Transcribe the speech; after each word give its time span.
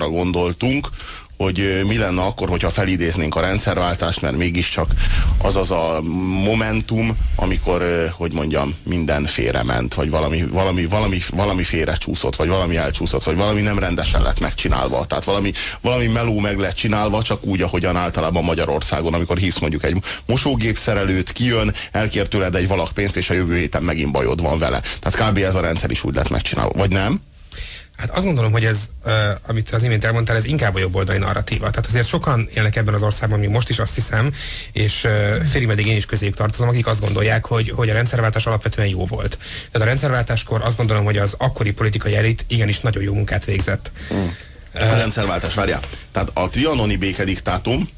arra 0.00 0.10
gondoltunk, 0.10 0.88
hogy 1.36 1.82
mi 1.86 1.96
lenne 1.96 2.22
akkor, 2.22 2.48
hogyha 2.48 2.70
felidéznénk 2.70 3.36
a 3.36 3.40
rendszerváltást, 3.40 4.20
mert 4.20 4.36
mégiscsak 4.36 4.90
az 5.42 5.56
az 5.56 5.70
a 5.70 6.00
momentum, 6.44 7.16
amikor, 7.36 8.08
hogy 8.16 8.32
mondjam, 8.32 8.74
minden 8.82 9.24
félrement, 9.24 9.94
vagy 9.94 10.10
valami, 10.10 10.42
valami, 10.42 10.86
valami, 10.86 11.20
valami 11.30 11.62
félrecsúszott, 11.62 12.36
vagy 12.36 12.48
valami 12.48 12.76
elcsúszott, 12.76 13.24
vagy 13.24 13.36
valami 13.36 13.60
nem 13.60 13.78
rendesen 13.78 14.22
lett 14.22 14.40
megcsinálva. 14.40 15.06
Tehát 15.06 15.24
valami, 15.24 15.52
valami 15.80 16.06
meló 16.06 16.38
meg 16.38 16.58
lett 16.58 16.74
csinálva, 16.74 17.22
csak 17.22 17.44
úgy, 17.44 17.62
ahogyan 17.62 17.96
általában 17.96 18.44
Magyarországon, 18.44 19.14
amikor 19.14 19.38
hívsz 19.38 19.58
mondjuk 19.58 19.84
egy 19.84 19.96
mosógépszerelőt, 20.26 21.32
kijön, 21.32 21.74
elkér 21.92 22.28
tőled 22.28 22.54
egy 22.54 22.68
valak 22.68 22.92
pénzt, 22.92 23.16
és 23.16 23.30
a 23.30 23.34
jövő 23.34 23.56
héten 23.56 23.82
megint 23.82 24.12
bajod 24.12 24.42
van 24.42 24.58
vele. 24.58 24.80
Tehát 25.00 25.30
kb. 25.30 25.38
ez 25.38 25.54
a 25.54 25.60
rendszer 25.60 25.90
is 25.90 26.04
úgy 26.04 26.14
lett 26.14 26.30
megcsinálva. 26.30 26.72
Vagy 26.74 26.90
nem? 26.90 27.20
Hát 28.00 28.16
azt 28.16 28.24
gondolom, 28.24 28.52
hogy 28.52 28.64
ez, 28.64 28.90
uh, 29.04 29.12
amit 29.46 29.70
az 29.70 29.82
imént 29.82 30.04
elmondtál, 30.04 30.36
ez 30.36 30.44
inkább 30.44 30.74
a 30.74 30.78
jobboldali 30.78 31.18
narratíva. 31.18 31.70
Tehát 31.70 31.86
azért 31.86 32.06
sokan 32.06 32.48
élnek 32.54 32.76
ebben 32.76 32.94
az 32.94 33.02
országban, 33.02 33.38
még 33.38 33.48
most 33.48 33.68
is 33.68 33.78
azt 33.78 33.94
hiszem, 33.94 34.32
és 34.72 35.04
uh, 35.04 35.44
félig 35.44 35.66
meddig 35.66 35.86
én 35.86 35.96
is 35.96 36.06
közéjük 36.06 36.34
tartozom, 36.34 36.68
akik 36.68 36.86
azt 36.86 37.00
gondolják, 37.00 37.46
hogy, 37.46 37.70
hogy 37.70 37.88
a 37.88 37.92
rendszerváltás 37.92 38.46
alapvetően 38.46 38.88
jó 38.88 39.06
volt. 39.06 39.38
Tehát 39.38 39.86
a 39.86 39.90
rendszerváltáskor 39.90 40.62
azt 40.62 40.76
gondolom, 40.76 41.04
hogy 41.04 41.18
az 41.18 41.34
akkori 41.38 41.72
politikai 41.72 42.16
elit 42.16 42.44
igenis 42.48 42.80
nagyon 42.80 43.02
jó 43.02 43.14
munkát 43.14 43.44
végzett. 43.44 43.90
Mm. 44.14 44.26
A 44.74 44.94
rendszerváltás, 44.94 45.54
várjál. 45.54 45.80
Tehát 46.12 46.30
a 46.34 46.48
trianoni 46.48 46.96
békediktátum, 46.96 47.88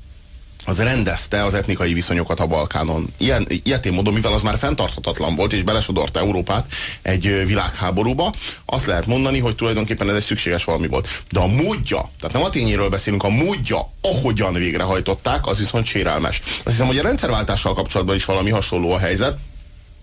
az 0.66 0.78
rendezte 0.78 1.44
az 1.44 1.54
etnikai 1.54 1.92
viszonyokat 1.92 2.40
a 2.40 2.46
Balkánon. 2.46 3.08
Ilyen, 3.18 3.46
ilyetén 3.62 3.92
módon, 3.92 4.14
mivel 4.14 4.32
az 4.32 4.42
már 4.42 4.58
fenntarthatatlan 4.58 5.34
volt, 5.34 5.52
és 5.52 5.62
belesodorta 5.62 6.20
Európát 6.20 6.72
egy 7.02 7.46
világháborúba, 7.46 8.32
azt 8.64 8.86
lehet 8.86 9.06
mondani, 9.06 9.38
hogy 9.38 9.56
tulajdonképpen 9.56 10.08
ez 10.08 10.14
egy 10.14 10.22
szükséges 10.22 10.64
valami 10.64 10.86
volt. 10.86 11.22
De 11.30 11.40
a 11.40 11.46
módja, 11.46 12.10
tehát 12.20 12.32
nem 12.32 12.42
a 12.42 12.50
tényéről 12.50 12.88
beszélünk, 12.88 13.22
a 13.22 13.28
módja, 13.28 13.92
ahogyan 14.00 14.52
végrehajtották, 14.52 15.46
az 15.46 15.58
viszont 15.58 15.86
sérelmes. 15.86 16.42
Azt 16.44 16.62
hiszem, 16.64 16.86
hogy 16.86 16.98
a 16.98 17.02
rendszerváltással 17.02 17.74
kapcsolatban 17.74 18.16
is 18.16 18.24
valami 18.24 18.50
hasonló 18.50 18.92
a 18.92 18.98
helyzet, 18.98 19.38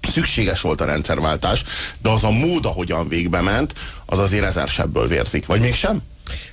szükséges 0.02 0.62
volt 0.62 0.82
a 0.82 0.86
rendszerváltás, 0.86 1.64
de 2.02 2.10
az 2.10 2.24
a 2.24 2.32
mód, 2.32 2.66
ahogyan 2.66 3.08
végbe 3.08 3.42
ment, 3.42 3.74
az 4.06 4.20
azért 4.20 4.46
ezer 4.46 4.70
vérzik. 5.08 5.46
Vagy 5.46 5.62
mégsem? 5.62 6.02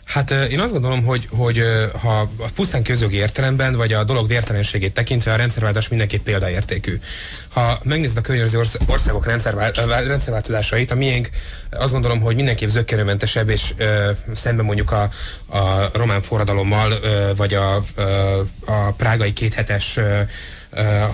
Hát 0.04 0.30
én 0.30 0.60
azt 0.60 0.72
gondolom, 0.72 1.04
hogy, 1.04 1.28
hogy 1.30 1.62
ha 2.00 2.20
a 2.20 2.48
pusztán 2.54 2.82
közjogi 2.82 3.16
értelemben, 3.16 3.76
vagy 3.76 3.92
a 3.92 4.04
dolog 4.04 4.28
vértelenségét 4.28 4.94
tekintve 4.94 5.32
a 5.32 5.36
rendszerváltás 5.36 5.88
mindenképp 5.88 6.24
példaértékű. 6.24 7.00
Ha 7.48 7.80
megnézed 7.84 8.16
a 8.16 8.20
környező 8.20 8.60
országok 8.86 9.26
rendszerváltozásait, 9.26 10.90
a 10.90 10.94
miénk 10.94 11.30
azt 11.70 11.92
gondolom, 11.92 12.20
hogy 12.20 12.36
mindenképp 12.36 12.68
zöggenőmentesebb, 12.68 13.48
és 13.48 13.74
ö, 13.76 14.10
szemben 14.34 14.64
mondjuk 14.64 14.90
a, 14.90 15.10
a 15.46 15.90
román 15.92 16.22
forradalommal, 16.22 16.92
ö, 16.92 17.30
vagy 17.36 17.54
a, 17.54 17.82
ö, 17.96 18.40
a 18.66 18.92
prágai 18.92 19.32
kéthetes 19.32 19.96
ö, 19.96 20.20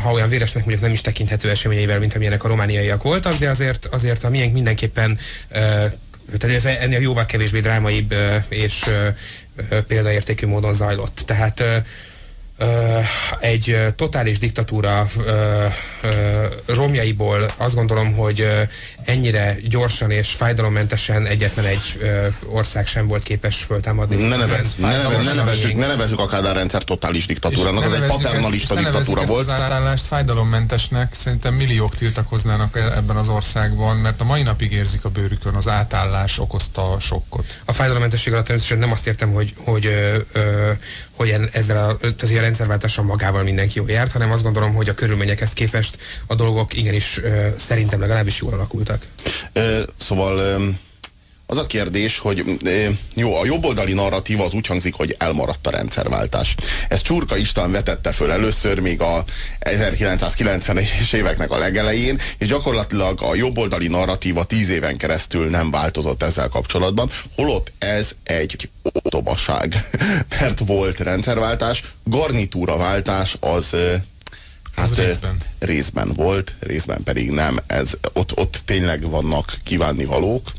ha 0.02 0.12
olyan 0.12 0.28
véresnek 0.28 0.62
mondjuk 0.62 0.84
nem 0.84 0.92
is 0.92 1.00
tekinthető 1.00 1.50
eseményeivel, 1.50 1.98
mint 1.98 2.14
amilyenek 2.14 2.44
a 2.44 2.48
romániaiak 2.48 3.02
voltak, 3.02 3.34
de 3.34 3.50
azért, 3.50 3.86
azért 3.86 4.24
a 4.24 4.28
miénk 4.28 4.52
mindenképpen 4.52 5.18
tehát 6.38 6.56
ez 6.56 6.64
ennél 6.64 7.00
jóval 7.00 7.26
kevésbé 7.26 7.60
drámaibb 7.60 8.14
és 8.48 8.84
példaértékű 9.86 10.46
módon 10.46 10.74
zajlott. 10.74 11.22
Tehát 11.26 11.64
egy 13.40 13.76
totális 13.96 14.38
diktatúra 14.38 15.06
romjaiból 16.66 17.46
azt 17.56 17.74
gondolom, 17.74 18.12
hogy 18.12 18.48
ennyire 19.04 19.56
gyorsan 19.68 20.10
és 20.10 20.30
fájdalommentesen 20.30 21.26
egyetlen 21.26 21.64
egy 21.64 22.00
ország 22.46 22.86
sem 22.86 23.06
volt 23.06 23.22
képes 23.22 23.62
föltámadni. 23.62 24.16
Ne, 24.16 24.36
nevez, 24.36 24.74
ne, 24.78 25.02
nevez, 25.02 25.24
ne, 25.24 25.32
nevezzük, 25.32 25.74
ne 25.74 25.86
nevezzük 25.86 26.18
a 26.18 26.26
Kádár 26.26 26.54
rendszer 26.54 26.84
totális 26.84 27.26
diktatúrának, 27.26 27.84
az 27.84 27.92
egy 27.92 28.06
paternalista 28.06 28.74
ezt, 28.74 28.84
diktatúra 28.84 29.24
volt. 29.24 29.40
az 29.40 29.48
állást 29.48 30.06
fájdalommentesnek, 30.06 31.14
szerintem 31.14 31.54
milliók 31.54 31.94
tiltakoznának 31.94 32.76
e- 32.76 32.92
ebben 32.96 33.16
az 33.16 33.28
országban, 33.28 33.96
mert 33.96 34.20
a 34.20 34.24
mai 34.24 34.42
napig 34.42 34.72
érzik 34.72 35.04
a 35.04 35.08
bőrükön 35.08 35.54
az 35.54 35.68
átállás 35.68 36.38
okozta 36.38 36.92
a 36.92 36.98
sokkot. 36.98 37.56
A 37.64 37.72
fájdalommentesség 37.72 38.32
alatt 38.32 38.44
természetesen 38.46 38.82
nem 38.82 38.92
azt 38.92 39.06
értem, 39.06 39.32
hogy, 39.32 39.52
hogy 39.64 39.86
ö, 39.86 40.18
ö, 40.32 40.70
hogy 41.22 41.48
ezzel 41.52 41.88
a, 41.88 41.96
tehát 41.96 42.36
a 42.36 42.40
rendszerváltással 42.40 43.04
magával 43.04 43.42
mindenki 43.42 43.78
jól 43.78 43.90
járt, 43.90 44.12
hanem 44.12 44.32
azt 44.32 44.42
gondolom, 44.42 44.74
hogy 44.74 44.88
a 44.88 44.94
körülményekhez 44.94 45.52
képest 45.52 45.98
a 46.26 46.34
dolgok 46.34 46.74
igenis 46.74 47.20
szerintem 47.56 48.00
legalábbis 48.00 48.40
jól 48.40 48.52
alakultak. 48.52 49.06
Szóval 49.98 50.60
az 51.52 51.58
a 51.58 51.66
kérdés, 51.66 52.18
hogy 52.18 52.44
jó, 53.14 53.36
a 53.36 53.44
jobboldali 53.44 53.92
narratíva 53.92 54.44
az 54.44 54.52
úgy 54.52 54.66
hangzik, 54.66 54.94
hogy 54.94 55.14
elmaradt 55.18 55.66
a 55.66 55.70
rendszerváltás. 55.70 56.54
Ezt 56.88 57.04
Csurka 57.04 57.36
István 57.36 57.70
vetette 57.72 58.12
föl 58.12 58.30
először 58.30 58.78
még 58.78 59.00
a 59.00 59.24
1990-es 59.60 61.12
éveknek 61.12 61.50
a 61.50 61.58
legelején, 61.58 62.18
és 62.38 62.46
gyakorlatilag 62.46 63.22
a 63.22 63.34
jobboldali 63.34 63.86
narratíva 63.86 64.44
tíz 64.44 64.68
éven 64.68 64.96
keresztül 64.96 65.48
nem 65.48 65.70
változott 65.70 66.22
ezzel 66.22 66.48
kapcsolatban, 66.48 67.10
holott 67.36 67.72
ez 67.78 68.14
egy 68.22 68.68
otobaság, 68.92 69.88
mert 70.40 70.58
volt 70.66 71.00
rendszerváltás, 71.00 71.84
garnitúraváltás 72.04 73.36
az 73.40 73.76
Hát 74.76 74.90
az 74.90 74.96
részben. 74.96 75.36
részben 75.58 76.12
volt, 76.14 76.54
részben 76.60 77.02
pedig 77.02 77.30
nem. 77.30 77.58
Ez, 77.66 77.92
ott, 78.12 78.38
ott 78.38 78.60
tényleg 78.64 79.10
vannak 79.10 79.54
kívánnivalók. 79.64 80.50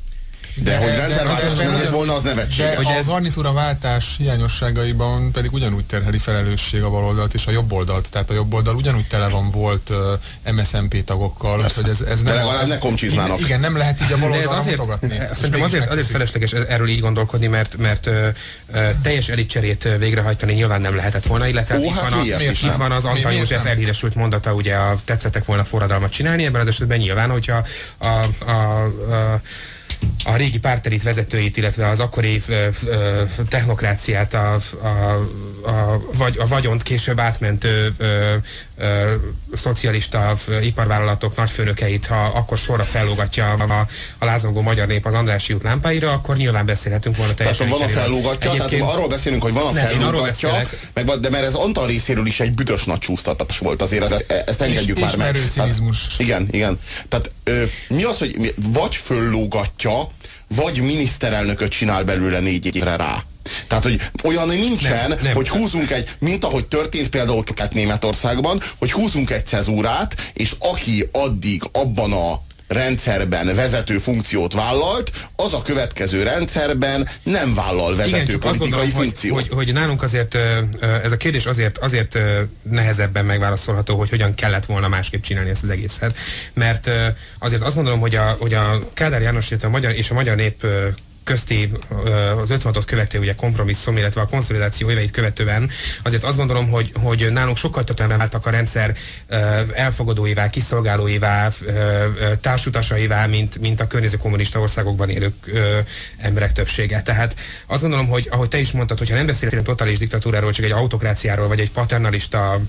De, 0.56 0.72
de 0.72 0.78
hogy 0.78 0.96
rendszerváltás 0.96 1.58
nem 1.58 1.74
lett 1.74 1.90
volna, 1.90 2.14
az 2.14 2.24
nevetséges. 2.24 2.86
De 2.86 2.98
a 2.98 3.04
garnitúra 3.06 3.54
váltás 3.54 4.16
hiányosságaiban 4.18 5.32
pedig 5.32 5.54
ugyanúgy 5.54 5.86
terheli 5.86 6.18
felelősség 6.18 6.84
a 6.84 6.90
baloldalt 6.90 7.34
és 7.34 7.46
a 7.46 7.52
jobboldalt. 7.52 8.12
Tehát 8.12 8.30
a 8.30 8.34
jobboldal 8.34 8.76
ugyanúgy 8.76 9.08
tele 9.08 9.28
van 9.28 9.50
volt 9.52 9.90
uh, 9.90 10.54
MSZMP 10.54 11.04
tagokkal, 11.04 11.62
Persze. 11.62 11.82
hogy 11.82 11.90
ez, 11.90 12.02
ez 12.02 12.22
nem... 12.22 12.34
De 12.34 12.44
legalább 12.44 12.68
ne 12.68 12.78
komcsiznának. 12.78 13.40
Igen, 13.40 13.60
nem 13.60 13.78
lehet 13.78 14.02
így 14.02 14.12
a 14.12 14.18
baloldalra 14.18 14.58
azért, 14.58 14.78
mutogatni. 14.78 15.20
Szerintem 15.34 15.62
azért, 15.62 15.92
azért 15.92 16.08
felesleges 16.08 16.52
erről 16.54 16.88
így 16.88 17.00
gondolkodni, 17.00 17.48
mert, 17.48 17.78
mert 17.78 18.06
uh, 18.06 18.14
uh, 18.74 18.90
teljes 19.02 19.30
elitcserét 19.30 19.88
végrehajtani 20.00 20.54
nyilván 20.54 20.82
nem 20.82 20.96
lehetett 20.96 21.26
volna, 21.26 21.48
illetve 21.48 21.78
Ó, 21.78 21.84
itt, 21.84 21.90
hát 21.90 22.10
van 22.10 22.20
a, 22.20 22.42
itt 22.42 22.76
van 22.76 22.92
az 22.92 23.06
Antal 23.06 23.32
József 23.34 23.66
elhíresült 23.66 24.16
mondata, 24.16 24.54
ugye 24.54 24.76
a 24.76 24.96
tetszettek 25.06 25.46
volna 25.46 25.64
forradalmat 25.64 26.12
csinálni, 26.12 26.46
ebben 26.46 26.62
az 26.62 26.68
esetben 26.68 26.98
nyilván, 26.98 27.30
hogyha 27.30 27.66
a, 27.98 28.08
a, 28.08 28.52
a, 28.52 28.84
a 28.84 29.42
a 30.24 30.36
régi 30.36 30.60
pártelit 30.60 31.04
vezetőit, 31.04 31.58
illetve 31.58 31.88
az 31.88 32.00
akkori 32.00 32.42
technokráciát, 33.50 34.34
a, 34.34 34.54
a, 34.82 34.88
a, 35.70 36.02
vagy, 36.18 36.38
a 36.38 36.48
vagyont 36.48 36.84
később 36.84 37.20
átmentő 37.20 37.96
szocialista 39.54 40.36
iparvállalatok 40.62 41.36
nagyfőnökeit, 41.36 42.06
ha 42.06 42.26
akkor 42.26 42.58
sorra 42.58 42.84
fellógatja 42.84 43.52
a, 43.52 43.88
a 44.18 44.26
lázongó 44.26 44.62
magyar 44.62 44.88
nép 44.88 45.06
az 45.06 45.14
Andrási 45.14 45.54
út 45.54 45.64
lámpáira, 45.64 46.12
akkor 46.12 46.38
nyilván 46.38 46.66
beszélhetünk 46.66 47.18
volna 47.18 47.34
teljesen. 47.34 47.68
Tehát 47.68 47.80
van 47.80 47.90
a 47.90 47.92
fellógatja, 47.92 48.50
Egyébként... 48.50 48.82
tehát 48.82 48.96
arról 48.96 49.08
beszélünk, 49.08 49.42
hogy 49.42 49.54
van 49.54 49.66
a 49.66 49.72
nem, 49.72 49.86
fellógatja, 49.86 50.68
meg, 50.94 51.06
de 51.06 51.30
mert 51.30 51.46
ez 51.46 51.54
Antal 51.54 51.88
részéről 51.88 52.26
is 52.26 52.40
egy 52.40 52.52
büdös 52.52 52.84
nagy 52.84 53.00
csúsztatás 53.00 53.58
volt 53.58 53.82
azért, 53.82 54.12
ezt, 54.12 54.32
ezt 54.46 54.62
engedjük 54.62 54.98
és, 54.98 55.04
már 55.04 55.18
meg. 55.18 55.38
Hát, 55.56 55.80
igen, 56.18 56.48
igen. 56.52 56.80
Tehát 57.10 57.32
ö, 57.44 57.64
mi 57.88 58.04
az, 58.04 58.18
hogy 58.18 58.54
vagy 58.56 58.96
föllógatja, 58.96 60.12
vagy 60.48 60.82
miniszterelnököt 60.82 61.72
csinál 61.72 62.04
belőle 62.04 62.40
négy 62.40 62.76
évre 62.76 62.96
rá. 62.96 63.24
Tehát, 63.68 63.84
hogy 63.84 64.02
olyan 64.24 64.48
nincsen, 64.48 65.10
nem, 65.10 65.18
nem. 65.22 65.34
hogy 65.34 65.50
húzunk 65.50 65.92
egy, 65.92 66.10
mint 66.20 66.44
ahogy 66.44 66.66
történt 66.66 67.10
például 67.10 67.44
Németországban, 67.72 68.62
hogy 68.78 68.92
húzunk 68.92 69.30
egy 69.30 69.46
cezúrát, 69.46 70.32
és 70.34 70.56
aki 70.60 71.10
addig 71.12 71.64
abban 71.72 72.14
a 72.14 72.42
rendszerben 72.68 73.56
vezető 73.56 73.98
funkciót 73.98 74.54
vállalt, 74.54 75.12
az 75.36 75.54
a 75.54 75.62
következő 75.62 76.24
rendszerben 76.24 77.08
nem 77.24 77.54
vállal 77.54 77.96
vezető 77.96 78.22
Igen, 78.22 78.40
politikai 78.40 78.70
gondolom, 78.70 78.90
funkciót. 78.90 79.34
Hogy, 79.34 79.48
hogy, 79.48 79.58
hogy 79.66 79.74
nálunk 79.74 80.02
azért 80.02 80.38
ez 81.04 81.12
a 81.12 81.18
kérdés 81.18 81.46
azért, 81.46 81.78
azért 81.78 82.18
nehezebben 82.62 83.26
megválaszolható, 83.26 83.98
hogy 83.98 84.10
hogyan 84.10 84.36
kellett 84.36 84.66
volna 84.66 84.88
másképp 84.88 85.22
csinálni 85.22 85.50
ezt 85.50 85.64
az 85.64 85.70
egészet. 85.70 86.18
Mert 86.54 86.90
azért 87.40 87.62
azt 87.62 87.76
gondolom, 87.76 88.00
hogy 88.00 88.16
a, 88.16 88.36
hogy 88.40 88.54
a 88.54 88.80
Kádár 88.94 89.22
János, 89.22 89.50
illetve 89.50 89.68
a 89.68 89.72
magyar 89.72 89.92
és 89.92 90.10
a 90.10 90.14
magyar 90.14 90.36
nép 90.36 90.66
közti 91.24 91.72
az 92.42 92.50
56-ot 92.50 92.84
követő 92.86 93.20
ugye 93.20 93.36
kompromisszum, 93.36 93.98
illetve 93.98 94.22
a 94.22 94.28
konszolidáció 94.28 94.90
éveit 94.90 95.12
követően 95.12 95.70
azért 96.04 96.24
azt 96.24 96.38
gondolom, 96.38 96.70
hogy, 96.70 96.92
hogy 97.02 97.32
nálunk 97.32 97.58
sokkal 97.58 97.84
többen 97.84 98.18
váltak 98.18 98.46
a 98.46 98.50
rendszer 98.50 98.96
elfogadóivá, 99.74 100.50
kiszolgálóivá, 100.50 101.50
társutasaivá, 102.42 103.26
mint, 103.26 103.60
mint 103.60 103.82
a 103.82 103.88
környező 103.88 104.18
kommunista 104.18 104.60
országokban 104.60 105.10
élő 105.10 105.34
emberek 106.18 106.52
többsége. 106.52 107.02
Tehát 107.02 107.36
azt 107.68 107.82
gondolom, 107.82 108.08
hogy 108.08 108.28
ahogy 108.32 108.48
te 108.48 108.58
is 108.58 108.72
mondtad, 108.72 108.98
hogyha 108.98 109.16
nem 109.16 109.26
beszélsz 109.26 109.54
egy 109.54 109.62
totális 109.64 109.98
diktatúráról, 109.98 110.52
csak 110.52 110.66
egy 110.66 110.72
autokráciáról, 110.72 111.48
vagy 111.48 111.60
egy 111.60 111.72
paternalista, 111.72 112.60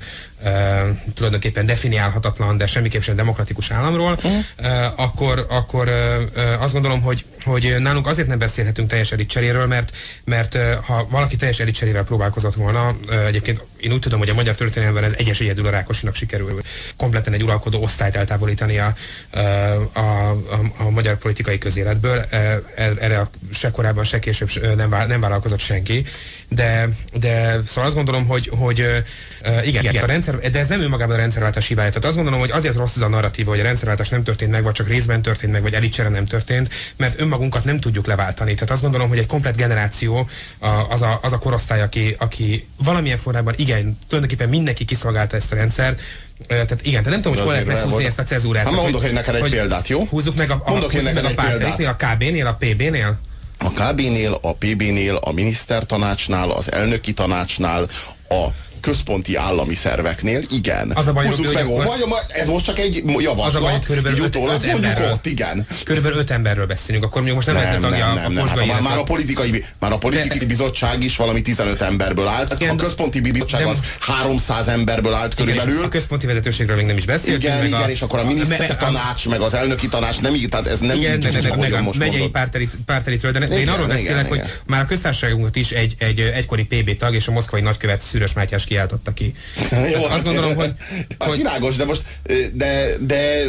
tulajdonképpen 1.15 1.67
definiálhatatlan, 1.67 2.57
de 2.57 2.67
semmiképp 2.67 3.01
sem 3.01 3.17
demokratikus 3.17 3.71
államról, 3.71 4.13
uh-huh. 4.13 4.35
akkor, 4.97 5.47
akkor 5.49 5.89
azt 6.59 6.73
gondolom, 6.73 7.03
hogy 7.03 7.25
hogy 7.45 7.77
nálunk 7.79 8.07
azért 8.07 8.29
nem 8.29 8.39
beszélhetünk 8.45 8.89
teljes 8.89 9.15
cseréről, 9.27 9.67
mert, 9.67 9.97
mert 10.25 10.59
ha 10.87 11.07
valaki 11.11 11.37
teljes 11.37 11.63
cserével 11.73 12.05
próbálkozott 12.05 12.55
volna, 12.55 12.97
egyébként 13.27 13.65
én 13.81 13.93
úgy 13.93 14.01
tudom, 14.01 14.19
hogy 14.19 14.29
a 14.29 14.35
magyar 14.35 14.57
történelemben 14.57 15.05
ez 15.05 15.15
egyes 15.17 15.41
egyedül 15.41 15.67
a 15.67 15.71
Rákosinak 15.71 16.15
sikerül 16.15 16.61
kompletten 16.97 17.33
egy 17.33 17.43
uralkodó 17.43 17.83
osztályt 17.83 18.17
eltávolítani 18.17 18.79
a, 18.79 18.95
a, 19.93 20.01
a, 20.01 20.35
a 20.77 20.91
magyar 20.91 21.17
politikai 21.17 21.59
közéletből. 21.59 22.19
E, 22.31 22.61
erre 22.77 23.29
se 23.53 23.71
korábban, 23.71 24.05
se 24.05 24.19
később 24.19 24.77
nem, 24.77 24.95
nem 25.09 25.21
vállalkozott 25.21 25.61
senki. 25.61 26.07
De, 26.49 26.89
de 27.13 27.61
szóval 27.67 27.85
azt 27.85 27.95
gondolom, 27.95 28.27
hogy, 28.27 28.51
hogy 28.57 28.79
igen, 29.65 29.85
igen, 29.85 30.03
a 30.03 30.07
rendszer, 30.07 30.51
de 30.51 30.59
ez 30.59 30.69
nem 30.69 30.81
önmagában 30.81 31.15
a 31.15 31.19
rendszerváltás 31.19 31.67
hibája. 31.67 31.89
Tehát 31.89 32.05
azt 32.05 32.15
gondolom, 32.15 32.41
hogy 32.41 32.51
azért 32.51 32.77
rossz 32.77 32.97
az 32.97 33.03
a 33.03 33.09
narratíva, 33.09 33.51
hogy 33.51 33.61
a 33.61 33.63
rendszerváltás 33.63 34.09
nem 34.09 34.23
történt 34.23 34.51
meg, 34.51 34.63
vagy 34.63 34.73
csak 34.73 34.89
részben 34.89 35.23
történt 35.23 35.53
meg, 35.53 35.63
vagy 35.63 35.75
elicsere 35.75 36.09
nem 36.09 36.25
történt, 36.25 36.75
mert 36.97 37.21
önmagunkat 37.21 37.65
nem 37.65 37.81
tudjuk 37.81 38.07
leváltani. 38.07 38.34
Tehát 38.35 38.71
azt 38.71 38.83
gondolom, 38.83 39.09
hogy 39.09 39.19
egy 39.19 39.27
komplet 39.27 39.57
generáció 39.57 40.29
az 40.89 41.03
a, 41.03 41.19
az 41.23 41.33
a 41.33 41.39
korosztály, 41.39 41.83
aki, 41.83 42.17
aki 42.19 42.67
valamilyen 42.77 43.19
formában 43.19 43.55
igen, 43.57 43.99
tulajdonképpen 44.09 44.49
mindenki 44.49 44.85
kiszolgálta 44.85 45.37
ezt 45.37 45.53
a 45.53 45.55
rendszert, 45.55 46.01
tehát 46.47 46.81
igen, 46.83 47.03
tehát 47.03 47.05
nem 47.05 47.23
tudom, 47.23 47.33
hogy 47.33 47.47
hol 47.47 47.53
lehet 47.53 47.67
meghúzni 47.67 48.05
ezt 48.05 48.19
a 48.19 48.23
cezúrát. 48.23 48.65
Hát 48.65 48.75
mondok 48.75 49.03
hogy, 49.03 49.13
neked 49.13 49.35
egy 49.35 49.51
példát, 49.51 49.89
jó? 49.89 50.05
Húzzuk 50.05 50.35
meg 50.35 50.51
a, 50.51 50.63
a, 50.65 50.71
mondok 50.71 50.93
húzzuk 50.93 51.13
meg 51.13 51.25
a 51.25 51.35
pártériknél, 51.35 51.89
a 51.89 51.97
KB-nél, 51.97 52.47
a 52.47 52.55
PB-nél? 52.55 53.19
A 53.59 53.71
KB-nél, 53.71 54.39
a 54.43 54.53
PB-nél, 54.53 55.17
a 55.17 55.33
minisztertanácsnál, 55.33 56.51
az 56.51 56.73
elnöki 56.73 57.13
tanácsnál, 57.13 57.89
a 58.29 58.47
központi 58.85 59.37
állami 59.37 59.75
szerveknél, 59.75 60.43
igen. 60.51 60.93
Az 60.95 61.07
a 61.07 61.13
baj, 61.13 61.27
hogy 61.27 61.51
meg, 61.53 61.65
hogy, 61.65 62.05
ez 62.29 62.47
most 62.47 62.65
csak 62.65 62.79
egy 62.79 63.03
javaslat, 63.19 63.47
az 63.47 63.55
a 63.55 63.61
baj, 63.61 63.79
körülbelül 63.85 64.25
öt, 64.25 64.37
öt 64.37 64.65
emberről, 64.65 65.11
ott, 65.11 65.27
igen. 65.27 65.67
Körülbelül 65.85 66.19
öt 66.19 66.31
emberről 66.31 66.67
beszélünk, 66.67 67.05
akkor 67.05 67.23
még 67.23 67.33
most 67.33 67.47
nem, 67.47 67.57
nem 67.57 67.65
lehetne 67.65 67.89
tagja 67.89 68.07
nem, 68.07 68.15
nem, 68.15 68.43
a 68.43 68.55
nem, 68.55 68.69
hát, 68.69 68.81
már, 68.81 68.99
a 68.99 69.03
politikai, 69.03 69.65
már 69.79 69.93
a 69.93 69.99
politikai 69.99 70.39
de, 70.39 70.45
bizottság 70.45 71.03
is 71.03 71.17
valami 71.17 71.43
15 71.43 71.83
emberből 71.83 72.27
állt, 72.27 72.55
igen, 72.61 72.79
a 72.79 72.83
központi 72.83 73.21
bizottság 73.21 73.67
az 73.67 73.79
300 74.01 74.69
emberből 74.69 75.15
állt 75.15 75.35
körülbelül. 75.35 75.85
A 75.85 75.89
központi 75.89 76.27
vezetőségről 76.27 76.77
még 76.77 76.87
nem 76.87 76.97
is 76.97 77.05
beszéltünk. 77.05 77.43
Igen, 77.43 77.67
igen, 77.67 77.91
és 77.91 78.03
akkor 78.03 78.19
a 78.19 78.25
miniszter 78.25 78.77
tanács, 78.77 79.29
meg 79.29 79.41
az 79.41 79.55
elnöki 79.55 79.89
tanács 79.89 80.21
nem 80.21 80.35
így, 80.35 80.49
tehát 80.49 80.67
ez 80.67 80.81
nem 80.81 80.97
így, 80.97 81.57
meg 81.57 81.73
a 81.73 81.91
megyei 81.99 82.31
pártelitről, 82.87 83.33
de 83.33 83.47
én 83.47 83.69
arról 83.69 83.87
beszélek, 83.87 84.29
hogy 84.29 84.41
már 84.67 84.81
a 84.81 84.87
köztársaságunkat 84.87 85.57
is 85.57 85.71
egy 85.71 85.95
egykori 86.35 86.65
PB 86.65 86.97
tag 86.97 87.15
és 87.15 87.29
a 87.29 87.33
moszkvai 87.33 87.61
nagykövet 87.61 88.01
Szűrös 88.01 88.33
Mátyás 88.33 88.65
kiáltotta 88.75 89.13
ki. 89.13 89.35
Jó, 89.71 90.03
hát 90.03 90.15
azt 90.15 90.25
gondolom, 90.25 90.55
hogy... 90.55 90.73
Hát 91.19 91.29
hogy... 91.29 91.37
Világos, 91.37 91.77
de 91.77 91.85
most 91.85 92.03
de, 92.53 92.87
de 93.01 93.45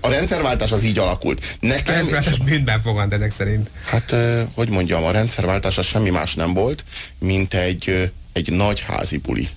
a 0.00 0.08
rendszerváltás 0.08 0.72
az 0.72 0.82
így 0.82 0.98
alakult. 0.98 1.56
Nekem... 1.60 1.94
A 1.94 1.96
rendszerváltás 1.96 2.38
bűnben 2.38 2.82
fogant 2.82 3.12
ezek 3.12 3.30
szerint. 3.30 3.70
Hát, 3.84 4.14
hogy 4.54 4.68
mondjam, 4.68 5.04
a 5.04 5.10
rendszerváltás 5.10 5.78
az 5.78 5.86
semmi 5.86 6.10
más 6.10 6.34
nem 6.34 6.54
volt, 6.54 6.84
mint 7.18 7.54
egy, 7.54 8.10
egy 8.32 8.52
nagy 8.52 8.80
házi 8.80 9.16
buli. 9.16 9.48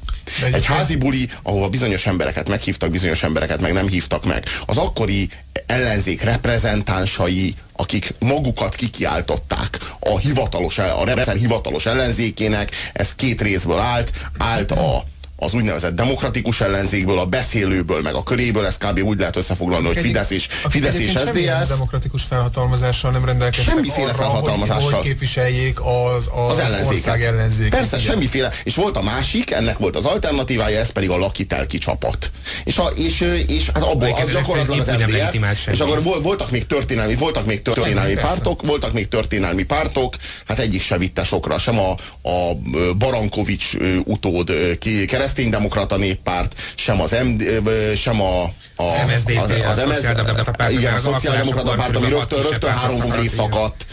Egy, 0.53 0.65
házi 0.65 0.95
buli, 0.95 1.29
ahova 1.43 1.69
bizonyos 1.69 2.05
embereket 2.05 2.49
meghívtak, 2.49 2.89
bizonyos 2.89 3.23
embereket 3.23 3.61
meg 3.61 3.73
nem 3.73 3.87
hívtak 3.87 4.25
meg. 4.25 4.45
Az 4.65 4.77
akkori 4.77 5.29
ellenzék 5.65 6.21
reprezentánsai, 6.21 7.55
akik 7.75 8.13
magukat 8.19 8.75
kikiáltották 8.75 9.79
a 9.99 10.17
hivatalos, 10.17 10.77
a 10.77 11.03
rendszer 11.05 11.35
hivatalos 11.35 11.85
ellenzékének, 11.85 12.71
ez 12.93 13.15
két 13.15 13.41
részből 13.41 13.79
állt, 13.79 14.11
állt 14.37 14.71
a 14.71 15.03
az 15.39 15.53
úgynevezett 15.53 15.95
demokratikus 15.95 16.61
ellenzékből, 16.61 17.19
a 17.19 17.25
beszélőből, 17.25 18.01
meg 18.01 18.13
a 18.13 18.23
köréből, 18.23 18.65
ez 18.65 18.77
kb. 18.77 18.99
úgy 19.03 19.19
lehet 19.19 19.35
összefoglalni, 19.35 19.87
hogy 19.87 19.97
Fidesz 19.97 20.29
és, 20.29 20.47
Fidesz 20.69 20.99
és 20.99 21.11
SZDSZ. 21.11 21.67
demokratikus 21.67 22.23
felhatalmazással 22.23 23.11
nem 23.11 23.25
rendelkeztek 23.25 23.73
Semmiféle 23.73 24.07
arra, 24.07 24.15
felhatalmazással. 24.17 24.81
Hogy, 24.81 24.93
hogy 24.93 25.05
képviseljék 25.05 25.79
az, 25.79 26.29
az, 26.35 26.51
az 26.51 26.59
ellenzéket. 26.59 26.91
ország 26.91 27.23
ellenzéket. 27.23 27.79
Persze, 27.79 27.97
igen. 27.97 28.09
semmiféle. 28.09 28.51
És 28.63 28.75
volt 28.75 28.97
a 28.97 29.01
másik, 29.01 29.51
ennek 29.51 29.77
volt 29.77 29.95
az 29.95 30.05
alternatívája, 30.05 30.79
ez 30.79 30.89
pedig 30.89 31.09
a 31.09 31.17
lakitelki 31.17 31.77
csapat. 31.77 32.31
És, 32.63 32.77
a, 32.77 32.91
és, 32.95 33.43
és 33.47 33.69
hát 33.73 33.83
abból 33.83 34.13
az 34.21 34.31
gyakorlatilag 34.31 34.79
az 34.79 34.87
MDF, 34.87 35.67
és 35.67 35.79
akkor 35.79 36.03
voltak 36.21 36.51
még 36.51 36.65
történelmi, 36.65 37.15
voltak 37.15 37.45
még 37.45 37.61
történelmi 37.61 38.09
Semmi, 38.09 38.21
pártok, 38.21 38.57
persze. 38.57 38.71
voltak 38.71 38.93
még 38.93 39.07
történelmi 39.07 39.63
pártok, 39.63 40.15
hát 40.47 40.59
egyik 40.59 40.81
se 40.81 40.97
vitte 40.97 41.23
sokra, 41.23 41.57
sem 41.57 41.79
a, 41.79 41.91
a 42.29 42.53
Barankovics 42.97 43.73
utód 44.03 44.51
kereszténydemokrata 45.27 45.97
néppárt, 45.97 46.55
sem 46.75 47.01
az 47.01 47.15
MD, 47.23 47.43
sem 47.95 48.21
a 48.21 48.51
a, 48.77 48.83
az 48.83 48.95
MSZDP, 49.07 49.39
az, 49.39 49.51
az, 49.51 49.77
az, 49.77 50.51
párt, 50.57 50.71
igen, 50.71 50.93
a 50.93 50.97
szociáldemokrata 50.97 51.75
párt, 51.75 51.95
ami 51.95 52.09
rögtön, 52.09 52.41
rögtön 52.41 52.71
három 52.71 52.99
felé 52.99 53.27
szakadt, 53.27 53.85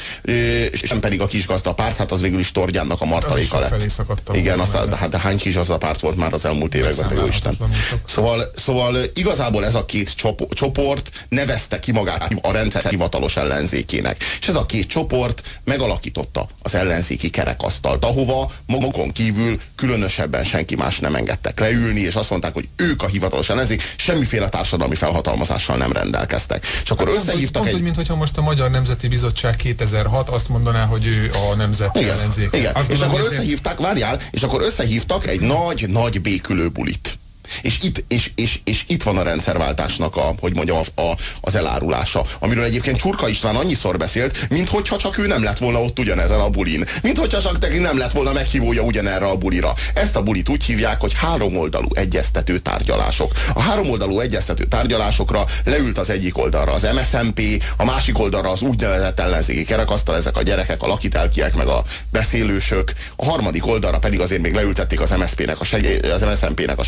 sem 0.72 1.00
pedig 1.00 1.20
a 1.20 1.26
kisgazda 1.26 1.74
párt, 1.74 1.96
hát 1.96 2.12
az 2.12 2.20
végül 2.20 2.38
is 2.38 2.52
Tordjánnak 2.52 3.00
a 3.00 3.04
martaléka 3.04 3.58
lett. 3.58 3.86
Igen, 4.32 4.60
aztán, 4.60 4.88
de, 4.88 4.96
hát, 4.96 5.08
de 5.08 5.18
hány 5.18 5.36
kisgazda 5.36 5.76
párt 5.76 6.00
volt 6.00 6.16
már 6.16 6.32
az 6.32 6.44
elmúlt 6.44 6.74
években, 6.74 7.08
te 7.08 7.14
jó 7.14 7.26
Isten. 7.26 7.56
Szóval, 8.04 8.50
szóval 8.56 8.96
igazából 9.14 9.64
ez 9.64 9.74
a 9.74 9.84
két 9.84 10.14
csoport 10.50 11.26
nevezte 11.28 11.78
ki 11.78 11.92
magát 11.92 12.34
a 12.42 12.52
rendszer 12.52 12.84
hivatalos 12.84 13.36
ellenzékének. 13.36 14.16
És 14.40 14.48
ez 14.48 14.54
a 14.54 14.66
két 14.66 14.86
csoport 14.86 15.42
megalakította 15.64 16.48
az 16.62 16.74
ellenzéki 16.74 17.30
kerekasztalt, 17.30 18.04
ahova 18.04 18.50
magukon 18.66 19.12
kívül 19.12 19.60
különösebben 19.74 20.44
senki 20.44 20.74
más 20.74 20.98
nem 20.98 21.14
engedtek 21.14 21.60
leülni, 21.60 22.00
és 22.00 22.14
azt 22.14 22.30
mondták, 22.30 22.54
hogy 22.54 22.68
ők 22.76 23.02
a 23.02 23.06
hivatalos 23.06 23.48
ellenzék, 23.48 23.82
semmiféle 23.96 24.48
társadalmi 24.48 24.72
társadalmi 24.74 24.94
felhatalmazással 24.94 25.76
nem 25.76 25.92
rendelkeztek. 25.92 26.66
És 26.82 26.90
akkor 26.90 27.08
hát, 27.08 27.16
összehívtak 27.16 27.62
pont, 27.62 27.68
egy... 27.68 27.74
Úgy, 27.74 27.82
mint 27.82 27.96
hogyha 27.96 28.14
most 28.14 28.38
a 28.38 28.42
Magyar 28.42 28.70
Nemzeti 28.70 29.08
Bizottság 29.08 29.56
2006 29.56 30.28
azt 30.28 30.48
mondaná, 30.48 30.84
hogy 30.84 31.06
ő 31.06 31.30
a 31.50 31.54
nemzeti 31.54 31.98
igen, 31.98 32.12
ellenzék. 32.12 32.48
Igen. 32.52 32.74
és 32.88 33.00
akkor 33.00 33.20
összehívták, 33.20 33.78
várjál, 33.78 34.20
és 34.30 34.42
akkor 34.42 34.62
összehívtak 34.62 35.26
egy 35.26 35.40
nagy-nagy 35.40 36.20
békülő 36.20 36.68
bulit. 36.68 37.18
És 37.62 37.78
itt, 37.82 38.04
és, 38.08 38.30
és, 38.34 38.60
és 38.64 38.84
itt 38.86 39.02
van 39.02 39.16
a 39.16 39.22
rendszerváltásnak 39.22 40.16
a, 40.16 40.34
hogy 40.40 40.54
mondjam, 40.54 40.78
a, 40.94 41.00
a, 41.00 41.16
az 41.40 41.54
elárulása, 41.54 42.24
amiről 42.38 42.64
egyébként 42.64 42.96
Csurka 42.96 43.28
István 43.28 43.56
annyiszor 43.56 43.96
beszélt, 43.96 44.50
mint 44.50 44.68
hogyha 44.68 44.96
csak 44.96 45.18
ő 45.18 45.26
nem 45.26 45.42
lett 45.42 45.58
volna 45.58 45.82
ott 45.82 45.98
ugyanezen 45.98 46.40
a 46.40 46.50
bulin. 46.50 46.84
Mint 47.02 47.18
hogyha 47.18 47.40
csak 47.40 47.58
neki 47.58 47.78
nem 47.78 47.98
lett 47.98 48.12
volna 48.12 48.32
meghívója 48.32 48.82
ugyanerre 48.82 49.26
a 49.26 49.36
bulira. 49.36 49.74
Ezt 49.94 50.16
a 50.16 50.22
bulit 50.22 50.48
úgy 50.48 50.64
hívják, 50.64 51.00
hogy 51.00 51.12
háromoldalú 51.14 51.88
egyeztető 51.92 52.58
tárgyalások. 52.58 53.32
A 53.54 53.60
háromoldalú 53.60 54.20
egyeztető 54.20 54.64
tárgyalásokra 54.64 55.44
leült 55.64 55.98
az 55.98 56.10
egyik 56.10 56.38
oldalra 56.38 56.72
az 56.72 56.88
MSMP, 56.94 57.64
a 57.76 57.84
másik 57.84 58.18
oldalra 58.18 58.50
az 58.50 58.62
úgynevezett 58.62 59.20
ellenzéki 59.20 59.64
kerekasztal, 59.64 60.16
ezek 60.16 60.36
a 60.36 60.42
gyerekek, 60.42 60.82
a 60.82 60.86
lakitelkiek, 60.86 61.54
meg 61.54 61.66
a 61.66 61.82
beszélősök. 62.10 62.92
A 63.16 63.24
harmadik 63.24 63.66
oldalra 63.66 63.98
pedig 63.98 64.20
azért 64.20 64.42
még 64.42 64.54
leültették 64.54 65.00
az 65.00 65.10
MSZP-nek 65.10 65.60
a 65.60 65.64
segéd, 65.64 66.04
az 66.04 66.22
MSZMP-nek 66.22 66.78
a 66.78 66.82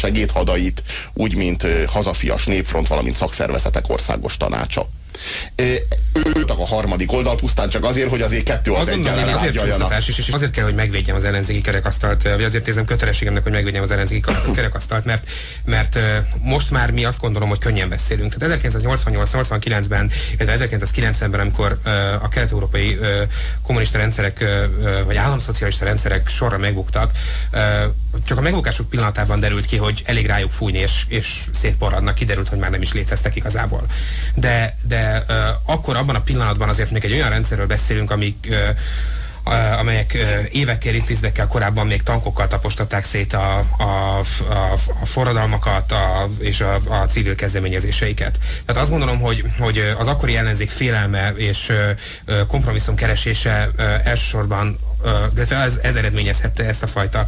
segédhadait, 0.56 0.82
úgy, 1.12 1.34
mint 1.34 1.66
Hazafias 1.86 2.46
Népfront, 2.46 2.88
valamint 2.88 3.16
szakszervezetek 3.16 3.88
országos 3.88 4.36
tanácsa 4.36 4.88
ők 6.36 6.50
a 6.50 6.66
harmadik 6.66 7.12
oldal 7.12 7.36
pusztán 7.36 7.68
csak 7.68 7.84
azért, 7.84 8.08
hogy 8.08 8.22
azért 8.22 8.42
kettő 8.42 8.72
az, 8.72 8.80
az 8.80 8.88
egy 8.88 9.06
azért 9.06 10.08
és 10.08 10.28
azért 10.28 10.50
kell, 10.50 10.64
hogy 10.64 10.74
megvédjem 10.74 11.16
az 11.16 11.24
ellenzéki 11.24 11.60
kerekasztalt, 11.60 12.22
vagy 12.22 12.44
azért 12.44 12.68
érzem 12.68 12.84
kötelességemnek, 12.84 13.42
hogy 13.42 13.52
megvédjem 13.52 13.82
az 13.82 13.90
ellenzéki 13.90 14.30
kerekasztalt, 14.54 15.04
mert, 15.04 15.28
mert 15.64 15.98
most 16.40 16.70
már 16.70 16.90
mi 16.90 17.04
azt 17.04 17.20
gondolom, 17.20 17.48
hogy 17.48 17.58
könnyen 17.58 17.88
beszélünk. 17.88 18.36
Tehát 18.36 18.60
1988-89-ben, 18.62 20.10
illetve 20.38 20.78
1990-ben, 20.78 21.40
amikor 21.40 21.78
a 22.22 22.28
kelet-európai 22.28 22.98
kommunista 23.62 23.98
rendszerek, 23.98 24.44
vagy 25.06 25.16
államszocialista 25.16 25.84
rendszerek 25.84 26.28
sorra 26.28 26.58
megbuktak, 26.58 27.10
csak 28.24 28.38
a 28.38 28.40
megbukásuk 28.40 28.88
pillanatában 28.88 29.40
derült 29.40 29.66
ki, 29.66 29.76
hogy 29.76 30.02
elég 30.04 30.26
rájuk 30.26 30.50
fújni, 30.50 30.78
és, 30.78 31.04
és 31.08 31.44
szétporradnak, 31.52 32.14
kiderült, 32.14 32.48
hogy 32.48 32.58
már 32.58 32.70
nem 32.70 32.82
is 32.82 32.92
léteztek 32.92 33.36
igazából. 33.36 33.86
De, 34.34 34.76
de 34.88 35.05
akkor 35.64 35.96
abban 35.96 36.14
a 36.14 36.20
pillanatban 36.20 36.68
azért 36.68 36.90
még 36.90 37.04
egy 37.04 37.12
olyan 37.12 37.30
rendszerről 37.30 37.66
beszélünk, 37.66 38.10
amik 38.10 38.54
amelyek 39.78 40.16
évekkel, 40.50 40.94
évtizedekkel 40.94 41.46
korábban 41.46 41.86
még 41.86 42.02
tankokkal 42.02 42.46
tapostatták 42.46 43.04
szét 43.04 43.32
a, 43.32 43.58
a, 43.78 44.18
a, 44.48 44.72
a 45.00 45.06
forradalmakat 45.06 45.92
a, 45.92 46.28
és 46.38 46.60
a, 46.60 46.74
a 46.74 47.06
civil 47.06 47.34
kezdeményezéseiket. 47.34 48.38
Tehát 48.64 48.82
azt 48.82 48.90
gondolom, 48.90 49.20
hogy, 49.20 49.44
hogy 49.58 49.94
az 49.98 50.06
akkori 50.06 50.36
ellenzék 50.36 50.70
félelme 50.70 51.32
és 51.36 51.72
kompromisszum 52.46 52.94
keresése 52.94 53.70
elsősorban 54.04 54.78
de 55.34 55.56
ez, 55.56 55.78
ez 55.82 55.96
eredményezhette 55.96 56.64
ezt 56.64 56.82
a 56.82 56.86
fajta 56.86 57.24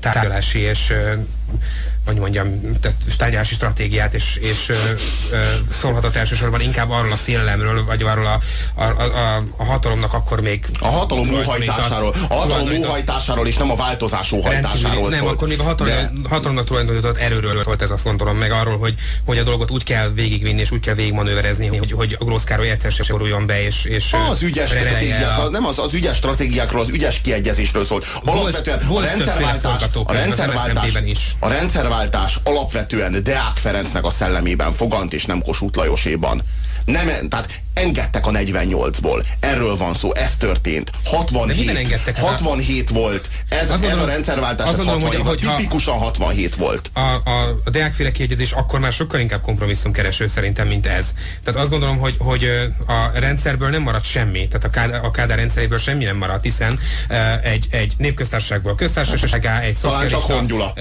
tárgyalási 0.00 0.58
és 0.58 0.92
hogy 2.06 2.16
mondjam, 2.16 2.60
tehát 2.80 2.96
tárgyalási 3.16 3.54
stratégiát, 3.54 4.14
és, 4.14 4.36
és 4.36 4.68
ö, 4.68 4.74
ö, 5.30 5.36
szólhatott 5.70 6.16
elsősorban 6.16 6.60
inkább 6.60 6.90
arról 6.90 7.12
a 7.12 7.16
félelemről, 7.16 7.84
vagy 7.84 8.02
arról 8.02 8.26
a, 8.26 8.40
a, 8.74 8.82
a, 8.82 9.44
a 9.56 9.64
hatalomnak 9.64 10.12
akkor 10.12 10.40
még... 10.40 10.66
A 10.80 10.88
hatalom 10.88 11.34
óhajtásáról, 11.34 12.14
a 12.28 12.34
hatalom 12.34 12.68
óhajtásáról, 12.76 13.46
és 13.46 13.56
nem 13.56 13.70
a 13.70 13.76
változás 13.76 14.32
óhajtásáról 14.32 15.08
Nem, 15.08 15.26
akkor 15.26 15.48
még 15.48 15.60
a 15.60 15.62
hatalom, 15.62 15.92
de... 15.92 16.28
hatalomnak 16.28 16.64
tulajdonított 16.64 17.16
erőről 17.16 17.62
volt 17.62 17.82
ez 17.82 17.90
azt 17.90 18.04
gondolom, 18.04 18.36
meg 18.36 18.50
arról, 18.50 18.78
hogy, 18.78 18.94
hogy 19.24 19.38
a 19.38 19.42
dolgot 19.42 19.70
úgy 19.70 19.84
kell 19.84 20.08
végigvinni, 20.08 20.60
és 20.60 20.70
úgy 20.70 20.80
kell 20.80 20.94
végigmanőverezni, 20.94 21.76
hogy, 21.76 21.92
hogy 21.92 22.16
a 22.18 22.24
Grósz 22.24 22.44
Károly 22.44 22.70
egyszer 22.70 22.92
se 22.92 23.02
soruljon 23.02 23.46
be, 23.46 23.62
és, 23.62 23.84
és 23.84 24.14
az 24.30 24.42
ügyes 24.42 24.70
stratégiák, 24.70 25.38
a... 25.38 25.48
nem 25.48 25.66
az, 25.66 25.78
az 25.78 25.94
ügyes 25.94 26.16
stratégiákról, 26.16 26.80
az 26.80 26.88
ügyes 26.88 27.20
kiegyezésről 27.20 27.84
szólt. 27.84 28.06
Alapvetően 28.24 28.80
volt, 28.86 29.04
a 29.04 29.08
rendszerváltás, 29.08 29.82
a 30.04 30.12
rendszerváltás, 30.12 30.92
is. 31.04 31.36
a 31.38 31.48
rendszerváltás 31.48 31.95
alapvetően 32.42 33.22
Deák 33.22 33.56
Ferencnek 33.56 34.04
a 34.04 34.10
szellemében 34.10 34.72
fogant, 34.72 35.12
és 35.12 35.24
nem 35.24 35.42
Kossuth 35.42 35.78
Lajoséban. 35.78 36.42
Nem, 36.86 37.28
tehát 37.28 37.60
engedtek 37.74 38.26
a 38.26 38.30
48-ból. 38.30 39.24
Erről 39.40 39.76
van 39.76 39.94
szó, 39.94 40.14
ez 40.14 40.36
történt. 40.36 40.90
67, 41.04 42.18
67 42.18 42.90
volt. 42.90 43.28
Ez, 43.48 43.70
ez 43.70 43.80
gondolom, 43.80 44.04
a 44.04 44.06
rendszerváltás, 44.06 44.68
ez 44.68 44.76
gondolom, 44.76 45.00
67, 45.00 45.26
hogy, 45.26 45.56
tipikusan 45.56 45.98
67 45.98 46.54
volt. 46.54 46.90
A, 46.92 47.00
a, 47.00 47.60
a 47.64 47.70
Deák-féle 47.70 48.12
kiegyezés 48.12 48.52
akkor 48.52 48.80
már 48.80 48.92
sokkal 48.92 49.20
inkább 49.20 49.40
kompromisszumkereső 49.40 50.26
szerintem, 50.26 50.68
mint 50.68 50.86
ez. 50.86 51.14
Tehát 51.44 51.60
azt 51.60 51.70
gondolom, 51.70 51.98
hogy, 51.98 52.14
hogy 52.18 52.44
a 52.86 53.18
rendszerből 53.18 53.68
nem 53.68 53.82
maradt 53.82 54.04
semmi, 54.04 54.48
tehát 54.48 54.64
a 54.64 54.70
Kádár, 54.70 55.04
a 55.04 55.10
Kádár 55.10 55.36
rendszeréből 55.36 55.78
semmi 55.78 56.04
nem 56.04 56.16
maradt, 56.16 56.42
hiszen 56.42 56.78
egy, 57.42 57.66
egy 57.70 57.94
népköztársaságból 57.98 58.74
köztársaságá, 58.74 59.60
egy 59.60 59.74
szocialista... 59.74 60.26
Talán 60.26 60.46
csak 60.46 60.72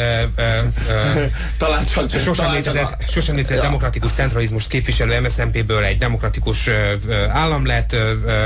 talán 1.58 1.86
csak... 1.86 2.10
Sosem 2.20 2.52
létezett, 2.52 3.10
sosem 3.10 3.36
létezett 3.36 3.62
demokratikus 3.62 4.12
centralizmust 4.12 4.68
képviselő 4.68 5.20
MSZNP-ből 5.20 5.84
egy 5.84 5.95
demokratikus 5.98 6.70
állam 7.30 7.66
lett, 7.66 7.96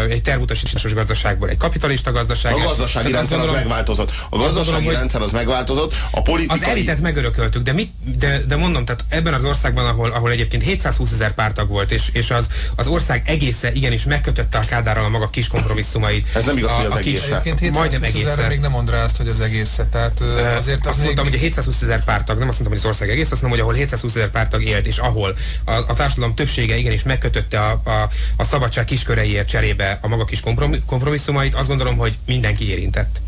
egy 0.10 0.22
tervutasításos 0.22 0.94
gazdaságból 0.94 1.50
egy 1.50 1.58
kapitalista 1.58 2.12
gazdaság. 2.12 2.54
A 2.54 2.58
gazdasági 2.58 3.12
rendszer 3.12 3.38
gondolom, 3.38 3.62
az 3.62 3.62
megváltozott. 3.62 4.12
A 4.30 4.38
gazdasági 4.38 4.72
gondolom, 4.72 5.00
rendszer 5.00 5.22
az 5.22 5.32
megváltozott, 5.32 5.94
a 6.12 6.22
politikai... 6.22 6.60
Az 6.60 6.64
elitet 6.64 7.02
megörököltük, 7.02 7.64
de, 7.64 7.74
mit, 7.74 7.92
de, 8.18 8.42
de 8.48 8.56
mondom, 8.56 8.86
tehát 8.86 9.06
ebben 9.10 9.34
az 9.34 9.44
országban, 9.44 9.86
ahol, 9.86 10.10
ahol 10.10 10.32
egyébként 10.32 10.64
720 10.64 11.12
ezer 11.12 11.34
pártag 11.34 11.70
volt, 11.70 11.92
és, 11.92 12.10
és 12.14 12.32
az, 12.32 12.48
az 12.76 12.88
ország 12.88 13.22
egésze 13.26 13.72
igenis 13.72 14.04
megkötötte 14.04 14.58
a 14.58 14.66
Kádárral 14.66 15.06
a 15.06 15.10
maga 15.10 15.30
kis 15.30 15.48
kompromisszumait. 15.48 16.28
Ez 16.36 16.44
nem 16.44 16.58
igaz, 16.58 16.72
a, 16.72 16.74
hogy 16.74 16.86
az 16.86 16.96
egész. 16.96 17.32
Egyébként 17.32 17.74
majdnem 17.74 18.04
egész. 18.04 18.36
még 18.48 18.60
nem 18.60 18.72
mond 18.72 18.90
rá 18.90 19.04
azt, 19.04 19.18
hogy 19.18 19.28
az 19.28 19.42
egész. 19.42 19.80
Tehát 19.92 20.22
azért 20.58 20.88
azt 20.88 21.04
mondtam, 21.04 21.26
hogy 21.26 21.36
a 21.36 21.38
720 21.38 21.82
ezer 21.82 22.04
pártag, 22.04 22.38
nem 22.38 22.48
azt 22.48 22.60
mondtam, 22.60 22.68
hogy 22.68 22.78
az 22.78 22.86
ország 22.86 23.10
egész, 23.10 23.32
azt 23.32 23.42
mondom, 23.42 23.60
hogy 23.60 23.60
ahol 23.60 23.74
720 23.74 24.16
ezer 24.16 24.30
pártag 24.30 24.64
élt, 24.64 24.88
és 24.88 24.98
ahol 24.98 25.36
a, 25.64 25.72
a 25.72 25.94
társadalom 25.94 26.36
többsége 26.36 26.76
igenis 26.78 27.04
megkötötte 27.40 27.60
a, 27.60 28.02
a, 28.02 28.10
a 28.38 28.44
szabadság 28.44 28.86
kisköreiért 28.86 29.48
cserébe 29.48 30.00
a 30.02 30.08
maga 30.08 30.26
kis 30.26 30.42
kompromisszumait, 30.86 31.56
azt 31.56 31.68
gondolom, 31.68 31.98
hogy 31.98 32.18
mindenki 32.26 32.70
érintett. 32.70 33.22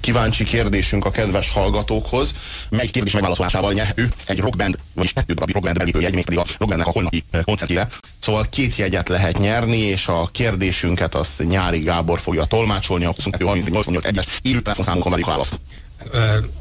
Kíváncsi 0.00 0.44
kérdésünk 0.44 1.04
a 1.04 1.10
kedves 1.10 1.50
hallgatókhoz, 1.50 2.34
mely 2.70 2.86
kérdés 2.86 3.12
megválaszolásával 3.12 3.72
nyer 3.72 3.92
ő 3.94 4.08
egy 4.26 4.38
rockband, 4.38 4.78
vagyis 4.94 5.12
kettő 5.12 5.34
darab 5.34 5.50
rockband 5.52 5.78
belépő 5.78 6.00
jegy, 6.00 6.14
mégpedig 6.14 6.38
a 6.38 6.44
rockbandnek 6.58 6.86
a 6.86 6.90
holnapi 6.90 7.24
koncertjére. 7.44 7.88
Szóval 8.18 8.46
két 8.50 8.76
jegyet 8.76 9.08
lehet 9.08 9.38
nyerni, 9.38 9.78
és 9.78 10.06
a 10.06 10.28
kérdésünket 10.32 11.14
azt 11.14 11.48
Nyári 11.48 11.78
Gábor 11.78 12.20
fogja 12.20 12.44
tolmácsolni, 12.44 13.04
a 13.04 13.12
22 13.14 13.44
38 13.44 14.04
es 14.16 14.26
élő 14.42 14.60
telefonszámunkon 14.60 15.10
várjuk 15.10 15.28
választ 15.28 15.58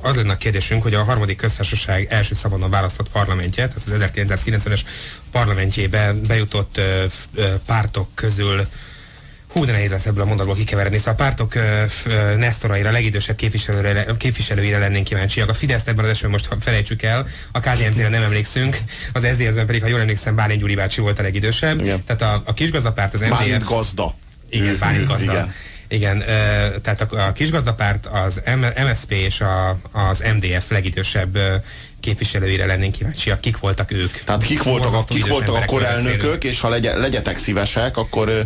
az 0.01 0.15
lenne 0.15 0.33
a 0.33 0.37
kérdésünk, 0.37 0.83
hogy 0.83 0.93
a 0.93 1.03
harmadik 1.03 1.37
köztársaság 1.37 2.07
első 2.09 2.33
szabadon 2.33 2.69
választott 2.69 3.09
parlamentje, 3.09 3.67
tehát 3.67 4.03
az 4.03 4.21
1990-es 4.27 4.81
parlamentjébe 5.31 6.13
bejutott 6.27 6.81
pártok 7.65 8.07
közül 8.13 8.67
Hú, 9.55 9.65
de 9.65 9.71
nehéz 9.71 9.91
lesz 9.91 10.05
ebből 10.05 10.21
a 10.21 10.25
mondatból 10.25 10.55
kikeveredni. 10.55 10.97
Szóval 10.97 11.13
a 11.13 11.17
pártok 11.17 11.53
Nesztoraira, 12.37 12.91
legidősebb 12.91 13.35
képviselőre, 13.35 14.05
képviselőire 14.17 14.77
lennénk 14.77 15.03
kíváncsiak. 15.05 15.49
A 15.49 15.53
Fidesz 15.53 15.83
ebben 15.85 16.03
az 16.03 16.09
esetben 16.09 16.31
most 16.31 16.47
felejtsük 16.59 17.01
el, 17.01 17.27
a 17.51 17.59
KDNP-re 17.59 18.09
nem 18.09 18.21
emlékszünk, 18.21 18.77
az 19.13 19.27
SZDSZ-ben 19.31 19.65
pedig, 19.65 19.81
ha 19.81 19.87
jól 19.87 19.99
emlékszem, 19.99 20.35
Bálint 20.35 20.59
Gyuri 20.59 20.75
bácsi 20.75 21.01
volt 21.01 21.19
a 21.19 21.21
legidősebb. 21.21 21.79
Igen. 21.79 22.03
Tehát 22.03 22.21
a, 22.21 22.41
a 22.45 22.53
kisgazdapárt, 22.53 23.13
az 23.13 23.21
MDF... 23.21 23.31
Bálint 23.31 23.63
gazda. 23.63 24.15
Igen, 24.49 24.77
Bálint 24.79 25.07
gazda. 25.07 25.31
Igen. 25.31 25.53
Igen, 25.95 26.23
tehát 26.81 27.01
a, 27.01 27.31
kisgazdapárt, 27.31 28.05
az 28.05 28.41
MSP 28.89 29.11
és 29.11 29.41
a, 29.41 29.77
az 29.91 30.23
MDF 30.35 30.69
legidősebb 30.69 31.37
képviselőire 31.99 32.65
lennénk 32.65 32.93
kíváncsiak, 32.93 33.41
kik 33.41 33.57
voltak 33.57 33.91
ők. 33.91 34.11
Tehát 34.23 34.43
kik 34.43 34.63
voltak, 34.63 34.93
a, 34.93 35.03
kik 35.03 35.27
voltak 35.27 35.55
a 35.55 35.65
korelnökök, 35.65 36.43
és 36.43 36.59
ha 36.59 36.69
legye, 36.69 36.97
legyetek 36.97 37.37
szívesek, 37.37 37.97
akkor 37.97 38.45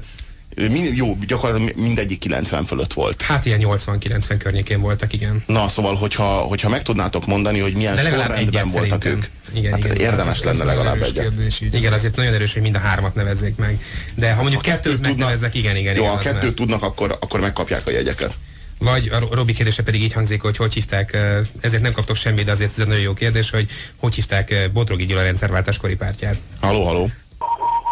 Mind, 0.56 0.98
jó, 0.98 1.18
gyakorlatilag 1.28 1.76
mindegyik 1.76 2.20
90 2.20 2.66
fölött 2.66 2.94
volt. 2.94 3.22
Hát 3.22 3.46
ilyen 3.46 3.60
80-90 3.64 4.36
környékén 4.38 4.82
voltak, 4.82 5.14
igen. 5.14 5.44
Na, 5.46 5.68
szóval, 5.68 5.96
hogyha, 5.96 6.24
hogyha 6.24 6.70
meg 6.70 6.82
tudnátok 6.82 7.26
mondani, 7.26 7.60
hogy 7.60 7.74
milyen 7.74 7.98
sorrendben 7.98 8.68
voltak 8.68 9.06
ők. 9.06 9.26
Igen, 9.54 9.72
hát 9.72 9.84
igen, 9.84 9.96
érdemes 9.96 10.44
lenne 10.44 10.64
legalább 10.64 11.02
egyet. 11.02 11.34
Igen, 11.72 11.94
azért 11.94 12.16
nagyon 12.16 12.34
erős, 12.34 12.54
hogy 12.54 12.62
mind 12.62 12.76
a 12.76 12.80
hármat 12.80 13.16
nevezzék 13.16 13.56
meg. 13.56 13.84
De 14.16 14.34
ha 14.34 14.42
mondjuk 14.42 14.66
ha 14.66 14.72
kettőt 14.72 15.02
megnevezzek, 15.02 15.56
igen, 15.56 15.76
igen. 15.76 15.96
Jó, 15.96 16.02
igen, 16.02 16.16
ha 16.16 16.22
kettőt 16.22 16.56
tudnak, 16.56 16.84
akkor, 16.84 17.18
akkor 17.20 17.40
megkapják 17.40 17.88
a 17.88 17.92
jegyeket. 17.92 18.34
Vagy 18.78 19.08
a 19.08 19.36
Robi 19.36 19.54
kérdése 19.54 19.84
pedig 19.84 20.02
így 20.02 20.14
hangzik, 20.14 20.42
hogy 20.42 20.58
hogy 20.58 20.74
hívták, 20.74 21.18
ezért 21.62 21.82
nem 21.82 21.92
kaptok 21.92 22.16
semmit, 22.16 22.46
de 22.46 22.52
azért 22.52 22.72
ez 22.72 22.80
egy 22.80 22.88
nagyon 22.88 23.04
jó 23.04 23.14
kérdés, 23.14 23.50
hogy 23.50 23.70
hogy 23.98 24.16
hívták 24.16 24.70
Bodrogi 24.74 25.06
Gyula 25.06 25.22
rendszerváltáskori 25.22 25.96
pártját. 25.96 26.38
Haló, 26.60 26.86
haló. 26.86 27.10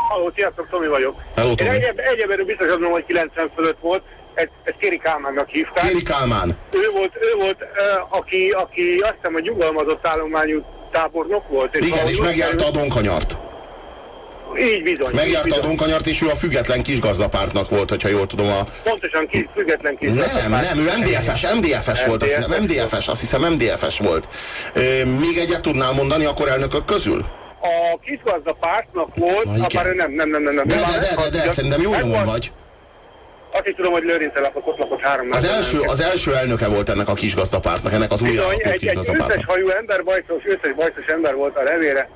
Halló, 0.07 0.31
sziasztok, 0.35 0.67
Tomi 0.69 0.87
vagyok. 0.87 1.15
Hello, 1.35 1.55
Tomi. 1.55 1.69
Én 1.69 1.75
egyeb, 1.75 1.99
egyebben 1.99 2.45
biztos 2.45 2.67
azon, 2.67 2.91
hogy 2.91 3.05
90 3.05 3.51
fölött 3.55 3.77
volt, 3.81 4.03
ezt, 4.33 4.49
ezt 4.63 4.77
Kéri 4.79 4.97
Kálmánnak 4.97 5.49
hívták. 5.49 5.87
Kéri 5.87 6.03
Kálmán. 6.03 6.57
Ő 6.71 6.89
volt, 6.93 7.15
ő 7.15 7.37
volt 7.37 7.61
uh, 7.61 8.17
aki, 8.17 8.49
aki 8.49 8.97
azt 9.01 9.13
hiszem, 9.15 9.33
hogy 9.33 9.43
nyugalmazott 9.43 10.07
állományú 10.07 10.63
tábornok 10.91 11.47
volt. 11.47 11.75
És 11.75 11.85
Igen, 11.85 12.07
és 12.07 12.19
megjárta 12.19 12.65
a 12.65 12.71
Donkanyart. 12.71 13.37
Így 14.59 14.83
bizony. 14.83 15.13
Megjárta 15.13 15.55
a 15.55 15.59
Donkanyart, 15.59 16.07
és 16.07 16.21
ő 16.21 16.27
a 16.27 16.35
független 16.35 16.83
kisgazdapártnak 16.83 17.69
volt, 17.69 17.89
hogyha 17.89 18.07
jól 18.07 18.27
tudom. 18.27 18.47
A... 18.47 18.63
Pontosan 18.83 19.27
kis, 19.27 19.45
független 19.55 19.97
kisgazdapárt. 19.97 20.49
Nem, 20.49 20.61
nem, 20.61 20.77
ő 20.77 20.89
MDFS, 20.97 21.45
MDFS 21.53 22.05
volt, 22.05 22.23
azt 22.23 22.35
hiszem, 22.35 22.63
MDFS, 22.63 23.07
azt 23.07 23.19
hiszem 23.19 23.53
MDFS 23.53 23.99
volt. 23.99 24.27
Még 25.19 25.37
egyet 25.37 25.61
tudnál 25.61 25.91
mondani 25.91 26.25
a 26.25 26.33
korelnökök 26.33 26.85
közül? 26.85 27.25
A 27.93 27.99
kisgazdapártnak 28.05 29.15
volt, 29.15 29.45
ha 29.61 29.67
bár 29.73 29.85
nem, 29.85 30.11
nem, 30.11 30.29
nem, 30.29 30.41
nem, 30.43 30.53
nem. 30.53 30.67
De, 30.67 30.75
de, 30.75 30.99
de, 30.99 31.15
de, 31.15 31.29
de, 31.29 31.43
de 31.43 31.49
szerintem 31.49 31.81
jó 31.81 31.95
nyomon 31.95 32.25
vagy. 32.25 32.51
Azt 33.51 33.67
is 33.67 33.73
tudom, 33.75 33.91
hogy 33.91 34.03
Lőrince 34.03 34.39
lapok, 34.39 34.67
ott 34.67 34.77
lakott 34.77 35.01
három 35.01 35.27
az 35.31 35.43
első, 35.43 35.79
az 35.79 35.99
első 35.99 36.35
elnöke 36.35 36.67
volt 36.67 36.89
ennek 36.89 37.07
a 37.07 37.13
kisgazdapártnak, 37.13 37.93
ennek 37.93 38.11
az 38.11 38.21
új 38.21 38.29
Bizony, 38.29 38.61
egy, 38.63 38.87
egy 38.87 38.97
összes 38.97 39.45
hajú 39.45 39.69
ember, 39.69 40.03
bajszos, 40.03 40.43
összes 40.45 40.73
bajszos 40.75 41.05
ember 41.05 41.35
volt 41.35 41.57
a 41.57 41.63
levére. 41.63 42.09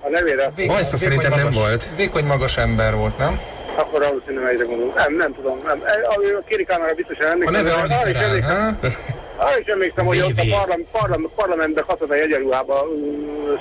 A 0.00 0.08
levére. 0.08 0.52
Bajszos 0.66 0.98
szerintem 0.98 1.32
nem 1.36 1.50
volt. 1.50 1.86
Vékony 1.96 2.24
magas 2.24 2.56
ember 2.56 2.94
volt, 2.94 3.18
nem? 3.18 3.40
Akkor 3.74 4.00
valószínűleg 4.00 4.52
egyre 4.52 4.64
gondolom. 4.64 4.92
Nem, 4.94 5.16
nem 5.16 5.34
tudom. 5.34 5.60
Nem. 5.64 5.82
A, 5.82 6.38
a 6.38 6.42
Kéri 6.48 6.64
Kámára 6.64 6.94
biztosan 6.94 7.26
emlékszem. 7.26 7.54
A 7.54 7.58
neve 7.58 7.72
Annikerán, 7.72 8.78
arra 9.40 9.58
is 9.58 9.66
emlékszem, 9.66 10.04
hogy 10.04 10.20
ott 10.20 10.38
a 10.38 10.44
parlament, 10.50 10.86
parlament, 10.90 11.32
parlamentben 11.34 11.84
katonai 11.86 12.20
egyenruhában 12.20 12.88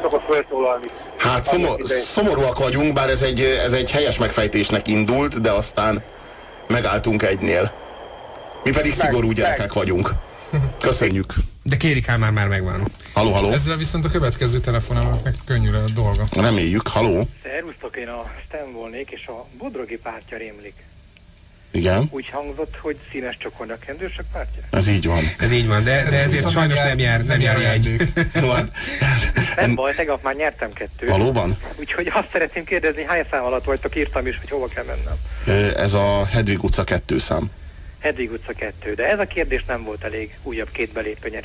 szokott 0.01 0.23
felszólalni. 0.29 0.87
Hát 1.17 1.45
szomor, 1.45 1.81
szomorúak 1.85 2.59
vagyunk, 2.59 2.93
bár 2.93 3.09
ez 3.09 3.21
egy, 3.21 3.41
ez 3.41 3.71
egy 3.73 3.91
helyes 3.91 4.17
megfejtésnek 4.17 4.87
indult, 4.87 5.41
de 5.41 5.51
aztán 5.51 6.03
megálltunk 6.67 7.23
egynél. 7.23 7.71
Mi 8.63 8.71
pedig 8.71 8.93
meg, 8.97 9.07
szigorú 9.07 9.31
gyerekek 9.31 9.59
meg. 9.59 9.73
vagyunk. 9.73 10.09
Köszönjük. 10.79 11.33
De 11.63 11.77
kéri 11.77 12.03
már 12.17 12.31
már 12.31 12.47
megvan. 12.47 12.83
Haló, 13.13 13.31
haló. 13.31 13.51
Ezzel 13.51 13.77
viszont 13.77 14.05
a 14.05 14.09
következő 14.09 14.59
telefonálnak 14.59 15.23
meg 15.23 15.33
könnyű 15.45 15.73
a 15.73 15.83
dolga. 15.93 16.23
Reméljük, 16.31 16.87
haló. 16.87 17.27
Szervusztok, 17.43 17.97
én 17.97 18.07
a 18.07 18.31
STEM 18.45 18.71
volnék, 18.73 19.09
és 19.11 19.27
a 19.27 19.45
Bodrogi 19.57 19.97
pártja 19.97 20.37
rémlik. 20.37 20.73
Igen. 21.71 22.07
Úgy 22.11 22.29
hangzott, 22.29 22.77
hogy 22.81 22.97
színes 23.11 23.37
csokornak 23.37 23.77
a 23.81 23.85
kendősök 23.85 24.25
pártja? 24.31 24.61
Ez 24.69 24.87
így 24.87 25.05
van. 25.05 25.23
Ez 25.39 25.51
így 25.51 25.67
van, 25.67 25.83
de, 25.83 25.91
ez 25.91 26.09
de 26.09 26.19
ezért 26.19 26.51
sajnos 26.51 26.77
nem 26.77 26.99
jár, 26.99 27.25
nem 27.25 27.39
jár 27.39 27.61
egy. 27.61 27.95
nem 29.55 29.75
baj, 29.75 29.93
tegnap 29.95 30.23
már 30.23 30.35
nyertem 30.35 30.73
kettőt. 30.73 31.09
Valóban? 31.09 31.57
Úgyhogy 31.79 32.11
azt 32.13 32.29
szeretném 32.31 32.63
kérdezni, 32.63 33.03
hány 33.03 33.25
szám 33.31 33.43
alatt 33.43 33.63
vagytok, 33.63 33.95
írtam 33.95 34.27
is, 34.27 34.37
hogy 34.37 34.49
hova 34.49 34.67
kell 34.67 34.83
mennem. 34.83 35.73
Ez 35.75 35.93
a 35.93 36.25
Hedvig 36.25 36.63
utca 36.63 36.83
kettő 36.83 37.17
szám. 37.17 37.51
Hedvig 37.99 38.31
utca 38.31 38.53
kettő, 38.53 38.93
de 38.93 39.09
ez 39.09 39.19
a 39.19 39.25
kérdés 39.25 39.65
nem 39.65 39.83
volt 39.83 40.03
elég 40.03 40.37
újabb 40.43 40.71
két 40.71 40.91
belépő 40.91 41.41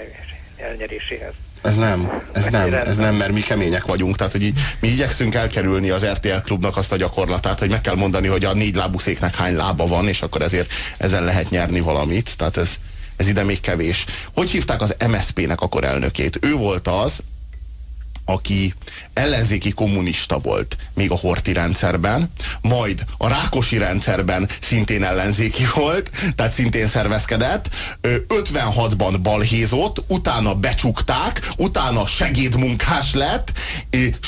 elnyeréséhez. 0.56 1.32
Ez 1.64 1.76
nem, 1.76 2.22
ez 2.32 2.46
nem, 2.46 2.74
ez 2.74 2.96
nem, 2.96 3.14
mert 3.14 3.32
mi 3.32 3.40
kemények 3.40 3.84
vagyunk. 3.84 4.16
Tehát, 4.16 4.32
hogy 4.32 4.42
így, 4.42 4.58
mi 4.80 4.88
igyekszünk 4.88 5.34
elkerülni 5.34 5.90
az 5.90 6.04
RTL 6.06 6.36
klubnak 6.44 6.76
azt 6.76 6.92
a 6.92 6.96
gyakorlatát, 6.96 7.58
hogy 7.58 7.68
meg 7.68 7.80
kell 7.80 7.94
mondani, 7.94 8.26
hogy 8.26 8.44
a 8.44 8.52
négy 8.52 8.74
lábú 8.74 8.98
széknek 8.98 9.34
hány 9.34 9.54
lába 9.54 9.86
van, 9.86 10.08
és 10.08 10.22
akkor 10.22 10.42
ezért 10.42 10.72
ezen 10.98 11.24
lehet 11.24 11.50
nyerni 11.50 11.80
valamit. 11.80 12.36
Tehát 12.36 12.56
ez, 12.56 12.70
ez 13.16 13.28
ide 13.28 13.42
még 13.42 13.60
kevés. 13.60 14.04
Hogy 14.34 14.50
hívták 14.50 14.80
az 14.80 14.96
MSZP-nek 15.08 15.60
akkor 15.60 15.84
elnökét? 15.84 16.38
Ő 16.40 16.54
volt 16.54 16.88
az, 16.88 17.22
aki 18.24 18.74
ellenzéki 19.12 19.70
kommunista 19.70 20.38
volt 20.38 20.76
még 20.94 21.10
a 21.10 21.16
Horti 21.16 21.52
rendszerben, 21.52 22.30
majd 22.60 23.04
a 23.18 23.28
Rákosi 23.28 23.78
rendszerben 23.78 24.48
szintén 24.60 25.04
ellenzéki 25.04 25.66
volt, 25.74 26.10
tehát 26.36 26.52
szintén 26.52 26.86
szervezkedett, 26.86 27.68
56-ban 28.02 29.18
balhézott, 29.22 30.02
utána 30.06 30.54
becsukták, 30.54 31.48
utána 31.56 32.06
segédmunkás 32.06 33.14
lett, 33.14 33.52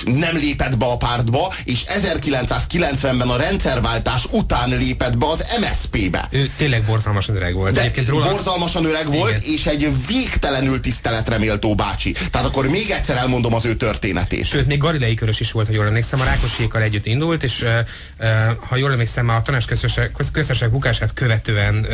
nem 0.05 0.37
lépett 0.37 0.77
be 0.77 0.87
a 0.87 0.97
pártba, 0.97 1.55
és 1.65 1.85
1990-ben 2.01 3.29
a 3.29 3.37
rendszerváltás 3.37 4.25
után 4.31 4.69
lépett 4.69 5.19
be 5.19 5.27
az 5.27 5.45
MSZP-be. 5.61 6.29
Ő 6.31 6.51
tényleg 6.57 6.83
borzalmasan 6.85 7.37
öreg 7.37 7.55
volt. 7.55 7.73
De 7.73 7.81
Egyébként 7.81 8.09
róla 8.09 8.31
borzalmasan 8.31 8.85
öreg 8.85 9.07
Igen. 9.07 9.19
volt, 9.19 9.45
és 9.45 9.67
egy 9.67 10.07
végtelenül 10.07 10.81
tiszteletre 10.81 11.39
méltó 11.39 11.75
bácsi. 11.75 12.13
Tehát 12.31 12.47
akkor 12.47 12.69
még 12.69 12.91
egyszer 12.91 13.17
elmondom 13.17 13.55
az 13.55 13.65
ő 13.65 13.77
történetét. 13.87 14.45
Sőt, 14.45 14.67
még 14.67 14.79
Galilei 14.79 15.15
Körös 15.15 15.41
is 15.41 15.53
volt, 15.53 15.67
ha 15.67 15.73
jól 15.73 15.87
emlékszem, 15.87 16.21
a 16.21 16.25
Rákosékkal 16.25 16.83
együtt 16.83 17.07
indult, 17.07 17.43
és 17.43 17.65
ha 18.69 18.77
jól 18.77 18.93
emlékszem, 18.93 19.29
a 19.29 19.43
tanácsköztársaság 19.43 20.71
bukását 20.71 21.15
követően 21.15 21.87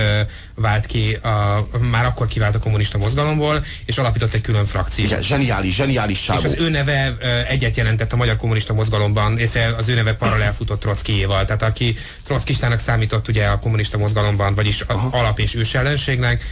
vált 0.55 0.87
ki, 0.87 1.15
a, 1.15 1.67
már 1.91 2.05
akkor 2.05 2.27
kivált 2.27 2.55
a 2.55 2.59
kommunista 2.59 2.99
mozgalomból, 2.99 3.65
és 3.85 3.99
alapított 3.99 4.35
egy 4.35 4.41
külön 4.41 4.67
frakciót. 4.67 5.09
Igen, 5.09 5.23
zseniális, 5.23 5.75
zseniális 5.75 6.23
sávó. 6.23 6.39
És 6.39 6.45
az 6.45 6.55
ő 6.59 6.71
neve 6.71 7.17
egyet 7.49 7.77
jelentett 7.77 8.13
a 8.13 8.17
magyar 8.17 8.37
kommunista 8.37 8.73
mozgalomban, 8.73 9.39
és 9.39 9.51
az 9.77 9.89
ő 9.89 9.95
neve 9.95 10.15
paralel 10.15 10.55
futott 10.55 10.81
Trockijéval. 10.81 11.45
Tehát 11.45 11.63
aki 11.63 11.97
Trockistának 12.25 12.79
számított 12.79 13.29
ugye 13.29 13.47
a 13.47 13.59
kommunista 13.59 13.99
mozgalomban, 13.99 14.55
vagyis 14.55 14.81
a 14.81 15.09
alap 15.11 15.39
és 15.39 15.55
ős 15.55 15.75
ellenségnek, 15.75 16.45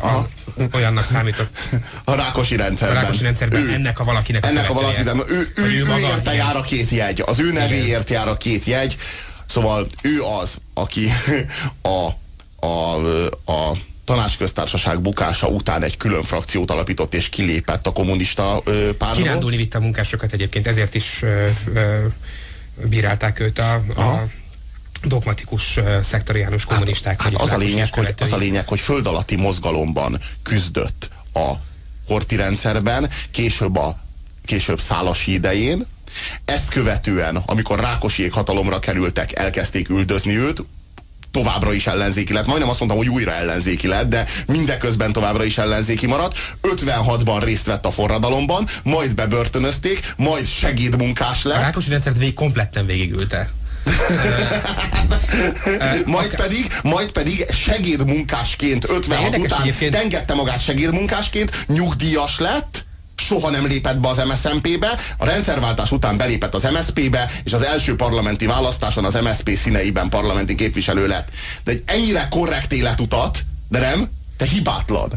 az 0.00 0.24
olyannak 0.74 1.04
számított. 1.04 1.58
A 2.04 2.14
Rákosi 2.14 2.56
rendszerben. 2.56 2.96
A 2.96 3.00
Rákosi 3.00 3.22
rendszerben 3.22 3.60
ő, 3.60 3.72
ennek 3.72 4.00
a 4.00 4.04
valakinek 4.04 4.44
a 4.44 4.46
ennek 4.48 4.70
a 4.78 4.82
valakinek, 4.82 5.30
ő, 5.30 5.52
ő, 5.54 5.62
ő, 5.62 5.86
ő 5.86 5.98
érte 5.98 6.34
jár 6.34 6.56
a 6.56 6.60
két 6.60 6.90
jegy, 6.90 7.22
az 7.26 7.38
ő 7.38 7.52
nevéért 7.52 8.10
jár 8.10 8.28
a 8.28 8.36
két 8.36 8.64
jegy, 8.64 8.96
szóval 9.46 9.86
ő 10.02 10.22
az, 10.22 10.58
aki 10.74 11.08
a, 11.82 12.08
a, 12.66 12.94
a 13.52 13.72
tanácsköztársaság 14.04 15.00
bukása 15.00 15.46
után 15.48 15.82
egy 15.82 15.96
külön 15.96 16.22
frakciót 16.22 16.70
alapított 16.70 17.14
és 17.14 17.28
kilépett 17.28 17.86
a 17.86 17.92
kommunista 17.92 18.62
pártból. 18.98 19.22
Kirándulni 19.22 19.56
vitte 19.56 19.78
a 19.78 19.80
munkásokat 19.80 20.32
egyébként, 20.32 20.66
ezért 20.66 20.94
is 20.94 21.22
ö, 21.22 21.48
ö, 21.74 22.06
bírálták 22.84 23.40
őt 23.40 23.58
a, 23.58 23.72
a 23.74 24.26
dogmatikus 25.04 25.80
szektoriánus 26.02 26.64
kommunisták. 26.64 27.22
Hát, 27.22 27.32
hát 27.32 27.42
az, 27.42 27.50
a 27.50 27.56
lényeg, 27.56 27.94
hogy, 27.94 28.14
az 28.18 28.32
a 28.32 28.36
lényeg, 28.36 28.68
hogy 28.68 28.80
föld 28.80 29.06
alatti 29.06 29.36
mozgalomban 29.36 30.20
küzdött 30.42 31.08
a 31.34 31.52
horti 32.06 32.36
rendszerben, 32.36 33.10
később 33.30 33.76
a 33.76 33.98
később 34.48 34.80
Szálasi 34.80 35.32
idején, 35.32 35.86
ezt 36.44 36.68
követően, 36.68 37.42
amikor 37.46 37.80
Rákosiék 37.80 38.32
hatalomra 38.32 38.78
kerültek, 38.78 39.38
elkezdték 39.38 39.88
üldözni 39.88 40.36
őt, 40.36 40.62
továbbra 41.30 41.72
is 41.72 41.86
ellenzéki 41.86 42.32
lett. 42.32 42.46
Majdnem 42.46 42.68
azt 42.68 42.78
mondtam, 42.78 43.00
hogy 43.00 43.08
újra 43.08 43.32
ellenzéki 43.32 43.86
lett, 43.86 44.08
de 44.08 44.26
mindeközben 44.46 45.12
továbbra 45.12 45.44
is 45.44 45.58
ellenzéki 45.58 46.06
maradt. 46.06 46.36
56-ban 46.62 47.40
részt 47.44 47.66
vett 47.66 47.86
a 47.86 47.90
forradalomban, 47.90 48.66
majd 48.84 49.14
bebörtönözték, 49.14 50.12
majd 50.16 50.46
segédmunkás 50.46 51.42
lett. 51.42 51.56
A 51.56 51.60
Rákosi 51.60 51.90
rendszert 51.90 52.18
végig 52.18 52.34
kompletten 52.34 52.86
végigülte. 52.86 53.50
majd 56.04 56.34
pedig, 56.34 56.72
majd 56.82 57.12
pedig 57.12 57.46
segédmunkásként 57.50 58.90
56 58.90 59.36
után 59.36 59.90
tengette 59.90 60.34
magát 60.34 60.62
segédmunkásként, 60.62 61.64
nyugdíjas 61.66 62.38
lett, 62.38 62.86
soha 63.28 63.50
nem 63.50 63.66
lépett 63.66 63.98
be 63.98 64.08
az 64.08 64.22
MSZMP-be, 64.28 64.98
a 65.16 65.24
rendszerváltás 65.24 65.92
után 65.92 66.16
belépett 66.16 66.54
az 66.54 66.68
MSZP-be, 66.72 67.30
és 67.44 67.52
az 67.52 67.62
első 67.62 67.96
parlamenti 67.96 68.46
választáson 68.46 69.04
az 69.04 69.14
MSZP 69.14 69.56
színeiben 69.56 70.08
parlamenti 70.08 70.54
képviselő 70.54 71.06
lett. 71.06 71.28
De 71.64 71.70
egy 71.70 71.82
ennyire 71.86 72.26
korrekt 72.30 72.72
életutat, 72.72 73.38
de 73.68 73.78
nem, 73.78 74.10
te 74.36 74.44
hibátlan. 74.44 75.10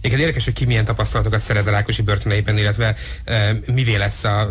Igen, 0.00 0.18
érdekes, 0.18 0.44
hogy 0.44 0.52
ki 0.52 0.64
milyen 0.64 0.84
tapasztalatokat 0.84 1.40
szerez 1.40 1.66
a 1.66 1.70
Rákosi 1.70 2.02
börtöneiben, 2.02 2.58
illetve 2.58 2.96
e, 3.24 3.56
mivé 3.72 3.94
lesz 3.94 4.24
a, 4.24 4.48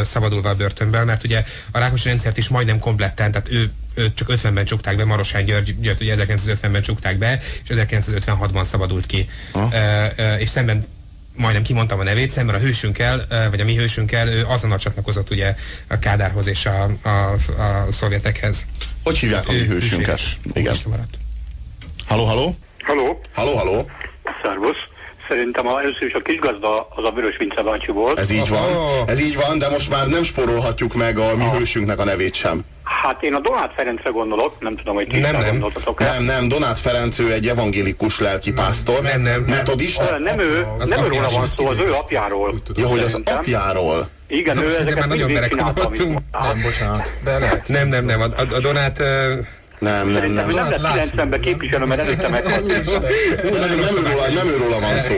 e, 0.00 0.04
szabadulva 0.04 0.48
a 0.48 0.54
börtönből, 0.54 1.04
mert 1.04 1.24
ugye 1.24 1.44
a 1.70 1.78
Rákosi 1.78 2.08
rendszert 2.08 2.36
is 2.36 2.48
majdnem 2.48 2.78
kompletten, 2.78 3.30
tehát 3.30 3.48
ő 3.50 3.70
őt 3.94 4.14
csak 4.14 4.28
50-ben 4.32 4.64
csukták 4.64 4.96
be, 4.96 5.04
Marosán 5.04 5.44
György, 5.44 5.80
György 5.80 6.00
ugye 6.00 6.16
1950-ben 6.26 6.82
csukták 6.82 7.18
be, 7.18 7.40
és 7.68 7.76
1956-ban 7.90 8.64
szabadult 8.64 9.06
ki. 9.06 9.28
E, 9.70 9.76
e, 10.16 10.38
és 10.38 10.48
szemben 10.48 10.84
majdnem 11.38 11.62
kimondtam 11.62 11.98
a 11.98 12.02
nevét, 12.02 12.30
szemben 12.30 12.54
a 12.54 12.58
hősünkkel, 12.58 13.26
vagy 13.50 13.60
a 13.60 13.64
mi 13.64 13.76
hősünkkel, 13.76 14.28
ő 14.28 14.44
azonnal 14.46 14.78
csatlakozott 14.78 15.30
ugye 15.30 15.54
a 15.88 15.98
Kádárhoz 15.98 16.46
és 16.46 16.66
a, 16.66 16.90
a, 17.02 17.08
a 17.62 17.86
szovjetekhez. 17.90 18.66
Hogy 19.04 19.18
hívják 19.18 19.48
a 19.48 19.52
mi 19.52 19.64
hősünket? 19.66 20.20
Igen. 20.52 20.74
Halló, 22.06 22.24
halló? 22.24 22.56
Halló? 22.82 23.20
Halló, 23.32 23.56
halló? 23.56 23.90
Szervusz. 24.42 24.76
Szerintem 25.28 25.66
a, 25.66 25.80
először 25.80 26.06
is 26.06 26.14
a 26.14 26.20
kisgazda 26.20 26.88
az 26.94 27.04
a 27.04 27.10
Vörös 27.10 27.36
Vince 27.36 27.62
bácsi 27.62 27.92
volt. 27.92 28.18
Ez 28.18 28.30
így 28.30 28.48
van, 28.48 28.68
ez 29.06 29.20
így 29.20 29.36
van, 29.36 29.58
de 29.58 29.68
most 29.68 29.90
már 29.90 30.06
nem 30.06 30.22
sporolhatjuk 30.22 30.94
meg 30.94 31.18
a 31.18 31.36
mi 31.36 31.44
oh. 31.44 31.56
hősünknek 31.56 31.98
a 31.98 32.04
nevét 32.04 32.34
sem. 32.34 32.64
Hát 32.82 33.22
én 33.22 33.34
a 33.34 33.40
Donát 33.40 33.72
Ferencre 33.76 34.10
gondolok, 34.10 34.60
nem 34.60 34.76
tudom, 34.76 34.94
hogy 34.94 35.06
ti 35.06 35.18
nem, 35.18 35.36
nem. 35.36 35.50
gondoltatok 35.50 35.98
Nem, 35.98 36.22
nem, 36.22 36.48
Donát 36.48 36.78
Ferenc 36.78 37.18
ő 37.18 37.32
egy 37.32 37.48
evangélikus 37.48 38.20
lelkipásztor, 38.20 39.02
nem, 39.02 39.20
nem, 39.20 39.40
metodist. 39.40 40.10
Nem, 40.10 40.22
nem 40.22 40.38
ő, 40.38 40.66
az 40.78 40.88
nem 40.88 41.04
őről 41.04 41.28
van 41.32 41.48
szó, 41.56 41.66
az 41.66 41.78
ő 41.78 41.92
apjáról. 41.92 42.54
Ja, 42.74 42.86
hogy 42.86 43.00
az 43.00 43.20
apjáról. 43.24 44.08
Igen, 44.26 44.58
ő 44.58 44.66
ezeket 44.66 44.98
már 44.98 45.08
nagyon 45.08 45.30
merekodottunk. 45.30 46.18
Nem, 46.32 46.62
bocsánat, 46.62 47.12
de 47.24 47.38
lehet. 47.38 47.68
Nem, 47.68 47.88
nem, 47.88 48.04
nem, 48.04 48.20
a, 48.20 48.54
a 48.54 48.58
Donát... 48.60 49.02
Nem, 49.78 50.08
nem, 50.08 50.30
nem. 50.30 50.50
Nem 50.50 50.70
lesz 50.70 51.12
90-ben 51.16 51.40
képviselő, 51.40 51.84
mert 51.84 52.00
előtte 52.00 52.28
meghalt. 52.28 52.66
Nem 54.34 54.48
őróla 54.48 54.80
van 54.80 54.98
szó. 54.98 55.14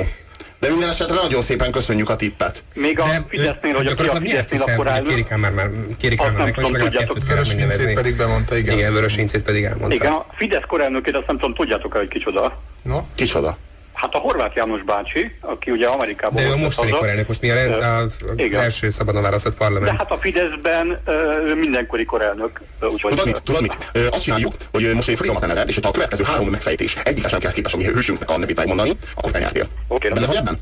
De 0.60 0.68
minden 0.68 0.88
esetre 0.88 1.14
nagyon 1.14 1.42
szépen 1.42 1.70
köszönjük 1.70 2.10
a 2.10 2.16
tippet. 2.16 2.62
Még 2.74 3.00
a 3.00 3.04
De, 3.04 3.24
Fidesznél, 3.28 3.74
hogy 3.74 3.86
aki 3.86 4.06
a 4.06 4.14
Fidesznél 4.14 4.62
akkor 4.62 4.88
áll. 4.88 5.02
Kérik 5.02 5.28
már, 5.36 5.52
már, 5.52 5.70
kérik 5.98 6.18
már 6.18 6.32
meg, 6.32 6.54
hogy 6.54 6.70
legalább 6.70 6.92
kettőt 6.92 7.26
kell 7.26 7.94
pedig 7.94 8.16
bemondta, 8.16 8.56
igen. 8.56 8.78
Igen, 8.78 8.92
Vörös 8.92 9.14
Vincét 9.14 9.42
pedig 9.42 9.64
elmondta. 9.64 9.94
Igen, 9.94 10.12
a 10.12 10.26
Fidesz 10.34 10.64
korelnökét 10.66 11.16
azt 11.16 11.26
nem 11.26 11.38
tudom, 11.38 11.54
tudjátok-e, 11.54 11.98
hogy 11.98 12.08
kicsoda? 12.08 12.60
No? 12.82 13.02
Kicsoda? 13.14 13.58
Hát 14.00 14.14
a 14.14 14.18
Horváth 14.18 14.56
János 14.56 14.82
bácsi, 14.82 15.36
aki 15.40 15.70
ugye 15.70 15.86
Amerikában 15.86 16.42
De 16.42 16.48
ő 16.48 16.56
mostani 16.56 16.90
korelnök, 16.90 17.26
most 17.26 17.40
mi 17.40 17.50
a, 17.50 17.78
a, 17.78 18.02
az 18.36 18.54
első 18.54 18.90
szabadon 18.90 19.22
választott 19.22 19.56
parlament. 19.56 19.90
De 19.90 19.98
hát 19.98 20.10
a 20.10 20.18
Fideszben 20.18 21.00
ő 21.46 21.54
mindenkori 21.54 22.04
korelnök. 22.04 22.60
Úgyhogy 22.80 23.10
tudod 23.10 23.26
mit? 23.26 23.42
Tudod 23.42 23.62
mit? 23.62 23.90
Azt 24.10 24.22
csináljuk, 24.22 24.54
hogy 24.72 24.90
most 24.94 25.08
én 25.08 25.16
fölírom 25.16 25.42
a 25.42 25.46
neved, 25.46 25.68
és 25.68 25.78
ha 25.82 25.88
a 25.88 25.92
következő 25.92 26.24
három 26.24 26.48
megfejtés 26.48 26.96
egyik 27.04 27.28
sem 27.28 27.38
kell 27.38 27.52
képes 27.52 27.72
a 27.72 27.76
mi 27.76 27.84
hősünknek 27.84 28.30
a 28.30 28.38
nevét 28.38 28.56
megmondani, 28.56 28.96
akkor 29.14 29.30
te 29.30 29.38
nyertél. 29.38 29.68
Oké, 29.88 30.08
Benne 30.08 30.26
vagy 30.26 30.36
ebben? 30.36 30.58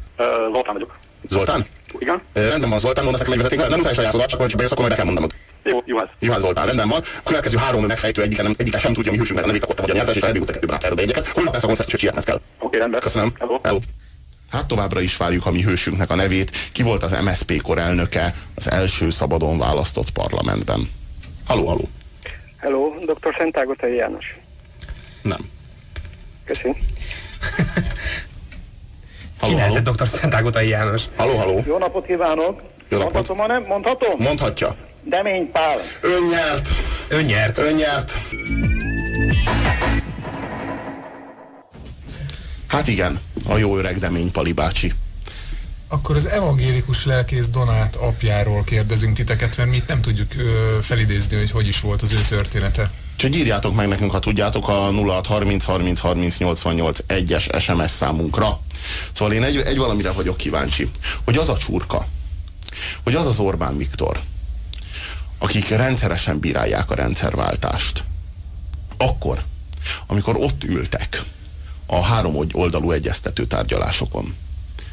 Zoltán 0.53 0.73
vagyok. 0.73 0.97
Zoltán? 1.29 1.67
Igen. 1.99 2.23
Rendben 2.33 2.71
van, 2.71 2.79
Zoltán, 2.79 3.05
mondasz 3.05 3.21
nekem 3.21 3.39
egy 3.39 3.43
vezeték, 3.43 3.69
nem 3.69 3.81
utána 3.81 3.95
sajátodat, 3.95 4.29
csak 4.29 4.41
hogyha 4.41 4.57
bejössz, 4.57 4.73
akkor 4.73 4.85
majd 4.85 4.97
be 4.97 5.03
kell 5.03 5.13
mondanod. 5.13 5.33
Jó, 5.69 5.83
Juhász. 5.85 6.09
Juhász 6.19 6.41
Zoltán, 6.41 6.67
rendben 6.67 6.89
van. 6.89 7.03
A 7.23 7.29
következő 7.29 7.57
három 7.57 7.85
megfejtő 7.85 8.23
egyike, 8.23 8.43
nem, 8.43 8.55
egyike 8.57 8.79
sem 8.79 8.93
tudja, 8.93 9.11
mi 9.11 9.19
hűsünknek 9.19 9.45
a 9.45 9.47
nevét, 9.47 9.63
akkor 9.63 9.75
te 9.75 9.83
vagy 9.83 9.91
a 9.91 9.95
nyertes, 9.95 10.17
és 10.17 10.23
elbí 10.23 10.39
utca 10.39 10.53
kettőben 10.53 10.79
be 10.95 11.03
egyeket. 11.03 11.29
Holnap 11.29 11.53
lesz 11.53 11.63
a 11.63 11.67
koncert, 11.67 11.91
hogy 11.91 12.01
sietned 12.01 12.25
kell. 12.25 12.41
Oké, 12.59 12.79
rendben. 12.79 13.01
Köszönöm. 13.01 13.33
Hello. 13.39 13.59
Hello. 13.63 13.79
Hát 14.51 14.67
továbbra 14.67 15.01
is 15.01 15.17
várjuk 15.17 15.47
a 15.47 15.51
mi 15.51 15.63
hősünknek 15.63 16.11
a 16.11 16.15
nevét. 16.15 16.57
Ki 16.73 16.83
volt 16.83 17.03
az 17.03 17.17
MSZP 17.23 17.63
korelnöke 17.63 18.35
az 18.55 18.71
első 18.71 19.11
szabadon 19.11 19.59
választott 19.59 20.11
parlamentben? 20.11 20.91
Haló, 21.47 21.67
haló. 21.67 21.89
Hello, 22.57 22.95
dr. 23.01 23.35
Szentágotai 23.39 23.95
János. 23.95 24.39
Nem. 25.23 25.51
Köszönöm. 26.45 26.77
Ki 29.41 29.55
lehetett 29.55 29.89
dr. 29.89 30.09
Szentágotai 30.09 30.69
János? 30.69 31.05
Haló, 31.17 31.37
haló. 31.37 31.63
Jó 31.67 31.79
napot 31.79 32.07
kívánok. 32.07 32.63
Jó 32.89 32.99
napot. 32.99 33.13
Mondhatom, 33.13 33.47
nem? 33.47 33.63
Mondhatom? 33.63 34.15
Mondhatja. 34.19 34.77
Demény 35.09 35.51
Pál. 35.53 35.79
Ön 36.01 36.29
nyert. 36.31 36.69
Ön 37.09 37.25
nyert. 37.25 37.59
Ön 37.59 37.75
nyert. 37.75 38.19
Hát 42.67 42.89
igen, 42.89 43.21
a 43.47 43.57
jó 43.57 43.77
öreg 43.77 43.99
Demény 43.99 44.31
Pali 44.31 44.53
bácsi. 44.53 44.93
Akkor 45.89 46.17
az 46.17 46.27
evangélikus 46.27 47.05
lelkész 47.05 47.47
Donát 47.47 47.97
apjáról 47.97 48.65
kérdezünk 48.65 49.17
titeket, 49.17 49.57
mert 49.57 49.71
mi 49.71 49.77
itt 49.77 49.89
nem 49.89 50.01
tudjuk 50.01 50.35
ö, 50.39 50.79
felidézni, 50.83 51.37
hogy 51.37 51.51
hogy 51.51 51.69
is 51.69 51.81
volt 51.81 52.03
az 52.03 52.13
ő 52.13 52.21
története. 52.29 52.91
Úgyhogy 53.15 53.37
írjátok 53.37 53.75
meg 53.75 53.89
nekünk, 53.89 54.11
ha 54.11 54.19
tudjátok, 54.19 54.69
a 54.69 54.73
0630 54.73 55.65
30 55.65 56.01
30 56.01 56.39
88 56.39 56.99
1-es 57.09 57.61
SMS 57.61 57.91
számunkra. 57.91 58.61
Szóval 59.13 59.35
én 59.35 59.43
egy, 59.43 59.57
egy 59.57 59.79
valamire 59.79 60.11
vagyok 60.11 60.37
kíváncsi, 60.37 60.91
hogy 61.25 61.37
az 61.37 61.49
a 61.49 61.57
csurka, 61.57 62.07
hogy 63.03 63.15
az 63.15 63.27
az 63.27 63.39
Orbán 63.39 63.77
Viktor, 63.77 64.21
akik 65.39 65.69
rendszeresen 65.69 66.39
bírálják 66.39 66.91
a 66.91 66.95
rendszerváltást, 66.95 68.05
akkor, 68.97 69.45
amikor 70.07 70.37
ott 70.37 70.65
ültek, 70.65 71.23
a 71.87 72.03
három 72.03 72.47
oldalú 72.53 72.91
egyeztető 72.91 73.45
tárgyalásokon, 73.45 74.35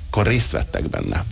akkor 0.09 0.27
részt 0.27 0.51
vettek 0.51 0.89
benne, 0.89 1.25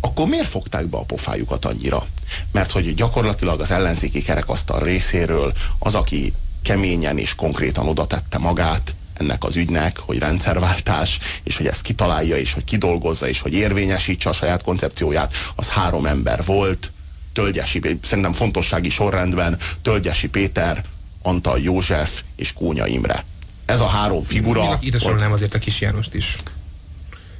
akkor 0.00 0.28
miért 0.28 0.48
fogták 0.48 0.86
be 0.86 0.96
a 0.96 1.04
pofájukat 1.04 1.64
annyira? 1.64 2.06
Mert 2.52 2.70
hogy 2.70 2.94
gyakorlatilag 2.94 3.60
az 3.60 3.70
ellenzéki 3.70 4.22
kerekasztal 4.22 4.80
részéről 4.80 5.52
az, 5.78 5.94
aki 5.94 6.32
keményen 6.62 7.18
és 7.18 7.34
konkrétan 7.34 7.88
oda 7.88 8.06
tette 8.06 8.38
magát 8.38 8.94
ennek 9.14 9.44
az 9.44 9.56
ügynek, 9.56 9.98
hogy 9.98 10.18
rendszerváltás, 10.18 11.18
és 11.42 11.56
hogy 11.56 11.66
ezt 11.66 11.82
kitalálja, 11.82 12.36
és 12.36 12.52
hogy 12.52 12.64
kidolgozza, 12.64 13.28
és 13.28 13.40
hogy 13.40 13.52
érvényesítse 13.52 14.28
a 14.28 14.32
saját 14.32 14.62
koncepcióját, 14.62 15.34
az 15.54 15.68
három 15.68 16.06
ember 16.06 16.44
volt, 16.44 16.90
Tölgyesi, 17.38 17.98
szerintem 18.02 18.32
fontossági 18.32 18.88
sorrendben 18.88 19.58
Tölgyesi 19.82 20.28
Péter, 20.28 20.84
Antal 21.22 21.58
József 21.58 22.22
és 22.36 22.52
Kónya 22.52 22.86
Imre. 22.86 23.24
Ez 23.64 23.80
a 23.80 23.86
három 23.86 24.22
figura. 24.22 24.78
Ide 24.80 24.98
sorolnám 24.98 25.32
azért 25.32 25.54
a 25.54 25.58
kis 25.58 25.80
Jánost 25.80 26.14
is. 26.14 26.36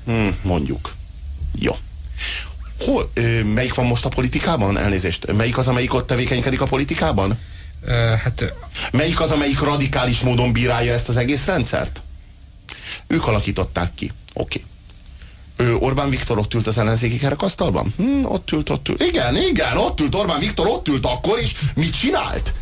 Hmm, 0.05 0.37
mondjuk. 0.43 0.95
Jó. 1.59 1.77
Hol, 2.81 3.11
ö, 3.15 3.43
melyik 3.43 3.75
van 3.75 3.87
most 3.87 4.05
a 4.05 4.09
politikában? 4.09 4.79
Elnézést. 4.79 5.33
Melyik 5.33 5.59
az, 5.59 5.69
amelyik 5.69 5.95
ott 5.95 6.07
tevékenykedik 6.07 6.61
a 6.61 6.67
politikában? 6.67 7.39
Uh, 7.83 8.13
hát... 8.13 8.55
Melyik 8.93 9.21
az, 9.21 9.31
amelyik 9.31 9.61
radikális 9.61 10.21
módon 10.21 10.53
bírálja 10.53 10.93
ezt 10.93 11.09
az 11.09 11.17
egész 11.17 11.45
rendszert? 11.45 12.03
Ők 13.07 13.27
alakították 13.27 13.95
ki. 13.95 14.13
Oké. 14.33 14.63
Okay. 14.63 14.65
Orbán 15.79 16.11
Viktor 16.11 16.39
ott 16.39 16.55
ült 16.55 16.67
az 16.67 16.79
ellenzéki 16.79 17.19
kerekasztalban? 17.19 17.95
Hm, 17.97 18.25
ott 18.25 18.53
ült, 18.53 18.71
ott 18.71 18.89
ült. 18.89 19.03
Igen, 19.03 19.37
igen, 19.37 19.77
ott 19.77 20.01
ült 20.01 20.15
Orbán 20.15 20.39
Viktor, 20.39 20.67
ott 20.67 20.89
ült 20.89 21.07
akkor, 21.07 21.39
és 21.39 21.55
mit 21.75 21.99
csinált? 21.99 22.53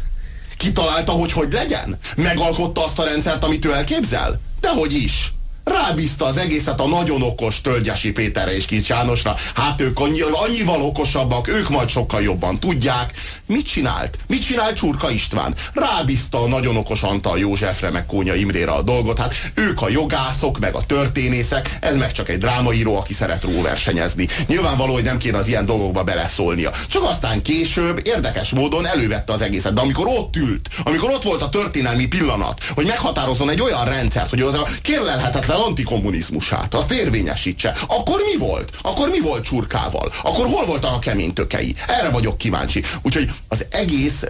Kitalálta, 0.57 1.13
hogy 1.13 1.33
hogy 1.33 1.53
legyen? 1.53 1.99
Megalkotta 2.17 2.85
azt 2.85 2.99
a 2.99 3.05
rendszert, 3.05 3.45
amit 3.45 3.65
ő 3.65 3.73
elképzel? 3.73 4.41
Dehogy 4.61 4.93
is! 4.93 5.33
Rábízta 5.73 6.25
az 6.25 6.37
egészet 6.37 6.81
a 6.81 6.87
nagyon 6.87 7.23
okos 7.23 7.61
Tölgyesi 7.61 8.13
Péterre 8.13 8.55
és 8.55 8.65
Kis 8.65 8.89
Jánosra. 8.89 9.35
Hát 9.55 9.81
ők 9.81 10.01
annyi, 10.01 10.21
annyival 10.21 10.83
okosabbak, 10.83 11.49
ők 11.49 11.69
majd 11.69 11.89
sokkal 11.89 12.23
jobban 12.23 12.61
tudják. 12.61 13.13
Mit 13.47 13.67
csinált? 13.67 14.19
Mit 14.27 14.45
csinált 14.45 14.77
Csurka 14.77 15.11
István? 15.11 15.55
Rábízta 15.75 16.43
a 16.43 16.47
nagyon 16.47 16.77
okos 16.77 17.03
Antal 17.03 17.39
Józsefre, 17.39 17.91
meg 17.91 18.07
Kónya 18.07 18.35
Imrére 18.35 18.71
a 18.71 18.83
dolgot. 18.83 19.19
Hát 19.19 19.35
ők 19.55 19.83
a 19.83 19.89
jogászok, 19.89 20.59
meg 20.59 20.75
a 20.75 20.87
történészek, 20.87 21.79
ez 21.81 21.97
meg 21.97 22.13
csak 22.13 22.29
egy 22.29 22.39
drámaíró, 22.39 22.97
aki 22.97 23.13
szeret 23.13 23.43
róversenyezni. 23.43 24.29
Nyilvánvaló, 24.47 24.93
hogy 24.93 25.05
nem 25.05 25.19
kéne 25.19 25.37
az 25.37 25.49
ilyen 25.49 25.65
dolgokba 25.65 26.05
beleszólnia. 26.05 26.71
Csak 26.89 27.03
aztán 27.03 27.43
később 27.43 28.01
érdekes 28.05 28.51
módon 28.51 28.87
elővette 28.87 29.33
az 29.33 29.43
egészet. 29.43 29.73
De 29.73 29.81
amikor 29.81 30.07
ott 30.07 30.37
ült, 30.37 30.69
amikor 30.85 31.11
ott 31.11 31.23
volt 31.23 31.43
a 31.43 31.49
történelmi 31.49 32.07
pillanat, 32.07 32.65
hogy 32.75 32.87
meghatározzon 32.87 33.51
egy 33.51 33.61
olyan 33.61 33.85
rendszert, 33.85 34.31
hogy 34.31 34.41
az 34.41 34.55
a 34.55 34.69
kérlelhetetlen 34.83 35.56
Isten 35.57 35.69
antikommunizmusát, 35.69 36.75
azt 36.75 36.93
érvényesítse. 36.93 37.77
Akkor 37.89 38.21
mi 38.33 38.39
volt? 38.39 38.71
Akkor 38.83 39.09
mi 39.09 39.21
volt 39.21 39.45
csurkával? 39.45 40.13
Akkor 40.23 40.47
hol 40.47 40.67
voltak 40.67 40.93
a 40.93 40.99
kemény 40.99 41.33
tökei? 41.33 41.75
Erre 41.87 42.11
vagyok 42.11 42.39
kíváncsi. 42.39 42.83
Úgyhogy 43.03 43.31
az 43.49 43.67
egész 43.71 44.25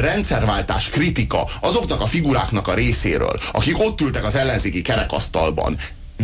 rendszerváltás 0.00 0.88
kritika 0.88 1.48
azoknak 1.60 2.00
a 2.00 2.06
figuráknak 2.06 2.68
a 2.68 2.74
részéről, 2.74 3.34
akik 3.52 3.78
ott 3.78 4.00
ültek 4.00 4.24
az 4.24 4.34
ellenzéki 4.34 4.82
kerekasztalban, 4.82 5.76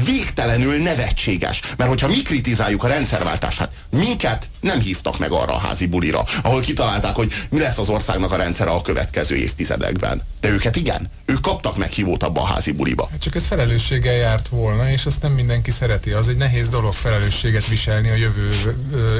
végtelenül 0.04 0.82
nevetséges. 0.82 1.62
Mert 1.76 1.90
hogyha 1.90 2.08
mi 2.08 2.22
kritizáljuk 2.22 2.84
a 2.84 2.88
rendszerváltást, 2.88 3.58
hát 3.58 3.72
minket 3.90 4.48
nem 4.60 4.80
hívtak 4.80 5.18
meg 5.18 5.32
arra 5.32 5.54
a 5.54 5.58
házi 5.58 5.86
bulira, 5.86 6.24
ahol 6.42 6.60
kitalálták, 6.60 7.14
hogy 7.14 7.32
mi 7.50 7.58
lesz 7.58 7.78
az 7.78 7.88
országnak 7.88 8.32
a 8.32 8.36
rendszere 8.36 8.70
a 8.70 8.82
következő 8.82 9.36
évtizedekben. 9.36 10.22
De 10.40 10.48
őket 10.48 10.76
igen, 10.76 11.10
ők 11.24 11.40
kaptak 11.40 11.76
meghívót 11.76 12.22
abba 12.22 12.40
a 12.40 12.46
házi 12.46 12.72
buliba. 12.72 13.08
Hát 13.10 13.20
csak 13.20 13.34
ez 13.34 13.46
felelősséggel 13.46 14.14
járt 14.14 14.48
volna, 14.48 14.90
és 14.90 15.06
azt 15.06 15.22
nem 15.22 15.32
mindenki 15.32 15.70
szereti. 15.70 16.10
Az 16.10 16.28
egy 16.28 16.36
nehéz 16.36 16.68
dolog 16.68 16.94
felelősséget 16.94 17.66
viselni 17.66 18.08
a 18.10 18.14
jövő 18.14 18.48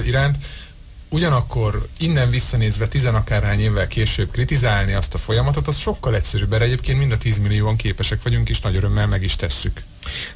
iránt. 0.07 0.37
Ugyanakkor 1.09 1.89
innen 1.99 2.31
visszanézve 2.31 2.89
tizenakárhány 2.89 3.61
évvel 3.61 3.87
később 3.87 4.31
kritizálni 4.31 4.93
azt 4.93 5.15
a 5.15 5.19
folyamatot, 5.19 5.69
az 5.69 5.79
sokkal 5.79 6.15
egyszerűbb, 6.15 6.51
mert 6.51 6.63
egyébként 6.63 6.99
mind 6.99 7.13
a 7.13 7.19
10 7.19 7.39
millióan 7.39 7.77
képesek 7.77 8.23
vagyunk, 8.23 8.49
és 8.49 8.61
nagy 8.61 8.77
örömmel 8.77 9.07
meg 9.07 9.23
is 9.23 9.37
tesszük. 9.37 9.83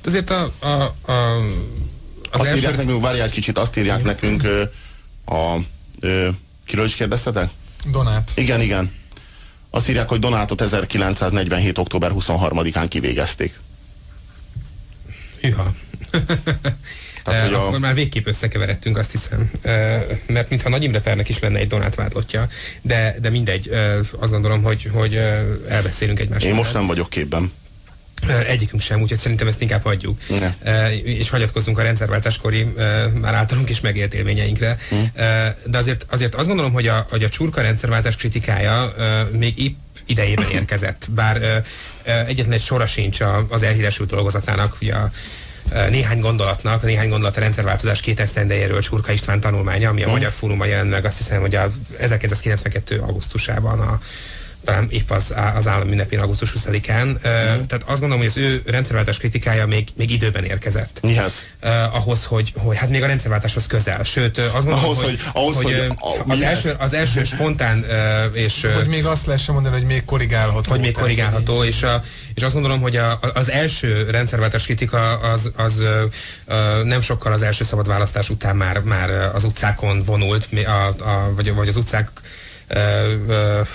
De 0.01 0.09
azért 0.09 0.31
a, 0.31 0.53
a, 0.59 0.67
a 0.67 1.13
az 2.31 2.41
azt 2.41 2.45
első... 2.45 2.57
írják 2.57 2.77
nekünk, 2.77 3.03
várjál 3.03 3.27
egy 3.27 3.33
kicsit, 3.33 3.59
azt 3.59 3.77
írják 3.77 4.03
nekünk 4.03 4.45
a, 5.25 5.35
a, 5.35 5.55
a 5.55 5.61
kiről 6.65 6.85
is 6.85 6.95
kérdeztetek? 6.95 7.51
Donát. 7.91 8.31
Igen, 8.35 8.61
igen. 8.61 8.95
Azt 9.71 9.89
írják, 9.89 10.09
hogy 10.09 10.19
Donátot 10.19 10.61
1947. 10.61 11.79
október 11.79 12.11
23-án 12.15 12.87
kivégezték. 12.89 13.59
Hűha. 15.41 15.75
Tehát, 17.25 17.45
hogy 17.45 17.55
a... 17.55 17.67
Akkor 17.67 17.79
már 17.79 17.95
végképp 17.95 18.27
összekeveredtünk, 18.27 18.99
azt 18.99 19.11
hiszem. 19.11 19.51
Mert 20.27 20.49
mintha 20.49 20.69
Nagy 20.69 20.83
Imre 20.83 21.01
Pernek 21.01 21.29
is 21.29 21.39
lenne 21.39 21.59
egy 21.59 21.67
Donát 21.67 21.95
vádlottja, 21.95 22.49
de, 22.83 23.15
de 23.21 23.31
mindegy, 23.31 23.71
azt 24.19 24.33
gondolom, 24.33 24.63
hogy, 24.63 24.91
hogy 24.93 25.15
elbeszélünk 25.69 26.21
egymásról. 26.21 26.51
Én 26.51 26.57
most 26.57 26.73
nem 26.73 26.87
vagyok 26.87 27.11
képben. 27.11 27.53
Egyikünk 28.47 28.83
sem, 28.83 29.01
úgyhogy 29.01 29.19
szerintem 29.19 29.47
ezt 29.47 29.63
inkább 29.63 29.83
hagyjuk. 29.83 30.21
Ne. 30.29 30.55
És 30.93 31.31
hagyatkozzunk 31.31 31.79
a 31.79 31.83
rendszerváltáskori 31.83 32.73
már 33.21 33.35
általunk 33.35 33.71
is 33.71 33.81
megélt 33.81 34.15
élményeinkre. 34.15 34.79
Mm. 34.95 35.03
De 35.67 35.79
azért, 35.79 36.07
azért 36.09 36.35
azt 36.35 36.47
gondolom, 36.47 36.73
hogy 36.73 36.87
a, 36.87 37.07
hogy 37.11 37.25
a 37.25 37.29
csurka 37.29 37.61
rendszerváltás 37.61 38.17
kritikája 38.17 38.95
még 39.39 39.59
épp 39.59 39.77
idejében 40.07 40.51
érkezett. 40.51 41.07
Bár 41.11 41.63
egyetlen 42.05 42.53
egy 42.53 42.63
sora 42.63 42.87
sincs 42.87 43.19
az 43.49 43.63
elhíresült 43.63 44.11
dolgozatának, 44.11 44.77
ugye 44.81 44.95
a 44.95 45.11
néhány 45.91 46.21
gondolatnak, 46.21 46.83
néhány 46.83 47.09
gondolat 47.09 47.37
a 47.37 47.41
rendszerváltozás 47.41 48.01
két 48.01 48.21
esztendejéről 48.21 48.81
Csurka 48.81 49.13
István 49.13 49.41
tanulmánya, 49.41 49.89
ami 49.89 50.03
a. 50.03 50.11
Magyar 50.11 50.33
Fórumban 50.33 50.69
jelent 50.69 50.91
meg, 50.91 51.05
azt 51.05 51.17
hiszem, 51.17 51.41
hogy 51.41 51.55
a 51.55 51.71
1992. 51.99 52.99
augusztusában 52.99 53.81
a 53.81 54.01
talán 54.65 54.87
épp 54.91 55.11
az, 55.11 55.35
az 55.55 55.69
állam 55.69 55.91
ünnepén 55.91 56.19
augusztus 56.19 56.53
20-án. 56.59 57.07
Mm. 57.07 57.17
Tehát 57.67 57.83
azt 57.87 58.01
gondolom, 58.01 58.19
hogy 58.19 58.27
az 58.27 58.37
ő 58.37 58.63
rendszerváltás 58.67 59.19
kritikája 59.19 59.67
még, 59.67 59.89
még 59.97 60.11
időben 60.11 60.45
érkezett. 60.45 60.99
Mihez? 61.03 61.45
Uh, 61.63 61.97
ahhoz, 61.97 62.25
hogy, 62.25 62.53
hogy 62.57 62.77
hát 62.77 62.89
még 62.89 63.03
a 63.03 63.07
rendszerváltáshoz 63.07 63.67
közel. 63.67 64.05
Sőt, 64.05 64.39
azt 64.39 64.53
gondolom, 64.53 64.85
ahhoz, 64.85 65.03
hogy, 65.03 65.21
ahhoz, 65.33 65.57
hogy, 65.57 65.87
hogy 65.97 66.23
az, 66.29 66.41
első, 66.41 66.75
az 66.79 66.95
első 66.95 67.25
spontán 67.25 67.79
uh, 68.33 68.39
és... 68.39 68.67
Hogy 68.75 68.87
még 68.87 69.05
azt 69.05 69.27
lehessen 69.27 69.55
mondani, 69.55 69.77
hogy 69.77 69.87
még 69.87 70.05
korrigálható. 70.05 70.71
Hogy 70.71 70.81
még 70.81 70.93
korrigálható, 70.93 71.65
és, 71.65 71.83
a, 71.83 72.03
és 72.35 72.43
azt 72.43 72.53
gondolom, 72.53 72.81
hogy 72.81 72.97
a, 72.97 73.19
az 73.35 73.51
első 73.51 74.11
rendszerváltás 74.11 74.65
kritika 74.65 75.19
az, 75.19 75.53
az 75.57 75.83
uh, 76.47 76.83
nem 76.85 77.01
sokkal 77.01 77.33
az 77.33 77.43
első 77.43 77.65
szabad 77.65 77.87
választás 77.87 78.31
után 78.31 78.57
már, 78.57 78.81
már 78.81 79.11
az 79.35 79.45
utcákon 79.45 80.03
vonult, 80.03 80.49
a, 80.67 81.05
a, 81.05 81.33
vagy, 81.35 81.55
vagy 81.55 81.69
az 81.69 81.77
utcák 81.77 82.11
uh, 82.71 82.79
uh, 83.27 83.67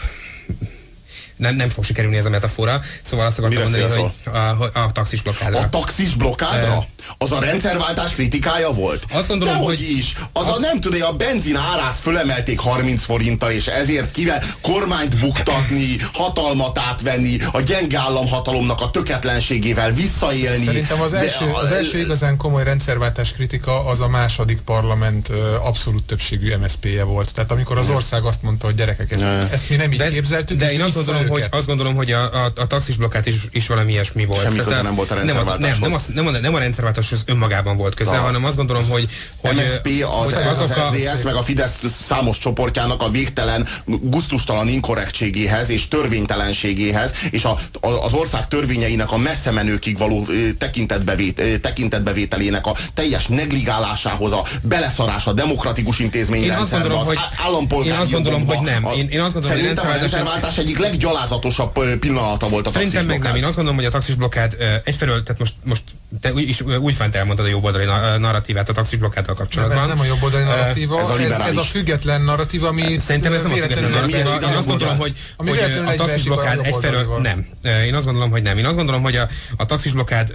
nem, 1.37 1.55
nem 1.55 1.69
fog 1.69 1.83
sikerülni 1.83 2.17
ez 2.17 2.25
a 2.25 2.29
metafora. 2.29 2.81
Szóval 3.01 3.25
azt 3.25 3.39
akartam 3.39 3.61
mondani, 3.61 3.83
hogy 3.83 4.33
a, 4.33 4.79
a 4.79 4.91
taxis 4.91 5.21
blokkádra. 5.21 5.59
A 5.59 5.69
taxis 5.69 6.13
blokkádra? 6.13 6.85
Az 7.17 7.31
a 7.31 7.39
rendszerváltás 7.39 8.11
kritikája 8.11 8.71
volt? 8.71 9.03
Azt 9.13 9.27
gondolom, 9.27 9.53
Dehogy 9.53 9.77
hogy... 9.77 9.97
is. 9.97 10.15
Az, 10.33 10.47
az 10.47 10.55
a 10.55 10.59
nem 10.59 10.79
tudja, 10.79 11.07
a 11.07 11.13
benzin 11.13 11.55
árát 11.55 11.97
fölemelték 11.97 12.59
30 12.59 13.03
forinttal, 13.03 13.51
és 13.51 13.67
ezért 13.67 14.11
kivel 14.11 14.43
kormányt 14.61 15.17
buktatni, 15.19 15.95
hatalmat 16.13 16.79
átvenni, 16.79 17.37
a 17.51 17.61
gyenge 17.61 17.99
államhatalomnak 17.99 18.81
a 18.81 18.89
töketlenségével 18.89 19.91
visszaélni. 19.91 20.65
Szerintem 20.65 21.01
az 21.01 21.13
első, 21.13 21.45
de, 21.45 21.51
az 21.51 21.71
első 21.71 21.99
igazán 21.99 22.37
komoly 22.37 22.63
rendszerváltás 22.63 23.33
kritika 23.33 23.85
az 23.85 24.01
a 24.01 24.07
második 24.07 24.59
parlament 24.61 25.29
abszolút 25.61 26.03
többségű 26.03 26.55
MSZP-je 26.55 27.03
volt. 27.03 27.33
Tehát 27.33 27.51
amikor 27.51 27.77
az 27.77 27.89
ország 27.89 28.23
azt 28.23 28.41
mondta, 28.41 28.65
hogy 28.65 28.75
gyerekek, 28.75 29.11
ezt, 29.11 29.25
ezt 29.51 29.69
mi 29.69 29.75
nem 29.75 29.91
így 29.91 29.97
de, 29.97 30.09
képzeltük, 30.09 30.57
de 30.57 30.71
én 30.71 30.81
azt 30.81 30.95
gondolom, 30.95 31.26
hogy, 31.27 31.45
azt 31.49 31.67
gondolom, 31.67 31.95
hogy 31.95 32.11
a, 32.11 32.45
a, 32.45 32.51
a 32.55 32.67
taxis 32.67 32.95
blokkát 32.95 33.25
is, 33.25 33.35
is 33.51 33.67
valami 33.67 33.91
ilyesmi 33.91 34.25
volt. 34.25 34.41
Semmi 34.41 34.57
köze 34.57 34.81
nem 34.81 34.95
volt 34.95 35.11
a 35.11 35.15
rendszerváltáshoz. 35.15 35.79
Nem, 35.79 35.89
nem, 35.89 36.23
nem, 36.23 36.25
nem, 36.25 36.35
a, 36.35 36.39
nem 36.39 36.53
a 36.55 36.59
rendszerváltáshoz 36.59 37.23
önmagában 37.25 37.77
volt 37.77 37.95
köze, 37.95 38.17
hanem 38.17 38.45
azt 38.45 38.55
gondolom, 38.55 38.89
hogy... 38.89 39.07
hogy 39.37 39.55
MSZP, 39.55 40.05
az, 40.19 40.33
hogy 40.33 40.43
az, 40.43 40.59
az, 40.59 40.71
az 40.77 40.95
SZDSZ, 40.95 41.23
meg 41.23 41.35
a 41.35 41.41
Fidesz 41.41 41.79
számos 42.05 42.37
csoportjának 42.37 43.01
a 43.01 43.09
végtelen, 43.09 43.67
guztustalan 43.85 44.67
inkorrektségéhez 44.67 45.69
és 45.69 45.87
törvénytelenségéhez, 45.87 47.13
és 47.31 47.45
a, 47.45 47.57
a, 47.79 47.87
az 47.87 48.13
ország 48.13 48.47
törvényeinek 48.47 49.11
a 49.11 49.17
messze 49.17 49.51
menőkig 49.51 49.97
való 49.97 50.27
tekintetbevét, 50.57 51.59
tekintetbevételének 51.61 52.65
a 52.65 52.75
teljes 52.93 53.27
negligálásához, 53.27 54.31
a 54.31 54.43
beleszarás 54.61 55.27
a 55.27 55.33
demokratikus 55.33 55.99
intézményrendszerbe, 55.99 56.99
az 56.99 57.07
hogy, 57.07 57.19
állampolgári 57.45 57.95
Én 57.95 58.01
azt 58.01 58.11
gondolom, 58.11 58.45
hogy 58.45 58.59
nem. 58.59 58.85
Én, 58.95 59.07
én 59.07 59.21
azt 59.21 59.33
gondolom, 59.33 59.57
hogy 59.57 59.77
a 59.77 59.93
rendszerváltás 59.93 60.57
egyik 60.57 60.77
leggyalázatosabb 61.17 61.99
pillanata 61.99 62.49
volt 62.49 62.67
a 62.67 62.69
Szerintem 62.69 63.05
meg 63.05 63.19
nem. 63.19 63.35
Én 63.35 63.43
azt 63.43 63.55
gondolom, 63.55 63.79
hogy 63.79 63.87
a 63.87 63.91
taxis 63.91 64.15
blokkád 64.15 64.57
egyfelől, 64.83 65.23
tehát 65.23 65.39
most, 65.39 65.53
most 65.63 65.83
te 66.21 66.33
úgy, 66.33 66.49
is, 66.49 66.61
úgy 66.61 66.93
fent 66.93 67.15
elmondtad 67.15 67.45
a 67.45 67.49
jobboldali 67.49 67.85
narratívát 68.17 68.69
a 68.69 68.73
taxis 68.73 68.99
blokkáttal 68.99 69.35
kapcsolatban. 69.35 69.77
Nem, 69.77 69.89
ez 69.89 69.95
nem 69.95 70.05
a 70.05 70.07
jobboldali 70.07 70.43
narratíva, 70.43 70.99
ez 70.99 71.09
a, 71.09 71.19
ez, 71.19 71.31
ez 71.31 71.57
a 71.57 71.63
független 71.63 72.21
narratíva, 72.21 72.67
ami 72.67 72.99
Szerintem 72.99 73.33
ez 73.33 73.43
nem 73.43 73.51
a 73.51 73.55
független 73.55 73.89
narratíva. 73.89 74.49
Én 74.49 74.55
azt 74.55 74.67
gondolom, 74.67 74.97
hogy, 74.97 75.13
hogy 75.37 75.59
a 75.85 75.95
taxis 75.95 76.23
blokkád 76.23 76.59
egyfelől 76.63 77.19
nem. 77.21 77.47
Én 77.85 77.95
azt 77.95 78.05
gondolom, 78.05 78.29
hogy 78.29 78.41
nem. 78.41 78.57
Én 78.57 78.65
azt 78.65 78.75
gondolom, 78.75 79.01
hogy 79.01 79.15
a, 79.15 79.27
a 79.57 79.65
taxis 79.65 79.91
blokkád 79.91 80.33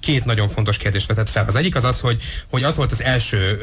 két 0.00 0.24
nagyon 0.24 0.48
fontos 0.48 0.76
kérdést 0.76 1.06
vetett 1.06 1.28
fel. 1.28 1.44
Az 1.46 1.56
egyik 1.56 1.76
az 1.76 1.84
az, 1.84 2.00
hogy, 2.00 2.22
hogy 2.50 2.62
az 2.62 2.76
volt 2.76 2.92
az 2.92 3.02
első 3.02 3.58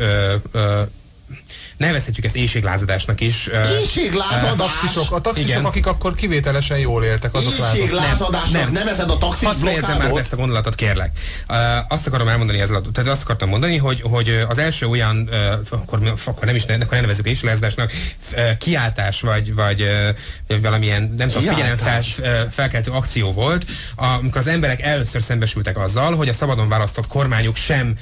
nevezhetjük 1.86 2.26
ezt 2.26 2.36
éjséglázadásnak 2.36 3.22
is. 3.22 3.50
Éjséglázadás? 3.80 4.52
A 4.52 4.56
taxisok, 4.56 5.12
a 5.12 5.22
taxisok 5.22 5.50
Igen. 5.50 5.66
akik 5.66 5.86
akkor 5.86 6.16
kivételesen 6.16 6.78
jól 6.78 7.04
éltek, 7.04 7.36
azok 7.36 7.54
Éjséglázadásnak 7.74 8.52
nem, 8.52 8.62
nem. 8.62 8.72
nevezed 8.72 9.10
a 9.10 9.18
taxis 9.18 9.48
Hadd 9.48 9.56
fejezem 9.56 9.98
már 9.98 10.12
ezt 10.12 10.34
a 10.34 10.36
gondolatot, 10.36 10.76
kérlek. 10.76 11.12
Azt 11.88 12.08
akarom 12.08 12.28
elmondani 12.28 12.60
ezzel, 12.60 12.82
tehát 12.94 13.10
azt 13.10 13.22
akartam 13.24 13.50
mondani, 13.50 13.78
hogy, 13.78 14.02
hogy 14.02 14.46
az 14.50 14.58
első 14.58 14.86
olyan, 14.86 15.30
akkor, 15.70 16.14
akkor 16.26 16.46
nem 16.46 16.56
is 16.56 16.66
ne, 16.66 16.74
akkor 16.74 17.02
nevezük 17.02 17.28
éjséglázadásnak, 17.28 17.92
kiáltás, 18.58 19.22
vagy, 19.22 19.54
vagy 19.54 19.82
uh, 19.82 20.62
valamilyen, 20.62 21.14
nem 21.18 21.28
tudom, 21.28 21.54
figyelem 21.54 21.78
fel, 21.78 22.02
felkeltő 22.50 22.92
akció 22.92 23.32
volt, 23.32 23.66
amikor 23.96 24.38
az 24.38 24.48
emberek 24.48 24.82
először 24.82 25.22
szembesültek 25.22 25.78
azzal, 25.78 26.16
hogy 26.16 26.30
a 26.30 26.34
szabadon 26.34 26.70
választott 26.70 27.08
kormányuk 27.08 27.56
sem 27.56 27.96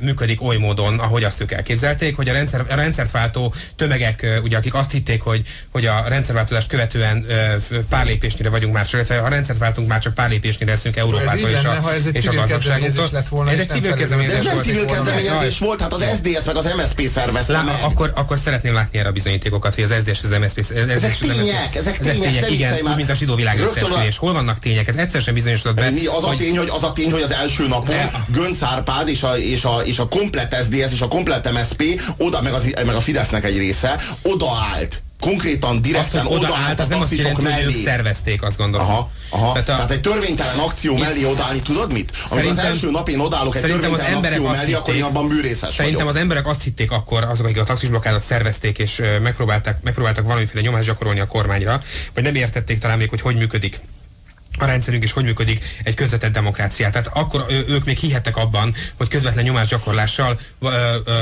működik 0.00 0.42
oly 0.42 0.56
módon, 0.56 0.98
ahogy 0.98 1.24
azt 1.24 1.40
ők 1.40 1.52
elképzelték, 1.52 2.16
hogy 2.16 2.28
a, 2.28 2.32
rendszer, 2.32 2.64
a 2.68 2.74
rendszert 2.74 3.10
váltó 3.10 3.54
tömegek, 3.76 4.40
ugye, 4.42 4.56
akik 4.56 4.74
azt 4.74 4.92
hitték, 4.92 5.22
hogy, 5.22 5.42
hogy 5.70 5.86
a 5.86 6.04
rendszerváltozást 6.08 6.68
követően 6.68 7.26
pár 7.88 8.06
lépésnyire 8.06 8.50
vagyunk 8.50 8.74
már, 8.74 8.86
csak 8.86 9.06
ha 9.06 9.14
a 9.14 9.28
rendszert 9.28 9.58
váltunk, 9.58 9.88
már 9.88 10.00
csak 10.00 10.14
pár 10.14 10.28
lépésnyire 10.28 10.70
leszünk 10.70 10.96
Európától 10.96 11.50
és, 11.50 11.64
a, 11.64 11.92
ez 11.92 12.06
egy 12.06 12.14
és 12.14 12.26
a 12.26 12.44
kezdeményezés 12.44 13.10
lett 13.10 13.28
volna. 13.28 13.50
Ez 13.50 13.58
egy 13.58 13.68
civil 13.68 13.94
kezdeményezés 13.94 14.42
volt. 14.42 14.58
Ez 14.58 14.64
nem 14.66 14.74
civil 14.74 14.84
kezdeményezés 14.84 15.58
volt, 15.58 15.80
hát 15.80 15.92
az 15.92 16.04
SDS 16.16 16.44
meg 16.44 16.56
az 16.56 16.72
MSZP 16.76 17.08
szervezte 17.08 17.52
Lá, 17.52 17.62
meg. 17.62 17.74
Akkor, 17.80 18.12
akkor 18.14 18.38
szeretném 18.38 18.74
látni 18.74 18.98
erre 18.98 19.08
a 19.08 19.12
bizonyítékokat, 19.12 19.74
hogy 19.74 19.84
az 19.84 19.94
SDS 20.00 20.08
és 20.08 20.20
az 20.22 20.36
MSZP... 20.40 20.58
Ezek 20.88 21.14
tények, 21.18 21.74
ezek 21.74 21.98
tények, 21.98 22.50
igen, 22.50 22.78
mint 22.96 23.10
a 23.10 23.14
zsidó 23.14 23.34
világ 23.34 23.60
összeesküvés. 23.60 24.18
Hol 24.18 24.32
vannak 24.32 24.58
tények? 24.58 24.88
Ez 24.88 24.96
egyszer 24.96 25.22
sem 25.22 25.34
bizonyosodott 25.34 25.76
be. 25.76 25.90
Mi 25.90 26.06
az 26.06 26.24
a 26.24 26.34
tény, 26.36 26.56
hogy 26.56 26.68
az 26.72 26.84
a 26.84 26.92
tény, 26.92 27.10
hogy 27.12 27.22
az 27.22 27.32
első 27.32 27.68
napon 27.68 27.96
Gönc 28.26 28.62
Árpád 28.62 29.08
és 29.08 29.22
a, 29.22 29.36
és 29.56 29.64
a, 29.64 29.80
és 29.84 29.98
a 29.98 30.08
komplet 30.08 30.56
SDS 30.62 30.92
és 30.92 31.00
a 31.00 31.08
komplet 31.08 31.52
MSZP 31.52 32.00
oda, 32.16 32.42
meg, 32.42 32.52
az, 32.52 32.74
meg 32.86 32.94
a 32.94 33.00
Fidesznek 33.00 33.44
egy 33.44 33.58
része 33.58 34.00
odaállt 34.22 35.02
konkrétan 35.20 35.82
direkten 35.82 36.26
odaállt 36.26 36.44
oda 36.44 36.54
állt, 36.66 36.80
az 36.80 36.88
nem 36.88 37.00
azt 37.00 37.12
jelenti, 37.12 37.42
mellé. 37.42 37.64
hogy 37.64 37.74
ők 37.74 37.82
szervezték, 37.82 38.42
azt 38.42 38.56
gondolom. 38.56 38.86
Aha, 38.86 39.10
aha. 39.28 39.52
Tehát, 39.52 39.68
a, 39.68 39.72
Tehát 39.72 39.90
egy 39.90 40.00
törvénytelen 40.00 40.58
akció 40.58 40.96
mellé 40.96 41.24
odállni, 41.24 41.60
tudod 41.60 41.92
mit? 41.92 42.12
Amikor 42.30 42.50
az 42.50 42.58
első 42.58 42.90
nap 42.90 43.08
én 43.08 43.18
odállok 43.18 43.56
egy 43.56 43.62
törvénytelen 43.62 43.94
az 43.94 44.00
akció 44.00 44.20
mellé, 44.20 44.58
hitték, 44.58 44.76
akkor 44.76 44.94
én 44.94 45.02
abban 45.02 45.28
bűrészes 45.28 45.70
Szerintem 45.70 45.92
vagyok. 45.92 46.08
az 46.08 46.16
emberek 46.16 46.46
azt 46.46 46.62
hitték 46.62 46.90
akkor, 46.90 47.24
azok, 47.24 47.46
akik 47.46 47.60
a 47.60 47.64
taxisblokkádat 47.64 48.22
szervezték, 48.22 48.78
és 48.78 49.02
megpróbáltak, 49.22 49.78
megpróbáltak 49.82 50.24
valamiféle 50.24 50.62
nyomást 50.62 50.86
gyakorolni 50.86 51.20
a 51.20 51.26
kormányra, 51.26 51.80
vagy 52.14 52.22
nem 52.22 52.34
értették 52.34 52.78
talán 52.78 52.98
még, 52.98 53.08
hogy 53.08 53.20
hogy 53.20 53.36
működik 53.36 53.80
a 54.62 54.64
rendszerünk 54.64 55.04
is 55.04 55.12
hogy 55.12 55.24
működik 55.24 55.64
egy 55.84 55.94
közvetett 55.94 56.32
demokráciát. 56.32 56.92
Tehát 56.92 57.10
akkor 57.12 57.44
ők 57.68 57.84
még 57.84 57.98
hihettek 57.98 58.36
abban, 58.36 58.74
hogy 58.94 59.08
közvetlen 59.08 59.44
nyomásgyakorlással 59.44 60.40
ö, 60.60 60.68
ö, 61.04 61.12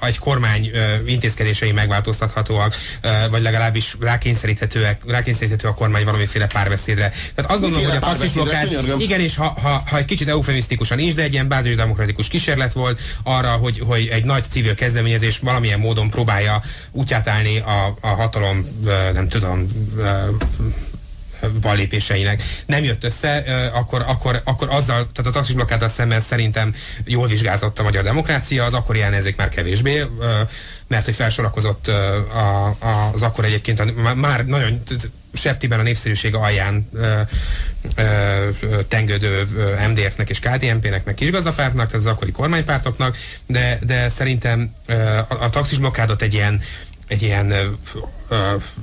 a, 0.00 0.06
egy 0.06 0.18
kormány 0.18 0.70
ö, 0.74 0.94
intézkedései 1.06 1.72
megváltoztathatóak, 1.72 2.76
ö, 3.00 3.08
vagy 3.30 3.42
legalábbis 3.42 3.96
rákényszeríthetőek, 4.00 5.00
rákényszeríthető 5.06 5.68
a 5.68 5.74
kormány 5.74 6.04
valamiféle 6.04 6.46
párbeszédre. 6.46 7.12
Tehát 7.34 7.50
azt 7.50 7.60
gondolom, 7.60 7.86
hogy 7.86 7.96
a 7.96 7.98
taxisblokkád, 7.98 9.00
igen, 9.00 9.20
és 9.20 9.36
ha, 9.36 9.58
ha, 9.62 9.82
ha 9.86 9.96
egy 9.96 10.04
kicsit 10.04 10.28
eufemisztikusan 10.28 10.98
is, 10.98 11.14
de 11.14 11.22
egy 11.22 11.32
ilyen 11.32 11.48
bázis 11.48 11.74
demokratikus 11.74 12.28
kísérlet 12.28 12.72
volt 12.72 13.00
arra, 13.22 13.50
hogy, 13.50 13.82
hogy 13.86 14.06
egy 14.06 14.24
nagy 14.24 14.44
civil 14.50 14.74
kezdeményezés 14.74 15.38
valamilyen 15.38 15.78
módon 15.78 16.10
próbálja 16.10 16.62
útját 16.90 17.28
állni 17.28 17.58
a, 17.58 17.96
a 18.00 18.06
hatalom, 18.08 18.66
nem 19.12 19.28
tudom, 19.28 19.68
ballépéseinek 21.60 22.42
nem 22.66 22.84
jött 22.84 23.04
össze, 23.04 23.36
akkor, 23.74 24.04
akkor, 24.06 24.40
akkor 24.44 24.68
azzal, 24.70 25.10
tehát 25.12 25.26
a 25.26 25.30
taxisblokkáddal 25.30 25.88
szemben 25.88 26.20
szerintem 26.20 26.74
jól 27.04 27.26
vizsgázott 27.26 27.78
a 27.78 27.82
magyar 27.82 28.02
demokrácia, 28.02 28.64
az 28.64 28.74
akkori 28.74 29.02
ellenzék 29.02 29.36
már 29.36 29.48
kevésbé, 29.48 30.04
mert 30.88 31.04
hogy 31.04 31.14
felsorakozott 31.14 31.90
az 33.14 33.22
akkor 33.22 33.44
egyébként 33.44 34.14
már 34.14 34.44
nagyon 34.44 34.82
septiben 35.32 35.78
a 35.78 35.82
népszerűség 35.82 36.34
alján 36.34 36.88
ö, 36.92 37.20
ö, 37.96 38.82
tengődő 38.88 39.46
MDF-nek 39.88 40.30
és 40.30 40.38
KDNP-nek, 40.38 41.04
meg 41.04 41.14
kisgazdapártnak, 41.14 41.86
tehát 41.86 42.06
az 42.06 42.12
akkori 42.12 42.30
kormánypártoknak, 42.30 43.16
de, 43.46 43.78
de 43.82 44.08
szerintem 44.08 44.74
ö, 44.86 44.94
a, 44.94 45.26
a 45.28 45.50
taxisblokkádot 45.50 46.22
egy 46.22 46.34
ilyen 46.34 46.60
egy 47.12 47.22
ilyen 47.22 47.54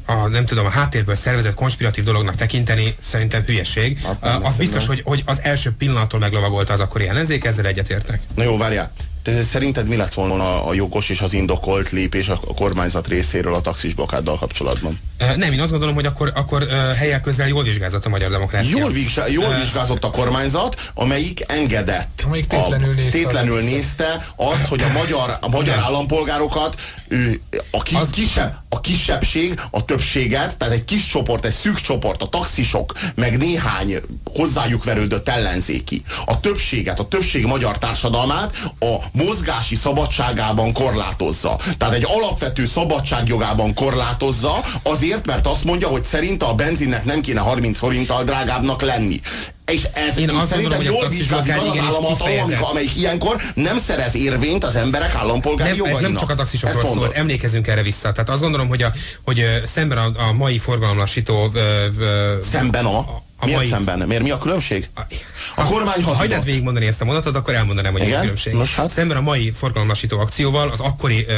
a, 0.06 0.28
nem 0.28 0.46
tudom, 0.46 0.66
a 0.66 0.70
háttérből 0.70 1.16
szervezett 1.16 1.54
konspiratív 1.54 2.04
dolognak 2.04 2.36
tekinteni 2.36 2.96
szerintem 3.00 3.44
hülyeség. 3.44 4.00
Hát, 4.22 4.44
az 4.44 4.58
biztos, 4.58 4.86
hogy, 4.86 5.02
hogy 5.06 5.24
az 5.26 5.40
első 5.44 5.72
pillanattól 5.78 6.20
meglovagolta 6.20 6.74
az 6.74 6.80
akkori 6.80 7.08
ellenzék, 7.08 7.46
ezzel 7.46 7.66
egyetértek. 7.66 8.22
Na 8.36 8.44
jó, 8.44 8.58
várjál. 8.58 8.92
Te 9.22 9.44
szerinted 9.44 9.88
mi 9.88 9.96
lett 9.96 10.14
volna 10.14 10.66
a 10.66 10.74
jogos 10.74 11.10
és 11.10 11.22
az 11.22 11.34
indokolt 11.34 11.90
lépés 11.90 12.30
a 12.30 12.40
kormányzat 12.56 13.08
részéről 13.08 13.54
a 13.54 13.62
taxis 13.62 13.94
blokkáddal 13.94 14.38
kapcsolatban? 14.38 15.00
Nem, 15.36 15.52
én 15.52 15.60
azt 15.60 15.72
gondolom, 15.72 15.96
hogy 15.96 16.06
akkor, 16.06 16.32
akkor 16.36 16.68
helyek 16.98 17.22
közel 17.22 17.48
jól 17.48 17.64
vizsgázott 17.64 18.06
a 18.06 18.10
magyar 18.10 18.32
demokrácia. 18.32 18.78
Jól, 18.78 18.92
vizsgá, 18.92 19.28
jól 19.28 19.60
vizsgázott 19.60 20.04
a 20.04 20.10
kormányzat, 20.10 20.92
amelyik 20.94 21.44
engedett. 21.48 22.24
Amelyik 22.26 22.48
tétlenül, 22.48 22.94
nézte, 22.94 23.18
tétlenül 23.18 23.58
az 23.58 23.64
nézte 23.64 24.26
azt, 24.36 24.68
hogy 24.68 24.82
a 24.82 24.92
magyar, 24.92 25.38
a 25.42 25.50
magyar 25.50 25.78
állampolgárokat 25.78 26.82
ő, 27.08 27.42
a, 27.72 27.84
ki, 27.84 27.96
az... 27.96 28.10
kisebb, 28.10 28.56
a 28.70 28.82
kisebbség 28.82 29.62
a 29.70 29.86
többséget, 29.86 30.58
tehát 30.58 30.74
egy 30.74 30.86
kis 30.86 31.08
csoport, 31.08 31.46
egy 31.46 31.54
szűk 31.54 31.82
csoport, 31.82 32.22
a 32.22 32.28
taxisok, 32.28 32.94
meg 33.16 33.38
néhány 33.38 34.02
hozzájuk 34.34 34.84
verődött 34.84 35.30
ellenzéki, 35.30 36.04
a 36.26 36.40
többséget, 36.40 37.00
a 37.00 37.08
többség 37.08 37.46
magyar 37.46 37.78
társadalmát 37.78 38.72
a 38.80 38.98
mozgási 39.12 39.76
szabadságában 39.76 40.74
korlátozza. 40.74 41.58
Tehát 41.78 41.94
egy 41.96 42.06
alapvető 42.08 42.66
szabadságjogában 42.66 43.74
korlátozza, 43.74 44.64
azért, 44.84 45.26
mert 45.26 45.48
azt 45.48 45.64
mondja, 45.64 45.88
hogy 45.88 46.04
szerinte 46.04 46.46
a 46.46 46.56
benzinnek 46.56 47.04
nem 47.04 47.22
kéne 47.22 47.40
30 47.40 47.78
forinttal 47.78 48.24
drágábbnak 48.24 48.82
lenni. 48.82 49.20
És 49.66 49.88
ez 49.94 50.18
én, 50.18 50.30
én 50.30 50.42
szerintem 50.42 50.82
jól 50.82 51.08
vizsgázik 51.08 51.58
az 51.58 51.78
államhatalom, 51.80 52.52
amelyik 52.62 52.96
ilyenkor 52.96 53.42
nem 53.56 53.78
szerez 53.78 54.16
érvényt 54.16 54.64
az 54.64 54.76
emberek 54.76 55.16
állampolgári 55.16 55.70
nem, 55.70 55.78
jogainak. 55.78 56.02
Ez 56.02 56.08
nem 56.08 56.18
csak 56.18 56.30
a 56.30 56.36
taxisokról 56.36 56.94
szól, 56.94 57.14
emlékezünk 57.14 57.68
erre 57.68 57.82
vissza. 57.82 58.12
Tehát 58.12 58.30
azt 58.30 58.42
gondolom, 58.42 58.68
hogy, 58.68 58.82
a, 58.82 58.92
hogy 59.24 59.62
szemben 59.66 59.98
a, 59.98 60.28
a 60.28 60.34
mai 60.34 60.58
forgalomlassító... 60.58 61.52
Szemben 62.42 62.86
a? 62.86 62.98
a 62.98 63.24
a 63.40 63.46
Miért 63.46 63.60
mai... 63.60 63.70
szemben? 63.70 64.00
Miért 64.08 64.24
mi 64.24 64.32
a 64.32 64.38
különbség? 64.38 64.90
A, 64.96 65.02
a 65.56 65.64
kormány. 65.64 66.04
Ha 66.04 66.14
hagyd 66.14 66.44
végigmondani 66.44 66.86
ezt 66.86 67.02
a 67.02 67.06
mondatot, 67.06 67.36
akkor 67.36 67.54
elmondanám, 67.54 67.92
hogy 67.92 68.02
Igen? 68.02 68.18
a 68.18 68.20
különbség. 68.20 68.54
Nos, 68.54 68.76
hát? 68.76 68.90
Szemben 68.90 69.18
a 69.18 69.22
mai 69.22 69.52
forgalomlassító 69.52 70.20
akcióval 70.20 70.70
az 70.70 70.80
akkori 70.80 71.26
ö, 71.28 71.34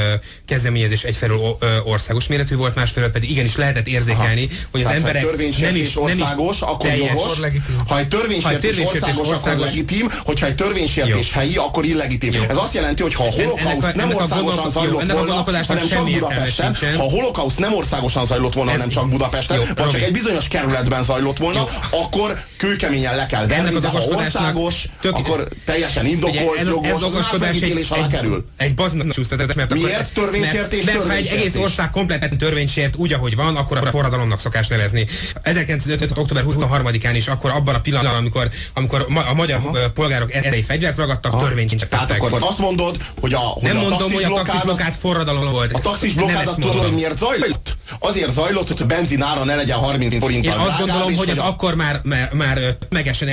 kezdeményezés 0.45 1.04
egyfelől 1.04 1.58
ö, 1.60 1.78
országos 1.84 2.28
méretű 2.28 2.56
volt, 2.56 2.76
másfelől 2.76 3.10
pedig 3.12 3.30
igenis 3.30 3.56
lehetett 3.56 3.88
érzékelni, 3.88 4.43
Aha. 4.43 4.54
hogy 4.71 4.82
az 4.82 4.88
Tehát, 4.88 5.02
emberek 5.02 5.21
nem 5.60 5.76
is, 5.76 5.97
országos, 5.97 6.38
nem 6.38 6.50
is 6.52 6.62
akkor 6.62 6.88
teljes, 6.88 7.10
jogos. 7.10 7.39
Ha 7.88 8.00
egy 8.00 8.08
törvénysértés, 8.08 8.80
országos, 8.80 9.28
országos, 9.28 9.36
akkor 9.36 9.58
legitim, 9.58 10.10
hogyha 10.24 10.45
egy 10.45 10.56
törvénysértés 10.56 11.32
helyi, 11.32 11.56
akkor 11.56 11.86
illegitim. 11.86 12.34
Jó. 12.34 12.41
Ez 12.50 12.58
azt 12.58 12.74
jelenti, 12.74 13.02
hogy 13.02 13.13
ha 13.13 13.24
a 13.24 13.32
holokauszt 13.32 13.95
nem 13.95 14.15
országosan 14.15 14.69
zajlott 14.69 15.12
volna, 15.12 15.32
hanem 15.32 15.88
csak 15.88 16.10
Budapesten, 16.10 16.76
ha 16.97 17.04
a 17.04 17.10
holokauszt 17.10 17.60
nem 17.60 17.74
országosan 17.74 18.26
zajlott 18.26 18.54
volna, 18.54 18.71
hanem 18.71 18.89
csak 18.89 19.10
Budapesten, 19.10 19.60
vagy 19.76 19.89
csak 19.89 20.02
egy 20.02 20.12
bizonyos 20.12 20.47
kerületben 20.47 21.04
zajlott 21.04 21.38
volna, 21.38 21.67
akkor 21.89 22.39
kőkeményen 22.58 23.15
le 23.15 23.26
kell 23.26 23.47
venni, 23.47 23.76
országos, 24.06 24.86
tök, 25.00 25.16
akkor 25.16 25.48
teljesen 25.66 26.06
indokolt, 26.06 26.58
ez, 26.58 26.68
jogos, 26.68 26.88
ez, 26.88 27.14
más 27.14 27.38
megítélés 27.40 27.90
alá 27.90 28.08
kerül. 28.08 28.46
Egy 28.58 28.76
baznak 28.76 29.12
csúsztatás, 29.12 29.54
mert 29.56 29.74
Miért 29.74 29.94
akkor, 29.94 30.06
törvénysértés? 30.24 30.86
Mert, 30.86 30.98
mert 30.98 31.10
ha 31.10 31.16
egy 31.16 31.28
egész 31.28 31.56
ország 31.56 31.90
kompletten 31.90 32.38
törvénysért 32.38 32.96
úgy, 32.96 33.14
ahogy 33.14 33.36
van, 33.36 33.56
akkor 33.56 33.78
a 33.78 33.92
forradalomnak 33.92 34.40
szokás 34.40 34.68
nevezni. 34.68 35.08
1955. 35.42 36.18
október 36.18 36.44
23-án 36.48 37.14
is, 37.16 37.28
akkor 37.28 37.52
abban 37.52 37.76
a 37.76 37.82
pillanatban, 37.82 38.16
amikor, 38.16 38.50
amikor 38.74 39.08
a 39.30 39.34
magyar 39.34 39.58
Aha. 39.58 39.90
polgárok 39.94 40.34
erei 40.34 40.62
fegyvert 40.62 40.98
ragadtak, 40.98 41.40
törvényt 41.40 41.88
Tehát 41.90 42.12
akkor 42.12 42.38
azt 42.40 42.60
mondod, 42.60 42.98
hogy 43.20 43.34
a, 43.34 43.38
hogy 43.38 43.64
nem 43.64 43.78
a 43.78 43.80
mondom, 43.80 44.12
hogy 44.12 44.24
a 44.24 44.32
taxisblokád 44.34 44.94
forradalom 44.94 45.52
volt. 45.52 45.72
A 45.72 45.80
taxisblokád 45.80 46.48
azt 46.48 46.60
tudod, 46.60 46.78
hogy 46.78 46.94
miért 46.94 47.18
zajlott? 47.18 47.76
azért 48.00 48.32
zajlott, 48.32 48.68
hogy 48.68 48.82
a 48.82 48.86
benzinára 48.86 49.44
ne 49.44 49.56
legyen 49.56 49.78
30 49.78 50.18
forinttal 50.20 50.54
Én 50.54 50.60
azt 50.60 50.78
gondolom, 50.78 51.16
hogy 51.16 51.30
az 51.30 51.38
akkor 51.38 51.76
már, 51.76 52.02
már, 52.04 52.34
már 52.34 52.58
ö, 52.58 52.70
tömegesen 52.90 53.28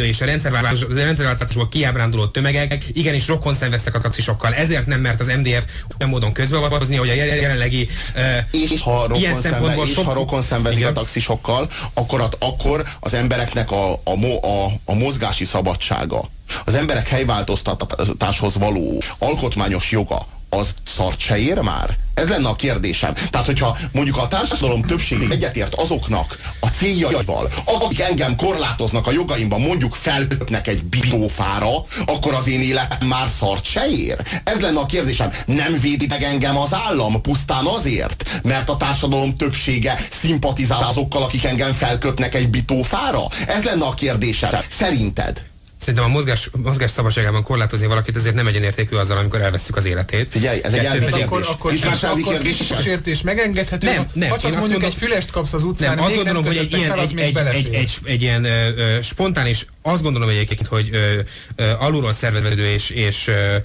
elszegényedő 0.00 0.06
és 0.06 0.20
a 0.20 0.24
rendszerváltozás- 0.24 0.90
a 0.90 0.94
rendszerváltozásból 0.94 1.68
kiábránduló 1.68 2.26
tömegek 2.26 2.84
igenis 2.92 3.26
rokon 3.26 3.54
szenveztek 3.54 3.94
a 3.94 4.00
taxisokkal. 4.00 4.54
Ezért 4.54 4.86
nem 4.86 5.00
mert 5.00 5.20
az 5.20 5.26
MDF 5.26 5.64
olyan 6.00 6.10
módon 6.10 6.32
közbeavatkozni, 6.32 6.96
hogy 6.96 7.08
a 7.08 7.12
jel- 7.14 7.40
jelenlegi 7.40 7.88
ö, 8.16 8.20
és 8.50 8.80
ha 8.80 9.02
rokon, 9.02 9.16
ilyen 9.16 9.32
szembe, 9.32 9.48
szempontból 9.48 9.86
és 9.86 9.92
sok- 9.92 10.04
ha 10.04 10.12
rokon 10.12 10.42
szenvezik 10.42 10.78
Igen. 10.78 10.90
a 10.90 10.94
taxisokkal, 10.94 11.68
akkor, 11.94 12.20
at- 12.20 12.36
akkor 12.38 12.84
az 13.00 13.14
embereknek 13.14 13.70
a, 13.70 13.92
a, 13.92 14.24
a, 14.42 14.64
a 14.84 14.94
mozgási 14.94 15.44
szabadsága, 15.44 16.30
az 16.64 16.74
emberek 16.74 17.08
helyváltoztatáshoz 17.08 18.56
való 18.58 19.02
alkotmányos 19.18 19.90
joga, 19.90 20.26
az 20.50 20.74
szart 20.84 21.18
se 21.18 21.38
ér 21.38 21.58
már? 21.58 21.96
Ez 22.14 22.28
lenne 22.28 22.48
a 22.48 22.56
kérdésem. 22.56 23.14
Tehát, 23.30 23.46
hogyha 23.46 23.76
mondjuk 23.92 24.16
a 24.16 24.28
társadalom 24.28 24.82
többség 24.82 25.30
egyetért 25.30 25.74
azoknak 25.74 26.38
a 26.60 26.66
céljaival, 26.66 27.50
akik 27.64 28.00
engem 28.00 28.36
korlátoznak 28.36 29.06
a 29.06 29.12
jogaimban, 29.12 29.60
mondjuk 29.60 29.94
felköpnek 29.94 30.68
egy 30.68 30.84
bitófára, 30.84 31.70
akkor 32.06 32.34
az 32.34 32.48
én 32.48 32.60
életem 32.60 33.08
már 33.08 33.28
szart 33.28 33.64
se 33.64 33.86
ér? 33.88 34.16
Ez 34.44 34.60
lenne 34.60 34.80
a 34.80 34.86
kérdésem. 34.86 35.30
Nem 35.46 35.78
védi 35.80 36.06
meg 36.06 36.22
engem 36.22 36.56
az 36.56 36.74
állam 36.74 37.20
pusztán 37.20 37.66
azért, 37.66 38.40
mert 38.44 38.68
a 38.68 38.76
társadalom 38.76 39.36
többsége 39.36 39.98
szimpatizál 40.10 40.82
azokkal, 40.82 41.22
akik 41.22 41.44
engem 41.44 41.72
felköpnek 41.72 42.34
egy 42.34 42.48
bitófára? 42.48 43.22
Ez 43.46 43.64
lenne 43.64 43.84
a 43.84 43.94
kérdésem. 43.94 44.50
Szerinted? 44.68 45.49
Szerintem 45.80 46.04
a 46.04 46.08
mozgás, 46.08 46.50
mozgás 46.62 46.90
szabadságában 46.90 47.42
korlátozni 47.42 47.86
valakit 47.86 48.16
ezért 48.16 48.34
nem 48.34 48.46
egyenértékű 48.46 48.96
azzal, 48.96 49.16
amikor 49.18 49.40
elveszük 49.40 49.76
az 49.76 49.84
életét. 49.84 50.30
Figyelj, 50.30 50.60
ez 50.62 50.72
egy 50.72 50.84
elvi 50.84 50.98
pedig- 50.98 51.14
kérdés. 51.14 51.26
Akkor, 51.26 51.46
akkor, 51.48 51.72
Ismersz 51.72 52.02
elvi 52.02 52.20
akkor 52.20 52.32
kérdés 52.32 52.56
kis 52.56 52.70
is? 52.70 52.80
sértés 52.80 53.22
megengedhető, 53.22 53.86
Nem, 53.86 54.06
nem, 54.12 54.30
ha 54.30 54.38
csak 54.38 54.50
azt 54.52 54.60
mondjuk 54.60 54.82
egy 54.82 54.94
fülest 54.94 55.30
kapsz 55.30 55.52
az 55.52 55.64
utcán, 55.64 55.94
Nem, 55.94 56.04
azt 56.04 56.14
gondolom, 56.14 56.44
hogy 56.44 56.56
egy 56.56 56.72
ilyen, 56.72 56.98
egy, 56.98 57.18
egy, 57.18 57.36
egy, 57.36 57.74
egy, 57.74 57.98
egy 58.04 58.22
ilyen 58.22 58.44
ö, 58.44 58.68
ö, 58.76 59.02
spontán 59.02 59.46
és 59.46 59.66
azt 59.82 60.02
gondolom 60.02 60.28
egyébként, 60.28 60.66
hogy 60.66 60.88
ö, 60.92 61.20
ö, 61.56 61.70
alulról 61.78 62.12
szerveződő 62.12 62.66
és, 62.66 62.90
és 62.90 63.26
ö, 63.26 63.56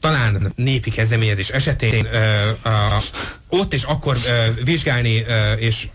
talán 0.00 0.52
népi 0.56 0.90
kezdeményezés 0.90 1.48
esetén 1.48 2.06
ö, 2.12 2.68
a, 2.68 3.02
ott 3.48 3.74
és 3.74 3.82
akkor 3.82 4.16
ö, 4.26 4.62
vizsgálni 4.64 5.24
ö, 5.28 5.52
és 5.52 5.86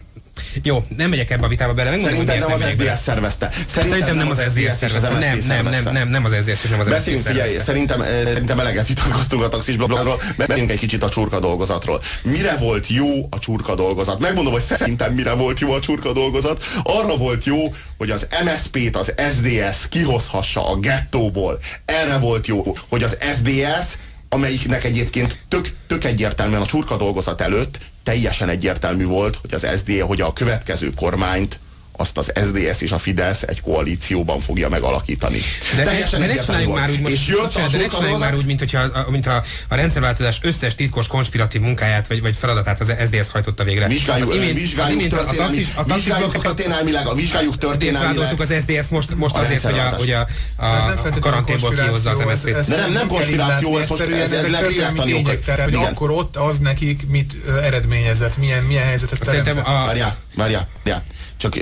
jó, 0.64 0.86
nem 0.98 1.10
megyek 1.10 1.32
ebbe 1.32 1.46
a 1.46 1.48
vitába 1.48 1.74
bele, 1.74 1.90
megmondom, 1.90 2.26
Szerintem 2.26 2.50
nem 2.50 2.58
miért 2.58 2.82
az. 2.82 2.86
SZDSZ 2.86 3.04
szervezte. 3.04 3.52
Szerintem 3.68 4.16
nem 4.16 4.30
az 4.30 4.42
SZDSZ 4.48 4.78
szervezte. 4.78 5.10
Nem, 5.10 5.20
nem, 5.20 5.30
nem, 5.30 5.42
szervezte. 5.42 5.92
nem, 5.92 6.10
nem 6.10 6.26
az 6.26 6.32
SZDSZ 6.32 6.64
és 6.64 6.70
nem 6.70 6.80
az 6.80 6.90
Beszéljünk, 6.90 7.26
figyelj, 7.26 7.58
szerintem, 7.58 8.02
eh, 8.02 8.24
szerintem 8.24 8.60
eleget 8.60 8.88
vitatkoztunk 8.88 9.44
a 9.44 9.48
taxis 9.48 9.76
blogról, 9.76 10.22
beszéljünk 10.38 10.72
egy 10.72 10.80
kicsit 10.80 11.04
a 11.04 11.10
csurka 11.10 11.40
dolgozatról. 11.40 12.02
Mire 12.24 12.56
volt 12.56 12.88
jó 12.88 13.28
a 13.30 13.40
csurka 13.40 13.76
dolgozat? 13.76 14.20
Megmondom, 14.20 14.54
hogy 14.54 14.62
szerintem 14.62 15.14
mire 15.14 15.34
volt 15.34 15.60
jó 15.60 15.72
a 15.72 15.80
csurka 15.80 16.14
dolgozat. 16.14 16.66
Arra 16.84 17.18
volt 17.18 17.44
jó, 17.46 17.74
hogy 17.98 18.12
az 18.12 18.28
MSZP-t 18.44 18.96
az 18.96 19.14
SDS 19.30 19.88
kihozhassa 19.90 20.70
a 20.70 20.76
gettóból. 20.76 21.60
Erre 21.86 22.18
volt 22.18 22.48
jó, 22.48 22.76
hogy 22.90 23.04
az 23.04 23.18
SDS 23.34 23.98
amelyiknek 24.36 24.84
egyébként 24.84 25.40
tök, 25.48 25.70
tök 25.88 26.04
egyértelműen 26.04 26.62
a 26.62 26.66
csurka 26.66 26.98
dolgozat 26.98 27.42
előtt 27.42 27.80
teljesen 28.04 28.50
egyértelmű 28.50 29.06
volt, 29.06 29.36
hogy 29.36 29.54
az 29.54 29.68
SD, 29.76 30.00
hogy 30.00 30.22
a 30.22 30.34
következő 30.34 30.94
kormányt 30.96 31.60
azt 31.98 32.18
az 32.18 32.32
SDS 32.36 32.82
és 32.82 32.92
a 32.92 32.98
Fidesz 32.98 33.42
egy 33.42 33.62
koalícióban 33.62 34.40
fogja 34.40 34.70
megalakítani. 34.70 35.38
De, 35.76 35.78
ne, 35.78 35.84
Teljesen 35.84 36.20
de 36.20 36.26
ne 36.26 36.38
csináljunk 36.38 36.76
már 36.76 36.90
úgy 36.90 37.02
most, 37.02 37.14
és 37.14 37.28
jött 37.28 37.40
a 37.40 37.44
bocsánat, 37.44 37.72
de 37.72 37.78
ne 37.78 37.88
csináljunk 37.88 38.20
már 38.20 38.36
úgy, 38.36 38.46
mint 38.46 38.60
hogyha 38.60 38.80
a, 38.80 39.06
mint 39.10 39.28
a, 39.28 39.44
a 39.68 39.76
rendszerváltozás 39.76 40.40
összes 40.42 40.76
titkos 40.76 41.08
konspiratív 41.08 41.62
munkáját 41.62 42.08
vagy, 42.08 42.22
vagy 42.22 42.36
feladatát 42.36 42.82
az 42.82 42.94
SDS 43.06 43.30
hajtotta 43.32 43.64
végre. 43.64 43.88
Vizsgáljuk, 43.88 44.30
az 44.30 44.36
imént, 44.36 44.52
az 44.56 44.62
vizsgáljuk, 44.62 45.00
imént 45.00 45.14
a, 45.14 45.28
a 45.30 45.34
taxis, 45.34 45.68
a 45.76 45.84
taxis 45.84 45.96
vizsgáljuk 45.96 46.30
blokkokat 46.32 46.56
történelmileg, 46.56 47.08
a 47.08 47.14
vizsgáljuk 47.14 47.58
történelmileg. 47.58 48.40
az 48.42 48.54
SDS 48.68 48.88
most, 48.90 49.16
most 49.16 49.36
A 49.36 49.40
azért, 49.40 49.64
hogy 49.64 49.80
a, 49.80 49.84
hogy 49.98 50.12
a, 50.12 50.28
a, 50.56 50.66
a 50.66 51.20
karanténból 51.20 51.74
kihozza 51.74 52.10
az 52.10 52.18
konspiráció, 52.18 52.52
MSZP-t. 52.58 52.70
De 52.70 52.76
nem- 52.82 52.92
nem 52.92 53.08
konspiráció, 53.08 53.78
ez 53.78 53.88
most- 53.88 54.02
ez- 54.02 54.32
ez 54.32 54.46
okok. 54.46 55.60
hogy 55.64 55.68
Igen. 55.74 55.84
akkor 55.84 56.12
ott 56.12 56.36
az 56.36 56.58
nekik 56.60 57.08
mit 57.08 57.34
eredményezett, 57.64 58.38
milyen, 58.38 58.64
milyen 58.64 58.84
helyzetet 58.84 59.24
Szerintem 59.24 59.56
teremtett. 59.56 59.82
a, 59.82 59.86
Várjál, 59.86 60.18
várjál, 60.36 60.68
várjál. 60.84 61.04
Csak 61.38 61.54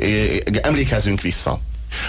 emlékezzünk 0.61 1.21
vissza. 1.21 1.59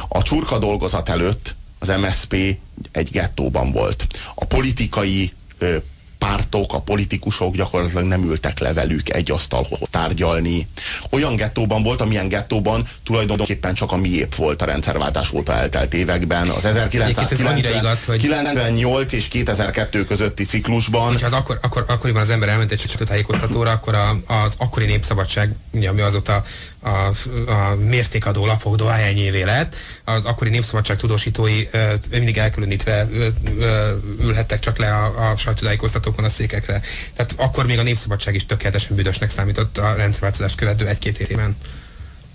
A 0.08 0.22
csurka 0.22 0.58
dolgozat 0.58 1.08
előtt 1.08 1.54
az 1.78 1.88
MSP 1.88 2.56
egy 2.92 3.10
gettóban 3.10 3.72
volt. 3.72 4.06
A 4.34 4.44
politikai 4.44 5.32
ö, 5.58 5.76
pártok, 6.18 6.72
a 6.72 6.80
politikusok 6.80 7.54
gyakorlatilag 7.54 8.04
nem 8.04 8.24
ültek 8.24 8.58
le 8.58 8.72
velük 8.72 9.14
egy 9.14 9.30
asztalhoz 9.30 9.78
tárgyalni. 9.90 10.66
Olyan 11.10 11.36
gettóban 11.36 11.82
volt, 11.82 12.00
amilyen 12.00 12.28
gettóban 12.28 12.86
tulajdonképpen 13.04 13.74
csak 13.74 13.92
a 13.92 13.96
miép 13.96 14.34
volt 14.34 14.62
a 14.62 14.64
rendszerváltás 14.64 15.32
óta 15.32 15.52
eltelt 15.52 15.94
években. 15.94 16.48
Az 16.48 16.64
Egyébként 16.64 17.18
ez 17.18 17.40
annyira 17.40 17.74
igaz, 17.76 18.04
hogy- 18.04 18.20
1998 18.24 19.12
és 19.12 19.28
2002 19.28 20.04
közötti 20.06 20.44
ciklusban 20.44 21.08
hogyha 21.08 21.26
az 21.26 21.32
akkor, 21.32 21.58
akkor, 21.62 21.84
akkoriban 21.88 22.22
az 22.22 22.30
ember 22.30 22.48
elment 22.48 22.72
egy 22.72 22.78
sajtótájékoztatóra, 22.80 23.70
akkor 23.70 23.94
a, 23.94 24.20
az 24.26 24.54
akkori 24.58 24.84
népszabadság, 24.86 25.54
ugye, 25.70 25.88
ami 25.88 26.00
azóta 26.00 26.44
a, 26.84 27.10
a 27.50 27.74
mértékadó 27.74 28.46
lapok 28.46 28.76
dohányévé 28.76 29.42
lett, 29.42 29.76
az 30.04 30.24
akkori 30.24 30.50
népszabadság 30.50 30.96
tudósítói 30.96 31.66
ö, 31.70 31.94
mindig 32.10 32.38
elkülönítve 32.38 33.08
ö, 33.12 33.28
ö, 33.58 33.96
ülhettek 34.20 34.58
csak 34.58 34.78
le 34.78 34.94
a, 34.94 35.30
a 35.30 35.36
sajtótájékoztatókon 35.36 36.24
a 36.24 36.28
székekre. 36.28 36.80
Tehát 37.14 37.34
akkor 37.36 37.66
még 37.66 37.78
a 37.78 37.82
népszabadság 37.82 38.34
is 38.34 38.46
tökéletesen 38.46 38.96
büdösnek 38.96 39.28
számított 39.30 39.78
a 39.78 39.94
rendszerváltozást 39.94 40.56
követő 40.56 40.86
egy-két 40.86 41.18
évben. 41.18 41.56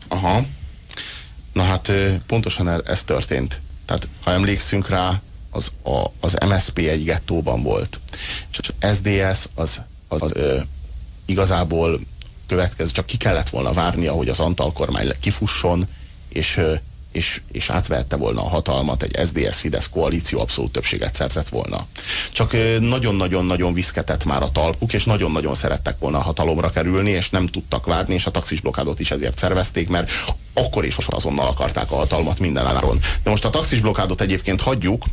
Aha. 0.07 0.45
Na 1.53 1.63
hát 1.63 1.91
pontosan 2.27 2.69
e- 2.69 2.81
ez 2.85 3.03
történt. 3.03 3.59
Tehát 3.85 4.07
ha 4.23 4.31
emlékszünk 4.31 4.89
rá, 4.89 5.21
az, 5.51 5.71
a, 5.83 6.05
az 6.19 6.35
MSP 6.47 6.77
egy 6.77 7.03
gettóban 7.03 7.61
volt. 7.61 7.99
És 8.51 8.59
az 8.59 8.95
SDS 8.95 9.47
az, 9.55 9.81
az, 10.07 10.21
az 10.21 10.31
ö, 10.33 10.59
igazából 11.25 11.99
következő, 12.49 12.91
csak 12.91 13.05
ki 13.05 13.17
kellett 13.17 13.49
volna 13.49 13.73
várni, 13.73 14.07
ahogy 14.07 14.29
az 14.29 14.39
Antal 14.39 14.73
kormány 14.73 15.11
kifusson, 15.19 15.85
és, 16.29 16.61
és, 17.11 17.41
és 17.51 17.69
átvette 17.69 18.15
volna 18.15 18.41
a 18.41 18.49
hatalmat, 18.49 19.03
egy 19.03 19.27
SDS-Fidesz 19.27 19.89
koalíció 19.89 20.39
abszolút 20.39 20.71
többséget 20.71 21.15
szerzett 21.15 21.49
volna. 21.49 21.87
Csak 22.31 22.55
nagyon-nagyon-nagyon 22.79 23.73
viszketett 23.73 24.25
már 24.25 24.41
a 24.41 24.51
talpuk, 24.51 24.93
és 24.93 25.03
nagyon-nagyon 25.03 25.55
szerettek 25.55 25.99
volna 25.99 26.17
a 26.17 26.21
hatalomra 26.21 26.69
kerülni, 26.69 27.09
és 27.09 27.29
nem 27.29 27.47
tudtak 27.47 27.85
várni, 27.85 28.13
és 28.13 28.25
a 28.25 28.31
taxisblokádot 28.31 28.99
is 28.99 29.11
ezért 29.11 29.37
szervezték, 29.37 29.89
mert 29.89 30.11
akkor 30.53 30.85
is 30.85 30.97
azonnal 30.97 31.47
akarták 31.47 31.91
a 31.91 31.95
hatalmat 31.95 32.39
minden 32.39 32.65
áron. 32.65 32.99
De 33.23 33.29
most 33.29 33.45
a 33.45 33.49
taxisblokádot 33.49 34.21
egyébként 34.21 34.61
hagyjuk, 34.61 35.03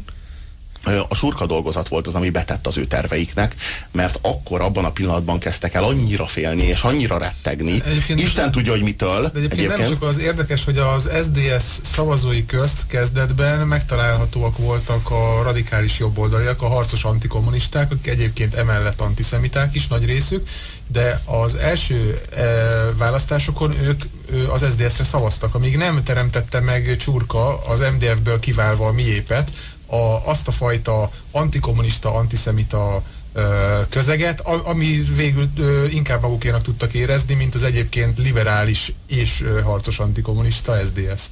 a 1.08 1.14
surka 1.14 1.46
dolgozat 1.46 1.88
volt 1.88 2.06
az, 2.06 2.14
ami 2.14 2.30
betett 2.30 2.66
az 2.66 2.78
ő 2.78 2.84
terveiknek, 2.84 3.54
mert 3.92 4.18
akkor 4.22 4.60
abban 4.60 4.84
a 4.84 4.90
pillanatban 4.90 5.38
kezdtek 5.38 5.74
el 5.74 5.84
annyira 5.84 6.26
félni, 6.26 6.62
és 6.62 6.82
annyira 6.82 7.18
rettegni. 7.18 7.82
Egyébként- 7.86 8.20
Isten 8.20 8.50
tudja, 8.50 8.72
hogy 8.72 8.82
mitől. 8.82 9.22
De 9.22 9.30
egyébként, 9.38 9.76
nem 9.76 9.86
csak 9.88 10.02
az 10.02 10.18
érdekes, 10.18 10.64
hogy 10.64 10.78
az 10.78 11.08
SDS 11.22 11.64
szavazói 11.82 12.46
közt 12.46 12.86
kezdetben 12.86 13.66
megtalálhatóak 13.66 14.58
voltak 14.58 15.10
a 15.10 15.42
radikális 15.42 15.98
jobboldaliak, 15.98 16.62
a 16.62 16.68
harcos 16.68 17.04
antikommunisták, 17.04 17.90
akik 17.92 18.06
egyébként 18.06 18.54
emellett 18.54 19.00
antiszemiták 19.00 19.74
is 19.74 19.86
nagy 19.88 20.04
részük, 20.04 20.48
de 20.86 21.20
az 21.24 21.54
első 21.54 22.20
e, 22.36 22.42
választásokon 22.96 23.74
ők 23.82 24.02
ö, 24.32 24.48
az 24.50 24.64
SDS-re 24.70 25.04
szavaztak, 25.04 25.54
amíg 25.54 25.76
nem 25.76 26.02
teremtette 26.04 26.60
meg 26.60 26.96
Csurka 26.96 27.64
az 27.64 27.80
MDF-ből 27.80 28.40
kiválva 28.40 28.86
a 28.86 28.92
miépet, 28.92 29.50
a, 29.86 30.30
azt 30.30 30.48
a 30.48 30.52
fajta 30.52 31.10
antikommunista, 31.30 32.14
antiszemita 32.14 33.02
közeget, 33.88 34.40
ami 34.40 35.02
végül 35.16 35.48
inkább 35.90 36.22
magukénak 36.22 36.62
tudtak 36.62 36.92
érezni, 36.94 37.34
mint 37.34 37.54
az 37.54 37.62
egyébként 37.62 38.18
liberális 38.18 38.92
és 39.06 39.44
harcos 39.64 39.98
antikommunista 39.98 40.84
SDS-t. 40.84 41.30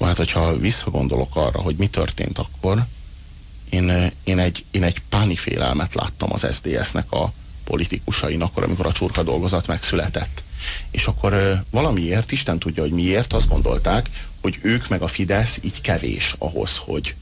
Hát, 0.00 0.16
hogyha 0.16 0.58
visszagondolok 0.58 1.36
arra, 1.36 1.60
hogy 1.60 1.76
mi 1.76 1.86
történt 1.86 2.38
akkor, 2.38 2.86
én, 3.70 4.12
én, 4.24 4.38
egy, 4.38 4.64
én 4.70 4.82
egy 4.82 4.98
pánifélelmet 5.08 5.94
láttam 5.94 6.32
az 6.32 6.46
SDS-nek 6.50 7.12
a 7.12 7.32
politikusain, 7.64 8.42
akkor, 8.42 8.62
amikor 8.62 8.86
a 8.86 8.92
csurka 8.92 9.22
dolgozat 9.22 9.66
megszületett. 9.66 10.42
És 10.90 11.06
akkor 11.06 11.62
valamiért, 11.70 12.32
Isten 12.32 12.58
tudja, 12.58 12.82
hogy 12.82 12.92
miért, 12.92 13.32
azt 13.32 13.48
gondolták, 13.48 14.10
hogy 14.40 14.58
ők 14.62 14.88
meg 14.88 15.02
a 15.02 15.06
Fidesz 15.06 15.58
így 15.62 15.80
kevés 15.80 16.34
ahhoz, 16.38 16.76
hogy, 16.76 17.14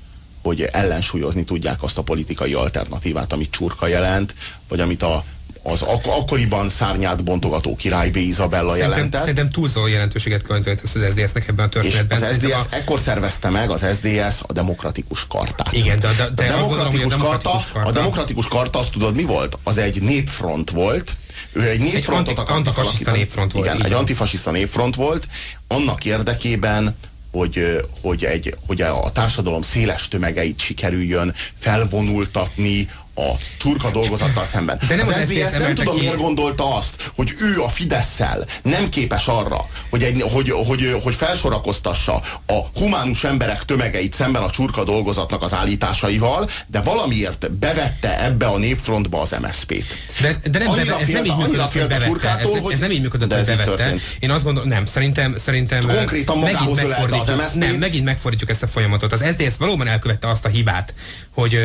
hogy 0.43 0.63
ellensúlyozni 0.63 1.45
tudják 1.45 1.83
azt 1.83 1.99
a 1.99 2.03
politikai 2.03 2.55
alternatívát, 2.55 3.33
amit 3.33 3.51
csurka 3.51 3.87
jelent, 3.87 4.35
vagy 4.69 4.81
amit 4.81 5.03
a, 5.03 5.25
az 5.63 5.83
ak- 5.83 6.07
akkoriban 6.07 6.69
szárnyát 6.69 7.25
bontogató 7.25 7.77
király 7.77 8.11
B. 8.11 8.17
Izabella 8.17 8.71
Szerintem, 8.71 8.91
jelentett. 8.95 9.21
szerintem 9.21 9.51
túlzó 9.51 9.87
jelentőséget 9.87 10.43
könyvelt 10.43 10.81
az 10.83 10.89
SZDSZ-nek 10.91 11.49
ebben 11.49 11.65
a 11.65 11.69
És 11.69 11.73
történetben. 11.75 12.17
az 12.19 12.25
Szerintem 12.25 12.51
SDS, 12.61 12.67
ekkor 12.71 13.01
szervezte 13.01 13.49
meg 13.49 13.71
az 13.71 13.85
SDS 13.95 14.43
a 14.47 14.53
demokratikus 14.53 15.27
kartát. 15.27 15.73
Igen, 15.73 16.01
de- 16.01 16.13
de- 16.17 16.31
de 16.35 16.53
a 16.53 16.59
azt 16.59 16.69
gondolom, 16.69 16.87
a 16.87 16.91
demokratikus, 16.91 17.11
demokratikus 17.11 17.63
karta, 17.65 17.73
karta- 17.73 17.89
a 17.89 17.93
demokratikus 17.93 18.49
karta, 18.49 18.79
azt 18.79 18.91
tudod 18.91 19.15
mi 19.15 19.23
volt? 19.23 19.59
Az 19.63 19.79
egy 19.79 20.03
népfront 20.03 20.71
volt, 20.71 21.13
Ő 21.53 21.69
egy 21.69 21.81
népfrontot 21.81 22.39
egy 22.39 22.45
antifasiszta 22.55 23.13
népfront 23.13 23.53
volt. 23.53 23.67
Igen, 23.67 23.85
egy 23.85 23.93
antifasiszta 23.93 24.51
népfront 24.51 24.95
volt, 24.95 25.27
annak 25.67 26.05
érdekében, 26.05 26.97
hogy, 27.33 27.81
hogy, 28.01 28.25
egy, 28.25 28.57
hogy 28.67 28.81
a 28.81 29.13
társadalom 29.13 29.63
széles 29.63 30.09
tömegeit 30.09 30.59
sikerüljön 30.59 31.33
felvonultatni 31.59 32.89
a 33.15 33.31
csurka 33.59 33.91
dolgozattal 33.91 34.45
szemben. 34.45 34.79
De 34.89 34.97
nem 34.97 35.09
az, 35.09 35.15
az 35.17 35.23
SZDSZ 35.23 35.53
nem 35.53 35.75
tudom, 35.75 35.97
miért 35.97 36.17
gondolta 36.17 36.77
azt, 36.77 37.11
hogy 37.15 37.33
ő 37.41 37.61
a 37.61 37.69
fidesz 37.69 38.21
nem 38.63 38.89
képes 38.89 39.27
arra, 39.27 39.67
hogy, 39.91 40.03
egy, 40.03 40.25
hogy, 40.33 40.51
hogy, 40.67 40.99
hogy 41.03 41.15
felsorakoztassa 41.15 42.21
a 42.47 42.59
humánus 42.75 43.25
emberek 43.25 43.65
tömegeit 43.65 44.15
szemben 44.15 44.43
a 44.43 44.51
csurka 44.51 44.85
dolgozatnak 44.85 45.43
az 45.43 45.55
állításaival, 45.55 46.49
de 46.67 46.81
valamiért 46.81 47.51
bevette 47.53 48.25
ebbe 48.25 48.47
a 48.47 48.59
népfrontba 48.59 49.21
az 49.21 49.37
MSZP-t. 49.41 49.97
De, 50.21 50.39
de 50.51 50.59
nem, 50.59 50.75
beve, 50.75 50.97
ez 50.97 51.09
nem 51.09 51.25
így 51.25 51.37
működött, 51.37 51.73
hogy 51.73 51.87
bevette. 51.87 52.39
Ez, 52.39 52.51
ez 52.73 52.79
nem 52.79 52.91
így 52.91 53.01
működött, 53.01 53.35
hogy 53.35 53.57
bevette. 53.57 53.95
Én 54.21 54.31
azt 54.31 54.45
gondolom, 54.45 54.69
nem, 54.69 54.87
szerintem, 54.87 55.37
szerintem 55.37 55.87
Konkrétan 55.87 56.39
megint 56.39 56.75
megfordítjuk, 56.75 57.41
az 57.41 57.53
Nem, 57.53 57.75
megint 57.75 58.05
megfordítjuk 58.05 58.51
ezt 58.51 58.63
a 58.63 58.67
folyamatot. 58.67 59.13
Az 59.13 59.25
SZDSZ 59.31 59.57
valóban 59.57 59.87
elkövette 59.87 60.29
azt 60.29 60.45
a 60.45 60.49
hibát, 60.49 60.95
hogy 61.35 61.59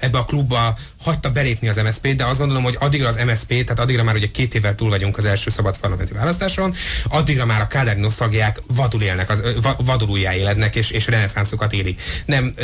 ebbe 0.00 0.18
a 0.18 0.24
klubba 0.24 0.76
hagyta 1.02 1.30
belépni 1.30 1.68
az 1.68 1.76
MSZP, 1.76 2.14
de 2.16 2.24
azt 2.24 2.38
gondolom, 2.38 2.62
hogy 2.62 2.76
addigra 2.78 3.08
az 3.08 3.20
MSZP, 3.26 3.48
tehát 3.48 3.78
addigra 3.78 4.02
már 4.02 4.14
ugye 4.14 4.30
két 4.30 4.54
évvel 4.54 4.74
túl 4.74 4.88
vagyunk 4.88 5.18
az 5.18 5.24
első 5.24 5.50
szabad 5.50 5.78
parlamenti 5.78 6.12
választáson, 6.12 6.74
addigra 7.08 7.46
már 7.46 7.60
a 7.60 7.66
kádári 7.66 8.00
nosztalgiák 8.00 8.62
vadul 8.66 9.02
élnek, 9.02 9.30
az, 9.30 9.42
vadul 9.76 10.08
újjáélednek 10.08 10.76
és, 10.76 10.90
és 10.90 11.06
reneszánszokat 11.06 11.72
élik. 11.72 12.00
Nem, 12.24 12.54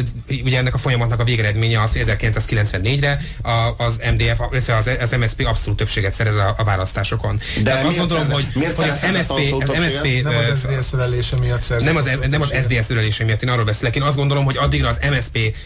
ugye 0.44 0.58
ennek 0.58 0.74
a 0.74 0.78
folyamatnak 0.78 1.20
a 1.20 1.24
végeredménye 1.24 1.82
az, 1.82 1.92
hogy 1.92 2.02
1994-re 2.06 3.20
az 3.76 4.00
MDF, 4.12 4.40
illetve 4.50 4.76
az, 4.76 4.90
az 5.00 5.10
MSZP 5.10 5.46
abszolút 5.46 5.78
többséget 5.78 6.12
szerez 6.12 6.34
a, 6.34 6.54
a 6.58 6.64
választásokon. 6.64 7.40
De 7.56 7.62
Tehát 7.62 7.86
azt 7.86 7.98
gondolom, 7.98 8.30
hogy, 8.30 8.46
miért 8.54 8.76
hogy 8.76 8.88
az 8.88 9.06
MSZP, 9.12 9.54
az 9.62 9.68
MSZP 9.68 10.22
nem 10.22 10.36
az 10.36 10.58
SZDSZ 10.58 10.92
ölelése 10.92 11.36
miatt 11.36 11.62
szerzett. 11.62 11.86
Nem 11.86 11.96
az, 11.96 12.10
nem 12.30 12.40
az 12.40 12.54
SZDSZ 12.62 12.90
ölelése 12.90 13.24
miatt, 13.24 13.42
én 13.42 13.48
arról 13.48 13.64
beszélek. 13.64 13.96
Én 13.96 14.02
azt 14.02 14.16
gondolom, 14.16 14.44
hogy 14.44 14.56
addigra 14.56 14.88
az 14.88 14.98
MSZP 15.10 15.56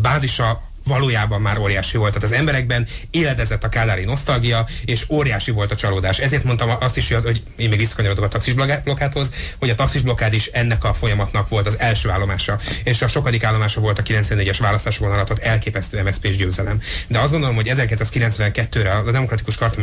bázisa 0.00 0.65
valójában 0.86 1.40
már 1.40 1.58
óriási 1.58 1.96
volt. 1.96 2.12
Tehát 2.12 2.28
az 2.28 2.38
emberekben 2.38 2.86
éledezett 3.10 3.64
a 3.64 3.68
kádári 3.68 4.04
nosztalgia, 4.04 4.66
és 4.84 5.04
óriási 5.10 5.50
volt 5.50 5.72
a 5.72 5.74
csalódás. 5.74 6.18
Ezért 6.18 6.44
mondtam 6.44 6.70
azt 6.80 6.96
is, 6.96 7.12
hogy 7.12 7.42
én 7.56 7.68
még 7.68 7.78
visszakanyarodok 7.78 8.24
a 8.24 8.28
taxis 8.28 8.54
blokkádhoz, 8.84 9.30
hogy 9.58 9.70
a 9.70 9.74
taxis 9.74 10.00
blokkád 10.00 10.32
is 10.32 10.46
ennek 10.46 10.84
a 10.84 10.94
folyamatnak 10.94 11.48
volt 11.48 11.66
az 11.66 11.78
első 11.78 12.10
állomása, 12.10 12.58
és 12.84 13.02
a 13.02 13.08
sokadik 13.08 13.44
állomása 13.44 13.80
volt 13.80 13.98
a 13.98 14.02
94-es 14.02 14.56
választásokon 14.60 15.12
aratott 15.12 15.38
elképesztő 15.38 16.02
MSZP-s 16.02 16.36
győzelem. 16.36 16.80
De 17.06 17.18
azt 17.18 17.30
gondolom, 17.30 17.54
hogy 17.54 17.72
1992-re 17.74 18.92
a 18.92 19.10
demokratikus 19.10 19.56
karta 19.56 19.80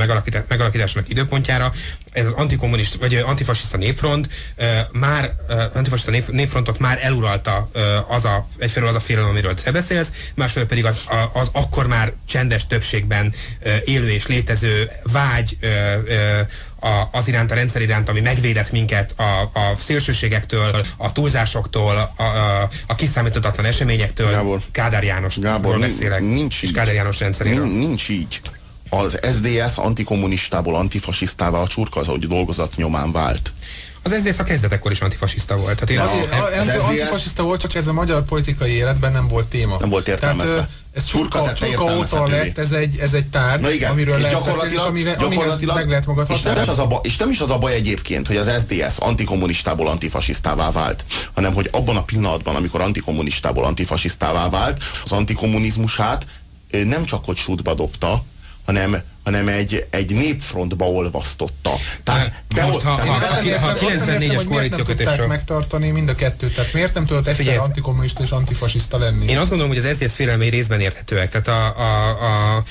megalakításának 0.47 1.09
időpontjára 1.09 1.73
ez 2.11 2.25
az 2.25 2.31
antikommunist, 2.31 2.95
vagy 2.95 3.15
antifasiszta 3.15 3.77
népfront 3.77 4.27
már, 4.91 5.33
antifasiszta 5.73 6.31
népfrontot 6.31 6.79
már 6.79 6.99
eluralta 7.01 7.69
az 8.07 8.25
a, 8.25 8.47
egyfelől 8.57 8.89
az 8.89 8.95
a 8.95 8.99
félelem, 8.99 9.29
amiről 9.29 9.53
te 9.53 9.71
beszélsz, 9.71 10.11
másfelől 10.35 10.67
pedig 10.67 10.85
az 10.85 10.92
az, 11.09 11.29
az 11.33 11.49
akkor 11.51 11.87
már 11.87 12.13
csendes 12.25 12.67
többségben 12.67 13.33
élő 13.85 14.11
és 14.11 14.27
létező 14.27 14.89
vágy 15.11 15.57
az 17.11 17.27
iránt, 17.27 17.51
a 17.51 17.55
rendszer 17.55 17.81
iránt, 17.81 18.09
ami 18.09 18.19
megvédett 18.19 18.71
minket 18.71 19.13
a, 19.17 19.59
a 19.59 19.75
szélsőségektől, 19.77 20.85
a 20.97 21.11
túlzásoktól, 21.11 22.11
a, 22.15 22.23
a, 22.23 22.69
a 22.87 22.95
kiszámíthatatlan 22.95 23.65
eseményektől. 23.65 24.31
Gábor, 24.31 24.59
Kádár 24.71 25.03
Jánosról 25.03 25.45
Gábor, 25.45 25.79
beszélek, 25.79 26.21
nincs 26.21 26.63
és 26.63 26.71
Kádár 26.71 26.93
János 26.93 27.19
rendszeréről. 27.19 27.65
Nincs, 27.65 28.09
így. 28.09 28.41
Az 28.89 29.19
SDS 29.21 29.77
antikommunistából 29.77 30.75
antifasisztává 30.75 31.57
a 31.57 31.67
csurkazógyi 31.67 32.27
dolgozat 32.27 32.75
nyomán 32.75 33.11
vált. 33.11 33.51
Az 34.03 34.13
SZDSZ 34.13 34.39
a 34.39 34.43
kezdetekkor 34.43 34.91
is 34.91 35.01
antifasiszta 35.01 35.57
volt. 35.57 35.85
Tehát 35.85 35.89
én 35.89 35.99
azért, 35.99 36.33
az, 36.33 36.67
az, 36.67 36.75
az 36.75 36.81
antifasiszta 36.81 37.43
volt, 37.43 37.61
csak 37.61 37.75
ez 37.75 37.87
a 37.87 37.93
magyar 37.93 38.23
politikai 38.23 38.71
életben 38.71 39.11
nem 39.11 39.27
volt 39.27 39.47
téma. 39.47 39.77
Nem 39.79 39.89
volt 39.89 40.07
értelmezve. 40.07 40.55
Tehát, 40.55 40.69
ez 40.93 41.05
csurka, 41.05 41.53
csurka 41.53 41.97
óta 41.97 42.27
lett, 42.27 42.57
ez 42.57 42.71
egy, 42.71 42.97
ez 42.97 43.13
egy 43.13 43.25
tárgy, 43.25 43.61
Na 43.61 43.71
igen, 43.71 43.91
amiről 43.91 44.17
és 44.17 44.23
lehet 44.23 44.45
beszélni, 44.45 44.73
és 44.73 44.79
amire, 44.79 45.15
gyakorlatilag, 45.15 45.75
meg 45.75 45.89
lehet 45.89 46.05
magad 46.05 46.27
és 46.29 46.41
nem, 46.41 46.61
is 46.61 46.67
az 46.67 46.79
a 46.79 46.87
baj, 46.87 46.99
és 47.01 47.17
nem 47.17 47.29
is 47.29 47.39
az 47.39 47.49
a 47.49 47.57
baj 47.57 47.73
egyébként, 47.73 48.27
hogy 48.27 48.37
az 48.37 48.51
SZDSZ 48.59 48.99
antikommunistából 48.99 49.87
antifasisztává 49.87 50.71
vált, 50.71 51.05
hanem 51.33 51.53
hogy 51.53 51.69
abban 51.71 51.97
a 51.97 52.03
pillanatban, 52.03 52.55
amikor 52.55 52.81
antikommunistából 52.81 53.65
antifasisztává 53.65 54.49
vált, 54.49 54.83
az 55.03 55.11
antikommunizmusát 55.11 56.25
nem 56.71 57.05
csak 57.05 57.25
hogy 57.25 57.37
sútba 57.37 57.73
dobta, 57.73 58.23
hanem 58.65 59.03
hanem 59.23 59.47
egy, 59.47 59.85
egy 59.89 60.13
népfrontba 60.13 60.85
olvasztotta. 60.85 61.71
Tehát 62.03 62.43
de 62.53 62.65
most, 62.65 62.81
ha, 62.81 62.89
ha, 62.89 63.11
ha, 63.11 63.57
ha 63.59 63.75
94-es 63.75 64.43
koalíciókötésről... 64.47 65.27
megtartani 65.27 65.89
mind 65.89 66.09
a 66.09 66.15
kettőt? 66.15 66.55
Tehát 66.55 66.73
miért 66.73 66.93
nem 66.93 67.05
tudott 67.05 67.27
egyszer 67.27 67.57
antikommunista 67.57 68.23
és 68.23 68.29
antifasiszta 68.29 68.97
lenni? 68.97 69.27
Én 69.27 69.37
azt 69.37 69.49
gondolom, 69.49 69.73
hogy 69.73 69.85
az 69.85 69.95
SZDSZ 69.95 70.15
félelmei 70.15 70.49
részben 70.49 70.79
érthetőek. 70.79 71.29
Tehát 71.29 71.47
a, 71.47 71.81
a, 71.81 72.57
a 72.57 72.63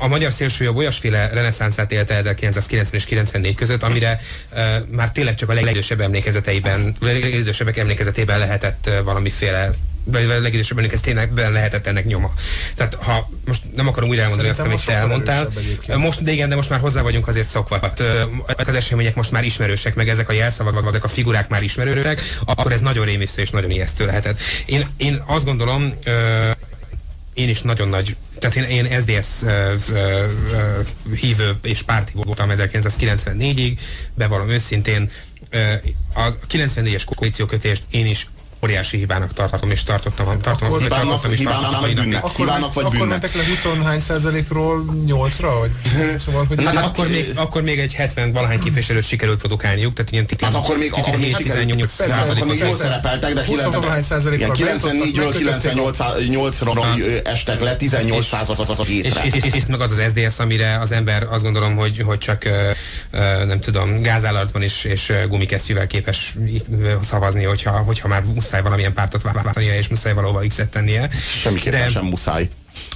a 0.00 0.08
magyar 0.08 0.32
szélsőjobb 0.32 0.76
olyasféle 0.76 1.28
reneszánszát 1.28 1.92
élte 1.92 2.14
1990 2.14 3.00
és 3.00 3.04
94 3.04 3.54
között, 3.54 3.82
amire 3.82 4.20
uh, 4.52 4.58
már 4.90 5.12
tényleg 5.12 5.34
csak 5.34 5.48
a 5.48 5.52
legidősebb 5.52 6.00
emlékezeteiben, 6.00 6.96
legidősebbek 7.00 7.76
emlékezetében 7.76 8.38
lehetett 8.38 8.84
uh, 8.88 9.04
valamiféle 9.04 9.70
vagy 10.04 10.30
a 10.30 10.40
legidősebb 10.40 10.76
emlékeztének 10.76 11.30
lehetett 11.34 11.86
ennek 11.86 12.04
nyoma. 12.04 12.32
Tehát 12.74 12.94
ha 12.94 13.30
most 13.46 13.62
nem 13.74 13.88
akarom 13.88 14.08
újra 14.08 14.22
elmondani 14.22 14.48
azt, 14.48 14.60
amit 14.60 14.84
te 14.84 14.92
elmondtál. 14.92 15.52
Most, 15.96 16.22
de 16.22 16.32
igen, 16.32 16.48
de 16.48 16.54
most 16.54 16.70
már 16.70 16.80
hozzá 16.80 17.02
vagyunk 17.02 17.28
azért 17.28 17.48
szokva. 17.48 17.78
Hát, 17.82 18.02
az 18.66 18.74
események 18.74 19.14
most 19.14 19.30
már 19.30 19.44
ismerősek, 19.44 19.94
meg 19.94 20.08
ezek 20.08 20.28
a 20.28 20.32
jelszavak, 20.32 20.82
vagy 20.82 20.98
a 21.02 21.08
figurák 21.08 21.48
már 21.48 21.62
ismerőek, 21.62 22.20
akkor 22.44 22.72
ez 22.72 22.80
nagyon 22.80 23.04
rémisztő 23.04 23.42
és 23.42 23.50
nagyon 23.50 23.70
ijesztő 23.70 24.06
lehetett. 24.06 24.38
Én, 24.66 24.86
én 24.96 25.22
azt 25.26 25.44
gondolom, 25.44 25.94
én 27.34 27.48
is 27.48 27.62
nagyon 27.62 27.88
nagy, 27.88 28.16
tehát 28.38 28.56
én, 28.56 28.84
én 28.84 29.00
SDS 29.00 29.44
hívő 31.20 31.56
és 31.62 31.82
párti 31.82 32.12
voltam 32.14 32.48
1994-ig, 32.52 33.78
bevallom 34.14 34.50
őszintén, 34.50 35.10
a 36.14 36.36
94-es 36.50 37.02
koalíciókötést 37.04 37.82
én 37.90 38.06
is 38.06 38.26
óriási 38.64 38.96
hibának 38.96 39.32
tartom, 39.32 39.70
és 39.70 39.82
tartottam, 39.82 40.40
tartom, 40.40 40.68
akkor 40.68 40.80
hibának, 40.80 41.04
tartottam, 41.04 41.32
és 41.32 41.38
hibának, 41.38 41.80
vagy 41.80 41.94
bűnnek. 41.94 42.24
Akkor, 42.24 42.36
hibának 42.36 42.74
vagy 42.74 42.84
akkor 42.84 43.06
mentek 43.06 43.34
le 43.34 43.42
20 43.46 43.66
százalékról 44.02 44.84
8-ra? 45.06 45.52
Vagy? 45.58 45.70
Szóval, 46.18 46.44
hogy 46.48 46.64
hát, 46.64 46.76
akkor, 46.76 47.08
még, 47.08 47.32
akkor 47.34 47.62
még 47.62 47.78
egy 47.78 47.94
70 47.94 48.32
valahány 48.32 48.58
képviselőt 48.58 49.04
sikerült 49.04 49.38
produkálniuk, 49.38 49.94
tehát 49.94 50.12
ilyen 50.12 50.26
10, 50.26 50.40
hát 50.40 50.54
akkor 50.54 50.78
még 50.78 50.90
18 51.36 51.92
százalékot. 51.92 52.36
Akkor 52.36 52.46
még 52.46 52.58
jól 52.58 52.76
szerepeltek, 52.76 53.32
de 53.32 53.44
94-ről 53.46 56.20
98-ra 56.20 57.26
estek 57.26 57.60
le, 57.60 57.76
18 57.76 58.26
százalékot. 58.26 58.88
És, 58.88 59.14
és, 59.24 59.32
és, 59.32 59.52
és 59.52 59.66
meg 59.66 59.80
az 59.80 59.90
az 59.90 60.02
SDS, 60.08 60.38
amire 60.38 60.78
az 60.78 60.92
ember 60.92 61.26
azt 61.30 61.42
gondolom, 61.42 61.76
hogy, 61.76 62.02
hogy 62.04 62.18
csak 62.18 62.48
nem 63.46 63.60
tudom, 63.60 64.02
gázállatban 64.02 64.62
is 64.62 64.84
és 64.84 65.12
gumikesztyűvel 65.28 65.86
képes 65.86 66.34
szavazni, 67.00 67.44
hogyha, 67.44 67.70
hogyha 67.70 68.08
már 68.08 68.22
muszáj 68.52 68.70
valamilyen 68.70 68.92
pártot 68.92 69.22
váltania, 69.22 69.74
és 69.74 69.88
muszáj 69.88 70.14
valóban 70.14 70.48
X-et 70.48 70.70
tennie. 70.70 71.08
Semmiképpen 71.40 71.80
de, 71.80 71.88
sem 71.88 72.04
muszáj. 72.04 72.48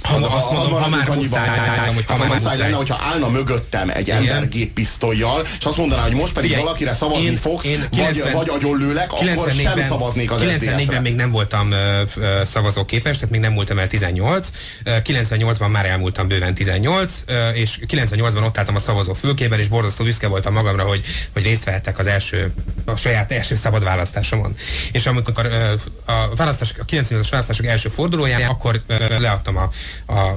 Ha, 0.07 0.27
ha, 0.27 0.35
azt 0.37 0.51
mondom, 0.51 0.71
ha, 0.71 0.79
ha 0.79 0.89
már 0.89 1.09
muszáj, 1.09 1.47
hogy 1.93 2.05
ha, 2.07 2.17
már 2.17 2.27
muszáj 2.27 2.57
lenne, 2.57 2.75
hogyha 2.75 2.99
állna 3.01 3.29
mögöttem 3.29 3.89
egy 3.89 4.09
ember 4.09 4.49
géppisztolyjal, 4.49 5.41
és 5.59 5.65
azt 5.65 5.77
mondaná, 5.77 6.01
hogy 6.01 6.13
most 6.13 6.33
pedig 6.33 6.49
Igen. 6.49 6.61
valakire 6.61 6.93
szavazni 6.93 7.23
én, 7.23 7.37
fogsz, 7.37 7.65
én 7.65 7.87
90, 7.91 8.23
vagy, 8.23 8.33
vagy 8.33 8.49
agyonlőlek, 8.49 9.13
akkor 9.13 9.51
sem 9.51 9.81
szavaznék 9.81 10.31
az 10.31 10.41
94-ben 10.43 11.01
még 11.01 11.15
nem 11.15 11.31
voltam 11.31 11.69
uh, 11.69 12.43
szavazóképes, 12.43 13.15
tehát 13.15 13.29
még 13.29 13.39
nem 13.39 13.51
múltam 13.51 13.79
el 13.79 13.87
18. 13.87 14.51
Uh, 14.85 14.93
98-ban 15.03 15.71
már 15.71 15.85
elmúltam 15.85 16.27
bőven 16.27 16.53
18, 16.53 17.23
uh, 17.27 17.57
és 17.57 17.79
98-ban 17.87 18.45
ott 18.45 18.57
álltam 18.57 18.75
a 18.75 18.79
szavazó 18.79 19.13
fülkében, 19.13 19.59
és 19.59 19.67
borzasztó 19.67 20.03
büszke 20.03 20.27
voltam 20.27 20.53
magamra, 20.53 20.83
hogy, 20.83 21.01
hogy 21.33 21.43
részt 21.43 21.63
vehettek 21.63 21.99
az 21.99 22.07
első, 22.07 22.53
a 22.85 22.95
saját 22.95 23.31
első 23.31 23.55
szabad 23.55 23.83
választásomon. 23.83 24.55
És 24.91 25.05
amikor 25.05 25.45
uh, 25.45 26.15
a, 26.15 26.35
választás, 26.35 26.73
a 26.79 26.85
98-as 26.85 27.27
választások 27.29 27.65
első 27.65 27.89
fordulóján, 27.89 28.41
akkor 28.41 28.81
uh, 28.89 29.19
leadtam 29.19 29.57
a, 29.57 29.66
a, 30.05 30.19
a, 30.19 30.35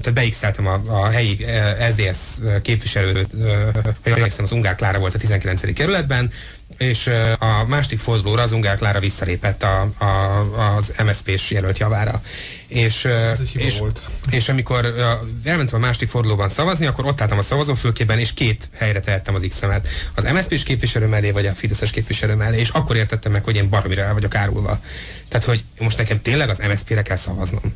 tehát 0.00 0.12
beixeltem 0.14 0.66
a, 0.66 0.82
a 0.86 1.08
helyi 1.08 1.44
eh, 1.44 1.90
SZDSZ 1.90 2.40
képviselőt, 2.62 3.28
hogy 4.02 4.12
emlékszem, 4.12 4.44
az 4.44 4.52
Ungár 4.52 4.74
Klára 4.74 4.98
volt 4.98 5.14
a 5.14 5.18
19. 5.18 5.72
kerületben, 5.72 6.30
és 6.78 7.06
eh, 7.06 7.42
a 7.42 7.64
másik 7.66 7.98
fordulóra 7.98 8.42
az 8.42 8.52
Ungár 8.52 8.76
Klára 8.76 9.00
visszalépett 9.00 9.62
a, 9.62 9.80
a, 9.98 10.04
az 10.76 10.94
MSZP-s 11.04 11.50
jelölt 11.50 11.78
javára. 11.78 12.22
És, 12.66 13.04
eh, 13.04 13.38
és, 13.52 13.78
volt. 13.78 14.00
és 14.30 14.48
amikor 14.48 14.94
elmentem 15.44 15.82
a 15.82 15.86
másik 15.86 16.08
fordulóban 16.08 16.48
szavazni, 16.48 16.86
akkor 16.86 17.06
ott 17.06 17.20
álltam 17.20 17.38
a 17.38 17.42
szavazófülkében, 17.42 18.18
és 18.18 18.34
két 18.34 18.68
helyre 18.72 19.00
tehettem 19.00 19.34
az 19.34 19.46
X-emet. 19.48 19.88
Az 20.14 20.24
MSZP-s 20.24 20.62
képviselő 20.62 21.06
mellé, 21.06 21.30
vagy 21.30 21.46
a 21.46 21.52
Fideszes 21.52 21.90
képviselő 21.90 22.34
mellé, 22.34 22.58
és 22.58 22.68
akkor 22.68 22.96
értettem 22.96 23.32
meg, 23.32 23.44
hogy 23.44 23.56
én 23.56 23.68
baromira 23.68 24.02
el 24.02 24.12
vagyok 24.12 24.34
árulva. 24.34 24.80
Tehát, 25.28 25.46
hogy 25.46 25.64
most 25.78 25.98
nekem 25.98 26.22
tényleg 26.22 26.48
az 26.48 26.62
MSZP-re 26.68 27.02
kell 27.02 27.16
szavaznom 27.16 27.74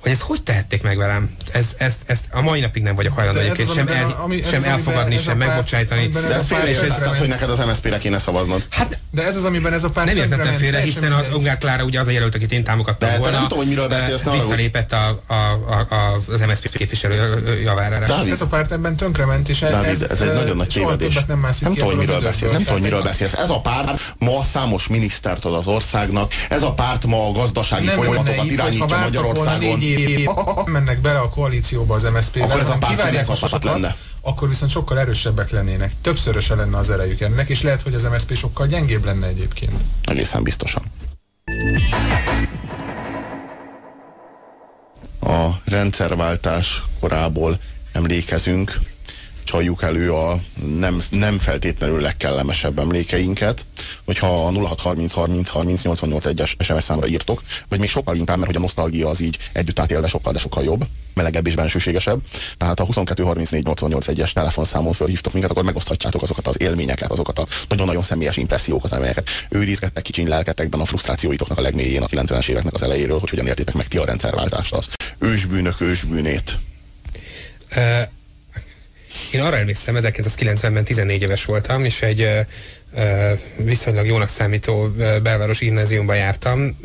hogy 0.00 0.10
ezt 0.10 0.20
hogy 0.20 0.42
tehették 0.42 0.82
meg 0.82 0.96
velem? 0.96 1.30
Ez, 1.52 1.74
ezt, 1.78 1.98
ezt 2.06 2.24
a 2.30 2.40
mai 2.40 2.60
napig 2.60 2.82
nem 2.82 2.94
vagyok 2.94 3.14
hajlandó 3.14 3.40
egyébként 3.40 3.72
sem, 3.72 3.88
el, 3.88 4.18
ami, 4.22 4.42
sem 4.42 4.64
elfogadni, 4.64 5.16
sem 5.16 5.36
megbocsájtani. 5.36 6.06
De 6.06 6.34
ez 6.34 6.46
félreértetted, 6.46 7.16
hogy 7.16 7.28
neked 7.28 7.50
az 7.50 7.58
MSZP-re 7.58 7.98
kéne 7.98 8.18
szavaznod. 8.18 8.64
Hát, 8.70 8.98
de 9.10 9.22
ez 9.22 9.36
az, 9.36 9.44
amiben 9.44 9.72
ez 9.72 9.84
a 9.84 9.90
párt 9.90 10.06
Nem 10.06 10.16
értettem 10.16 10.54
félre, 10.54 10.80
hiszen 10.80 11.12
az 11.12 11.28
Ungár 11.34 11.58
Klára 11.58 11.84
ugye 11.84 12.00
az 12.00 12.06
a 12.06 12.10
jelölt, 12.10 12.34
akit 12.34 12.52
én 12.52 12.64
támogattam 12.64 13.08
de, 13.08 13.18
volna. 13.18 13.32
nem 13.32 13.42
tudom, 13.42 13.58
hogy 13.58 13.68
miről 13.68 13.88
beszélsz. 13.88 14.22
Visszalépett 14.32 14.92
a, 14.92 15.22
a, 15.26 15.34
a, 15.34 15.94
a, 15.94 16.32
az 16.32 16.40
MSZP 16.40 16.76
képviselő 16.76 17.60
javára. 17.62 18.04
Ez 18.30 18.40
a 18.40 18.46
párt 18.46 18.72
ebben 18.72 18.96
tönkrement, 18.96 19.48
és 19.48 19.58
Dávid, 19.58 19.90
ez, 19.90 20.02
ez 20.02 20.20
egy 20.20 20.32
nagyon 20.32 20.56
nagy 20.56 20.68
tévedés. 20.68 21.24
Nem, 21.26 21.46
nem 21.60 21.72
tudom, 21.72 21.86
hogy 21.86 21.96
miről 21.96 22.20
beszélsz. 22.20 22.52
Nem 22.52 22.60
tudom, 22.60 22.72
hogy 22.72 22.82
miről 22.82 23.02
beszélsz. 23.02 23.34
Ez 23.34 23.50
a 23.50 23.60
párt 23.60 24.14
ma 24.18 24.44
számos 24.44 24.88
minisztert 24.88 25.44
ad 25.44 25.54
az 25.54 25.66
országnak. 25.66 26.32
Ez 26.48 26.62
a 26.62 26.72
párt 26.72 27.06
ma 27.06 27.28
a 27.28 27.32
gazdasági 27.32 27.86
folyamatokat 27.86 28.50
irányítja 28.50 28.98
Magyarországon 28.98 29.78
mennek 30.66 31.00
bele 31.00 31.18
a 31.18 31.28
koalícióba 31.28 31.94
az 31.94 32.02
MSZP-vel, 32.02 32.44
akkor 32.44 32.60
ez 32.60 32.68
a 32.68 32.78
párt 32.78 33.64
lenne. 33.64 33.96
Akkor 34.20 34.48
viszont 34.48 34.70
sokkal 34.70 34.98
erősebbek 34.98 35.50
lennének. 35.50 35.92
Többszöröse 36.02 36.54
lenne 36.54 36.78
az 36.78 36.90
erejük 36.90 37.20
ennek, 37.20 37.48
és 37.48 37.62
lehet, 37.62 37.82
hogy 37.82 37.94
az 37.94 38.02
MSZP 38.02 38.36
sokkal 38.36 38.66
gyengébb 38.66 39.04
lenne 39.04 39.26
egyébként. 39.26 39.72
Egészen 40.04 40.42
biztosan. 40.42 40.82
A 45.20 45.48
rendszerváltás 45.64 46.82
korából 47.00 47.58
emlékezünk, 47.92 48.78
csaljuk 49.46 49.82
elő 49.82 50.12
a 50.12 50.40
nem, 50.78 51.02
nem 51.10 51.38
feltétlenül 51.38 52.00
legkellemesebb 52.00 52.78
emlékeinket, 52.78 53.66
hogyha 54.04 54.46
a 54.46 54.52
0630 54.52 55.12
30 55.12 55.48
30 55.48 55.82
88 55.82 56.24
1-es 56.28 56.52
SMS 56.58 56.84
számra 56.84 57.06
írtok, 57.06 57.42
vagy 57.68 57.78
még 57.78 57.88
sokkal 57.88 58.16
inkább, 58.16 58.36
mert 58.36 58.46
hogy 58.46 58.56
a 58.56 58.60
nosztalgia 58.60 59.08
az 59.08 59.20
így 59.20 59.38
együtt 59.52 59.78
átélve 59.78 60.08
sokkal, 60.08 60.32
de 60.32 60.38
sokkal 60.38 60.64
jobb, 60.64 60.86
melegebb 61.14 61.46
és 61.46 61.54
bensőségesebb. 61.54 62.20
Tehát 62.58 62.80
a 62.80 62.84
22 62.84 63.22
34 63.22 63.64
88 63.64 64.06
1-es 64.08 64.32
telefonszámon 64.32 64.92
fölhívtok 64.92 65.32
minket, 65.32 65.50
akkor 65.50 65.64
megoszthatjátok 65.64 66.22
azokat 66.22 66.46
az 66.46 66.60
élményeket, 66.60 67.10
azokat 67.10 67.38
a 67.38 67.46
nagyon-nagyon 67.68 68.02
személyes 68.02 68.36
impressziókat, 68.36 68.92
amelyeket 68.92 69.28
őrizgettek 69.48 70.02
kicsiny 70.02 70.28
lelketekben 70.28 70.80
a 70.80 70.84
frusztrációitoknak 70.84 71.58
a 71.58 71.62
legmélyén 71.62 72.02
a 72.02 72.06
90-es 72.06 72.48
éveknek 72.48 72.74
az 72.74 72.82
elejéről, 72.82 73.18
hogy 73.18 73.30
hogyan 73.30 73.46
éltétek 73.46 73.74
meg 73.74 73.88
ti 73.88 73.96
a 73.96 74.04
rendszerváltást, 74.04 74.72
az 74.72 74.86
ősbűnök 75.18 75.80
ősbűnét. 75.80 76.58
Én 79.32 79.40
arra 79.40 79.56
emlékszem, 79.56 79.96
1990-ben 79.98 80.84
14 80.84 81.22
éves 81.22 81.44
voltam, 81.44 81.84
és 81.84 82.02
egy 82.02 82.28
viszonylag 83.56 84.06
jónak 84.06 84.28
számító 84.28 84.88
belváros 85.22 85.58
gimnáziumba 85.58 86.14
jártam. 86.14 86.76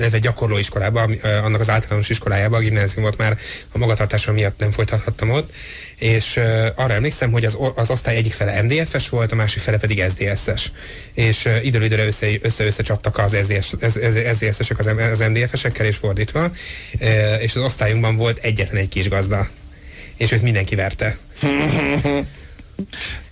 Ez 0.00 0.12
egy 0.12 0.20
gyakorló 0.20 0.58
iskolában, 0.58 1.12
annak 1.42 1.60
az 1.60 1.70
általános 1.70 2.08
iskolájában, 2.08 2.58
a 2.58 2.62
gimnáziumot 2.62 3.16
már 3.16 3.38
a 3.72 3.78
magatartásom 3.78 4.34
miatt 4.34 4.58
nem 4.58 4.70
folytathattam 4.70 5.30
ott, 5.30 5.52
és 5.98 6.40
arra 6.74 6.92
emlékszem, 6.94 7.30
hogy 7.30 7.44
az, 7.44 7.58
az 7.74 7.90
osztály 7.90 8.16
egyik 8.16 8.32
fele 8.32 8.62
MDF-es 8.62 9.08
volt, 9.08 9.32
a 9.32 9.34
másik 9.34 9.62
fele 9.62 9.78
pedig 9.78 10.04
SZDSZ-es. 10.08 10.72
És 11.14 11.48
időről 11.62 11.86
időre 11.86 12.06
össze-össze 12.42 12.82
csaptak 12.82 13.18
az 13.18 13.36
SZDSZ-esek 14.30 14.78
az, 14.78 14.86
az 15.12 15.18
MDF-esekkel, 15.18 15.86
és 15.86 15.96
fordítva, 15.96 16.50
és 17.40 17.54
az 17.54 17.62
osztályunkban 17.62 18.16
volt 18.16 18.38
egyetlen 18.38 18.82
egy 18.82 18.88
kis 18.88 19.08
gazda, 19.08 19.48
és 20.16 20.32
őt 20.32 20.42
mindenki 20.42 20.74
verte. 20.74 21.18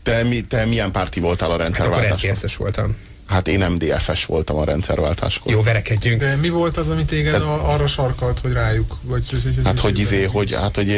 Te, 0.02 0.22
mi, 0.22 0.42
te 0.42 0.64
milyen 0.64 0.92
párti 0.92 1.20
voltál 1.20 1.50
a 1.50 1.56
rendszerváltáskor? 1.56 2.28
Hát 2.28 2.44
akkor 2.44 2.50
voltam. 2.56 2.96
Hát 3.28 3.48
én 3.48 3.70
MDF-es 3.70 4.24
voltam 4.24 4.56
a 4.56 4.64
rendszerváltáskor. 4.64 5.52
Jó, 5.52 5.62
verekedjünk. 5.62 6.20
De 6.20 6.36
mi 6.36 6.48
volt 6.48 6.76
az, 6.76 6.88
amit 6.88 7.06
téged 7.06 7.32
Te... 7.32 7.44
arra 7.44 7.86
sarkalt, 7.86 8.38
hogy 8.38 8.52
rájuk? 8.52 8.96
Vagy, 9.02 9.24
hogy, 9.30 9.54
hát, 9.64 9.78
hogy, 9.78 9.98
izé, 9.98 10.24
hogy, 10.24 10.54
hát, 10.54 10.76
hogy 10.76 10.90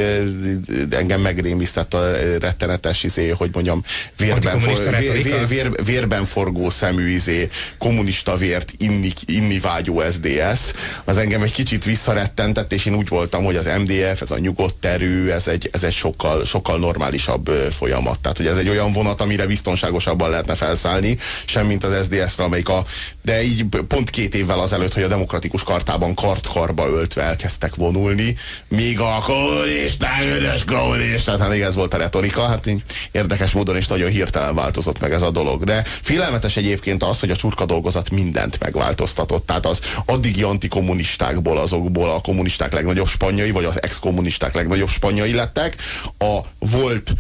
engem 0.91 1.21
megrémisztett 1.21 1.95
a 1.95 2.11
rettenetes, 2.41 3.03
izé, 3.03 3.29
hogy 3.29 3.51
mondjam, 3.53 3.83
vérben, 4.17 4.59
for, 4.59 4.97
vér, 4.99 5.23
vér, 5.23 5.47
vér, 5.49 5.85
vérben 5.85 6.25
forgó 6.25 6.71
szemű, 6.71 7.09
izé, 7.09 7.49
kommunista 7.79 8.37
vért 8.37 8.73
inni, 8.77 9.13
inni 9.25 9.59
vágyó 9.59 10.03
SDS. 10.11 10.73
Az 11.05 11.19
engem 11.19 11.43
egy 11.43 11.53
kicsit 11.53 11.85
visszarettentett, 11.85 12.73
és 12.73 12.87
én 12.87 12.95
úgy 12.95 13.09
voltam, 13.09 13.45
hogy 13.45 13.57
az 13.57 13.71
MDF, 13.79 14.21
ez 14.21 14.31
a 14.31 14.39
nyugodt 14.39 14.85
erő, 14.85 15.33
ez 15.33 15.49
egy, 15.49 15.69
ez 15.73 15.85
egy 15.85 15.93
sokkal, 15.93 16.45
sokkal 16.45 16.79
normálisabb 16.79 17.51
folyamat. 17.71 18.19
Tehát, 18.19 18.37
hogy 18.37 18.47
ez 18.47 18.57
egy 18.57 18.69
olyan 18.69 18.93
vonat, 18.93 19.21
amire 19.21 19.47
biztonságosabban 19.47 20.31
lehetne 20.31 20.55
felszállni, 20.55 21.17
semmint 21.45 21.85
az 21.85 22.05
SDS 22.05 22.20
SZDSZ-re, 22.27 22.45
amelyik 22.45 22.69
a, 22.69 22.85
de 23.23 23.43
így 23.43 23.65
pont 23.89 24.11
két 24.11 24.35
évvel 24.35 24.61
azelőtt, 24.61 24.93
hogy 24.93 25.03
a 25.03 25.09
demokratikus 25.09 25.63
kartában 25.63 26.15
kart-karba 26.15 26.89
öltve 26.89 27.23
elkezdtek 27.23 27.75
vonulni, 27.75 28.37
míg 28.69 29.01
a 29.01 29.23
kommunisták, 29.27 30.23
üres 30.23 30.65
kommunisták, 30.65 31.39
hát 31.39 31.49
még 31.49 31.61
ez 31.61 31.75
volt 31.75 31.95
a 31.95 31.99
retorika, 31.99 32.47
hát 32.47 32.67
így 32.67 32.83
érdekes 33.13 33.53
módon 33.53 33.77
is 33.77 33.87
nagyon 33.87 34.11
hirtelen 34.11 34.55
változott 34.55 35.01
meg 35.01 35.13
ez 35.13 35.23
a 35.23 35.31
dolog. 35.31 35.65
De 35.65 35.83
félelmetes 35.85 36.57
egyébként 36.57 37.03
az, 37.03 37.21
hogy 37.21 37.31
a 37.31 37.37
csurka 37.37 37.65
dolgozat 37.65 38.11
mindent 38.11 38.59
megváltoztatott. 38.59 39.47
Tehát 39.47 39.67
az 39.67 39.81
addigi 40.05 40.43
antikommunistákból, 40.43 41.59
azokból 41.59 42.11
a 42.11 42.21
kommunisták 42.21 42.73
legnagyobb 42.73 43.09
spanyai, 43.09 43.51
vagy 43.51 43.65
az 43.65 43.83
ex-kommunisták 43.83 44.55
legnagyobb 44.55 44.89
spanyai 44.89 45.33
lettek, 45.33 45.77
a 46.19 46.41
volt 46.59 47.13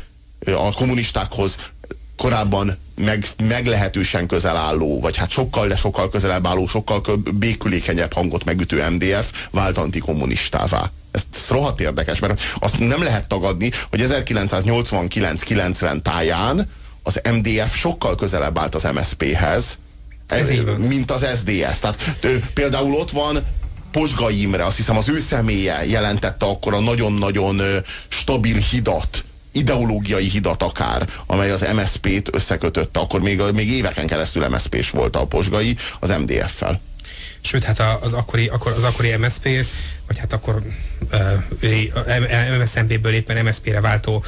a 0.46 0.72
kommunistákhoz 0.72 1.57
korábban 2.20 2.76
meg, 2.94 3.26
meglehetősen 3.48 4.26
közel 4.26 4.56
álló, 4.56 5.00
vagy 5.00 5.16
hát 5.16 5.30
sokkal, 5.30 5.68
de 5.68 5.76
sokkal 5.76 6.10
közelebb 6.10 6.46
álló, 6.46 6.66
sokkal 6.66 7.00
békülékenyebb 7.34 8.12
hangot 8.12 8.44
megütő 8.44 8.88
MDF 8.90 9.48
vált 9.50 9.78
antikommunistává. 9.78 10.90
Ez, 11.10 11.22
ez 11.32 11.48
rohadt 11.48 11.80
érdekes, 11.80 12.18
mert 12.18 12.42
azt 12.58 12.78
nem 12.78 13.02
lehet 13.02 13.28
tagadni, 13.28 13.70
hogy 13.90 14.02
1989-90 14.04 16.02
táján 16.02 16.70
az 17.02 17.20
MDF 17.32 17.76
sokkal 17.76 18.14
közelebb 18.14 18.58
állt 18.58 18.74
az 18.74 18.88
MSZP-hez, 18.94 19.78
mint 20.78 21.10
az 21.10 21.26
SDS. 21.36 21.78
Tehát 21.78 22.16
például 22.54 22.94
ott 22.94 23.10
van 23.10 23.42
Posga 23.92 24.30
Imre, 24.30 24.64
azt 24.64 24.76
hiszem 24.76 24.96
az 24.96 25.08
ő 25.08 25.20
személye 25.20 25.86
jelentette 25.86 26.46
akkor 26.46 26.74
a 26.74 26.80
nagyon-nagyon 26.80 27.62
stabil 28.08 28.56
hidat 28.56 29.24
ideológiai 29.53 30.28
hidat 30.28 30.62
akár, 30.62 31.09
amely 31.26 31.51
az 31.51 31.66
MSZP-t 31.74 32.34
összekötötte, 32.34 33.01
akkor 33.01 33.20
még, 33.20 33.42
még 33.55 33.70
éveken 33.70 34.07
keresztül 34.07 34.48
MSZP-s 34.48 34.90
volt 34.90 35.16
a 35.16 35.26
posgai 35.26 35.76
az 36.01 36.09
MDF-fel. 36.09 36.80
Sőt, 37.40 37.64
hát 37.64 37.82
az 38.01 38.12
akkori, 38.12 38.48
akkor, 38.48 38.72
az 38.72 38.84
akkori 38.84 39.16
MSZP 39.16 39.48
vagy 40.07 40.18
hát 40.18 40.32
akkor 40.32 40.62
MSZNP-ből 42.58 43.12
éppen 43.12 43.44
MSZP-re 43.44 43.80
váltó 43.80 44.24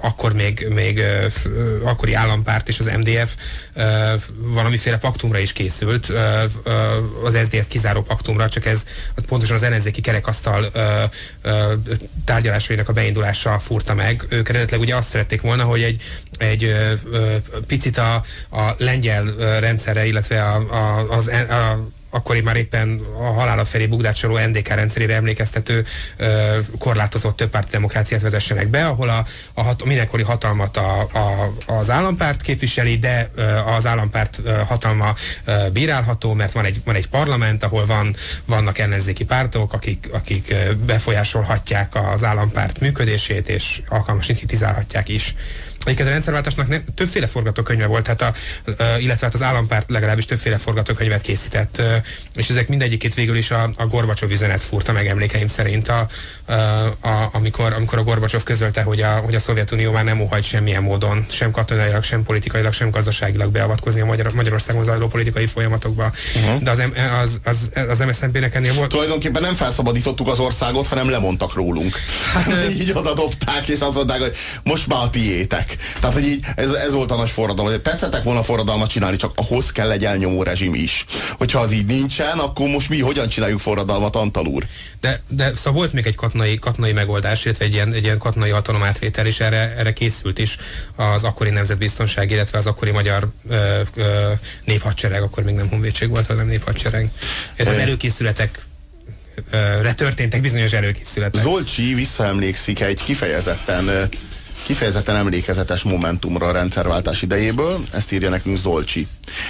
akkor 0.00 0.32
még, 0.32 0.66
még 0.74 1.02
akkori 1.84 2.14
állampárt 2.14 2.68
és 2.68 2.78
az 2.78 2.90
MDF 2.96 3.36
valamiféle 4.36 4.98
paktumra 4.98 5.38
is 5.38 5.52
készült, 5.52 6.12
az 7.24 7.38
SZDSZ 7.42 7.66
kizáró 7.66 8.02
paktumra, 8.02 8.48
csak 8.48 8.66
ez 8.66 8.84
az 9.14 9.24
pontosan 9.26 9.56
az 9.56 9.62
ellenzéki 9.62 10.00
kerekasztal 10.00 10.72
tárgyalásainak 12.24 12.88
a 12.88 12.92
beindulása 12.92 13.58
furta 13.58 13.94
meg. 13.94 14.24
Ők 14.28 14.48
eredetileg 14.48 14.80
ugye 14.80 14.96
azt 14.96 15.08
szerették 15.08 15.40
volna, 15.40 15.64
hogy 15.64 15.82
egy, 15.82 16.02
egy 16.38 16.74
picit 17.66 17.98
a, 17.98 18.14
a 18.50 18.74
lengyel 18.78 19.24
rendszerre, 19.60 20.06
illetve 20.06 20.42
a, 20.42 20.56
a, 20.56 21.10
az, 21.10 21.28
a, 21.28 21.88
akkori 22.10 22.40
már 22.40 22.56
éppen 22.56 23.00
a 23.20 23.24
halála 23.24 23.64
felé 23.64 23.86
bugdácsoló 23.86 24.38
NDK 24.38 24.68
rendszerére 24.68 25.14
emlékeztető 25.14 25.84
ö, 26.16 26.58
korlátozott 26.78 27.36
többpárti 27.36 27.70
demokráciát 27.70 28.20
vezessenek 28.20 28.68
be, 28.68 28.86
ahol 28.86 29.08
a, 29.08 29.24
a, 29.54 29.62
hat, 29.62 29.84
mindenkori 29.84 30.22
hatalmat 30.22 30.76
a, 30.76 31.00
a, 31.00 31.54
az 31.66 31.90
állampárt 31.90 32.42
képviseli, 32.42 32.98
de 32.98 33.30
ö, 33.34 33.42
az 33.56 33.86
állampárt 33.86 34.40
ö, 34.44 34.50
hatalma 34.50 35.14
ö, 35.44 35.52
bírálható, 35.72 36.34
mert 36.34 36.52
van 36.52 36.64
egy, 36.64 36.80
van 36.84 36.94
egy 36.94 37.08
parlament, 37.08 37.64
ahol 37.64 37.86
van, 37.86 38.16
vannak 38.44 38.78
ellenzéki 38.78 39.24
pártok, 39.24 39.72
akik, 39.72 40.08
akik 40.12 40.54
befolyásolhatják 40.86 41.94
az 42.12 42.24
állampárt 42.24 42.80
működését, 42.80 43.48
és 43.48 43.80
alkalmasan 43.88 44.36
kritizálhatják 44.36 45.08
is. 45.08 45.34
Egyébként 45.84 46.08
a 46.08 46.12
rendszerváltásnak 46.12 46.68
nem, 46.68 46.82
többféle 46.94 47.26
forgatókönyve 47.26 47.86
volt, 47.86 48.06
hát 48.06 48.22
a, 48.22 48.32
illetve 48.98 49.26
hát 49.26 49.34
az 49.34 49.42
állampárt 49.42 49.90
legalábbis 49.90 50.24
többféle 50.26 50.58
forgatókönyvet 50.58 51.20
készített, 51.20 51.82
és 52.34 52.48
ezek 52.48 52.68
mindegyikét 52.68 53.14
végül 53.14 53.36
is 53.36 53.50
a, 53.50 53.70
a 53.76 53.86
Gorbacsov 53.86 54.30
üzenet 54.30 54.62
furta 54.62 54.92
meg 54.92 55.06
emlékeim 55.06 55.48
szerint, 55.48 55.88
a, 55.88 56.08
a, 57.00 57.28
amikor, 57.32 57.72
amikor 57.72 57.98
a 57.98 58.02
Gorbacsov 58.02 58.42
közölte, 58.42 58.82
hogy 58.82 59.00
a, 59.00 59.10
hogy 59.10 59.34
a 59.34 59.40
Szovjetunió 59.40 59.92
már 59.92 60.04
nem 60.04 60.20
óhajt 60.20 60.44
semmilyen 60.44 60.82
módon, 60.82 61.26
sem 61.30 61.50
katonailag, 61.50 62.02
sem 62.02 62.22
politikailag, 62.22 62.72
sem 62.72 62.90
gazdaságilag 62.90 63.50
beavatkozni 63.50 64.00
a 64.00 64.04
Magyar, 64.04 64.32
Magyarországon 64.32 64.84
zajló 64.84 65.08
politikai 65.08 65.46
folyamatokba. 65.46 66.12
Uh-huh. 66.36 66.62
De 66.62 66.70
az, 66.70 66.82
az, 67.22 67.40
az, 67.44 67.70
az 67.88 67.98
MSZNP-nek 67.98 68.54
ennél 68.54 68.74
volt. 68.74 68.88
Tulajdonképpen 68.88 69.42
nem 69.42 69.54
felszabadítottuk 69.54 70.28
az 70.28 70.38
országot, 70.38 70.86
hanem 70.86 71.10
lemondtak 71.10 71.54
rólunk. 71.54 71.96
Hát, 72.32 72.48
így 72.80 72.92
oda 72.94 73.14
dobták, 73.14 73.68
és 73.68 73.80
azt 73.80 73.94
mondták, 73.94 74.20
hogy 74.20 74.36
most 74.62 74.86
már 74.86 75.02
a 75.02 75.10
tiétek. 75.10 75.67
Emberek. 75.68 76.00
Tehát, 76.00 76.14
hogy 76.14 76.24
így 76.26 76.44
ez, 76.56 76.70
ez 76.70 76.92
volt 76.92 77.10
a 77.10 77.16
nagy 77.16 77.30
forradalom. 77.30 77.82
Tetszettek 77.82 78.22
volna 78.22 78.42
forradalmat 78.42 78.88
csinálni, 78.88 79.16
csak 79.16 79.32
ahhoz 79.34 79.72
kell 79.72 79.90
egy 79.90 80.04
elnyomó 80.04 80.42
rezsim 80.42 80.74
is. 80.74 81.04
Hogyha 81.38 81.60
az 81.60 81.72
így 81.72 81.86
nincsen, 81.86 82.38
akkor 82.38 82.68
most 82.68 82.88
mi 82.88 83.00
hogyan 83.00 83.28
csináljuk 83.28 83.60
forradalmat, 83.60 84.16
Antal 84.16 84.46
úr? 84.46 84.66
De, 85.00 85.22
de 85.28 85.52
szóval 85.54 85.72
volt 85.72 85.92
még 85.92 86.06
egy 86.06 86.14
katonai, 86.14 86.58
katonai 86.58 86.92
megoldás, 86.92 87.44
illetve 87.44 87.64
egy 87.64 87.72
ilyen, 87.72 87.92
egy 87.92 88.04
ilyen 88.04 88.18
katonai 88.18 88.50
hatalomátvétel, 88.50 89.26
és 89.26 89.40
erre, 89.40 89.74
erre 89.76 89.92
készült 89.92 90.38
is 90.38 90.56
az 90.96 91.24
akkori 91.24 91.50
nemzetbiztonság, 91.50 92.30
illetve 92.30 92.58
az 92.58 92.66
akkori 92.66 92.90
magyar 92.90 93.28
ö, 93.48 93.80
ö, 93.94 94.32
néphadsereg, 94.64 95.22
akkor 95.22 95.42
még 95.42 95.54
nem 95.54 95.68
honvédség 95.68 96.08
volt, 96.08 96.26
hanem 96.26 96.46
néphadsereg. 96.46 97.10
Ez 97.56 97.68
az 97.68 97.76
előkészületek 97.76 98.66
történtek 99.94 100.40
bizonyos 100.40 100.72
előkészületek. 100.72 101.42
Zolcsi 101.42 101.94
visszaemlékszik 101.94 102.80
egy 102.80 103.02
kifejezetten 103.04 104.08
kifejezetten 104.68 105.16
emlékezetes 105.16 105.82
momentumra 105.82 106.46
a 106.46 106.52
rendszerváltás 106.52 107.22
idejéből, 107.22 107.78
ezt 107.92 108.12
írja 108.12 108.28
nekünk 108.28 108.56
Zolcsi. 108.56 109.06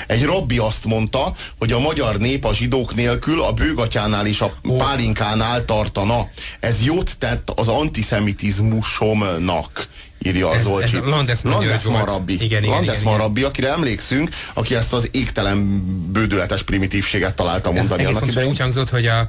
Egy 0.06 0.24
rabbi 0.24 0.58
azt 0.58 0.84
mondta, 0.84 1.34
hogy 1.58 1.72
a 1.72 1.78
magyar 1.78 2.18
nép 2.18 2.44
a 2.44 2.54
zsidók 2.54 2.94
nélkül 2.94 3.42
a 3.42 3.52
bőgatyánál 3.52 4.26
és 4.26 4.40
a 4.40 4.54
pálinkánál 4.76 5.64
tartana. 5.64 6.28
Ez 6.60 6.82
jót 6.82 7.18
tett 7.18 7.52
az 7.54 7.68
antiszemitizmusomnak, 7.68 9.86
írja 10.18 10.54
ez, 10.54 10.62
Zolcsi. 10.62 10.96
Ez 10.96 11.02
Landesman, 11.04 11.52
Landesman 11.52 12.04
rabbi. 12.04 12.32
Igen, 12.32 12.62
igen, 12.62 12.74
Landesman 12.74 13.14
igen, 13.14 13.26
rabbi, 13.26 13.42
akire 13.42 13.68
emlékszünk, 13.68 14.30
aki 14.54 14.74
ezt 14.74 14.92
az 14.92 15.08
égtelen 15.12 15.82
bődületes 16.12 16.62
primitívséget 16.62 17.34
találta 17.34 17.70
mondani. 17.70 18.04
Ez 18.04 18.16
egész 18.16 18.36
úgy 18.36 18.58
hangzott, 18.58 18.90
hogy 18.90 19.06
a 19.06 19.28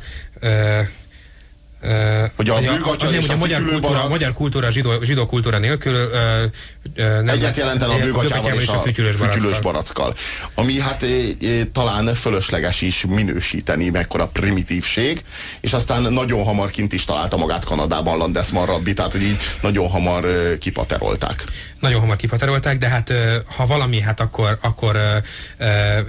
hogy 2.35 2.49
a, 2.49 2.55
a, 2.55 2.57
a, 2.57 2.95
a, 2.99 3.09
nem, 3.09 3.23
a, 3.27 3.31
a 3.31 3.35
magyar, 3.35 3.63
kultúra, 3.63 4.03
a 4.03 4.07
magyar 4.07 4.33
kultúra 4.33 4.71
zsidó, 4.71 5.01
zsidó 5.01 5.25
kultúra 5.25 5.57
nélkül 5.57 5.93
uh, 5.93 6.51
nem, 6.95 7.27
Egyet 7.27 7.57
jelenten 7.57 7.89
a 7.89 7.97
bőgatyával 7.97 8.53
és 8.53 8.67
a, 8.67 8.75
a 8.75 8.79
fütyülős, 8.79 9.15
fütyülős 9.15 9.59
barackkal. 9.59 10.13
Ami 10.53 10.79
hát 10.79 11.03
e, 11.03 11.07
e, 11.07 11.65
talán 11.73 12.15
fölösleges 12.15 12.81
is 12.81 13.05
minősíteni, 13.07 13.89
mekkora 13.89 14.27
primitívség, 14.27 15.23
és 15.61 15.73
aztán 15.73 16.13
nagyon 16.13 16.43
hamar 16.43 16.69
kint 16.69 16.93
is 16.93 17.05
találta 17.05 17.37
magát 17.37 17.65
Kanadában 17.65 18.17
Landesman 18.17 18.65
Rabbi, 18.65 18.93
tehát 18.93 19.11
hogy 19.11 19.21
így 19.21 19.37
nagyon 19.61 19.89
hamar 19.89 20.25
e, 20.25 20.57
kipaterolták 20.57 21.43
nagyon 21.79 21.99
hamar 21.99 22.15
kipaterolták, 22.15 22.77
de 22.77 22.87
hát 22.87 23.13
ha 23.45 23.65
valami, 23.65 23.99
hát 24.01 24.19
akkor, 24.19 24.57
akkor 24.61 24.99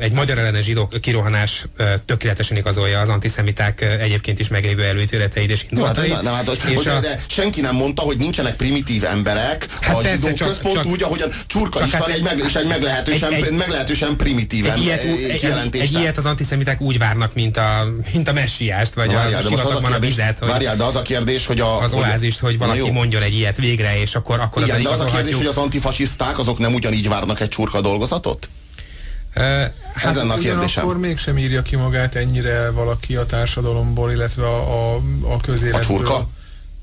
egy 0.00 0.12
magyar 0.12 0.38
ellenes 0.38 0.64
zsidó 0.64 0.88
kirohanás 1.00 1.64
tökéletesen 2.04 2.56
igazolja 2.56 3.00
az 3.00 3.08
antiszemiták 3.08 3.82
egyébként 4.00 4.38
is 4.38 4.48
meglévő 4.48 4.84
előítéleteit 4.84 5.50
és 5.50 5.66
indulatait. 5.70 6.12
Hát, 6.12 6.22
nem, 6.22 6.34
hát, 6.34 6.48
és 6.48 6.86
a... 6.86 7.00
de 7.00 7.20
senki 7.26 7.60
nem 7.60 7.74
mondta, 7.74 8.02
hogy 8.02 8.16
nincsenek 8.16 8.56
primitív 8.56 9.04
emberek 9.04 9.66
hát 9.80 9.96
a 9.96 10.02
zsidó 10.02 10.32
csak, 10.32 10.48
központ 10.48 10.74
csak, 10.74 10.86
úgy, 10.86 11.02
ahogyan 11.02 11.28
Csurka 11.46 11.84
István 11.84 12.02
hát 12.02 12.10
egy, 12.10 12.22
meg, 12.22 12.38
és 12.46 12.54
egy 12.54 12.66
meglehetősen, 12.66 13.32
egy, 13.32 13.46
egy, 13.46 13.52
meglehetősen 13.52 14.16
primitív 14.16 14.66
egy 14.66 14.82
ilyet, 14.82 15.02
egy, 15.02 15.44
egy, 15.72 15.80
egy 15.80 15.92
ilyet 15.92 16.16
az 16.16 16.26
antiszemiták 16.26 16.80
úgy 16.80 16.98
várnak, 16.98 17.34
mint 17.34 17.56
a, 17.56 17.94
mint 18.12 18.28
a 18.28 18.32
messiást, 18.32 18.94
vagy 18.94 19.12
várjál, 19.12 19.42
a 19.42 19.48
sivatagban 19.48 19.92
a, 19.92 19.96
a 19.96 19.98
vizet. 19.98 20.38
Hogy 20.38 20.48
várjál, 20.48 20.76
de 20.76 20.84
az 20.84 20.96
a 20.96 21.02
kérdés, 21.02 21.46
hogy 21.46 21.60
a... 21.60 21.80
Az 21.80 21.92
oázist, 21.92 22.38
hogy 22.38 22.58
valaki 22.58 22.90
mondjon 22.90 23.22
egy 23.22 23.34
ilyet 23.34 23.56
végre, 23.56 24.00
és 24.00 24.14
akkor, 24.14 24.40
akkor 24.40 24.62
Igen, 24.62 24.76
az 24.76 24.82
de 24.82 24.88
az 24.88 25.00
a 25.00 25.04
kérdés, 25.04 25.34
hogy 25.34 25.46
az 25.46 25.58
antifasiszták 25.60 26.38
azok 26.38 26.58
nem 26.58 26.74
ugyanígy 26.74 27.08
várnak 27.08 27.40
egy 27.40 27.48
csurka 27.48 27.80
dolgozatot? 27.80 28.48
Uh, 29.36 29.42
hát 29.94 30.04
Ez 30.04 30.14
lenne 30.14 30.32
a 30.32 30.38
kérdésem. 30.38 30.84
Akkor 30.84 30.98
mégsem 30.98 31.38
írja 31.38 31.62
ki 31.62 31.76
magát 31.76 32.14
ennyire 32.14 32.70
valaki 32.70 33.16
a 33.16 33.26
társadalomból, 33.26 34.12
illetve 34.12 34.46
a, 34.46 34.94
a, 34.94 35.00
a 35.22 35.40
közéletből. 35.40 35.80
A 35.80 35.84
csurka? 35.84 36.28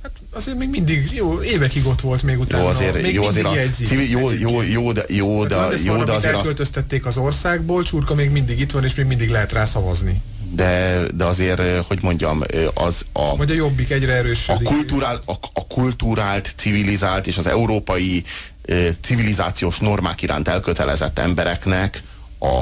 Hát 0.03 0.11
azért 0.31 0.57
még 0.57 0.69
mindig, 0.69 1.09
jó, 1.13 1.41
évekig 1.41 1.87
ott 1.87 2.01
volt 2.01 2.23
még 2.23 2.39
utána. 2.39 2.63
Jó, 2.63 2.69
azért, 2.69 3.01
még 3.01 3.13
jó, 3.13 3.25
azért 3.25 3.45
a 3.45 3.53
civil, 3.71 4.09
jó, 4.09 4.31
jó, 4.31 4.61
jó, 4.61 4.91
de, 4.91 5.05
jó, 5.07 5.45
de, 5.45 5.57
hát 5.57 5.83
jó, 5.83 6.03
de 6.03 6.11
azért 6.11 6.33
elköltöztették 6.33 7.05
az 7.05 7.17
országból, 7.17 7.83
csurka 7.83 8.15
még 8.15 8.29
mindig 8.29 8.59
itt 8.59 8.71
van, 8.71 8.83
és 8.83 8.95
még 8.95 9.05
mindig 9.05 9.29
lehet 9.29 9.51
rá 9.51 9.65
szavazni. 9.65 10.21
De, 10.51 11.01
de 11.13 11.25
azért, 11.25 11.61
hogy 11.87 11.99
mondjam, 12.01 12.41
az 12.73 13.05
a... 13.11 13.35
Vagy 13.35 13.51
a 13.51 13.53
jobbik 13.53 13.89
egyre 13.89 14.13
erősödik. 14.13 14.67
A, 14.67 14.71
kulturál, 14.71 15.21
a, 15.25 15.31
a 15.53 15.67
kulturált, 15.67 16.53
civilizált 16.55 17.27
és 17.27 17.37
az 17.37 17.47
európai 17.47 18.23
civilizációs 19.01 19.79
normák 19.79 20.21
iránt 20.21 20.47
elkötelezett 20.47 21.19
embereknek 21.19 22.01
a, 22.39 22.59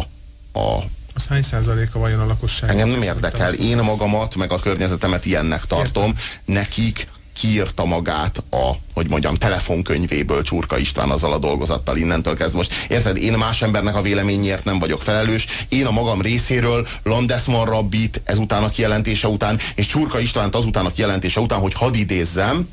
a 0.60 0.84
az 1.18 1.28
hány 1.28 1.42
százaléka 1.42 2.00
vajon 2.00 2.20
a 2.20 2.26
lakosság? 2.26 2.70
Engem 2.70 2.90
nem 2.90 3.02
érdekel. 3.02 3.54
Én 3.54 3.78
magamat, 3.78 4.36
meg 4.36 4.52
a 4.52 4.60
környezetemet 4.60 5.26
ilyennek 5.26 5.66
tartom. 5.66 6.04
Értem. 6.04 6.24
Nekik 6.46 7.08
kiírta 7.40 7.86
magát 7.86 8.44
a, 8.50 8.72
hogy 8.94 9.10
mondjam, 9.10 9.36
telefonkönyvéből 9.36 10.42
Csurka 10.42 10.78
István 10.78 11.10
azzal 11.10 11.34
a 11.34 11.38
dolgozattal 11.38 11.98
innentől 11.98 12.36
kezdve. 12.36 12.58
Most 12.58 12.74
érted, 12.90 13.18
én 13.18 13.34
más 13.34 13.62
embernek 13.62 13.96
a 13.96 14.02
véleményért 14.02 14.64
nem 14.64 14.80
vagyok 14.80 15.02
felelős. 15.02 15.48
Én 15.70 15.86
a 15.86 15.92
magam 15.92 16.22
részéről 16.22 16.88
Landesman 17.04 17.66
Rabbit 17.66 18.22
ezután 18.26 18.64
a 18.64 18.70
kijelentése 18.70 19.28
után, 19.28 19.60
és 19.76 19.86
Csurka 19.86 20.20
Istvánt 20.20 20.56
azután 20.56 20.86
a 20.86 20.92
kijelentése 20.92 21.40
után, 21.40 21.60
hogy 21.60 21.74
hadd 21.74 21.94
idézzem, 21.94 22.70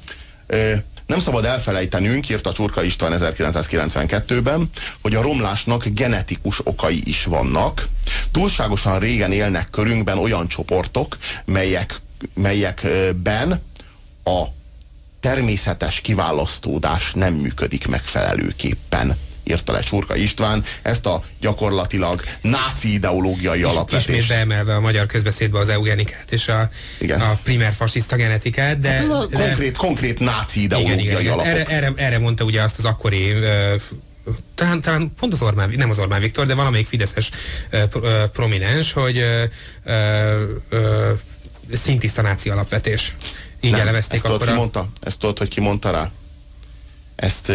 nem 1.12 1.20
szabad 1.20 1.44
elfelejtenünk, 1.44 2.28
írta 2.28 2.52
Csurka 2.52 2.82
István 2.82 3.12
1992-ben, 3.16 4.68
hogy 5.02 5.14
a 5.14 5.22
romlásnak 5.22 5.84
genetikus 5.86 6.60
okai 6.66 7.00
is 7.04 7.24
vannak. 7.24 7.88
Túlságosan 8.30 8.98
régen 8.98 9.32
élnek 9.32 9.70
körünkben 9.70 10.18
olyan 10.18 10.48
csoportok, 10.48 11.16
melyek, 11.44 12.00
melyekben 12.34 13.62
a 14.24 14.42
természetes 15.20 16.00
kiválasztódás 16.00 17.12
nem 17.12 17.34
működik 17.34 17.86
megfelelőképpen 17.86 19.16
írta 19.44 19.72
le 19.72 19.80
Csurka 19.80 20.16
István, 20.16 20.64
ezt 20.82 21.06
a 21.06 21.22
gyakorlatilag 21.40 22.22
náci 22.40 22.92
ideológiai 22.92 23.62
alapvetést. 23.62 24.08
Ismét 24.08 24.28
beemelve 24.28 24.74
a 24.74 24.80
magyar 24.80 25.06
közbeszédbe 25.06 25.58
az 25.58 25.68
eugenikát 25.68 26.32
és 26.32 26.48
a, 26.48 26.70
igen. 26.98 27.20
a 27.20 27.38
primer 27.42 27.72
fasiszta 27.72 28.16
genetikát, 28.16 28.80
de... 28.80 28.88
Hát 28.88 29.02
ez 29.02 29.10
a 29.10 29.26
de, 29.26 29.36
konkrét, 29.36 29.76
konkrét 29.76 30.18
náci 30.18 30.62
ideológiai 30.62 31.00
igen, 31.00 31.20
igen, 31.20 31.32
alapok. 31.32 31.52
Erre, 31.52 31.64
erre, 31.64 31.92
erre 31.96 32.18
mondta 32.18 32.44
ugye 32.44 32.62
azt 32.62 32.78
az 32.78 32.84
akkori 32.84 33.32
uh, 33.32 33.80
talán, 34.54 34.80
talán 34.80 35.12
pont 35.20 35.32
az 35.32 35.42
Orbán, 35.42 35.72
nem 35.76 35.90
az 35.90 35.98
Orbán 35.98 36.20
Viktor, 36.20 36.46
de 36.46 36.54
valamelyik 36.54 36.86
fideszes 36.86 37.30
prominens, 38.32 38.92
hogy 38.92 39.24
uh, 39.84 40.72
szintiszta 41.72 42.22
náci 42.22 42.50
alapvetés. 42.50 43.14
Így 43.60 43.70
nem, 43.70 43.80
elevezték 43.80 44.14
ezt 44.14 44.24
tudod, 44.24 44.48
ki 44.48 44.52
mondta? 44.52 44.88
Ezt 45.00 45.18
tudod, 45.18 45.38
hogy 45.38 45.48
ki 45.48 45.60
mondta 45.60 45.90
rá? 45.90 46.10
Ezt, 47.16 47.52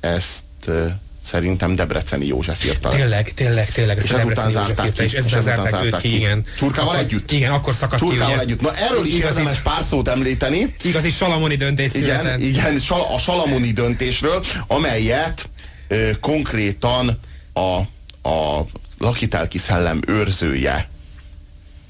ezt 0.00 0.40
szerintem 1.24 1.76
Debreceni 1.76 2.26
József 2.26 2.64
írta. 2.64 2.88
Tényleg, 2.88 3.32
tényleg, 3.34 3.70
tényleg. 3.70 3.98
Ezt 3.98 4.06
és 4.06 4.12
ezután 4.12 4.50
zárták 4.50 4.92
ki. 4.92 5.02
És 5.02 5.12
ezután 5.12 5.42
zárták, 5.42 5.70
zárták 5.70 5.94
őt 5.94 5.96
ki, 6.00 6.16
igen. 6.16 6.44
Csurkával 6.56 6.88
akkor, 6.88 7.04
együtt? 7.04 7.30
Igen, 7.30 7.52
akkor 7.52 7.74
szakadt 7.74 8.00
Csurkával 8.00 8.26
ki, 8.26 8.32
ugye? 8.32 8.42
együtt. 8.42 8.60
Na 8.60 8.74
erről 8.74 9.06
is 9.06 9.14
igazi, 9.14 9.38
érdemes 9.38 9.60
pár 9.60 9.82
szót 9.82 10.08
említeni. 10.08 10.74
Igazi 10.82 11.10
salamoni 11.10 11.56
döntés 11.56 11.94
Igen, 11.94 12.18
született. 12.18 12.40
igen 12.40 12.80
a 13.14 13.18
salamoni 13.18 13.72
döntésről, 13.72 14.44
amelyet 14.66 15.48
ö, 15.88 16.10
konkrétan 16.20 17.18
a, 17.52 17.76
a 18.28 18.66
lakitelki 18.98 19.58
szellem 19.58 20.00
őrzője 20.06 20.88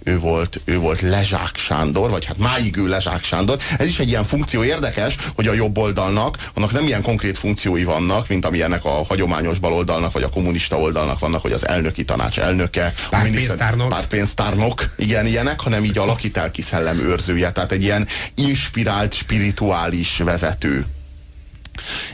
ő 0.04 0.18
volt, 0.18 0.60
ő 0.64 0.78
volt 0.78 1.00
Lezsák 1.00 1.56
Sándor, 1.56 2.10
vagy 2.10 2.24
hát 2.24 2.38
máig 2.38 2.76
ő 2.76 2.86
Lezsák 2.86 3.24
Sándor. 3.24 3.58
Ez 3.78 3.86
is 3.86 3.98
egy 3.98 4.08
ilyen 4.08 4.24
funkció 4.24 4.64
érdekes, 4.64 5.16
hogy 5.34 5.46
a 5.46 5.52
jobb 5.52 5.78
oldalnak, 5.78 6.36
annak 6.54 6.72
nem 6.72 6.86
ilyen 6.86 7.02
konkrét 7.02 7.38
funkciói 7.38 7.84
vannak, 7.84 8.28
mint 8.28 8.44
amilyenek 8.44 8.84
a 8.84 9.04
hagyományos 9.08 9.58
baloldalnak, 9.58 10.12
vagy 10.12 10.22
a 10.22 10.28
kommunista 10.30 10.78
oldalnak 10.78 11.18
vannak, 11.18 11.42
hogy 11.42 11.52
az 11.52 11.68
elnöki 11.68 12.04
tanács 12.04 12.38
elnöke, 12.38 12.94
pártpénztárnok, 13.10 13.88
pártpénztárnok, 13.88 14.84
igen, 14.96 15.26
ilyenek, 15.26 15.60
hanem 15.60 15.84
így 15.84 15.98
a 15.98 16.04
lakitelki 16.04 16.62
szellem 16.62 16.98
őrzője, 16.98 17.52
tehát 17.52 17.72
egy 17.72 17.82
ilyen 17.82 18.06
inspirált, 18.34 19.14
spirituális 19.14 20.18
vezető. 20.18 20.86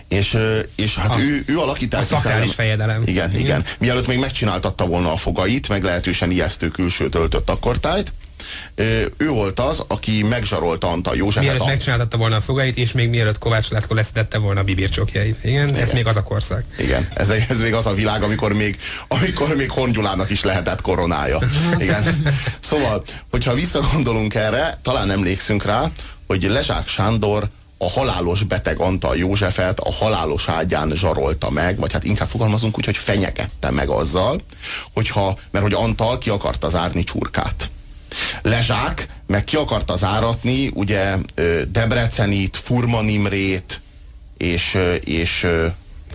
És, 0.08 0.38
és 0.74 0.96
hát 0.96 1.14
a, 1.14 1.20
ő, 1.20 1.42
ő 1.46 1.58
alakítás. 1.58 2.00
A 2.00 2.04
szakrális 2.04 2.54
fejedelem. 2.54 3.02
Igen, 3.02 3.30
igen, 3.30 3.40
igen. 3.40 3.64
Mielőtt 3.78 4.06
még 4.06 4.18
megcsináltatta 4.18 4.86
volna 4.86 5.12
a 5.12 5.16
fogait, 5.16 5.68
meglehetősen 5.68 6.30
ijesztő 6.30 6.68
külsőt 6.68 7.14
öltött 7.14 7.50
akkortájt, 7.50 8.12
ő 9.16 9.28
volt 9.28 9.60
az, 9.60 9.84
aki 9.88 10.22
megzsarolta 10.22 10.88
Antal 10.90 11.16
Józsefet. 11.16 11.42
Mielőtt 11.42 11.60
a... 11.60 11.66
megcsináltatta 11.66 12.16
volna 12.16 12.36
a 12.36 12.40
fogait, 12.40 12.76
és 12.76 12.92
még 12.92 13.08
mielőtt 13.08 13.38
Kovács 13.38 13.70
László 13.70 13.94
leszedette 13.94 14.38
volna 14.38 14.60
a 14.60 14.62
bibircsokjait. 14.62 15.44
Igen, 15.44 15.68
Igen, 15.68 15.80
ez 15.80 15.92
még 15.92 16.06
az 16.06 16.16
a 16.16 16.22
korszak. 16.22 16.64
Igen, 16.78 17.08
ez, 17.14 17.30
ez 17.30 17.60
még 17.60 17.74
az 17.74 17.86
a 17.86 17.94
világ, 17.94 18.22
amikor 18.22 18.52
még, 18.52 18.78
amikor 19.08 19.56
még 19.56 19.70
Hongyulának 19.70 20.30
is 20.30 20.42
lehetett 20.42 20.80
koronája. 20.80 21.38
Igen. 21.78 22.22
Szóval, 22.60 23.04
hogyha 23.30 23.54
visszagondolunk 23.54 24.34
erre, 24.34 24.78
talán 24.82 25.10
emlékszünk 25.10 25.64
rá, 25.64 25.90
hogy 26.26 26.42
Lezsák 26.42 26.88
Sándor 26.88 27.48
a 27.78 27.88
halálos 27.88 28.42
beteg 28.42 28.78
Antal 28.78 29.16
Józsefet 29.16 29.80
a 29.80 29.92
halálos 29.92 30.48
ágyán 30.48 30.92
zsarolta 30.94 31.50
meg, 31.50 31.78
vagy 31.78 31.92
hát 31.92 32.04
inkább 32.04 32.28
fogalmazunk 32.28 32.78
úgy, 32.78 32.84
hogy 32.84 32.96
fenyegette 32.96 33.70
meg 33.70 33.88
azzal, 33.88 34.40
hogyha, 34.92 35.38
mert 35.50 35.64
hogy 35.64 35.74
Antal 35.74 36.18
ki 36.18 36.30
akarta 36.30 36.68
zárni 36.68 37.04
csurkát. 37.04 37.70
Lezsák 38.42 39.08
meg 39.26 39.44
ki 39.44 39.56
akarta 39.56 39.96
záratni 39.96 40.70
ugye 40.74 41.16
Debrecenit, 41.68 42.56
Furman 42.56 43.08
Imrét, 43.08 43.80
és, 44.36 44.78
és 45.00 45.46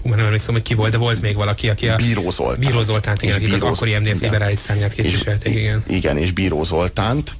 Hú, 0.02 0.10
nem 0.10 0.26
emlékszem, 0.26 0.54
hogy 0.54 0.64
ki 0.64 0.74
volt, 0.74 0.92
de 0.92 0.98
volt 0.98 1.22
még 1.22 1.36
valaki, 1.36 1.70
aki 1.70 1.90
a... 1.90 1.96
Bíró 1.96 2.30
Zoltánt. 2.30 2.60
Bíró 2.60 2.82
Zoltánt, 2.82 3.22
igen, 3.22 3.36
akik 3.36 3.54
az 3.54 3.62
akkori 3.62 3.98
MDF 3.98 4.22
liberális 4.22 4.60
számját 4.60 4.94
képviselték, 4.94 5.56
igen. 5.56 5.84
Igen, 5.88 6.18
és 6.18 6.32
Bíró 6.32 6.64
Zoltánt, 6.64 7.36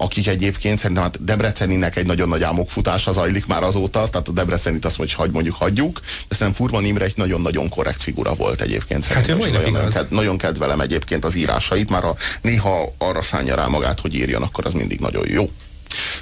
akik 0.00 0.26
egyébként 0.26 0.78
szerintem 0.78 1.04
hát 1.04 1.24
Debreceninek 1.24 1.96
egy 1.96 2.06
nagyon 2.06 2.28
nagy 2.28 2.42
álmokfutása 2.42 3.12
zajlik 3.12 3.46
már 3.46 3.62
azóta, 3.62 4.08
tehát 4.08 4.28
a 4.28 4.32
Debrecenit 4.32 4.84
azt 4.84 4.98
mondjuk, 4.98 5.20
hogy 5.20 5.30
mondjuk 5.30 5.54
hagyjuk, 5.54 6.00
de 6.28 6.34
szerintem 6.34 6.52
Furman 6.52 6.84
Imre 6.84 7.04
egy 7.04 7.16
nagyon-nagyon 7.16 7.68
korrekt 7.68 8.02
figura 8.02 8.34
volt 8.34 8.60
egyébként. 8.60 9.04
Hát 9.04 9.24
szerintem, 9.24 9.52
napig 9.52 9.72
nagyon, 9.72 9.86
az. 9.86 9.94
ked, 9.94 10.10
nagyon 10.10 10.38
kedvelem 10.38 10.80
egyébként 10.80 11.24
az 11.24 11.34
írásait, 11.34 11.90
már 11.90 12.02
ha 12.02 12.16
néha 12.40 12.94
arra 12.98 13.22
szánja 13.22 13.54
rá 13.54 13.66
magát, 13.66 14.00
hogy 14.00 14.14
írjon, 14.14 14.42
akkor 14.42 14.66
az 14.66 14.72
mindig 14.72 15.00
nagyon 15.00 15.28
jó. 15.28 15.50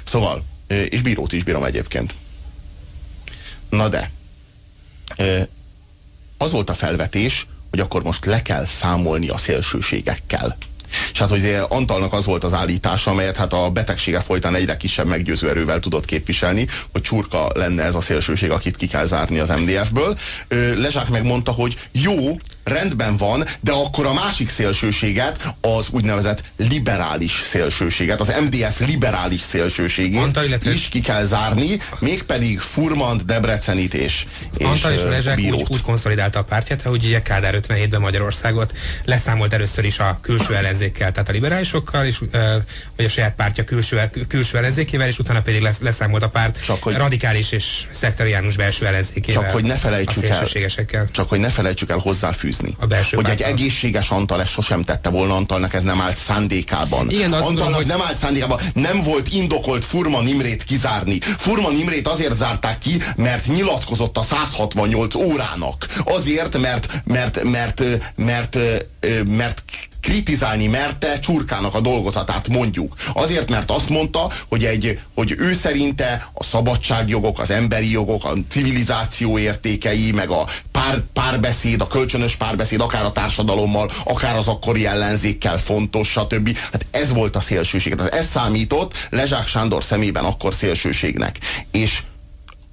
Szóval, 0.03 0.43
és 0.89 1.01
Bírót 1.01 1.33
is 1.33 1.43
bírom 1.43 1.63
egyébként. 1.63 2.15
Na 3.69 3.89
de, 3.89 4.11
az 6.37 6.51
volt 6.51 6.69
a 6.69 6.73
felvetés, 6.73 7.47
hogy 7.69 7.79
akkor 7.79 8.03
most 8.03 8.25
le 8.25 8.41
kell 8.41 8.65
számolni 8.65 9.29
a 9.29 9.37
szélsőségekkel. 9.37 10.57
És 11.11 11.19
hát, 11.19 11.29
hogy 11.29 11.57
Antalnak 11.69 12.13
az 12.13 12.25
volt 12.25 12.43
az 12.43 12.53
állítása, 12.53 13.11
amelyet 13.11 13.37
hát 13.37 13.53
a 13.53 13.69
betegsége 13.69 14.19
folytán 14.19 14.55
egyre 14.55 14.77
kisebb 14.77 15.07
meggyőző 15.07 15.49
erővel 15.49 15.79
tudott 15.79 16.05
képviselni, 16.05 16.67
hogy 16.91 17.01
csurka 17.01 17.51
lenne 17.53 17.83
ez 17.83 17.95
a 17.95 18.01
szélsőség, 18.01 18.51
akit 18.51 18.77
ki 18.77 18.87
kell 18.87 19.05
zárni 19.05 19.39
az 19.39 19.49
MDF-ből. 19.49 20.17
Lezsák 20.75 21.09
megmondta, 21.09 21.51
hogy 21.51 21.77
jó, 21.91 22.35
rendben 22.67 23.17
van, 23.17 23.45
de 23.59 23.71
akkor 23.71 24.05
a 24.05 24.13
másik 24.13 24.49
szélsőséget, 24.49 25.55
az 25.61 25.87
úgynevezett 25.91 26.43
liberális 26.57 27.41
szélsőséget, 27.43 28.19
az 28.19 28.33
MDF 28.41 28.79
liberális 28.79 29.41
szélsőségét 29.41 30.21
Antal, 30.21 30.43
illetve- 30.45 30.73
is 30.73 30.89
ki 30.89 30.99
kell 30.99 31.23
zárni, 31.23 31.77
mégpedig 31.99 32.59
Furmant, 32.59 33.25
Debrecenit 33.25 33.93
és, 33.93 34.25
és, 34.57 34.65
Antal 34.65 34.91
és 34.91 35.01
ö, 35.01 35.09
Lezsák 35.09 35.37
úgy, 35.37 35.65
úgy 35.69 35.81
konszolidálta 35.81 36.39
a 36.39 36.43
pártját, 36.43 36.81
hogy 36.81 37.05
ugye 37.05 37.21
Kádár 37.21 37.59
57-ben 37.61 38.01
Magyarországot 38.01 38.73
leszámolt 39.05 39.53
először 39.53 39.85
is 39.85 39.99
a 39.99 40.19
külső 40.21 40.55
ellenzékkel, 40.55 41.11
tehát 41.11 41.29
a 41.29 41.31
liberálisokkal, 41.31 42.05
és 42.05 42.21
vagy 42.95 43.05
a 43.05 43.09
saját 43.09 43.35
pártja 43.35 43.63
külső, 43.63 44.11
külső 44.27 44.57
ellenzékével, 44.57 45.07
és 45.07 45.19
utána 45.19 45.41
pedig 45.41 45.61
lesz, 45.61 45.79
leszámolt 45.79 46.23
a 46.23 46.29
párt 46.29 46.63
Csak 46.63 46.83
hogy- 46.83 46.95
radikális 46.95 47.51
és 47.51 47.83
szektoriánus 47.91 48.55
belső 48.55 48.85
ellenzékével. 48.85 49.41
Csak 49.41 49.51
hogy 49.51 49.63
ne 49.63 49.75
felejtsük 49.75 50.23
el. 50.23 50.47
Csak 51.11 51.29
hogy 51.29 51.39
ne 51.39 51.49
felejtsük 51.49 51.89
el 51.89 51.97
hozzáfűzni, 51.97 52.56
A 52.79 52.85
belső 52.85 53.15
hogy 53.15 53.29
egy 53.29 53.41
egészséges 53.41 54.09
Antal 54.09 54.41
ezt 54.41 54.51
sosem 54.51 54.83
tette 54.83 55.09
volna, 55.09 55.35
Antalnak 55.35 55.73
ez 55.73 55.83
nem 55.83 56.01
állt 56.01 56.17
szándékában. 56.17 57.09
Igen, 57.09 57.23
Antalnak 57.23 57.47
gondolom, 57.47 57.73
hogy- 57.73 57.85
nem 57.85 58.01
állt 58.01 58.17
szándékában, 58.17 58.59
nem 58.73 59.03
volt 59.03 59.29
indokolt 59.29 59.85
Furman 59.85 60.27
Imrét 60.27 60.63
kizárni. 60.63 61.19
Furman 61.21 61.73
Imrét 61.79 62.07
azért 62.07 62.35
zárták 62.35 62.79
ki, 62.79 63.01
mert 63.15 63.47
nyilatkozott 63.47 64.17
a 64.17 64.23
168 64.23 65.15
órának. 65.15 65.85
Azért, 66.03 66.57
mert, 66.57 67.01
mert, 67.05 67.43
mert, 67.43 67.83
mert, 68.15 68.57
mert, 68.57 68.85
mert, 69.25 69.63
kritizálni 70.07 70.67
merte 70.67 71.19
Csurkának 71.19 71.73
a 71.73 71.79
dolgozatát, 71.79 72.47
mondjuk. 72.47 72.95
Azért, 73.13 73.49
mert 73.49 73.71
azt 73.71 73.89
mondta, 73.89 74.31
hogy, 74.47 74.65
egy, 74.65 74.99
hogy 75.13 75.35
ő 75.37 75.53
szerinte 75.53 76.29
a 76.33 76.43
szabadságjogok, 76.43 77.39
az 77.39 77.51
emberi 77.51 77.91
jogok, 77.91 78.25
a 78.25 78.33
civilizáció 78.49 79.37
értékei, 79.37 80.11
meg 80.11 80.29
a 80.29 80.45
pár, 80.71 81.01
párbeszéd, 81.13 81.81
a 81.81 81.87
kölcsönös 81.87 82.35
párbeszéd, 82.35 82.81
akár 82.81 83.05
a 83.05 83.11
társadalommal, 83.11 83.89
akár 84.03 84.35
az 84.35 84.47
akkori 84.47 84.85
ellenzékkel 84.85 85.57
fontos, 85.57 86.09
stb. 86.09 86.57
Hát 86.71 86.85
ez 86.91 87.13
volt 87.13 87.35
a 87.35 87.41
szélsőség. 87.41 87.95
Tehát 87.95 88.13
ez 88.13 88.27
számított 88.27 89.07
Lezsák 89.09 89.47
Sándor 89.47 89.83
szemében 89.83 90.23
akkor 90.23 90.53
szélsőségnek. 90.53 91.37
És 91.71 92.01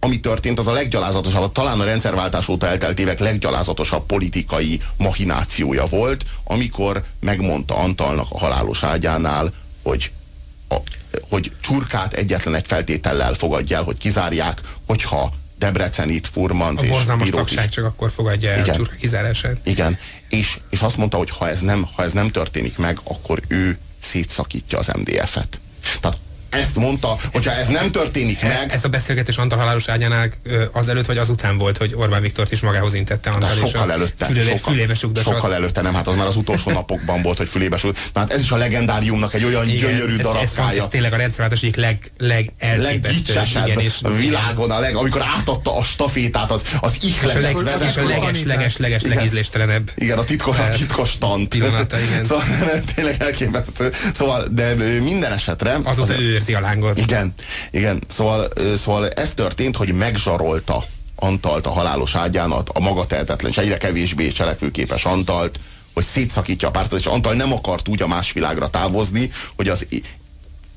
ami 0.05 0.21
történt, 0.21 0.59
az 0.59 0.67
a 0.67 0.73
leggyalázatosabb, 0.73 1.53
talán 1.53 1.81
a 1.81 1.85
rendszerváltás 1.85 2.49
óta 2.49 2.67
eltelt 2.67 2.99
évek 2.99 3.19
leggyalázatosabb 3.19 4.07
politikai 4.07 4.81
machinációja 4.97 5.85
volt, 5.85 6.25
amikor 6.45 7.05
megmondta 7.21 7.77
Antalnak 7.77 8.27
a 8.31 8.39
halálos 8.39 8.83
ágyánál, 8.83 9.53
hogy, 9.83 10.11
a, 10.69 10.77
hogy 11.29 11.53
csurkát 11.61 12.13
egyetlen 12.13 12.55
egy 12.55 12.67
feltétellel 12.67 13.35
fogadja 13.35 13.77
el, 13.77 13.83
hogy 13.83 13.99
kizárják, 13.99 14.61
hogyha 14.87 15.33
Debrecenit, 15.59 16.27
Furmant 16.27 16.79
A 16.79 16.85
és 16.85 16.91
borzalmas 16.91 17.31
tagság 17.31 17.69
csak 17.69 17.85
akkor 17.85 18.11
fogadja 18.11 18.51
el 18.51 18.59
a 18.59 18.63
Igen. 18.63 18.75
csurka 18.75 18.95
kizárását. 19.01 19.57
igen, 19.63 19.99
és, 20.29 20.59
és 20.71 20.81
azt 20.81 20.97
mondta, 20.97 21.17
hogy 21.17 21.31
ha 21.31 21.49
ez, 21.49 21.61
nem, 21.61 21.89
ha 21.95 22.03
ez 22.03 22.13
nem 22.13 22.31
történik 22.31 22.79
meg, 22.79 22.99
akkor 23.05 23.41
ő 23.49 23.79
szétszakítja 23.99 24.79
az 24.79 24.87
MDF-et. 24.87 25.61
Tehát 26.55 26.69
ezt 26.69 26.77
mondta, 26.77 27.17
hogyha 27.33 27.53
ez 27.53 27.67
nem 27.69 27.91
történik 27.91 28.43
meg, 28.43 28.73
Ez 28.73 28.85
a 28.85 28.89
beszélgetés 28.89 29.37
Antal 29.37 29.59
halálos 29.59 29.89
ágyánál 29.89 30.31
ö, 30.43 30.63
azelőtt 30.73 31.07
vagy 31.07 31.19
azután 31.19 31.59
volt, 31.59 31.77
hogy 31.79 31.95
Orbán 31.97 32.23
Viktort 32.23 32.53
is 32.53 32.61
magához 32.61 32.95
intette 32.95 33.31
Antal, 33.31 33.51
és 33.55 33.59
sokkal 33.71 33.93
előtte. 33.93 34.27
fülébe, 34.27 34.51
sokkal, 34.51 34.73
fülébe 34.73 34.95
sugdosott. 34.95 35.33
sokkal 35.35 35.55
előtte, 35.55 35.81
nem, 35.81 35.95
hát 35.95 36.09
az 36.09 36.17
már 36.17 36.27
az 36.27 36.37
utolsó 36.37 36.71
napokban 36.71 37.23
volt, 37.23 37.37
hogy 37.39 37.49
fülébe 37.49 37.77
sult. 37.77 37.99
Na, 38.13 38.21
hát 38.21 38.31
ez 38.31 38.41
is 38.41 38.51
a 38.51 38.57
legendáriumnak 38.57 39.35
egy 39.35 39.45
olyan 39.45 39.69
Igen, 39.69 39.81
gyönyörű 39.91 40.19
ez, 40.19 40.27
ez, 40.27 40.35
ez, 40.35 40.55
darabkája. 40.55 40.83
ez 40.83 40.89
tényleg 40.89 41.13
a 41.13 41.17
rendszerváltás 41.17 41.63
egyik 41.63 41.77
leg, 41.77 42.53
leggicsesebb 42.77 43.67
Igen, 43.67 43.81
és, 43.81 43.99
a 44.03 44.11
világon, 44.11 44.71
a 44.71 44.79
leg, 44.79 44.95
amikor 44.97 45.23
átadta 45.37 45.77
a 45.77 45.83
stafétát, 45.83 46.51
az, 46.51 46.63
az 46.81 46.97
és 47.03 47.15
a, 47.23 47.39
leg, 47.41 47.57
és 47.89 47.97
a 47.97 48.05
leges, 48.05 48.43
leges, 48.43 48.77
leges, 48.77 49.03
Igen. 49.03 49.17
legízléstelenebb. 49.17 49.91
Igen, 49.97 50.19
a 50.19 50.25
titkos, 50.25 50.59
a 50.59 50.69
titkos 50.69 51.19
tant. 51.19 51.49
Pillanata, 51.49 51.97
igen. 52.01 52.25
Szóval 52.35 52.45
tényleg 52.95 53.23
elképesztő. 53.23 53.93
Szóval, 54.15 54.47
de 54.51 54.75
minden 55.03 55.33
esetre... 55.33 55.79
Azóta 55.85 56.13
az- 56.13 56.21
ő 56.21 56.39
őrzi 56.45 56.55
a 56.55 56.61
lángot. 56.61 56.99
Igen, 56.99 57.35
igen. 57.71 58.03
Szóval, 58.09 58.49
szóval 58.77 59.09
ez 59.09 59.35
történt, 59.35 59.77
hogy 59.77 59.93
megzsarolta 59.93 60.85
Antalt 61.17 61.67
a 61.67 61.71
halálos 61.71 62.15
ágyán, 62.15 62.51
a 62.51 62.81
maga 62.81 63.07
tehetetlen 63.07 63.51
és 63.51 63.57
egyre 63.57 63.79
kevésbé 63.79 64.29
cselekvőképes 64.29 65.05
Antalt, 65.05 65.61
hogy 65.95 66.05
szétszakítja 66.05 66.69
a 66.69 66.71
pártot, 66.71 66.99
és 66.99 67.07
Antal 67.07 67.35
nem 67.35 67.53
akart 67.53 67.89
úgy 67.89 68.03
a 68.03 68.07
más 68.07 68.33
világra 68.33 68.71
távozni, 68.71 69.31
hogy 69.57 69.69
az 69.69 69.87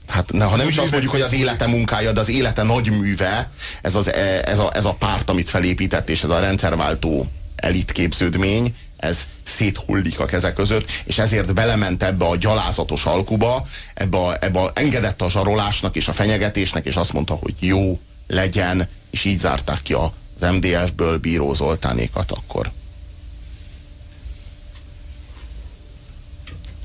hát 0.07 0.32
ha 0.39 0.55
nem 0.55 0.68
is 0.68 0.78
azt 0.78 0.91
mondjuk, 0.91 1.11
hogy 1.11 1.22
az 1.22 1.34
élete 1.34 1.68
munkája, 1.68 2.11
de 2.11 2.20
az 2.20 2.30
élete 2.30 2.63
nagy 2.63 2.89
műve, 2.89 3.51
ez, 3.82 3.95
az, 3.95 4.13
e, 4.13 4.41
ez, 4.45 4.59
a, 4.59 4.72
ez 4.74 4.86
a 4.86 4.93
párt, 4.93 5.30
amit 5.30 5.49
felépített, 5.49 6.09
és 6.09 6.24
ez 6.24 6.30
a 6.30 6.39
rendszerváltó 6.39 7.26
elitképződmény, 7.55 8.76
ez 8.98 9.28
széthullik 9.43 10.20
a 10.20 10.26
keze 10.26 10.54
között, 10.54 10.91
és 11.06 11.18
ezért 11.18 11.54
belement 11.54 12.04
ebbe 12.04 12.26
a 12.26 12.36
gyalázatos 12.36 13.06
alkuba, 13.06 13.68
ebbe, 13.93 14.18
a, 14.18 14.38
ebbe 14.39 14.60
a, 14.60 14.72
engedett 14.74 15.22
a 15.22 15.30
zsarolásnak 15.30 15.95
és 15.95 16.08
a 16.08 16.14
fenyegetésnek, 16.14 16.86
és 16.86 16.95
azt 16.95 17.14
mondta, 17.14 17.34
hogy 17.34 17.54
jó, 17.60 18.00
legyen, 18.28 18.89
és 19.10 19.26
így 19.26 19.39
zárták 19.39 19.82
ki 19.82 19.93
az 19.93 20.52
MDF-ből 20.52 21.18
Bíró 21.18 21.54
Zoltánékat 21.54 22.32
akkor. 22.32 22.72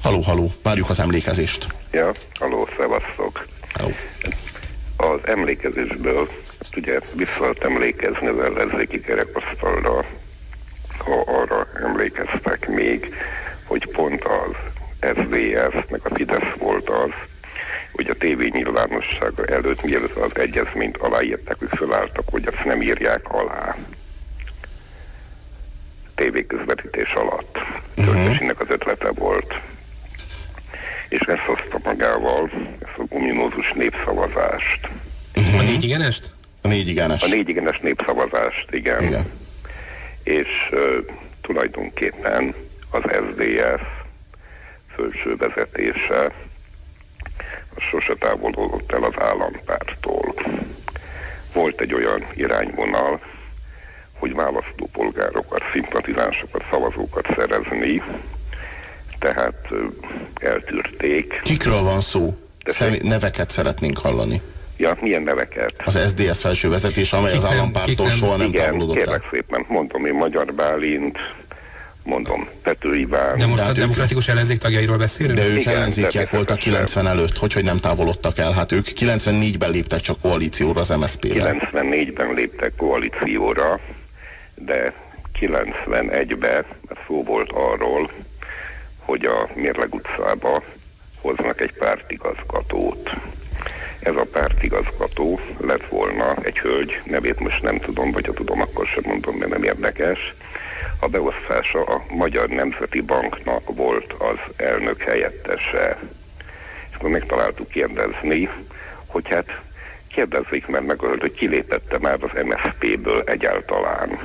Haló, 0.02 0.20
haló, 0.20 0.52
várjuk 0.62 0.88
az 0.88 0.98
emlékezést. 0.98 1.66
Ja, 1.90 2.12
aló, 2.40 2.68
szevasztok. 2.76 3.46
Hello. 3.74 3.90
Az 4.96 5.20
emlékezésből 5.24 6.28
hát 6.62 6.76
ugye 6.76 6.98
vissza 7.12 7.54
emlékezni 7.60 8.26
az 8.26 8.38
ellenzéki 8.38 9.00
kerekasztalra, 9.00 10.04
arra 11.26 11.66
emlékeztek 11.82 12.68
még, 12.68 13.14
hogy 13.64 13.86
pont 13.86 14.24
az 14.24 14.56
SZDSZ, 15.00 15.90
meg 15.90 16.00
a 16.02 16.14
Fidesz 16.14 16.52
volt 16.58 16.88
az, 16.88 17.10
hogy 17.92 18.08
a 18.08 18.14
tévé 18.14 18.48
nyilvánossága 18.52 19.44
előtt, 19.44 19.82
mielőtt 19.82 20.16
az 20.16 20.30
egyezményt 20.34 20.96
aláírták, 20.96 21.56
hogy 21.58 21.68
felálltak, 21.70 22.24
hogy 22.30 22.46
azt 22.46 22.64
nem 22.64 22.82
írják 22.82 23.32
alá 23.32 23.76
tévéközvetítés 26.14 27.12
alatt. 27.12 27.58
Töltésinek 27.94 28.60
az 28.60 28.66
ötlete 28.70 29.10
volt. 29.10 29.60
És 31.08 31.20
ezt 31.20 31.40
hozta 31.40 31.78
magával, 31.84 32.50
ezt 32.84 32.98
a 32.98 33.02
ominózus 33.08 33.72
népszavazást. 33.72 34.88
A 35.34 35.62
négy 35.62 35.84
igenest? 35.84 36.32
A 36.62 36.68
négy 36.68 36.88
igenes. 36.88 37.22
A 37.22 37.26
négy 37.26 37.48
igenes 37.48 37.78
népszavazást, 37.78 38.66
igen. 38.70 39.02
Igen. 39.02 39.30
És 40.22 40.74
tulajdonképpen 41.40 42.54
az 42.90 43.02
SZDSZ 43.02 44.00
felső 45.22 45.36
vezetése 45.36 46.32
sose 47.76 48.14
távolodott 48.14 48.92
el 48.92 49.02
az 49.02 49.14
állampártól. 49.18 50.34
Volt 51.52 51.80
egy 51.80 51.94
olyan 51.94 52.24
irányvonal, 52.34 53.20
hogy 54.18 54.34
választópolgárokat, 54.34 55.62
szimpatizánsokat, 55.72 56.64
szavazókat 56.70 57.26
szerezni, 57.36 58.02
tehát 59.18 59.68
eltűrték. 60.40 61.40
Kikről 61.42 61.82
van 61.82 62.00
szó? 62.00 62.38
Személy, 62.64 63.00
neveket 63.02 63.50
szeretnénk 63.50 63.98
hallani. 63.98 64.40
Ja, 64.82 64.96
milyen 65.00 65.22
neveket? 65.22 65.72
Az 65.84 65.98
SDS 66.08 66.40
felső 66.40 66.68
vezetés, 66.68 67.12
amely 67.12 67.32
Kik 67.32 67.42
az 67.42 67.48
állampártól 67.48 68.10
soha 68.10 68.36
nem 68.36 68.46
Igen, 68.46 68.64
távolodott 68.64 68.96
kérlek 68.96 69.22
el. 69.22 69.28
szépen, 69.30 69.64
mondom 69.68 70.06
én 70.06 70.14
Magyar 70.14 70.54
Bálint, 70.54 71.18
mondom, 72.02 72.48
Pető 72.62 72.96
Iván. 72.96 73.38
De 73.38 73.46
most 73.46 73.62
a 73.62 73.72
demokratikus 73.72 74.28
ellenzék 74.28 74.58
tagjairól 74.58 74.96
beszélünk? 74.96 75.38
De 75.38 75.46
ők 75.46 75.60
Igen, 75.60 75.74
ellenzékiek 75.74 76.30
voltak 76.30 76.58
90 76.58 77.06
előtt, 77.06 77.38
hogy, 77.38 77.52
hogy 77.52 77.64
nem 77.64 77.78
távolodtak 77.78 78.38
el. 78.38 78.52
Hát 78.52 78.72
ők 78.72 78.86
94-ben 79.00 79.70
léptek 79.70 80.00
csak 80.00 80.20
koalícióra 80.20 80.80
az 80.80 80.88
MSZP-re. 80.88 81.68
94-ben 81.72 82.34
léptek 82.34 82.72
koalícióra, 82.76 83.80
de 84.54 84.92
91-ben 85.40 86.64
szó 87.06 87.24
volt 87.24 87.50
arról, 87.52 88.10
hogy 88.98 89.24
a 89.24 89.48
Mérleg 89.54 89.94
utcába 89.94 90.62
hoznak 91.20 91.60
egy 91.60 91.72
pártigazgatót. 91.72 93.10
Ez 94.02 94.16
a 94.16 94.26
pártigazgató 94.32 95.40
lett 95.60 95.86
volna 95.86 96.34
egy 96.42 96.58
hölgy, 96.58 97.00
nevét 97.04 97.40
most 97.40 97.62
nem 97.62 97.78
tudom, 97.78 98.10
vagy 98.10 98.26
ha 98.26 98.32
tudom, 98.32 98.60
akkor 98.60 98.86
sem 98.86 99.02
mondom, 99.06 99.36
mert 99.36 99.50
nem 99.50 99.62
érdekes. 99.62 100.34
A 101.00 101.08
beosztása 101.08 101.84
a 101.84 102.04
Magyar 102.08 102.48
Nemzeti 102.48 103.00
Banknak 103.00 103.74
volt 103.74 104.12
az 104.12 104.38
elnök 104.56 105.02
helyettese. 105.02 105.98
És 106.90 106.96
akkor 106.96 107.10
megtaláltuk 107.10 107.68
kérdezni, 107.68 108.48
hogy 109.06 109.28
hát 109.28 109.60
kérdezzék 110.08 110.66
meg 110.66 110.84
meg, 110.84 110.98
hogy 110.98 111.32
kilépette 111.32 111.98
már 111.98 112.18
az 112.20 112.44
MSZP-ből 112.44 113.22
egyáltalán. 113.26 114.18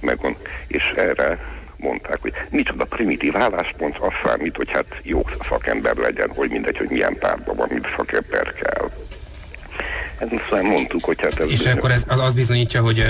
Megmond, 0.00 0.36
és 0.66 0.92
erre 0.96 1.55
mondták, 1.86 2.18
hogy 2.20 2.32
micsoda 2.50 2.84
primitív 2.84 3.36
álláspont, 3.36 3.96
az 3.98 4.12
számít, 4.24 4.56
hogy 4.56 4.70
hát 4.70 4.86
jó 5.02 5.24
szakember 5.48 5.96
legyen, 5.96 6.30
hogy 6.34 6.50
mindegy, 6.50 6.76
hogy 6.76 6.88
milyen 6.90 7.18
pártban 7.18 7.56
van, 7.56 7.68
mint 7.70 7.86
szakember 7.96 8.52
kell. 8.52 8.90
Hát 10.18 10.32
aztán 10.32 10.64
mondtuk, 10.64 11.04
hogy 11.04 11.20
hát 11.20 11.40
ez... 11.40 11.46
És 11.46 11.52
bizony... 11.52 11.72
akkor 11.72 11.90
ez 11.90 12.04
az, 12.08 12.20
az 12.20 12.34
bizonyítja, 12.34 12.82
hogy 12.82 12.98
uh, 12.98 13.06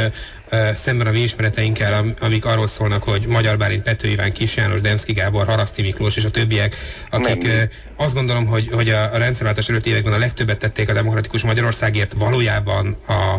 uh, 0.53 0.75
szemben 0.75 1.07
a 1.07 1.11
mi 1.11 1.19
ismereteinkkel, 1.19 2.15
amik 2.21 2.45
arról 2.45 2.67
szólnak, 2.67 3.03
hogy 3.03 3.27
Magyar 3.27 3.57
Bálint, 3.57 3.83
Pető 3.83 4.09
Iván, 4.09 4.33
Kis 4.33 4.57
János, 4.57 4.81
Demszki 4.81 5.13
Gábor, 5.13 5.47
Haraszti 5.47 5.83
Miklós 5.83 6.17
és 6.17 6.25
a 6.25 6.31
többiek, 6.31 6.77
akik 7.11 7.43
uh, 7.43 7.63
azt 7.97 8.15
gondolom, 8.15 8.47
hogy, 8.47 8.69
hogy 8.73 8.89
a, 8.89 9.13
a 9.13 9.19
rendszerváltás 9.19 9.69
előtti 9.69 9.91
években 9.91 10.13
a 10.13 10.19
legtöbbet 10.19 10.59
tették 10.59 10.89
a 10.89 10.93
demokratikus 10.93 11.43
Magyarországért, 11.43 12.13
valójában 12.13 12.97
a, 13.09 13.37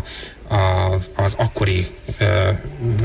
a, 0.49 0.93
az 1.15 1.35
akkori 1.37 1.87
ö, 2.19 2.49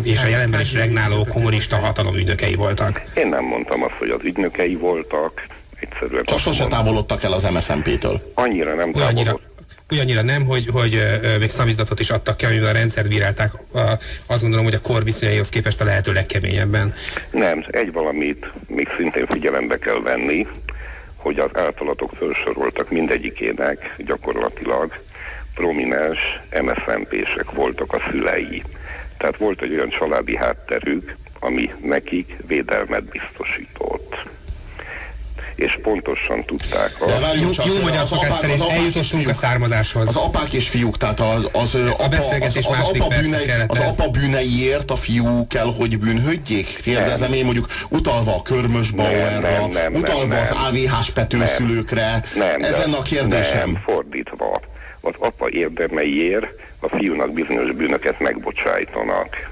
és 0.02 0.22
a 0.22 0.26
jelenben 0.26 0.60
is 0.60 0.72
regnáló 0.72 1.26
kommunista 1.28 1.76
hatalom 1.76 2.14
ügynökei 2.14 2.54
voltak. 2.54 3.02
Én 3.14 3.28
nem 3.28 3.44
mondtam 3.44 3.82
azt, 3.82 3.94
hogy 3.98 4.10
az 4.10 4.20
ügynökei 4.22 4.74
voltak, 4.74 5.46
egyszerűen... 5.80 6.24
Csak 6.24 6.38
sose 6.38 6.66
távolodtak 6.66 7.22
el 7.22 7.32
az 7.32 7.42
MSZMP-től. 7.42 8.32
Annyira 8.34 8.74
nem 8.74 8.92
távolodtak 8.92 9.50
olyannyira 9.92 10.22
nem, 10.22 10.44
hogy, 10.44 10.66
hogy 10.72 11.02
még 11.38 11.50
szamizdatot 11.50 12.00
is 12.00 12.10
adtak 12.10 12.36
ki, 12.36 12.44
amivel 12.44 12.68
a 12.68 12.72
rendszert 12.72 13.08
bírálták. 13.08 13.52
Azt 14.26 14.40
gondolom, 14.40 14.64
hogy 14.64 14.74
a 14.74 14.80
kor 14.80 15.04
viszonyaihoz 15.04 15.48
képest 15.48 15.80
a 15.80 15.84
lehető 15.84 16.12
legkeményebben. 16.12 16.94
Nem, 17.30 17.64
egy 17.70 17.92
valamit 17.92 18.50
még 18.66 18.88
szintén 18.96 19.26
figyelembe 19.26 19.78
kell 19.78 20.00
venni, 20.02 20.46
hogy 21.16 21.38
az 21.38 21.50
általatok 21.52 22.10
felsoroltak 22.18 22.90
mindegyikének 22.90 23.94
gyakorlatilag 23.98 25.00
prominens 25.54 26.18
MSZMP-sek 26.62 27.50
voltak 27.50 27.92
a 27.92 28.02
szülei. 28.10 28.62
Tehát 29.18 29.36
volt 29.36 29.62
egy 29.62 29.72
olyan 29.72 29.88
családi 29.88 30.36
hátterük, 30.36 31.16
ami 31.40 31.70
nekik 31.82 32.36
védelmet 32.46 33.04
biztosított 33.04 34.30
és 35.54 35.78
pontosan 35.82 36.44
tudták. 36.44 36.96
De 37.06 37.18
várjunk 37.18 37.52
csak, 37.52 37.66
jó, 37.66 37.74
jó 37.74 37.80
magyar 37.80 38.06
szokás 38.06 38.34
szerint 38.40 38.60
eljutottunk 38.60 39.28
a 39.28 39.32
származáshoz. 39.32 40.08
Az 40.08 40.16
apák 40.16 40.52
és 40.52 40.68
fiúk, 40.68 40.96
tehát 40.96 41.20
az, 41.20 41.48
az, 41.52 41.74
a 41.74 41.94
apa, 41.98 42.16
az, 42.16 42.56
az, 42.56 42.56
az, 42.56 42.66
apa 42.66 43.08
bűnei, 43.08 43.50
az 43.66 43.78
apa 43.78 44.08
bűneiért 44.08 44.90
a 44.90 44.96
fiú 44.96 45.46
kell, 45.46 45.74
hogy 45.76 45.98
bűnhődjék? 45.98 46.80
Kérdezem 46.82 47.30
nem. 47.30 47.38
én 47.38 47.44
mondjuk 47.44 47.66
utalva 47.88 48.34
a 48.36 48.42
Körmös 48.42 48.90
Bauerra, 48.90 49.68
utalva 49.92 50.26
nem, 50.26 50.40
az 50.40 50.50
AVH-s 50.50 51.10
petőszülőkre. 51.10 52.22
Nem, 52.34 52.62
Ez 52.62 52.76
lenne 52.76 52.96
a 52.96 53.02
kérdésem. 53.02 53.70
Nem, 53.70 53.82
fordítva 53.86 54.60
az 55.02 55.14
apa 55.18 55.48
érdemeiért 55.50 56.46
a 56.80 56.88
fiúnak 56.88 57.32
bizonyos 57.32 57.72
bűnöket 57.72 58.20
megbocsájtanak. 58.20 59.50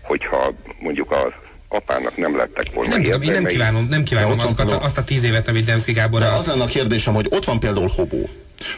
Hogyha 0.00 0.52
mondjuk 0.80 1.10
az 1.10 1.32
apának 1.68 2.16
nem 2.16 2.36
lettek 2.36 2.72
volna 2.74 2.90
nem, 2.90 3.02
tudom, 3.02 3.22
én 3.22 3.32
nem 3.32 3.44
kívánom, 3.44 3.86
nem 3.90 4.02
kívánom 4.02 4.38
azt, 4.38 4.54
például, 4.54 4.82
azt 4.82 4.98
a 4.98 5.04
tíz 5.04 5.24
évet, 5.24 5.48
amit 5.48 5.64
Demszki 5.64 5.92
Gábor... 5.92 6.20
De 6.20 6.26
az 6.26 6.46
lenne 6.46 6.62
a 6.62 6.66
kérdésem, 6.66 7.14
hogy 7.14 7.26
ott 7.30 7.44
van 7.44 7.60
például 7.60 7.90
Hobó. 7.96 8.28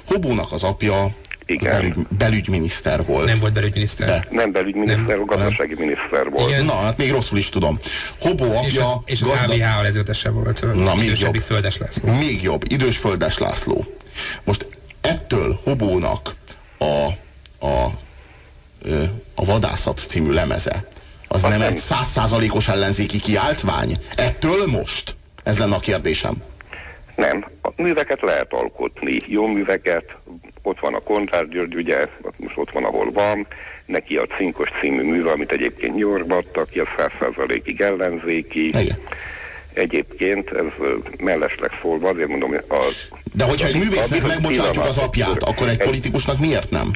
Hobónak 0.06 0.52
az 0.52 0.62
apja 0.62 1.14
igen. 1.46 1.72
Belügy, 1.72 1.94
belügyminiszter 2.18 3.04
volt. 3.04 3.26
Nem 3.26 3.38
volt 3.40 3.52
belügyminiszter. 3.52 4.06
De. 4.06 4.26
Nem 4.30 4.52
belügyminiszter, 4.52 5.06
nem, 5.06 5.24
gazdasági 5.24 5.74
nem. 5.74 5.84
miniszter 5.84 6.30
volt. 6.30 6.50
Igen. 6.50 6.64
Na, 6.64 6.74
hát 6.74 6.96
még 6.96 7.10
rosszul 7.10 7.38
is 7.38 7.48
tudom. 7.48 7.78
Hobó 8.20 8.44
apja... 8.44 8.66
És 8.66 8.78
az, 8.78 8.88
és 9.04 9.20
az 9.20 9.28
gazda... 9.28 9.52
ABH 9.52 9.78
alezőtese 9.78 10.30
volt. 10.30 10.74
Na, 10.74 10.94
még 10.94 11.18
jobb. 11.18 11.36
Földes 11.36 11.78
László. 11.78 12.12
Még 12.12 12.42
jobb. 12.42 12.64
Idős 12.68 12.96
Földes 12.96 13.38
László. 13.38 13.86
Most 14.44 14.66
ettől 15.04 15.60
Hobónak 15.64 16.34
a, 16.78 17.06
a, 17.66 17.84
a 19.34 19.44
Vadászat 19.44 19.98
című 19.98 20.30
lemeze, 20.30 20.84
az 21.28 21.42
nem, 21.42 21.50
nem 21.50 21.62
egy 21.62 21.76
százszázalékos 21.76 22.68
ellenzéki 22.68 23.18
kiáltvány? 23.18 23.96
Ettől 24.16 24.66
most? 24.66 25.16
Ez 25.42 25.58
lenne 25.58 25.74
a 25.74 25.80
kérdésem. 25.80 26.34
Nem. 27.16 27.44
A 27.62 27.68
műveket 27.76 28.20
lehet 28.20 28.52
alkotni. 28.52 29.20
Jó 29.26 29.46
műveket. 29.46 30.04
Ott 30.62 30.80
van 30.80 30.94
a 30.94 30.98
Konrád 30.98 31.48
György, 31.48 31.74
ugye, 31.74 32.08
most 32.36 32.56
ott 32.56 32.70
van, 32.70 32.84
ahol 32.84 33.12
van. 33.12 33.46
Neki 33.86 34.16
a 34.16 34.26
Cinkos 34.26 34.68
című 34.80 35.02
műve, 35.02 35.30
amit 35.30 35.52
egyébként 35.52 35.94
New 35.94 36.08
Yorkba 36.08 36.36
adtak 36.36 36.70
ki, 36.70 36.78
a 36.78 36.86
százszázalékig 36.96 37.80
ellenzéki. 37.80 38.68
Igen. 38.68 38.98
Egyébként 39.72 40.50
ez 40.50 40.86
mellesleg 41.18 41.70
szólva, 41.82 42.08
azért 42.08 42.28
mondom, 42.28 42.48
hogy 42.48 42.64
az... 42.68 43.08
De 43.36 43.44
hogyha 43.44 43.66
egy 43.66 43.76
művésznek 43.76 44.26
megbocsátjuk 44.26 44.84
az 44.84 44.98
apját, 44.98 45.42
akkor 45.42 45.68
egy 45.68 45.78
politikusnak 45.78 46.38
miért 46.38 46.70
nem? 46.70 46.90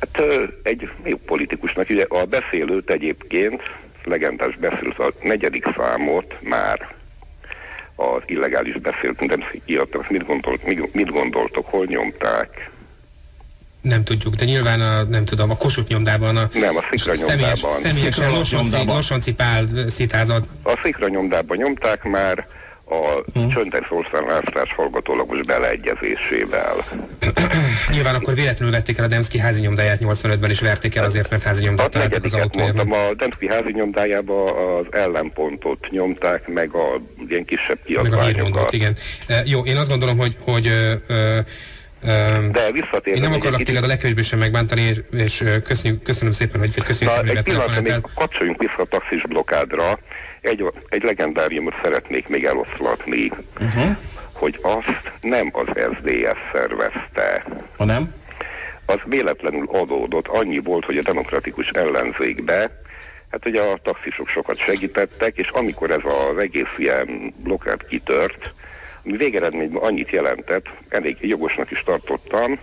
Hát 0.00 0.22
egy 0.62 0.88
jó 1.04 1.16
politikusnak, 1.16 1.90
ugye 1.90 2.04
a 2.08 2.24
beszélőt 2.24 2.90
egyébként, 2.90 3.62
legendás 4.04 4.56
beszélőt, 4.56 4.98
a 4.98 5.12
negyedik 5.22 5.64
számot 5.76 6.34
már 6.40 6.94
az 7.94 8.22
illegális 8.26 8.78
beszélt, 8.78 9.20
nem 9.20 9.44
kiadtak, 9.64 10.10
mit, 10.10 10.26
gondolt, 10.26 10.92
mit 10.92 11.10
gondoltok, 11.10 11.66
hol 11.66 11.84
nyomták? 11.84 12.70
Nem 13.80 14.04
tudjuk, 14.04 14.34
de 14.34 14.44
nyilván 14.44 14.80
a, 14.80 15.02
nem 15.02 15.24
tudom, 15.24 15.50
a 15.50 15.56
Kossuth 15.56 15.90
nyomdában 15.90 16.36
a 16.36 16.48
nem, 16.52 16.76
a 16.76 16.82
Szikra 16.90 17.14
nyomdában. 17.14 17.72
Személyesen 17.72 18.30
Losonci, 18.30 18.84
Losonci 18.86 19.34
Pál 19.34 19.66
szitázat. 19.88 20.46
A 20.62 20.78
Szikra 20.82 21.08
nyomdában 21.08 21.56
nyomták 21.56 22.02
már, 22.04 22.46
a 22.88 23.22
hmm. 23.34 23.48
csöntes 23.48 23.90
országlászlás 23.90 24.72
hallgatólagos 24.74 25.42
beleegyezésével. 25.42 26.74
Nyilván 27.92 28.14
akkor 28.14 28.34
véletlenül 28.34 28.74
vették 28.74 28.98
el 28.98 29.04
a 29.04 29.08
Demszki 29.08 29.38
házi 29.38 29.60
nyomdáját 29.60 30.00
85-ben, 30.04 30.50
és 30.50 30.60
verték 30.60 30.94
el 30.94 31.04
azért, 31.04 31.30
mert 31.30 31.42
házi 31.42 31.64
nyomdát 31.64 31.90
találtak 31.90 32.24
az 32.24 32.34
autójában. 32.34 32.86
mondtam, 32.86 33.00
a 33.10 33.14
Demszki 33.14 33.48
házi 33.48 33.72
nyomdájába 33.72 34.76
az 34.78 34.86
ellenpontot 34.90 35.86
nyomták, 35.90 36.48
meg 36.48 36.74
a 36.74 37.00
ilyen 37.28 37.44
kisebb 37.44 37.78
kiadványokat. 37.84 38.72
Igen. 38.72 38.96
E, 39.28 39.42
jó, 39.44 39.64
én 39.64 39.76
azt 39.76 39.88
gondolom, 39.88 40.18
hogy, 40.18 40.36
hogy 40.44 40.66
e, 40.66 41.44
de 42.52 42.72
visszatérve... 42.72 43.10
Én 43.14 43.20
nem 43.20 43.32
akarok 43.32 43.62
téged 43.62 43.84
a 43.84 43.86
legkevésbé 43.86 44.22
sem 44.22 44.38
megbántani, 44.38 44.80
és, 44.80 45.00
és 45.10 45.44
köszönjük, 45.64 46.02
köszönöm 46.02 46.32
szépen, 46.32 46.60
hogy 46.60 46.74
köszönjük 46.74 47.16
szépen, 47.16 47.34
hogy 47.36 47.44
telefonáltál. 47.44 48.00
Kapcsoljunk 48.14 48.60
vissza 48.60 48.82
a 48.82 48.84
taxis 48.84 49.22
blokádra. 49.22 49.98
Egy, 50.40 50.64
egy 50.88 51.02
legendáriumot 51.02 51.74
szeretnék 51.82 52.28
még 52.28 52.44
eloszlatni, 52.44 53.30
uh-huh. 53.60 53.96
hogy 54.32 54.58
azt 54.62 55.12
nem 55.20 55.50
az 55.52 55.66
SZDSZ 55.74 56.38
szervezte. 56.52 57.44
Ha 57.76 57.84
nem? 57.84 58.14
Az 58.86 58.98
véletlenül 59.04 59.68
adódott, 59.72 60.28
annyi 60.28 60.58
volt, 60.58 60.84
hogy 60.84 60.98
a 60.98 61.02
demokratikus 61.02 61.70
ellenzékbe 61.70 62.70
Hát 63.30 63.46
ugye 63.46 63.60
a 63.60 63.78
taxisok 63.82 64.28
sokat 64.28 64.58
segítettek, 64.58 65.36
és 65.36 65.48
amikor 65.48 65.90
ez 65.90 66.00
az 66.04 66.38
egész 66.38 66.74
ilyen 66.76 67.34
blokád 67.36 67.86
kitört, 67.86 68.52
ami 69.04 69.16
végeredményben 69.16 69.82
annyit 69.82 70.10
jelentett, 70.10 70.66
elég 70.88 71.16
jogosnak 71.20 71.70
is 71.70 71.82
tartottam, 71.82 72.58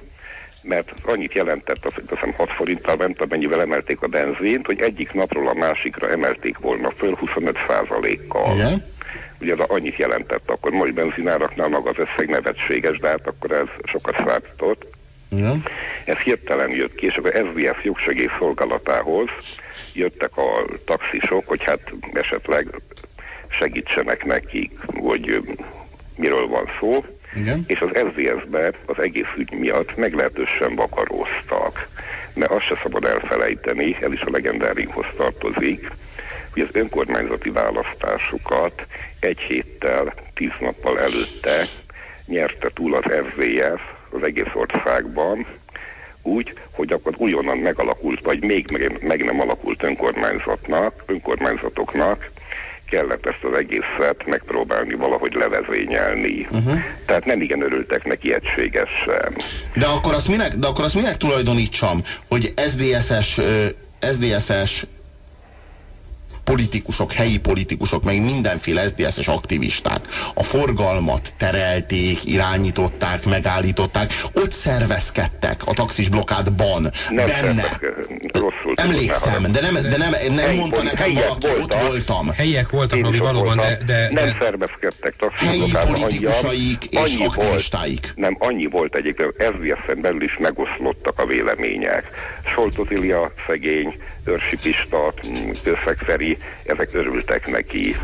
mert 0.68 0.94
annyit 1.06 1.34
jelentett, 1.34 1.86
azt 1.86 2.02
hiszem 2.10 2.34
6 2.34 2.52
forinttal 2.52 2.96
ment, 2.96 3.22
amennyivel 3.22 3.62
emelték 3.62 4.02
a 4.02 4.08
benzint, 4.08 4.66
hogy 4.66 4.82
egyik 4.82 5.14
napról 5.14 5.48
a 5.48 5.54
másikra 5.54 6.10
emelték 6.10 6.58
volna 6.58 6.92
föl 6.98 7.16
25 7.16 7.58
százalékkal. 7.68 8.56
Igen. 8.56 8.94
Ugye 9.42 9.54
az 9.54 9.60
annyit 9.60 9.96
jelentett, 9.96 10.50
akkor 10.50 10.72
most 10.72 10.94
benzináraknál 10.94 11.68
maga 11.68 11.90
az 11.90 11.98
összeg 11.98 12.30
nevetséges, 12.30 13.00
de 13.00 13.08
hát 13.08 13.28
akkor 13.28 13.52
ez 13.52 13.68
sokat 13.84 14.16
számított. 14.16 14.88
Igen. 15.32 15.64
Ez 16.06 16.18
hirtelen 16.18 16.70
jött 16.70 16.96
ki, 16.96 17.06
és 17.06 17.16
akkor 17.16 17.32
SZDF 17.32 17.84
jogsegély 17.84 18.30
szolgálatához 18.40 19.30
jöttek 19.94 20.38
a 20.38 20.66
taxisok, 20.86 21.48
hogy 21.48 21.64
hát 21.64 21.92
esetleg 22.14 22.68
segítsenek 23.50 24.26
nekik, 24.26 24.72
hogy 24.86 25.42
miről 26.16 26.48
van 26.48 26.70
szó, 26.80 27.06
Igen. 27.36 27.64
és 27.68 27.80
az 27.80 27.90
SZDSZ-be 27.94 28.72
az 28.86 29.00
egész 29.00 29.34
ügy 29.38 29.52
miatt 29.52 29.96
meglehetősen 29.96 30.76
vakaróztak. 30.76 31.88
Mert 32.34 32.52
azt 32.52 32.66
se 32.66 32.80
szabad 32.84 33.06
elfelejteni, 33.06 33.98
ez 34.02 34.12
is 34.12 34.22
a 34.22 34.32
legendáriumhoz 34.32 35.06
tartozik, 35.18 35.92
hogy 36.54 36.62
az 36.62 36.76
önkormányzati 36.76 37.50
választásokat 37.50 38.86
egy 39.20 39.40
héttel, 39.40 40.14
tíz 40.34 40.52
nappal 40.60 41.00
előtte 41.00 41.66
nyerte 42.26 42.70
túl 42.74 42.96
az 42.96 43.04
FVF 43.04 43.82
az 44.10 44.24
egész 44.24 44.54
országban, 44.54 45.46
úgy, 46.22 46.54
hogy 46.72 46.94
akkor 46.94 47.14
újonnan 47.18 47.58
megalakult, 47.58 48.22
vagy 48.22 48.44
még 48.44 48.98
meg 49.02 49.26
nem 49.26 49.40
alakult 49.40 49.84
önkormányzatnak, 49.84 51.04
önkormányzatoknak 51.06 52.30
kellett 52.90 53.26
ezt 53.26 53.44
az 53.44 53.58
egészet 53.58 54.26
megpróbálni 54.26 54.94
valahogy 54.94 55.34
levezényelni. 55.34 56.48
Uh-huh. 56.52 56.80
Tehát 57.06 57.26
nem 57.26 57.42
igen 57.42 57.62
örültek 57.62 58.06
neki 58.06 58.34
egységesen. 58.34 59.36
De 59.74 59.86
akkor 59.86 60.14
azt 60.14 60.28
minek, 60.28 60.56
de 60.56 60.68
akkor 60.68 60.84
azt 60.84 60.96
minek 60.96 61.18
tulajdonítsam, 61.18 62.02
hogy 62.28 62.54
SDSS, 62.58 63.42
SDSS 64.12 64.86
politikusok, 66.46 67.14
helyi 67.14 67.40
politikusok, 67.40 68.04
meg 68.04 68.22
mindenféle 68.22 68.88
SZDSZ-es 68.88 69.28
aktivisták 69.28 70.00
a 70.34 70.44
forgalmat 70.44 71.34
terelték, 71.38 72.26
irányították, 72.26 73.26
megállították, 73.26 74.14
ott 74.34 74.52
szervezkedtek 74.52 75.62
a 75.66 75.74
taxis 75.74 76.10
blokkádban, 76.10 76.92
nem 77.10 77.26
benne. 77.26 77.80
Rosszul 78.34 78.74
Emlékszem, 78.76 79.52
de 79.52 79.62
nem, 79.62 79.74
de 79.74 79.98
nem, 79.98 80.14
nem 80.36 80.56
mondta 80.56 80.84
nekem 80.84 81.14
valaki, 81.14 81.48
ott 81.62 81.76
voltam. 81.88 82.30
Helyiek 82.30 82.70
voltak, 82.70 83.02
Robi, 83.02 83.18
valóban, 83.18 83.58
de, 83.58 83.78
de, 83.86 84.10
Nem 84.12 84.26
de... 84.26 84.36
szervezkedtek 84.40 85.16
taxis 85.16 85.48
Helyi 85.48 85.72
politikusaik 85.88 86.86
és 86.86 87.16
aktivistáik. 87.28 88.02
Volt, 88.02 88.14
nem, 88.16 88.36
annyi 88.40 88.66
volt 88.66 88.96
egyébként, 88.96 89.34
SZDSZ-en 89.38 90.02
belül 90.02 90.24
is 90.24 90.38
megoszlottak 90.38 91.20
a 91.20 91.26
vélemények. 91.26 92.10
Soltozilia 92.54 93.34
szegény, 93.48 93.96
Őrsi 94.24 94.56
Pista, 94.64 95.14
Kőszegferi, 95.64 96.38
ezek 96.66 96.90
örültek 96.94 97.48
neki. 97.48 97.96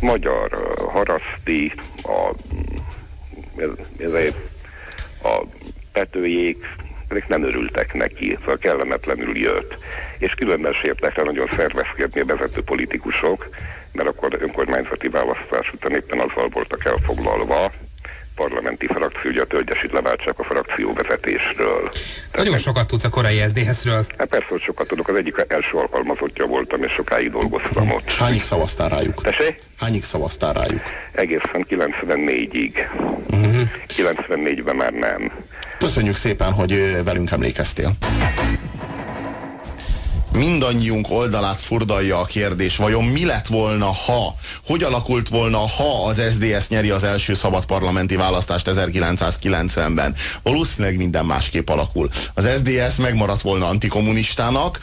Magyar 0.00 0.74
Haraszti, 0.92 1.72
a, 2.02 2.30
ez, 3.56 3.68
ez 3.98 4.12
a 5.22 5.46
Petőjék, 5.92 6.64
ezek 7.08 7.28
nem 7.28 7.42
örültek 7.42 7.94
neki, 7.94 8.36
szóval 8.40 8.58
kellemetlenül 8.58 9.36
jött. 9.38 9.78
És 10.18 10.34
különben 10.34 10.72
sértek 10.72 11.16
le 11.16 11.22
nagyon 11.22 11.48
szervezkedni 11.56 12.20
a 12.20 12.24
vezető 12.24 12.62
politikusok, 12.62 13.48
mert 13.92 14.08
akkor 14.08 14.36
önkormányzati 14.40 15.08
választás 15.08 15.72
után 15.72 15.92
éppen 15.92 16.18
azzal 16.18 16.48
voltak 16.48 16.84
elfoglalva, 16.84 17.72
parlamenti 18.36 18.86
frakció, 18.86 19.30
ugye 19.30 19.42
a 19.42 19.44
tölgyesít 19.44 19.92
leváltsák 19.92 20.38
a 20.38 20.44
frakció 20.44 20.92
vezetésről. 20.92 21.82
Nagyon 21.82 22.52
Tehát, 22.52 22.60
sokat 22.60 22.86
tudsz 22.86 23.04
a 23.04 23.08
korai 23.08 23.42
SZDSZ-ről. 23.48 24.06
Hát 24.18 24.28
persze, 24.28 24.46
hogy 24.48 24.62
sokat 24.62 24.86
tudok. 24.86 25.08
Az 25.08 25.14
egyik 25.14 25.44
első 25.48 25.76
alkalmazottja 25.76 26.46
voltam, 26.46 26.82
és 26.82 26.92
sokáig 26.92 27.30
dolgoztam 27.30 27.90
ott. 27.90 28.12
Hányig 28.12 28.42
szavaztál 28.42 28.88
rájuk? 28.88 29.22
Tessék? 29.22 29.60
Hányig 29.78 30.04
szavaztál 30.04 30.52
rájuk? 30.52 30.82
Egészen 31.12 31.66
94-ig. 31.68 32.72
Uh-huh. 33.30 33.68
94-ben 33.88 34.76
már 34.76 34.92
nem. 34.92 35.32
Köszönjük 35.78 36.16
szépen, 36.16 36.52
hogy 36.52 37.02
velünk 37.04 37.30
emlékeztél 37.30 37.96
mindannyiunk 40.36 41.10
oldalát 41.10 41.60
furdalja 41.60 42.18
a 42.18 42.24
kérdés, 42.24 42.76
vajon 42.76 43.04
mi 43.04 43.24
lett 43.24 43.46
volna, 43.46 43.86
ha, 43.86 44.34
hogy 44.66 44.82
alakult 44.82 45.28
volna, 45.28 45.58
ha 45.58 46.06
az 46.06 46.22
SDS 46.30 46.68
nyeri 46.68 46.90
az 46.90 47.04
első 47.04 47.34
szabad 47.34 47.66
parlamenti 47.66 48.16
választást 48.16 48.70
1990-ben. 48.70 50.14
Valószínűleg 50.42 50.96
minden 50.96 51.24
másképp 51.24 51.68
alakul. 51.68 52.08
Az 52.34 52.48
SDS 52.56 52.96
megmaradt 52.96 53.40
volna 53.40 53.66
antikommunistának, 53.66 54.80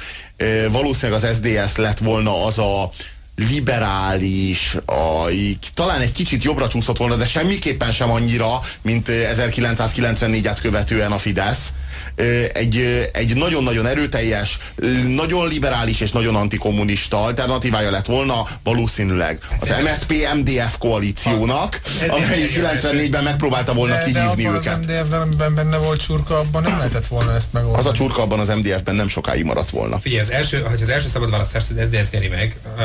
valószínűleg 0.72 1.24
az 1.24 1.36
SDS 1.36 1.76
lett 1.76 2.00
volna 2.00 2.46
az 2.46 2.60
a 2.60 2.90
liberális, 3.36 4.76
a, 4.86 5.30
talán 5.74 6.02
egy 6.02 6.12
kicsit 6.12 6.44
jobbra 6.44 6.68
csúszott 6.68 6.98
volna, 6.98 7.16
de 7.16 7.26
semmiképpen 7.26 7.92
sem 7.92 8.12
annyira, 8.12 8.60
mint 8.82 9.08
1994-et 9.12 10.58
követően 10.62 11.12
a 11.12 11.18
Fidesz 11.18 11.74
egy, 12.54 13.10
egy 13.14 13.36
nagyon-nagyon 13.36 13.86
erőteljes, 13.86 14.58
nagyon 15.08 15.48
liberális 15.48 16.02
és 16.02 16.12
nagyon 16.12 16.36
antikommunista 16.36 17.24
alternatívája 17.24 17.92
lett 17.92 18.06
volna 18.06 18.48
valószínűleg 18.64 19.40
az 19.60 19.74
MSP-MDF 19.84 20.78
koalíciónak, 20.78 21.82
amely 22.08 22.50
94-ben 22.54 23.24
megpróbálta 23.24 23.74
volna 23.74 23.96
de, 23.96 24.04
kihívni 24.04 24.44
de 24.44 24.50
őket. 24.50 24.78
az 24.78 24.86
MDF-ben 24.86 25.56
benne 25.56 25.78
volt 25.78 26.02
csurka, 26.06 26.40
abban 26.40 26.64
nem 26.64 26.78
lehetett 26.78 27.08
volna 27.08 27.36
ezt 27.36 27.54
megoldani. 27.54 27.84
Az 27.84 27.90
a 27.90 27.92
csurka 27.94 28.22
abban 28.22 28.40
az 28.40 28.48
MDF-ben 28.48 28.96
nem 28.96 29.08
sokáig 29.08 29.44
maradt 29.44 29.70
volna. 29.70 30.00
Figyelj, 30.00 30.22
az 30.22 30.32
első, 30.32 30.62
ha 30.62 30.72
az 30.82 30.90
első 30.90 31.08
szabad 31.08 31.30
választást 31.30 31.68
az 31.70 31.76
SZDSZ 31.86 32.12
nyeri 32.12 32.28
meg, 32.28 32.58
uh, 32.78 32.82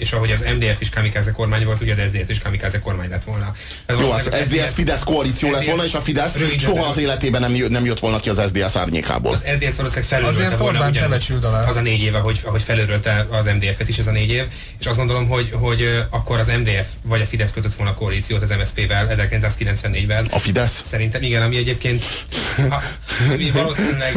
és 0.00 0.12
ahogy 0.12 0.30
az 0.30 0.46
MDF 0.56 0.80
is 0.80 0.88
kamikáze 0.88 1.32
kormány 1.32 1.64
volt, 1.64 1.80
ugye 1.80 1.92
az 1.92 1.98
SZDSZ 1.98 2.28
is 2.28 2.38
kamikáze 2.38 2.78
kormány 2.78 3.08
lett 3.08 3.24
volna. 3.24 3.54
Jó, 3.88 4.10
hát 4.10 4.26
az 4.26 4.36
SZDSZ 4.42 4.74
Fidesz 4.74 5.02
koalíció 5.02 5.48
SZDSZ 5.48 5.58
lett 5.58 5.66
volna, 5.66 5.84
és 5.84 5.94
a 5.94 6.00
Fidesz 6.00 6.36
soha 6.58 6.86
az 6.86 6.98
életében 6.98 7.40
nem, 7.40 7.52
nem 7.68 7.84
jött 7.84 7.98
volna 7.98 8.20
ki 8.20 8.28
az 8.28 8.42
SZDSZ 8.46 8.76
árnyékából. 8.76 9.32
Az 9.32 9.44
SZDSZ 9.54 9.76
valószínűleg 9.76 10.08
felőrölte 10.08 10.56
volna 10.56 10.88
ugyan, 10.88 11.12
az 11.68 11.76
a 11.76 11.80
négy 11.80 12.00
éve, 12.00 12.18
hogy, 12.18 12.40
ahogy 12.44 12.62
felőrölte 12.62 13.26
az 13.30 13.46
MDF-et 13.46 13.88
is 13.88 13.98
ez 13.98 14.06
a 14.06 14.10
négy 14.10 14.30
év, 14.30 14.44
és 14.80 14.86
azt 14.86 14.96
gondolom, 14.96 15.28
hogy, 15.28 15.50
hogy 15.52 16.04
akkor 16.10 16.38
az 16.38 16.48
MDF 16.48 16.86
vagy 17.02 17.20
a 17.20 17.26
Fidesz 17.26 17.52
kötött 17.52 17.74
volna 17.74 17.94
koalíciót 17.94 18.42
az 18.42 18.50
MSZP-vel 18.50 19.08
1994-ben. 19.30 20.26
A 20.30 20.38
Fidesz? 20.38 20.80
Szerintem 20.84 21.22
igen, 21.22 21.42
ami 21.42 21.56
egyébként 21.56 22.04
ha, 22.70 22.82
valószínűleg 23.52 24.12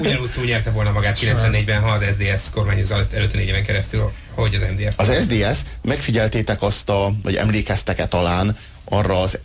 ugyanúgy 0.00 0.30
túl 0.30 0.44
nyerte 0.44 0.70
volna 0.70 0.92
magát 0.92 1.18
94-ben, 1.20 1.80
ha 1.80 1.90
az 1.90 2.04
SZDSZ 2.12 2.50
kormányozat 2.50 3.12
előtte 3.12 3.36
négy 3.36 3.48
éven 3.48 3.64
keresztül 3.64 4.12
hogy 4.34 4.54
az 4.54 4.64
MDF. 4.76 4.94
Az 4.96 5.24
SDS, 5.24 5.58
megfigyeltétek 5.82 6.62
azt 6.62 6.88
a, 6.88 7.12
vagy 7.22 7.36
emlékeztek-e 7.36 8.06
talán 8.06 8.56
arra 8.84 9.20
az 9.20 9.38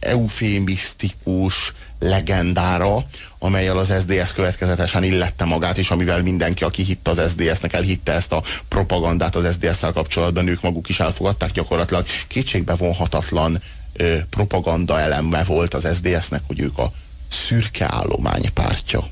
eufémisztikus 0.00 1.72
legendára, 1.98 3.04
amelyel 3.38 3.76
az 3.76 3.94
SDS 4.00 4.32
következetesen 4.32 5.04
illette 5.04 5.44
magát, 5.44 5.78
és 5.78 5.90
amivel 5.90 6.22
mindenki, 6.22 6.64
aki 6.64 6.82
hitt 6.82 7.08
az 7.08 7.30
SDS-nek, 7.30 7.72
elhitte 7.72 8.12
ezt 8.12 8.32
a 8.32 8.42
propagandát 8.68 9.36
az 9.36 9.52
SDS-szel 9.52 9.92
kapcsolatban, 9.92 10.48
ők 10.48 10.60
maguk 10.60 10.88
is 10.88 11.00
elfogadták 11.00 11.50
gyakorlatilag. 11.50 12.06
Kétségbe 12.26 12.74
vonhatatlan 12.74 13.62
ö, 13.92 14.16
propaganda 14.30 15.00
eleme 15.00 15.44
volt 15.44 15.74
az 15.74 15.96
SDS-nek, 15.96 16.42
hogy 16.46 16.60
ők 16.60 16.78
a 16.78 16.92
szürke 17.28 17.86
állomány 17.90 18.52
pártja 18.54 19.08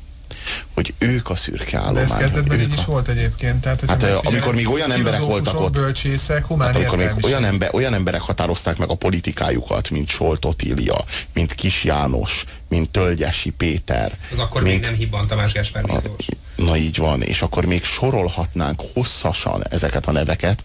hogy 0.74 0.94
ők 0.98 1.30
a 1.30 1.36
szürke 1.36 1.78
állomány. 1.78 1.94
De 1.94 2.12
ez 2.12 2.18
kezdetben 2.18 2.60
így 2.60 2.70
a... 2.70 2.74
is 2.74 2.84
volt 2.84 3.08
egyébként. 3.08 3.60
Tehát, 3.60 3.84
hát 3.86 4.02
amikor 4.24 4.54
még 4.54 4.68
olyan 4.68 4.92
emberek 4.92 5.20
voltak 5.20 5.60
ott, 5.60 5.72
bölcsészek, 5.72 6.46
humán 6.46 6.66
hát, 6.66 6.76
amikor 6.76 6.98
még 6.98 7.10
olyan, 7.24 7.44
ember, 7.44 7.74
olyan 7.74 7.94
emberek 7.94 8.20
határozták 8.20 8.76
meg 8.76 8.90
a 8.90 8.94
politikájukat, 8.94 9.90
mint 9.90 10.08
Solt 10.08 10.44
Otília, 10.44 11.04
mint 11.32 11.54
Kis 11.54 11.84
János, 11.84 12.44
mint 12.68 12.90
Tölgyesi 12.90 13.50
Péter. 13.50 14.18
Az 14.32 14.38
akkor 14.38 14.62
mint, 14.62 14.74
még 14.74 14.84
nem 14.84 14.94
Hibban 14.94 15.26
Tamás 15.26 15.52
Gáspár 15.52 15.82
Miklós. 15.82 16.26
Na 16.56 16.76
így 16.76 16.96
van, 16.96 17.22
és 17.22 17.42
akkor 17.42 17.64
még 17.64 17.84
sorolhatnánk 17.84 18.82
hosszasan 18.94 19.64
ezeket 19.70 20.06
a 20.06 20.12
neveket, 20.12 20.62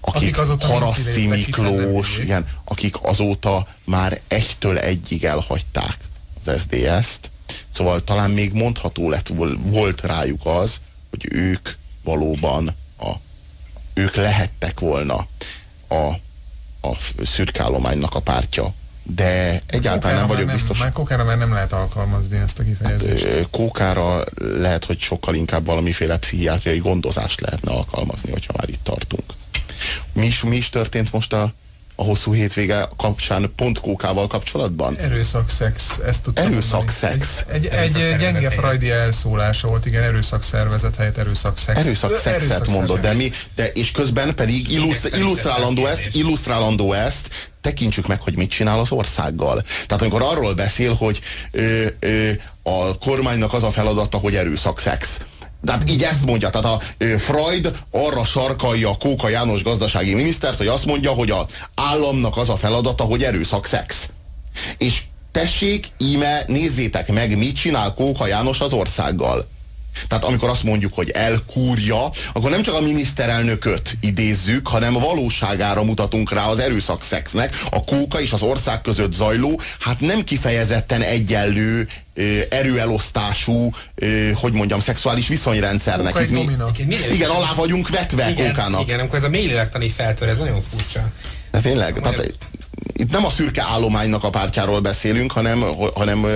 akik, 0.00 0.38
akik 0.38 0.60
Haraszti 0.60 1.26
Miklós, 1.26 2.18
igen, 2.18 2.46
akik 2.64 2.96
azóta 3.02 3.66
már 3.84 4.20
egytől 4.28 4.78
egyig 4.78 5.24
elhagyták 5.24 5.96
az 6.44 6.60
SDS-t, 6.60 7.30
Szóval 7.70 8.04
talán 8.04 8.30
még 8.30 8.52
mondható 8.52 9.08
lett, 9.08 9.32
volt 9.58 10.00
rájuk 10.00 10.46
az, 10.46 10.80
hogy 11.10 11.28
ők 11.30 11.68
valóban 12.04 12.74
a, 12.98 13.12
ők 13.94 14.14
lehettek 14.14 14.80
volna 14.80 15.26
a, 15.88 16.06
a 16.88 16.96
szürkállománynak 17.24 18.14
a 18.14 18.20
pártja. 18.20 18.72
De 19.02 19.60
egyáltalán 19.66 20.16
nem 20.16 20.26
vagyok 20.26 20.46
nem, 20.46 20.56
biztos. 20.56 20.78
Már 20.78 20.92
kókára 20.92 21.24
már 21.24 21.38
nem 21.38 21.52
lehet 21.52 21.72
alkalmazni 21.72 22.38
ezt 22.38 22.58
a 22.58 22.62
kifejezést. 22.62 23.24
Hát, 23.24 23.50
kókára 23.50 24.24
lehet, 24.34 24.84
hogy 24.84 24.98
sokkal 24.98 25.34
inkább 25.34 25.64
valamiféle 25.64 26.18
pszichiátriai 26.18 26.78
gondozást 26.78 27.40
lehetne 27.40 27.72
alkalmazni, 27.72 28.30
hogyha 28.30 28.52
már 28.56 28.68
itt 28.68 28.84
tartunk. 28.84 29.24
Mi 30.12 30.26
is, 30.26 30.42
mi 30.42 30.56
is 30.56 30.68
történt 30.68 31.12
most 31.12 31.32
a 31.32 31.52
a 31.94 32.02
hosszú 32.02 32.32
hétvége 32.32 32.88
kapcsán 32.96 33.52
pont 33.56 33.80
kókával 33.80 34.26
kapcsolatban? 34.26 34.96
Erőszakszex, 34.96 35.98
ezt 35.98 36.22
tudtam 36.22 36.46
Erőszakszex. 36.46 37.44
Egy, 37.52 37.66
egy, 37.66 37.96
egy 37.96 38.16
gyenge 38.16 38.50
frajdi 38.50 38.90
elszólása 38.90 39.68
volt, 39.68 39.86
igen, 39.86 40.02
erőszakszervezet 40.02 40.96
helyett 40.96 41.16
erőszakszex. 41.16 41.78
Erőszakszexet 41.78 42.68
mondod, 42.68 43.00
de 43.00 43.12
mi, 43.12 43.30
de 43.54 43.72
és 43.72 43.90
közben 43.90 44.34
pedig 44.34 44.70
illuszt, 44.70 45.16
illusztrálandó 45.16 45.86
ezt, 45.86 46.08
illusztrálandó 46.12 46.92
ezt, 46.92 47.52
tekintsük 47.60 48.06
meg, 48.06 48.20
hogy 48.20 48.36
mit 48.36 48.50
csinál 48.50 48.78
az 48.78 48.90
országgal. 48.90 49.62
Tehát 49.86 50.02
amikor 50.02 50.22
arról 50.22 50.54
beszél, 50.54 50.94
hogy 50.94 51.20
ö, 51.50 51.86
ö, 51.98 52.30
a 52.62 52.98
kormánynak 52.98 53.52
az 53.52 53.62
a 53.62 53.70
feladata, 53.70 54.16
hogy 54.18 54.36
erőszakszex 54.36 55.20
tehát 55.64 55.90
így 55.90 56.02
ezt 56.02 56.24
mondja, 56.24 56.50
tehát 56.50 56.66
a 56.66 57.06
Freud 57.18 57.76
arra 57.90 58.24
sarkalja 58.24 58.90
a 58.90 58.96
Kóka 58.96 59.28
János 59.28 59.62
gazdasági 59.62 60.14
minisztert, 60.14 60.58
hogy 60.58 60.66
azt 60.66 60.86
mondja, 60.86 61.10
hogy 61.10 61.30
a 61.30 61.46
államnak 61.74 62.36
az 62.36 62.48
a 62.48 62.56
feladata, 62.56 63.04
hogy 63.04 63.22
erőszak 63.22 63.66
szex. 63.66 64.08
És 64.78 65.02
tessék, 65.30 65.86
íme, 65.98 66.44
nézzétek 66.46 67.12
meg, 67.12 67.36
mit 67.36 67.56
csinál 67.56 67.94
Kóka 67.94 68.26
János 68.26 68.60
az 68.60 68.72
országgal. 68.72 69.48
Tehát 70.08 70.24
amikor 70.24 70.48
azt 70.48 70.62
mondjuk, 70.62 70.94
hogy 70.94 71.10
elkúrja, 71.10 72.10
akkor 72.32 72.50
nem 72.50 72.62
csak 72.62 72.74
a 72.74 72.80
miniszterelnököt 72.80 73.96
idézzük, 74.00 74.68
hanem 74.68 74.92
valóságára 74.92 75.82
mutatunk 75.82 76.32
rá 76.32 76.44
az 76.44 76.58
erőszak 76.58 77.02
szexnek, 77.02 77.62
a 77.70 77.84
kóka 77.84 78.20
és 78.20 78.32
az 78.32 78.42
ország 78.42 78.80
között 78.80 79.12
zajló, 79.12 79.60
hát 79.80 80.00
nem 80.00 80.24
kifejezetten 80.24 81.02
egyenlő 81.02 81.88
erőelosztású, 82.48 83.70
hogy 84.34 84.52
mondjam, 84.52 84.80
szexuális 84.80 85.28
viszonyrendszernek. 85.28 86.20
Itt 86.20 86.30
mi, 86.30 86.96
igen, 87.12 87.30
alá 87.30 87.52
vagyunk 87.54 87.88
vetve 87.88 88.30
igen, 88.30 88.46
kókának. 88.46 88.80
Igen, 88.80 88.98
amikor 88.98 89.16
ez 89.16 89.24
a 89.24 89.28
mélylélektani 89.28 89.88
feltör, 89.88 90.28
ez 90.28 90.36
nagyon 90.38 90.62
furcsa. 90.70 91.10
De 91.50 91.60
tényleg, 91.60 92.00
tehát 92.00 92.34
itt 92.92 93.10
nem 93.10 93.24
a 93.24 93.30
szürke 93.30 93.62
állománynak 93.62 94.24
a 94.24 94.30
pártjáról 94.30 94.80
beszélünk, 94.80 95.32
hanem, 95.32 95.64
hanem 95.94 96.26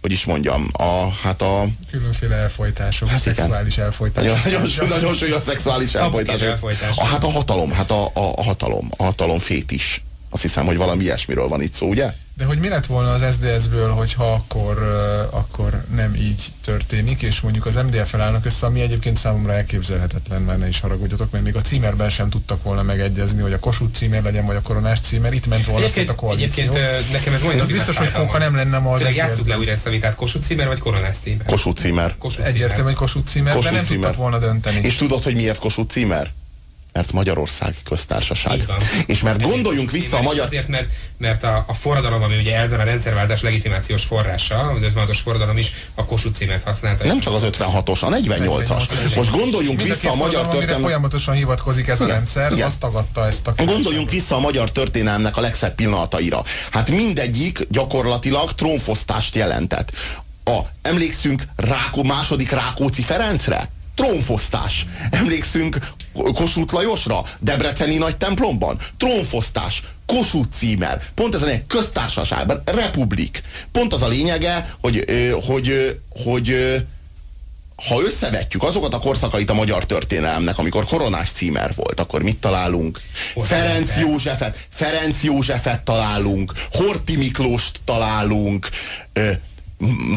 hogy 0.00 0.12
is 0.12 0.24
mondjam, 0.24 0.68
a, 0.72 1.08
hát 1.22 1.42
a... 1.42 1.66
Különféle 1.90 2.34
elfolytások, 2.34 3.08
hát 3.08 3.18
szexuális 3.18 3.78
elfolytások. 3.78 4.44
Nagyon, 4.44 4.62
nagyon, 4.62 4.88
nagyon 4.88 5.14
súlyos 5.14 5.42
szexuális 5.42 5.94
elfolytások. 5.94 6.58
A, 6.96 7.04
hát 7.04 7.24
a 7.24 7.30
hatalom, 7.30 7.72
hát 7.72 7.90
a, 7.90 8.04
a, 8.04 8.32
a 8.36 8.42
hatalom, 8.42 8.88
a 8.96 9.02
hatalom 9.02 9.38
fétis. 9.38 10.02
Azt 10.30 10.42
hiszem, 10.42 10.66
hogy 10.66 10.76
valami 10.76 11.02
ilyesmiről 11.02 11.48
van 11.48 11.62
itt 11.62 11.74
szó, 11.74 11.88
ugye? 11.88 12.12
De 12.36 12.46
hogy 12.46 12.58
mi 12.58 12.68
lett 12.68 12.86
volna 12.86 13.10
az 13.12 13.24
SDS-ből, 13.34 13.90
hogyha 13.90 14.32
akkor, 14.32 14.76
uh, 14.78 15.38
akkor 15.38 15.84
nem 15.94 16.14
így 16.14 16.44
történik, 16.64 17.22
és 17.22 17.40
mondjuk 17.40 17.66
az 17.66 17.74
MDF 17.74 18.10
felállnak 18.10 18.44
össze, 18.44 18.66
ami 18.66 18.80
egyébként 18.80 19.18
számomra 19.18 19.52
elképzelhetetlen, 19.52 20.42
mert 20.42 20.58
ne 20.58 20.68
is 20.68 20.80
haragudjatok, 20.80 21.30
mert 21.30 21.44
még 21.44 21.56
a 21.56 21.60
címerben 21.60 22.10
sem 22.10 22.30
tudtak 22.30 22.62
volna 22.62 22.82
megegyezni, 22.82 23.40
hogy 23.40 23.52
a 23.52 23.58
Kossuth 23.58 23.96
címer 23.96 24.22
legyen, 24.22 24.46
vagy 24.46 24.56
a 24.56 24.62
koronás 24.62 25.00
címer, 25.00 25.32
itt 25.32 25.46
ment 25.46 25.64
volna 25.64 25.88
szét 25.88 26.10
a 26.10 26.14
koalíció. 26.14 26.64
Egyébként 26.64 27.12
nekem 27.12 27.34
ez 27.34 27.42
olyan 27.42 27.60
az 27.60 27.70
biztos, 27.70 27.96
hogy 27.96 28.12
Kóka 28.12 28.38
nem 28.38 28.54
lenne 28.54 28.78
ma 28.78 28.92
az 28.92 29.14
játsszuk 29.14 29.48
le 29.48 29.58
újra 29.58 29.70
ezt 29.70 29.86
a 29.86 29.90
vitát, 29.90 30.14
Kossuth 30.14 30.46
címer, 30.46 30.66
vagy 30.66 30.78
koronás 30.78 31.16
címer? 31.16 31.46
Kossuth 31.46 31.80
címer. 31.80 32.16
Egyértelmű, 32.42 32.84
hogy 32.84 32.94
Kossuth 32.94 33.28
címer, 33.28 33.54
Kossuth 33.54 33.70
de 33.70 33.76
nem 33.76 33.84
címer. 33.84 34.00
tudtak 34.02 34.16
volna 34.16 34.38
dönteni. 34.38 34.78
És 34.82 34.96
tudod, 34.96 35.22
hogy 35.22 35.34
miért 35.34 35.58
Kossuth 35.58 35.92
címer? 35.92 36.30
Mert 36.92 37.12
Magyarország 37.12 37.74
köztársaság. 37.84 38.64
És 39.06 39.22
mert 39.22 39.42
gondoljunk 39.42 39.90
vissza 39.90 40.16
a 40.16 40.22
magyar... 40.22 40.46
Azért, 40.46 40.68
mert, 40.68 40.88
mert 41.18 41.42
a, 41.42 41.64
a 41.68 41.74
forradalom, 41.74 42.22
ami 42.22 42.36
ugye 42.38 42.56
elven 42.56 42.80
a 42.80 42.84
rendszerváltás 42.84 43.42
legitimációs 43.42 44.04
forrása, 44.04 44.58
az 44.58 44.80
56-os 44.94 45.18
forradalom 45.22 45.56
is 45.56 45.72
a 45.94 46.04
Kossuth 46.04 46.36
címet 46.36 46.62
használta. 46.62 47.06
Nem 47.06 47.20
csak 47.20 47.34
az 47.34 47.46
56-os, 47.46 48.00
a 48.00 48.08
48-as. 48.08 49.16
Most 49.16 49.30
gondoljunk 49.30 49.82
vissza 49.82 50.10
a 50.10 50.14
magyar 50.14 50.48
történelem... 50.48 50.82
folyamatosan 50.82 51.34
hivatkozik 51.34 51.88
ez 51.88 52.00
a 52.00 52.06
rendszer, 52.06 52.52
Igen. 52.52 52.66
azt 52.66 52.80
tagadta 52.80 53.26
ezt 53.26 53.46
a 53.46 53.54
Gondoljunk 53.64 54.10
vissza 54.10 54.36
a 54.36 54.40
magyar 54.40 54.72
történelmnek 54.72 55.36
a 55.36 55.40
legszebb 55.40 55.74
pillanataira. 55.74 56.42
Hát 56.70 56.90
mindegyik 56.90 57.66
gyakorlatilag 57.70 58.52
trónfosztást 58.54 59.36
jelentett. 59.36 59.92
A, 60.44 60.58
emlékszünk 60.82 61.42
Rákó, 61.56 62.02
második 62.02 62.50
Rákóczi 62.50 63.02
Ferencre? 63.02 63.70
Trónfosztás. 63.94 64.86
Emlékszünk 65.10 65.78
Kossuth 66.12 66.74
Lajosra? 66.74 67.22
Debreceni 67.40 67.96
nagy 67.96 68.16
templomban? 68.16 68.78
Trónfosztás. 68.96 69.82
Kossuth 70.06 70.56
címer. 70.56 71.02
Pont 71.14 71.34
ez 71.34 71.42
a 71.42 71.44
lényeg. 71.44 71.66
Köztársaság. 71.66 72.52
Republik. 72.64 73.42
Pont 73.72 73.92
az 73.92 74.02
a 74.02 74.08
lényege, 74.08 74.74
hogy, 74.80 75.04
hogy, 75.46 75.98
hogy 76.24 76.56
ha 77.88 78.02
összevetjük 78.02 78.62
azokat 78.62 78.94
a 78.94 78.98
korszakait 78.98 79.50
a 79.50 79.54
magyar 79.54 79.86
történelemnek, 79.86 80.58
amikor 80.58 80.84
koronás 80.84 81.30
címer 81.30 81.72
volt, 81.76 82.00
akkor 82.00 82.22
mit 82.22 82.36
találunk? 82.36 83.00
Ferenc 83.42 83.96
Józsefet, 83.96 84.66
Ferenc 84.70 85.22
Józsefet 85.22 85.80
találunk, 85.80 86.52
Horti 86.72 87.16
Miklóst 87.16 87.80
találunk, 87.84 88.68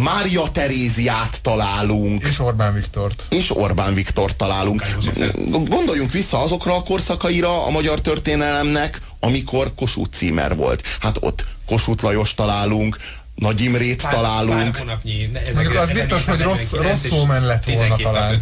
Mária 0.04 0.44
Teréziát 0.52 1.40
találunk. 1.42 2.24
És 2.24 2.40
Orbán 2.40 2.74
Viktort. 2.74 3.26
És 3.30 3.56
Orbán 3.56 3.94
Viktort 3.94 4.36
találunk. 4.36 4.84
Gondoljunk 5.68 6.12
vissza 6.12 6.42
azokra 6.42 6.76
a 6.76 6.84
korszakaira 6.84 7.66
a 7.66 7.70
magyar 7.70 8.02
történelemnek, 8.02 9.02
amikor 9.20 9.72
Kossuth 9.76 10.18
címer 10.18 10.56
volt. 10.56 10.88
Hát 11.00 11.18
ott 11.20 11.46
Kossuth 11.66 12.04
Lajos 12.04 12.34
találunk, 12.34 12.98
nagy 13.36 13.62
Imrét 13.62 14.02
pár, 14.02 14.14
találunk. 14.14 14.72
Pár 14.72 14.80
hónapnyi, 14.80 15.30
Mondjuk 15.54 15.76
az 15.76 15.92
biztos, 15.92 16.26
hogy 16.26 16.42
rossz, 16.42 16.72
rossz 16.72 17.06
szómen 17.06 17.46
lett 17.46 17.66
volna 17.66 17.96
talán. 17.96 18.38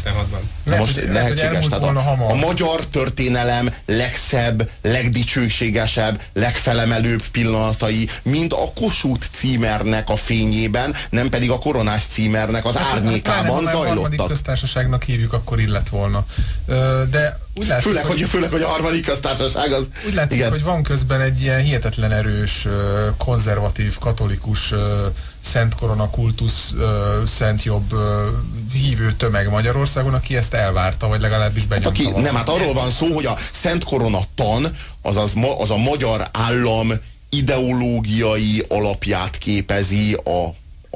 Lehet, 0.65 0.79
most 0.79 0.99
hogy, 0.99 1.09
lehetséges. 1.09 1.51
Lehet, 1.51 1.69
tehát 1.69 2.19
a, 2.19 2.29
a 2.29 2.35
magyar 2.35 2.85
történelem 2.85 3.73
legszebb, 3.85 4.69
legdicsőségesebb, 4.81 6.21
legfelemelőbb 6.33 7.23
pillanatai 7.31 8.09
mind 8.23 8.53
a 8.53 8.79
Kossuth 8.81 9.27
címernek 9.31 10.09
a 10.09 10.15
fényében, 10.15 10.95
nem 11.09 11.29
pedig 11.29 11.51
a 11.51 11.59
koronás 11.59 12.05
címernek 12.05 12.65
az 12.65 12.75
hát, 12.75 12.87
hát 12.87 12.97
árnyékában 12.97 13.65
hát, 13.65 13.73
zajlottak. 13.73 14.19
Ha 14.19 14.27
köztársaságnak 14.27 15.03
hívjuk, 15.03 15.33
akkor 15.33 15.59
illet 15.59 15.89
volna. 15.89 16.25
De 17.09 17.39
úgy 17.55 17.67
látszik, 17.67 17.87
főleg, 17.87 18.05
hogy, 18.05 18.19
hogy, 18.19 18.29
főleg, 18.29 18.51
hogy 18.51 18.61
a 18.61 18.67
harmadik 18.67 19.05
köztársaság 19.05 19.71
az... 19.71 19.89
Úgy 20.07 20.13
látszik, 20.13 20.37
igen. 20.37 20.49
hogy 20.49 20.63
van 20.63 20.83
közben 20.83 21.21
egy 21.21 21.41
ilyen 21.41 21.61
hihetetlen 21.61 22.11
erős, 22.11 22.67
konzervatív, 23.17 23.97
katolikus 23.97 24.73
Szent 25.41 25.75
Korona 25.75 26.09
kultusz, 26.09 26.73
Szent 27.25 27.63
Jobb 27.63 27.93
hívő 28.73 29.11
tömeg 29.11 29.49
Magyarországon, 29.49 30.13
aki 30.13 30.35
ezt 30.37 30.53
elvárta, 30.53 31.07
vagy 31.07 31.21
legalábbis 31.21 31.65
benyomta. 31.65 32.03
Hát 32.03 32.13
aki, 32.13 32.21
nem, 32.21 32.35
hát 32.35 32.49
arról 32.49 32.73
van 32.73 32.89
szó, 32.91 33.13
hogy 33.13 33.25
a 33.25 33.37
Szent 33.51 33.83
Korona 33.83 34.21
tan, 34.35 34.75
azaz 35.01 35.33
ma, 35.33 35.59
az 35.59 35.71
a 35.71 35.77
magyar 35.77 36.29
állam 36.31 36.91
ideológiai 37.29 38.65
alapját 38.67 39.37
képezi 39.37 40.13
a, 40.13 40.45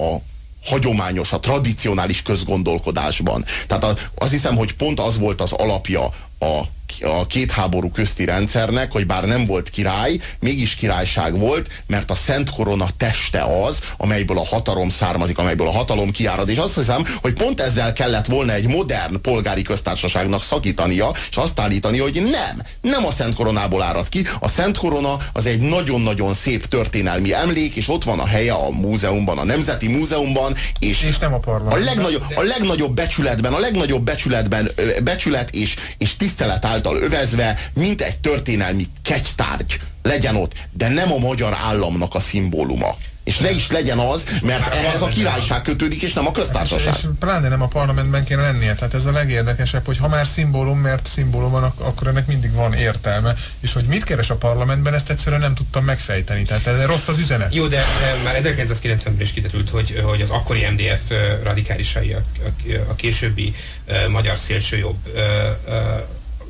a 0.01 0.21
hagyományos, 0.65 1.33
a 1.33 1.39
tradicionális 1.39 2.21
közgondolkodásban. 2.21 3.45
Tehát 3.67 4.11
az 4.15 4.31
hiszem, 4.31 4.55
hogy 4.55 4.75
pont 4.75 4.99
az 4.99 5.17
volt 5.17 5.41
az 5.41 5.51
alapja 5.51 6.03
a 6.39 6.61
a 7.01 7.27
két 7.27 7.51
háború 7.51 7.91
közti 7.91 8.25
rendszernek, 8.25 8.91
hogy 8.91 9.05
bár 9.05 9.23
nem 9.23 9.45
volt 9.45 9.69
király, 9.69 10.19
mégis 10.39 10.75
királyság 10.75 11.37
volt, 11.37 11.83
mert 11.87 12.11
a 12.11 12.15
Szent 12.15 12.49
Korona 12.49 12.87
teste 12.97 13.43
az, 13.65 13.79
amelyből 13.97 14.37
a 14.37 14.45
hatalom 14.45 14.89
származik, 14.89 15.37
amelyből 15.37 15.67
a 15.67 15.71
hatalom 15.71 16.11
kiárad. 16.11 16.49
És 16.49 16.57
azt 16.57 16.75
hiszem, 16.75 17.05
hogy 17.21 17.33
pont 17.33 17.61
ezzel 17.61 17.93
kellett 17.93 18.25
volna 18.25 18.53
egy 18.53 18.67
modern 18.67 19.21
polgári 19.21 19.61
köztársaságnak 19.61 20.43
szakítania, 20.43 21.13
és 21.29 21.37
azt 21.37 21.59
állítani, 21.59 21.97
hogy 21.97 22.21
nem, 22.21 22.61
nem 22.81 23.05
a 23.05 23.11
Szent 23.11 23.35
Koronából 23.35 23.81
árad 23.81 24.09
ki. 24.09 24.25
A 24.39 24.47
Szent 24.47 24.77
Korona 24.77 25.17
az 25.33 25.45
egy 25.45 25.59
nagyon-nagyon 25.59 26.33
szép 26.33 26.67
történelmi 26.67 27.33
emlék, 27.33 27.75
és 27.75 27.89
ott 27.89 28.03
van 28.03 28.19
a 28.19 28.25
helye 28.25 28.53
a 28.53 28.69
múzeumban, 28.69 29.37
a 29.37 29.43
Nemzeti 29.43 29.87
Múzeumban, 29.87 30.55
és, 30.79 31.01
és 31.01 31.17
nem 31.17 31.33
a, 31.33 31.39
a 31.69 31.77
legnagyobb, 31.77 32.23
a 32.35 32.41
legnagyobb 32.41 32.93
becsületben, 32.95 33.53
a 33.53 33.59
legnagyobb 33.59 34.03
becsületben, 34.03 34.71
becsület 35.03 35.49
és, 35.49 35.75
és 35.97 36.15
tisztelet 36.15 36.65
által 36.85 37.03
övezve, 37.03 37.57
mint 37.73 38.01
egy 38.01 38.17
történelmi 38.17 38.85
kegytárgy 39.01 39.79
legyen 40.01 40.35
ott, 40.35 40.53
de 40.71 40.87
nem 40.87 41.11
a 41.11 41.17
magyar 41.17 41.53
államnak 41.53 42.15
a 42.15 42.19
szimbóluma. 42.19 42.95
És 43.23 43.37
ne 43.37 43.51
is 43.51 43.71
legyen 43.71 43.97
az, 43.97 44.23
mert 44.43 44.73
ehhez 44.73 45.01
a 45.01 45.07
királyság 45.07 45.61
kötődik, 45.61 46.01
és 46.01 46.13
nem 46.13 46.27
a 46.27 46.31
köztársaság. 46.31 46.93
És, 46.93 46.99
és 47.03 47.09
pláne 47.19 47.47
nem 47.47 47.61
a 47.61 47.67
parlamentben 47.67 48.23
kéne 48.23 48.41
lennie. 48.41 48.73
Tehát 48.75 48.93
ez 48.93 49.05
a 49.05 49.11
legérdekesebb, 49.11 49.85
hogy 49.85 49.97
ha 49.97 50.07
már 50.07 50.27
szimbólum, 50.27 50.79
mert 50.79 51.07
szimbólum 51.07 51.51
van, 51.51 51.63
akkor 51.63 52.07
ennek 52.07 52.27
mindig 52.27 52.53
van 52.53 52.73
értelme. 52.73 53.35
És 53.59 53.73
hogy 53.73 53.83
mit 53.83 54.03
keres 54.03 54.29
a 54.29 54.35
parlamentben, 54.35 54.93
ezt 54.93 55.09
egyszerűen 55.09 55.41
nem 55.41 55.55
tudtam 55.55 55.83
megfejteni. 55.83 56.43
Tehát 56.43 56.67
ez 56.67 56.85
rossz 56.85 57.07
az 57.07 57.19
üzenet. 57.19 57.53
Jó, 57.53 57.67
de, 57.67 57.83
már 58.23 58.35
1990-ben 58.41 59.21
is 59.21 59.31
kiderült, 59.31 59.69
hogy, 59.69 60.01
hogy 60.03 60.21
az 60.21 60.29
akkori 60.29 60.67
MDF 60.69 61.11
radikálisai, 61.43 62.13
a, 62.13 62.17
a, 62.17 62.71
a 62.89 62.95
későbbi 62.95 63.55
uh, 63.87 64.07
magyar 64.07 64.37
szélsőjobb 64.37 64.97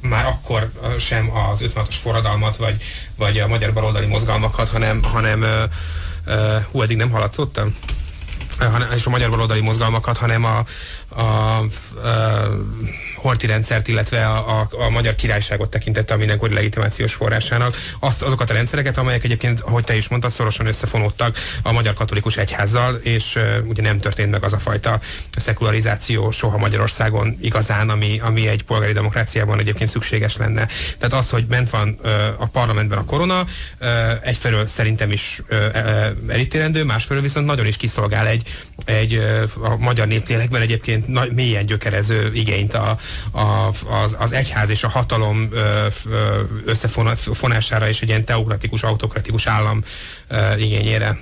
már 0.10 0.26
akkor 0.26 0.72
sem 1.00 1.32
az 1.52 1.64
56-os 1.64 1.96
forradalmat, 2.02 2.58
vagy, 2.58 2.82
vagy 3.16 3.40
a 3.40 3.48
magyar 3.48 3.74
baloldali 3.74 4.06
mozgalmakat, 4.06 4.70
hanem, 4.70 5.04
hanem 5.04 5.42
uh, 5.42 5.64
uh, 6.28 6.64
hú, 6.72 6.82
eddig 6.82 6.98
nem 6.98 7.10
haladszottam? 7.10 7.76
és 8.96 9.06
a 9.06 9.10
magyar 9.10 9.30
baloldali 9.30 9.62
mozgalmakat, 9.62 10.18
hanem 10.18 10.44
a, 10.44 10.66
a, 11.10 11.22
a 11.22 11.66
horti 13.16 13.48
rendszert, 13.48 13.88
illetve 13.88 14.26
a, 14.26 14.60
a, 14.60 14.68
a 14.86 14.90
magyar 14.90 15.16
királyságot 15.16 15.70
tekintette 15.70 16.14
a 16.14 16.18
mindenkori 16.18 16.54
legitimációs 16.54 17.14
forrásának. 17.14 17.76
Azt, 18.00 18.22
azokat 18.22 18.50
a 18.50 18.54
rendszereket, 18.54 18.98
amelyek 18.98 19.24
egyébként, 19.24 19.60
ahogy 19.60 19.84
te 19.84 19.96
is 19.96 20.08
mondtad, 20.08 20.32
szorosan 20.32 20.66
összefonódtak 20.66 21.38
a 21.62 21.72
magyar 21.72 21.94
katolikus 21.94 22.38
egyházzal, 22.38 22.96
és 22.96 23.36
uh, 23.36 23.68
ugye 23.68 23.82
nem 23.82 24.00
történt 24.00 24.32
meg 24.32 24.44
az 24.44 24.54
a 24.54 24.60
fajta 24.60 25.00
szekularizáció 25.38 26.32
soha 26.32 26.58
Magyarországon 26.58 27.38
igazán, 27.42 27.90
ami, 27.90 28.20
ami 28.24 28.48
egy 28.48 28.64
polgári 28.64 28.94
demokráciában 28.94 29.60
egyébként 29.60 29.90
szükséges 29.90 30.38
lenne. 30.38 30.68
Tehát 30.98 31.14
az, 31.14 31.30
hogy 31.30 31.46
ment 31.50 31.70
van 31.70 32.00
uh, 32.04 32.12
a 32.38 32.46
parlamentben 32.46 32.98
a 32.98 33.06
korona, 33.06 33.42
uh, 33.42 33.88
egyfelől 34.22 34.68
szerintem 34.68 35.12
is 35.12 35.42
uh, 35.50 35.58
elítélendő, 36.28 36.84
másfelől 36.84 37.22
viszont 37.24 37.46
nagyon 37.46 37.66
is 37.66 37.78
kiszolgál 37.78 38.28
egy, 38.28 38.48
egy 38.86 39.14
a 39.62 39.78
magyar 39.78 40.08
néptélekben 40.08 40.62
egyébként 40.62 41.08
nagy, 41.08 41.32
mélyen 41.32 41.66
gyökerező 41.66 42.32
igényt 42.34 42.74
a, 42.74 42.98
a, 43.32 43.68
az, 44.04 44.16
az 44.20 44.32
egyház 44.32 44.70
és 44.70 44.84
a 44.84 44.90
hatalom 44.90 45.50
összefonására 46.66 47.88
és 47.88 48.02
egy 48.02 48.10
ilyen 48.10 48.26
teokratikus, 48.26 48.84
autokratikus 48.84 49.48
állam 49.48 49.84
igényére. 50.58 51.18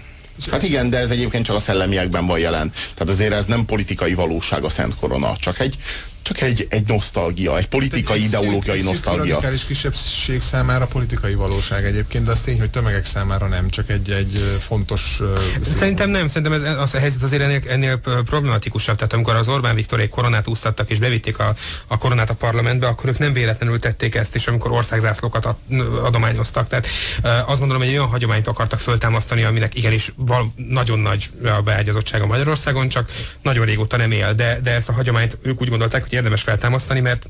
Hát 0.52 0.64
igen, 0.64 0.90
de 0.90 0.98
ez 0.98 1.10
egyébként 1.10 1.46
csak 1.46 1.56
a 1.56 1.60
szellemiekben 1.60 2.26
van 2.26 2.40
jelen. 2.40 2.72
Tehát 2.94 3.14
azért 3.14 3.34
ez 3.34 3.46
nem 3.46 3.66
politikai 3.66 4.14
valóság 4.14 4.64
a 4.64 4.70
Szent 4.70 4.96
Korona, 4.96 5.36
csak 5.38 5.60
egy, 5.60 5.78
csak 6.24 6.42
egy, 6.42 6.68
egy 6.70 6.88
nosztalgia, 6.88 7.58
egy 7.58 7.68
politikai, 7.68 8.18
egy 8.18 8.24
ideológiai 8.24 8.80
szűk, 8.80 8.88
nosztalgia. 8.88 9.42
Egy 9.42 9.66
kisebbség 9.66 10.42
számára 10.42 10.86
politikai 10.86 11.34
valóság 11.34 11.86
egyébként, 11.86 12.26
de 12.26 12.32
az 12.32 12.40
tény, 12.40 12.60
hogy 12.60 12.70
tömegek 12.70 13.06
számára 13.06 13.48
nem, 13.48 13.70
csak 13.70 13.90
egy, 13.90 14.12
egy 14.12 14.58
fontos... 14.60 15.18
Uh, 15.20 15.40
szerintem 15.62 16.10
nem, 16.10 16.28
szerintem 16.28 16.54
ez, 16.54 16.78
az 16.78 16.94
a 16.94 16.98
helyzet 16.98 17.24
azért 17.24 17.42
ennél, 17.42 17.62
ennél 17.68 18.00
problematikusabb. 18.26 18.96
Tehát 18.96 19.14
amikor 19.14 19.36
az 19.36 19.48
Orbán 19.48 19.76
Viktorék 19.76 20.10
koronát 20.10 20.48
úsztattak 20.48 20.90
és 20.90 21.00
bevitték 21.00 21.40
a, 21.40 21.56
a 21.88 21.98
koronát 21.98 22.30
a 22.30 22.34
parlamentbe, 22.34 22.88
akkor 22.88 23.10
ők 23.10 23.18
nem 23.18 23.34
véletlenül 23.34 23.80
tették 23.80 24.16
ezt, 24.16 24.36
és 24.36 24.48
amikor 24.48 24.72
országzászlókat 24.72 25.46
ad, 25.46 25.56
adományoztak. 26.04 26.68
Tehát 26.68 26.88
uh, 27.24 27.50
azt 27.50 27.60
gondolom, 27.60 27.82
hogy 27.82 27.92
egy 27.92 27.98
olyan 27.98 28.10
hagyományt 28.10 28.48
akartak 28.48 28.80
föltámasztani, 28.80 29.44
aminek 29.44 29.76
igenis 29.76 30.14
val, 30.16 30.54
nagyon 30.56 31.00
nagy 31.00 31.30
a 31.44 31.62
beágyazottsága 31.62 32.26
Magyarországon, 32.26 32.90
csak 32.90 33.12
nagyon 33.42 33.66
régóta 33.66 33.98
nem 33.98 34.12
él. 34.12 34.34
De, 34.34 34.60
de 34.64 34.72
ezt 34.72 34.90
a 34.90 34.94
hagyományt 34.94 35.38
ők 35.42 35.62
úgy 35.62 35.70
gondolták, 35.70 36.02
hogy 36.02 36.13
érdemes 36.14 36.42
feltámasztani, 36.42 37.00
mert 37.00 37.28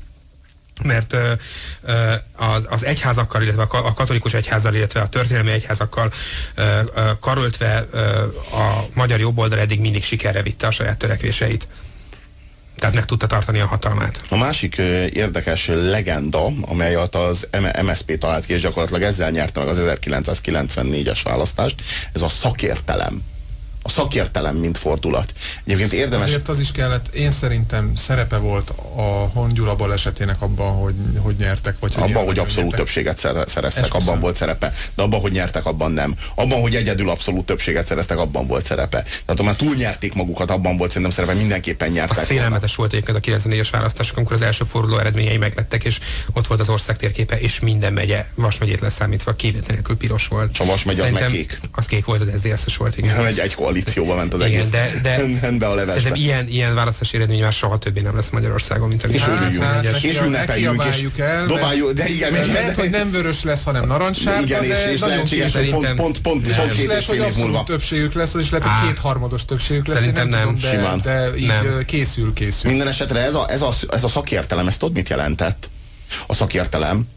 mert 0.82 1.16
az, 2.36 2.66
az 2.68 2.84
egyházakkal, 2.84 3.42
illetve 3.42 3.62
a 3.62 3.94
katolikus 3.94 4.34
egyházzal, 4.34 4.74
illetve 4.74 5.00
a 5.00 5.08
történelmi 5.08 5.50
egyházakkal 5.50 6.12
karöltve 7.20 7.86
a 8.52 8.84
magyar 8.94 9.20
jobboldal 9.20 9.58
eddig 9.58 9.80
mindig 9.80 10.04
sikerre 10.04 10.42
vitte 10.42 10.66
a 10.66 10.70
saját 10.70 10.98
törekvéseit. 10.98 11.68
Tehát 12.78 12.94
meg 12.94 13.04
tudta 13.04 13.26
tartani 13.26 13.60
a 13.60 13.66
hatalmát. 13.66 14.22
A 14.28 14.36
másik 14.36 14.76
érdekes 15.12 15.66
legenda, 15.66 16.46
amelyet 16.60 17.14
az 17.14 17.48
MSZP 17.82 18.18
talált 18.18 18.46
ki, 18.46 18.52
és 18.52 18.60
gyakorlatilag 18.60 19.02
ezzel 19.02 19.30
nyerte 19.30 19.60
meg 19.60 19.68
az 19.68 19.78
1994-es 19.80 21.20
választást, 21.24 21.82
ez 22.12 22.22
a 22.22 22.28
szakértelem 22.28 23.22
a 23.86 23.88
szakértelem, 23.88 24.56
mint 24.56 24.78
fordulat. 24.78 25.32
Egyébként 25.64 25.92
érdemes... 25.92 26.26
Azért 26.26 26.48
az 26.48 26.58
is 26.58 26.72
kellett, 26.72 27.14
én 27.14 27.30
szerintem 27.30 27.94
szerepe 27.96 28.36
volt 28.36 28.70
a 28.96 29.30
Hongyula 29.32 29.76
balesetének 29.76 30.42
abban, 30.42 30.72
hogy, 30.72 30.94
hogy 31.18 31.34
nyertek. 31.38 31.76
Vagy 31.78 31.94
hogy 31.94 32.10
abban, 32.10 32.24
hogy 32.24 32.38
abszolút 32.38 32.62
nyertek. 32.62 32.78
többséget 32.78 33.18
szereztek, 33.18 33.64
Esküszöm. 33.64 34.08
abban 34.08 34.20
volt 34.20 34.36
szerepe. 34.36 34.72
De 34.94 35.02
abban, 35.02 35.20
hogy 35.20 35.32
nyertek, 35.32 35.66
abban 35.66 35.92
nem. 35.92 36.14
Abban, 36.34 36.60
hogy 36.60 36.76
egyedül 36.76 37.10
abszolút 37.10 37.46
többséget 37.46 37.86
szereztek, 37.86 38.18
abban 38.18 38.46
volt 38.46 38.64
szerepe. 38.64 39.02
Tehát 39.02 39.40
ha 39.40 39.42
már 39.42 39.56
túlnyerték 39.56 40.14
magukat, 40.14 40.50
abban 40.50 40.76
volt 40.76 40.90
szerintem 40.90 41.10
szerepe, 41.10 41.34
mindenképpen 41.34 41.90
nyertek. 41.90 42.16
Az 42.16 42.24
félelmetes 42.24 42.74
volt 42.74 42.92
egyébként 42.92 43.16
a 43.16 43.20
94-es 43.20 43.68
választások, 43.70 44.16
amikor 44.16 44.34
az 44.34 44.42
első 44.42 44.64
forduló 44.64 44.98
eredményei 44.98 45.36
meglettek, 45.36 45.84
és 45.84 46.00
ott 46.32 46.46
volt 46.46 46.60
az 46.60 46.68
ország 46.68 46.96
térképe, 46.96 47.40
és 47.40 47.60
minden 47.60 47.92
megye, 47.92 48.26
Vas 48.34 48.58
megyét 48.58 48.80
leszámítva, 48.80 49.34
kivétel 49.34 49.76
piros 49.98 50.28
volt. 50.28 50.52
Csak 50.52 50.66
Vas 50.66 50.84
megy, 50.84 51.00
az 51.00 51.10
meg 51.10 51.26
kék. 51.26 51.60
Az 51.72 51.86
kék 51.86 52.04
volt, 52.04 52.20
az 52.20 52.28
SZDSZ-es 52.36 52.76
volt, 52.76 52.98
igen. 52.98 53.26
Egy, 53.26 53.38
egy 53.38 53.54
koalícióba 53.74 54.14
ment 54.14 54.34
az 54.34 54.40
Igen, 54.40 54.52
egész. 54.52 54.70
De, 54.70 55.00
de 55.02 55.16
rendbe 55.40 55.66
a 55.66 55.74
levesbe. 55.74 56.00
Szerintem 56.00 56.22
ilyen, 56.22 56.48
ilyen 56.48 56.74
választási 56.74 57.16
eredmény 57.16 57.40
már 57.40 57.52
soha 57.52 57.78
többé 57.78 58.00
nem 58.00 58.16
lesz 58.16 58.30
Magyarországon, 58.30 58.88
mint 58.88 59.04
a 59.04 59.08
És 59.08 59.22
örüljünk, 59.26 59.62
hát, 59.62 59.84
és, 59.84 60.02
és 60.02 60.20
ünnepeljünk, 60.20 60.84
és 60.90 61.06
el, 61.18 61.46
dobáljuk, 61.46 61.92
de 61.92 62.08
igen, 62.08 62.32
mert 62.32 62.46
lehet, 62.46 62.76
hogy 62.76 62.90
nem 62.90 63.10
vörös 63.10 63.42
lesz, 63.42 63.64
hanem 63.64 63.86
narancssárga, 63.86 64.42
igen, 64.42 64.64
és, 64.64 64.92
és 64.92 65.00
lehetséges, 65.00 65.54
hogy 65.54 65.70
pont, 65.70 65.94
pont, 65.94 66.20
pont, 66.20 66.20
pont 66.20 66.72
két 66.72 66.90
és 66.98 67.06
fél 67.06 67.22
év 67.22 67.34
múlva. 67.36 67.64
többségük 67.64 68.12
lesz, 68.12 68.34
az 68.34 68.40
is 68.40 68.50
lehet, 68.50 68.66
hogy 68.66 68.88
kétharmados 68.88 69.44
többségük 69.44 69.86
lesz. 69.86 69.98
Szerintem 69.98 70.28
nem, 70.28 70.58
simán. 70.58 71.00
De 71.00 71.30
így 71.36 71.84
készül, 71.86 72.32
készül. 72.32 72.70
Minden 72.70 72.88
esetre 72.88 73.20
ez 73.20 73.34
a, 73.34 73.46
ez 73.48 73.62
a, 73.62 73.72
ez 73.90 74.04
a 74.04 74.08
szakértelem, 74.08 74.66
ezt 74.66 74.78
tudod 74.78 74.94
mit 74.94 75.08
jelentett? 75.08 75.68
A 76.26 76.34
szakértelem, 76.34 77.08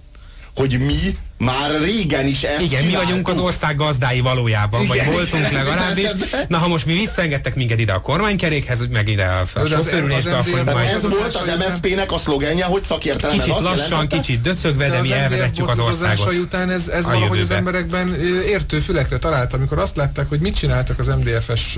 hogy 0.55 0.77
mi 0.79 1.15
már 1.37 1.81
régen 1.81 2.27
is 2.27 2.43
ezt 2.43 2.61
Igen, 2.61 2.67
csináltuk. 2.67 2.99
mi 2.99 3.05
vagyunk 3.05 3.27
az 3.27 3.37
ország 3.37 3.75
gazdái 3.75 4.19
valójában, 4.19 4.81
Igen, 4.81 5.05
vagy 5.05 5.15
voltunk 5.15 5.51
legalábbis. 5.51 6.09
Na, 6.47 6.57
ha 6.57 6.67
most 6.67 6.85
mi 6.85 6.93
visszaengedtek 6.93 7.55
minket 7.55 7.79
ide 7.79 7.93
a 7.93 8.01
kormánykerékhez, 8.01 8.87
meg 8.87 9.07
ide 9.07 9.25
a, 9.53 9.67
sofőrülésbe, 9.67 10.35
akkor 10.35 10.63
majd... 10.63 10.87
Ez 10.87 11.01
volt 11.01 11.35
az 11.35 11.51
MSZP-nek 11.57 12.11
a 12.11 12.17
szlogenje, 12.17 12.65
hogy 12.65 12.83
szakértelem. 12.83 13.37
Kicsit 13.37 13.59
lassan, 13.59 13.77
jelentette? 13.77 14.15
kicsit 14.15 14.41
döcögve, 14.41 14.87
de, 14.87 14.95
de 14.95 15.01
mi 15.01 15.11
elvezetjük 15.11 15.69
az 15.69 15.79
országot. 15.79 16.35
után 16.35 16.69
ez, 16.69 16.87
ez 16.87 17.05
valahogy 17.05 17.39
az 17.39 17.51
emberekben 17.51 18.15
értő 18.47 18.79
fülekre 18.79 19.17
talált, 19.17 19.53
amikor 19.53 19.79
azt 19.79 19.95
látták, 19.95 20.29
hogy 20.29 20.39
mit 20.39 20.55
csináltak 20.55 20.99
az 20.99 21.07
MDF-es 21.07 21.77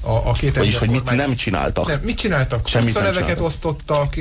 a, 0.00 0.10
a 0.10 0.32
két 0.32 0.56
Vagyis, 0.56 0.78
hogy 0.78 0.90
mit 0.90 1.10
nem 1.10 1.36
csináltak. 1.36 1.86
Nem, 1.86 2.00
mit 2.02 2.16
csináltak? 2.18 2.68
Semmit 2.68 2.94
nem 2.94 3.02
neveket 3.02 3.40
osztottak, 3.40 4.14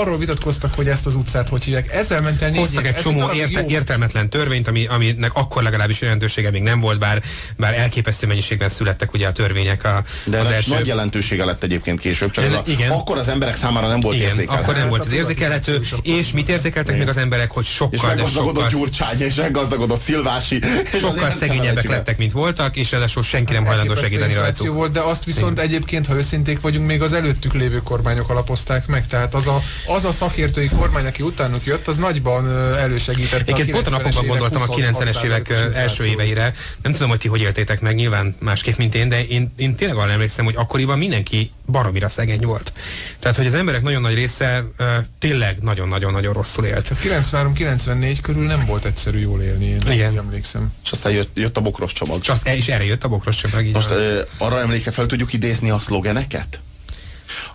arról 0.00 0.18
vitatkoztak, 0.18 0.74
hogy 0.74 0.88
ezt 0.88 1.06
az 1.06 1.14
utcát 1.14 1.48
hogy 1.48 1.64
hívják. 1.64 1.94
Ezzel 1.94 2.20
ment 2.20 2.42
el 2.42 2.52
Hoztak 2.52 2.86
egy 2.86 2.94
csomó 2.94 3.32
értelmetlen 3.66 4.28
törvényt, 4.32 4.68
ami, 4.68 4.86
aminek 4.86 5.30
akkor 5.34 5.62
legalábbis 5.62 6.00
jelentősége 6.00 6.50
még 6.50 6.62
nem 6.62 6.80
volt, 6.80 6.98
bár, 6.98 7.22
bár 7.56 7.74
elképesztő 7.74 8.26
mennyiségben 8.26 8.68
születtek 8.68 9.12
ugye 9.12 9.26
a 9.26 9.32
törvények 9.32 9.84
a, 9.84 10.02
De 10.24 10.38
az 10.38 10.50
első... 10.50 10.74
nagy 10.74 10.86
jelentősége 10.86 11.44
lett 11.44 11.62
egyébként 11.62 12.00
később, 12.00 12.30
csak 12.30 12.44
ez 12.44 12.52
a, 12.52 12.62
igen. 12.66 12.90
akkor 12.90 13.18
az 13.18 13.28
emberek 13.28 13.54
számára 13.54 13.88
nem 13.88 14.00
volt 14.00 14.16
igen, 14.16 14.28
érzékelhető. 14.28 14.62
akkor 14.62 14.74
nem 14.74 14.88
volt 14.88 15.04
az 15.04 15.12
érzékelhető, 15.12 15.80
és 16.02 16.32
mit 16.32 16.48
érzékeltek 16.48 16.98
még 16.98 17.08
az 17.08 17.16
emberek, 17.16 17.50
hogy 17.50 17.64
sokkal, 17.64 17.94
és 17.94 18.02
meggazdagodott 18.02 18.54
sokkal... 18.54 18.78
Gyurcsány, 18.78 19.20
és 19.20 19.34
meggazdagodott 19.34 20.00
Szilvási. 20.00 20.60
Sokkal 21.00 21.30
szegényebbek 21.30 21.88
lettek, 21.88 22.18
mint 22.18 22.32
voltak, 22.32 22.76
és 22.76 22.90
ráadásul 22.90 23.22
senki 23.22 23.52
nem 23.52 23.64
hajlandó 23.64 23.94
segíteni 23.94 24.34
rajtuk. 24.34 24.74
volt, 24.74 24.92
de 24.92 25.00
azt 25.00 25.24
viszont 25.24 25.58
egyébként, 25.58 26.06
ha 26.06 26.14
őszinték 26.14 26.60
vagyunk, 26.60 26.86
még 26.86 27.02
az 27.02 27.12
előttük 27.12 27.54
lévő 27.54 27.82
kormányok 27.82 28.30
alapozták 28.30 28.86
meg. 28.86 29.06
Tehát 29.06 29.34
az 29.34 29.46
a, 29.46 29.62
az 29.86 30.04
a 30.04 30.12
szakértői 30.12 30.68
kormány, 30.68 31.06
aki 31.06 31.22
utánuk 31.22 31.64
jött, 31.64 31.88
az 31.88 31.96
nagyban 31.96 32.48
elősegítette. 32.76 33.52
Egyébként 33.52 33.70
pont 33.70 33.86
a 33.86 33.90
napokban 33.90 34.21
gondoltam 34.26 34.62
a 34.62 34.66
90-es 34.66 35.24
évek 35.24 35.50
első 35.74 36.04
éveire. 36.04 36.54
Nem 36.82 36.92
tudom, 36.92 37.08
hogy 37.08 37.18
ti 37.18 37.28
hogy 37.28 37.40
éltétek 37.40 37.80
meg, 37.80 37.94
nyilván 37.94 38.36
másképp, 38.38 38.76
mint 38.76 38.94
én, 38.94 39.08
de 39.08 39.26
én, 39.26 39.52
én 39.56 39.74
tényleg 39.74 39.96
arra 39.96 40.10
emlékszem, 40.10 40.44
hogy 40.44 40.54
akkoriban 40.56 40.98
mindenki 40.98 41.50
baromira 41.66 42.08
szegény 42.08 42.40
volt. 42.40 42.72
Tehát, 43.18 43.36
hogy 43.36 43.46
az 43.46 43.54
emberek 43.54 43.82
nagyon 43.82 44.00
nagy 44.00 44.14
része 44.14 44.64
uh, 44.78 44.86
tényleg 45.18 45.58
nagyon-nagyon-nagyon 45.60 46.32
rosszul 46.32 46.64
élt. 46.64 46.92
93-94 47.04 48.18
körül 48.22 48.46
nem 48.46 48.66
volt 48.66 48.84
egyszerű 48.84 49.18
jól 49.18 49.42
élni, 49.42 49.64
én 49.64 49.80
Igen. 49.90 50.18
emlékszem. 50.18 50.72
És 50.84 50.90
aztán 50.90 51.12
jött, 51.12 51.30
jött 51.34 51.56
a 51.56 51.60
bokros 51.60 51.92
csomag. 51.92 52.18
És, 52.22 52.28
azt, 52.28 52.48
és 52.48 52.68
erre 52.68 52.84
jött 52.84 53.04
a 53.04 53.08
bokros 53.08 53.36
csomag. 53.36 53.66
Most 53.72 53.90
uh, 53.90 54.18
arra 54.38 54.60
emléke 54.60 54.90
fel 54.90 55.06
tudjuk 55.06 55.32
idézni 55.32 55.70
a 55.70 55.78
szlogeneket? 55.78 56.60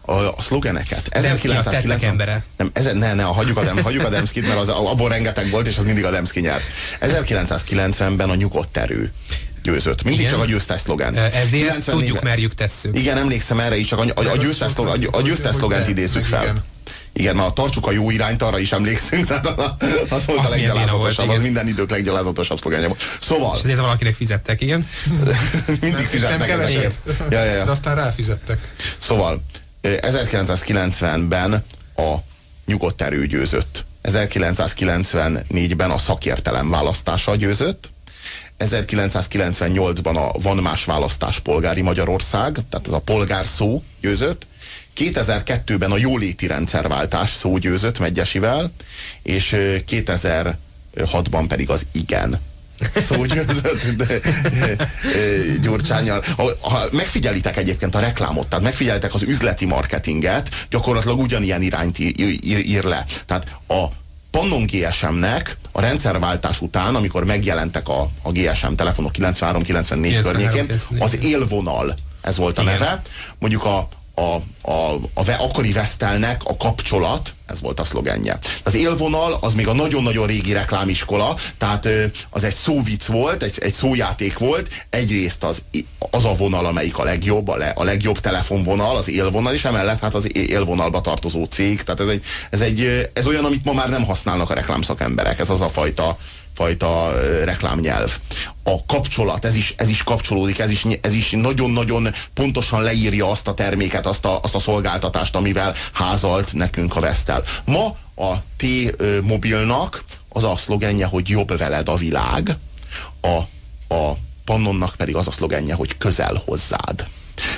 A, 0.01 0.13
a 0.13 0.41
szlogeneket. 0.41 1.07
1990 1.07 2.11
embere. 2.11 2.43
Nem, 2.57 2.69
ez, 2.73 2.85
ne, 2.93 3.13
ne, 3.13 3.23
hagyjuk 3.23 3.57
a, 3.57 3.63
Dem, 3.63 3.83
hagyjuk 3.83 4.03
a 4.03 4.09
Demszkit, 4.09 4.47
mert 4.47 4.59
az, 4.59 4.69
abból 4.69 5.09
rengeteg 5.09 5.49
volt, 5.49 5.67
és 5.67 5.77
az 5.77 5.83
mindig 5.83 6.05
a 6.05 6.11
Demszki 6.11 6.39
nyert. 6.39 6.63
1990-ben 7.01 8.29
a 8.29 8.35
nyugodt 8.35 8.77
erő 8.77 9.11
győzött. 9.63 10.03
Mindig 10.03 10.19
Igen. 10.19 10.31
csak 10.31 10.41
a 10.41 10.45
győztes 10.45 10.81
szlogán. 10.81 11.15
Ez 11.15 11.51
ezt 11.67 11.89
tudjuk, 11.89 12.21
merjük, 12.21 12.53
tesszük. 12.53 12.97
Igen, 12.97 13.17
emlékszem 13.17 13.59
erre 13.59 13.77
is, 13.77 13.87
csak 13.87 13.99
a, 13.99 14.21
a, 14.21 14.29
a 14.29 14.37
győztes, 14.37 14.71
szlogán, 14.71 15.03
a, 15.11 15.17
a 15.17 15.21
győztes 15.21 15.55
szlogánt 15.55 15.87
idézzük 15.87 16.25
fel. 16.25 16.43
Igen. 16.43 16.63
Igen, 17.13 17.35
na, 17.35 17.53
tartsuk 17.53 17.87
a 17.87 17.91
jó 17.91 18.09
irányt, 18.09 18.41
arra 18.41 18.59
is 18.59 18.71
emlékszünk, 18.71 19.25
tehát 19.25 19.47
az 20.09 20.25
volt 20.25 20.39
az 20.39 20.45
a 20.45 20.49
leggyalázatosabb, 20.49 21.29
az 21.29 21.41
minden 21.41 21.67
idők 21.67 21.89
leggyalázatosabb 21.89 22.59
szlogánja 22.59 22.87
volt. 22.87 23.01
Szóval... 23.21 23.55
És 23.55 23.63
ezért 23.63 23.79
valakinek 23.79 24.15
fizettek, 24.15 24.61
igen? 24.61 24.87
Mindig 25.81 26.07
fizetnek 26.07 26.49
ezeket. 26.49 26.97
Ja, 27.29 27.43
ja, 27.43 27.53
ja. 27.53 27.65
De 27.65 27.71
aztán 27.71 27.95
ráfizettek. 27.95 28.59
Szóval 28.97 29.43
1990-ben 29.95 31.63
a 31.95 32.15
nyugodt 32.65 33.01
erő 33.01 33.27
győzött. 33.27 33.85
1994-ben 34.03 35.91
a 35.91 35.97
szakértelem 35.97 36.69
választása 36.69 37.35
győzött. 37.35 37.89
1998-ban 38.59 40.15
a 40.15 40.39
Van 40.39 40.57
Más 40.57 40.85
Választás 40.85 41.39
Polgári 41.39 41.81
Magyarország, 41.81 42.53
tehát 42.69 42.87
ez 42.87 42.93
a 42.93 42.99
polgár 42.99 43.45
szó 43.45 43.83
győzött. 44.01 44.47
2002-ben 44.97 45.91
a 45.91 45.97
jóléti 45.97 46.47
rendszerváltás 46.47 47.29
szó 47.29 47.57
győzött 47.57 47.99
Megyesivel, 47.99 48.71
és 49.21 49.55
2006-ban 49.87 51.45
pedig 51.47 51.69
az 51.69 51.85
igen 51.91 52.39
szógyőzött 52.95 54.05
Gyurcsányjal. 55.61 56.23
Ha, 56.37 56.51
ha 56.61 56.85
megfigyelitek 56.91 57.57
egyébként 57.57 57.95
a 57.95 57.99
reklámot, 57.99 58.47
tehát 58.47 58.63
megfigyelitek 58.63 59.13
az 59.13 59.23
üzleti 59.23 59.65
marketinget, 59.65 60.67
gyakorlatilag 60.69 61.19
ugyanilyen 61.19 61.61
irányt 61.61 61.99
ír, 61.99 62.19
ír, 62.19 62.65
ír 62.65 62.83
le. 62.83 63.05
Tehát 63.25 63.47
a 63.67 63.85
Pannon 64.31 64.65
GSM-nek 64.65 65.57
a 65.71 65.81
rendszerváltás 65.81 66.61
után, 66.61 66.95
amikor 66.95 67.25
megjelentek 67.25 67.87
a, 67.87 68.09
a 68.21 68.31
GSM 68.31 68.73
telefonok 68.73 69.11
93-94 69.17 70.19
környékén, 70.23 70.71
az 70.99 71.23
élvonal, 71.23 71.95
ez 72.21 72.37
volt 72.37 72.57
a 72.57 72.61
Igen. 72.61 72.73
neve. 72.73 73.01
Mondjuk 73.39 73.63
a, 73.63 73.87
a, 74.17 74.41
a, 74.71 74.93
a 75.13 75.31
akkori 75.37 75.71
Vestelnek 75.71 76.41
a 76.43 76.57
kapcsolat, 76.57 77.33
ez 77.47 77.61
volt 77.61 77.79
a 77.79 77.83
szlogenje. 77.83 78.37
Az 78.63 78.75
élvonal 78.75 79.37
az 79.41 79.53
még 79.53 79.67
a 79.67 79.73
nagyon-nagyon 79.73 80.27
régi 80.27 80.53
reklámiskola, 80.53 81.35
tehát 81.57 81.87
az 82.29 82.43
egy 82.43 82.53
szóvic 82.53 83.05
volt, 83.05 83.43
egy, 83.43 83.57
egy 83.59 83.73
szójáték 83.73 84.37
volt, 84.37 84.85
egyrészt 84.89 85.43
az, 85.43 85.63
az 86.11 86.25
a 86.25 86.33
vonal, 86.33 86.65
amelyik 86.65 86.97
a 86.97 87.03
legjobb, 87.03 87.47
a, 87.47 87.55
le, 87.55 87.69
a 87.75 87.83
legjobb 87.83 88.19
telefonvonal, 88.19 88.95
az 88.95 89.09
élvonal, 89.09 89.53
és 89.53 89.65
emellett 89.65 89.99
hát 89.99 90.13
az 90.13 90.35
élvonalba 90.35 91.01
tartozó 91.01 91.43
cég, 91.43 91.83
tehát 91.83 91.99
ez, 91.99 92.07
egy, 92.07 92.23
ez, 92.49 92.61
egy, 92.61 93.09
ez 93.13 93.27
olyan, 93.27 93.45
amit 93.45 93.65
ma 93.65 93.73
már 93.73 93.89
nem 93.89 94.03
használnak 94.03 94.49
a 94.49 94.53
reklámszakemberek, 94.53 95.39
ez 95.39 95.49
az 95.49 95.61
a 95.61 95.69
fajta 95.69 96.17
fajta 96.57 97.13
reklámnyelv. 97.43 98.17
A 98.63 98.85
kapcsolat, 98.85 99.45
ez 99.45 99.55
is, 99.55 99.73
ez 99.77 99.89
is 99.89 100.03
kapcsolódik, 100.03 100.59
ez 100.59 100.69
is, 100.69 100.85
ez 101.01 101.13
is 101.13 101.31
nagyon-nagyon 101.31 102.13
pontosan 102.33 102.81
leírja 102.81 103.29
azt 103.29 103.47
a 103.47 103.53
terméket, 103.53 104.05
azt 104.05 104.25
a, 104.25 104.39
azt 104.41 104.55
a 104.55 104.59
szolgáltatást, 104.59 105.35
amivel 105.35 105.73
házalt 105.93 106.53
nekünk 106.53 106.95
a 106.95 106.99
Vestel. 106.99 107.43
Ma 107.65 107.85
a 108.15 108.35
T-mobilnak 108.57 110.03
az 110.29 110.43
a 110.43 110.57
szlogenje, 110.57 111.05
hogy 111.05 111.29
jobb 111.29 111.57
veled 111.57 111.89
a 111.89 111.95
világ, 111.95 112.57
a, 113.21 113.37
a 113.95 114.17
Pannonnak 114.45 114.95
pedig 114.95 115.15
az 115.15 115.27
a 115.27 115.31
szlogenje, 115.31 115.73
hogy 115.73 115.97
közel 115.97 116.41
hozzád. 116.45 117.07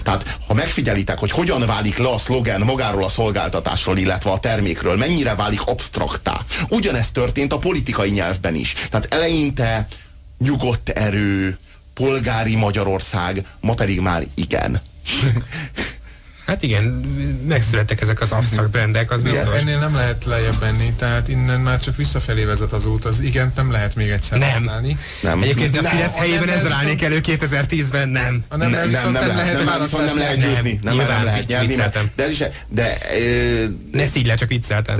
Tehát, 0.03 0.37
ha 0.47 0.53
megfigyelitek, 0.53 1.17
hogy 1.17 1.31
hogyan 1.31 1.65
válik 1.65 1.97
le 1.97 2.09
a 2.09 2.17
szlogen 2.17 2.61
magáról 2.61 3.03
a 3.03 3.09
szolgáltatásról, 3.09 3.97
illetve 3.97 4.31
a 4.31 4.39
termékről, 4.39 4.97
mennyire 4.97 5.35
válik 5.35 5.61
absztraktá. 5.61 6.41
Ugyanezt 6.69 7.13
történt 7.13 7.53
a 7.53 7.57
politikai 7.57 8.09
nyelvben 8.09 8.55
is. 8.55 8.73
Tehát 8.89 9.13
eleinte 9.13 9.87
nyugodt 10.37 10.89
erő, 10.89 11.57
polgári 11.93 12.55
Magyarország, 12.55 13.45
ma 13.59 13.73
pedig 13.73 13.99
már 13.99 14.23
igen. 14.33 14.81
Hát 16.49 16.63
igen, 16.63 16.83
megszülettek 17.47 18.01
ezek 18.01 18.21
az 18.21 18.31
absztrakt 18.31 18.71
brendek, 18.71 19.11
az 19.11 19.21
biztos. 19.21 19.55
Ennél 19.55 19.79
nem 19.79 19.95
lehet 19.95 20.25
lejjebb 20.25 20.59
menni, 20.59 20.93
tehát 20.97 21.27
innen 21.27 21.59
már 21.59 21.79
csak 21.79 21.95
visszafelé 21.95 22.43
vezet 22.43 22.73
az 22.73 22.85
út, 22.85 23.05
az 23.05 23.19
igen, 23.19 23.51
nem 23.55 23.71
lehet 23.71 23.95
még 23.95 24.09
egyszer 24.09 24.37
nem. 24.37 24.49
használni. 24.49 24.97
Nem. 25.21 25.41
Egyébként 25.41 25.77
a 25.77 25.83
Fidesz 25.83 26.15
helyében 26.15 26.49
ezzel 26.49 26.71
állnék 26.71 27.01
elő 27.01 27.21
2010-ben, 27.25 28.09
nem. 28.09 28.43
A 28.47 28.55
nem, 28.55 28.69
nem, 28.69 28.89
nem, 28.89 29.11
nem, 29.11 29.27
lehet, 29.27 29.53
nem, 29.53 29.65
nem, 29.65 29.79
nem, 29.91 30.05
nem 30.05 30.17
lehet 30.17 30.39
győzni, 30.39 30.79
nem, 30.83 30.95
nem, 30.95 31.07
nem 31.07 31.23
lehet 31.23 31.47
nyerni, 31.47 31.75
de 31.75 32.23
ez 32.23 32.31
is, 32.31 32.43
de... 32.67 32.97
Ö, 33.19 33.65
ne 33.91 34.05
szígy 34.05 34.25
le, 34.25 34.35
csak 34.35 34.49
vicceltem. 34.49 34.97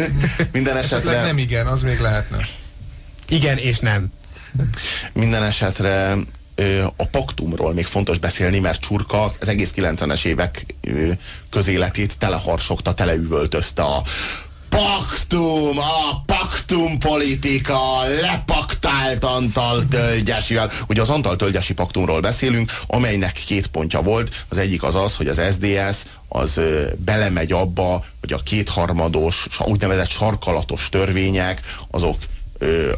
minden 0.52 0.76
esetre... 0.76 1.22
Nem 1.22 1.38
igen, 1.38 1.66
az 1.66 1.82
még 1.82 2.00
lehetne. 2.00 2.38
Igen 3.28 3.58
és 3.58 3.78
nem. 3.78 4.12
Minden 5.12 5.42
esetre 5.42 6.16
a 6.96 7.06
paktumról 7.10 7.72
még 7.72 7.86
fontos 7.86 8.18
beszélni, 8.18 8.58
mert 8.58 8.80
Csurka 8.80 9.32
az 9.40 9.48
egész 9.48 9.72
90-es 9.76 10.24
évek 10.24 10.74
közéletét 11.50 12.18
teleharsogta, 12.18 12.94
teleüvöltözte 12.94 13.82
a 13.82 14.02
paktum, 14.68 15.78
a 15.78 16.22
paktum 16.26 16.98
politika, 16.98 18.04
lepaktált 18.20 19.24
Antal 19.24 19.84
Tölgyesivel. 19.88 20.70
Ugye 20.88 21.00
az 21.00 21.10
Antal 21.10 21.36
Tölgyesi 21.36 21.74
paktumról 21.74 22.20
beszélünk, 22.20 22.72
amelynek 22.86 23.32
két 23.46 23.66
pontja 23.66 24.02
volt. 24.02 24.44
Az 24.48 24.58
egyik 24.58 24.82
az 24.82 24.94
az, 24.94 25.16
hogy 25.16 25.28
az 25.28 25.40
SDS 25.50 26.02
az 26.28 26.60
belemegy 26.96 27.52
abba, 27.52 28.04
hogy 28.20 28.32
a 28.32 28.42
kétharmados, 28.42 29.46
úgynevezett 29.64 30.08
sarkalatos 30.08 30.88
törvények, 30.88 31.60
azok 31.90 32.16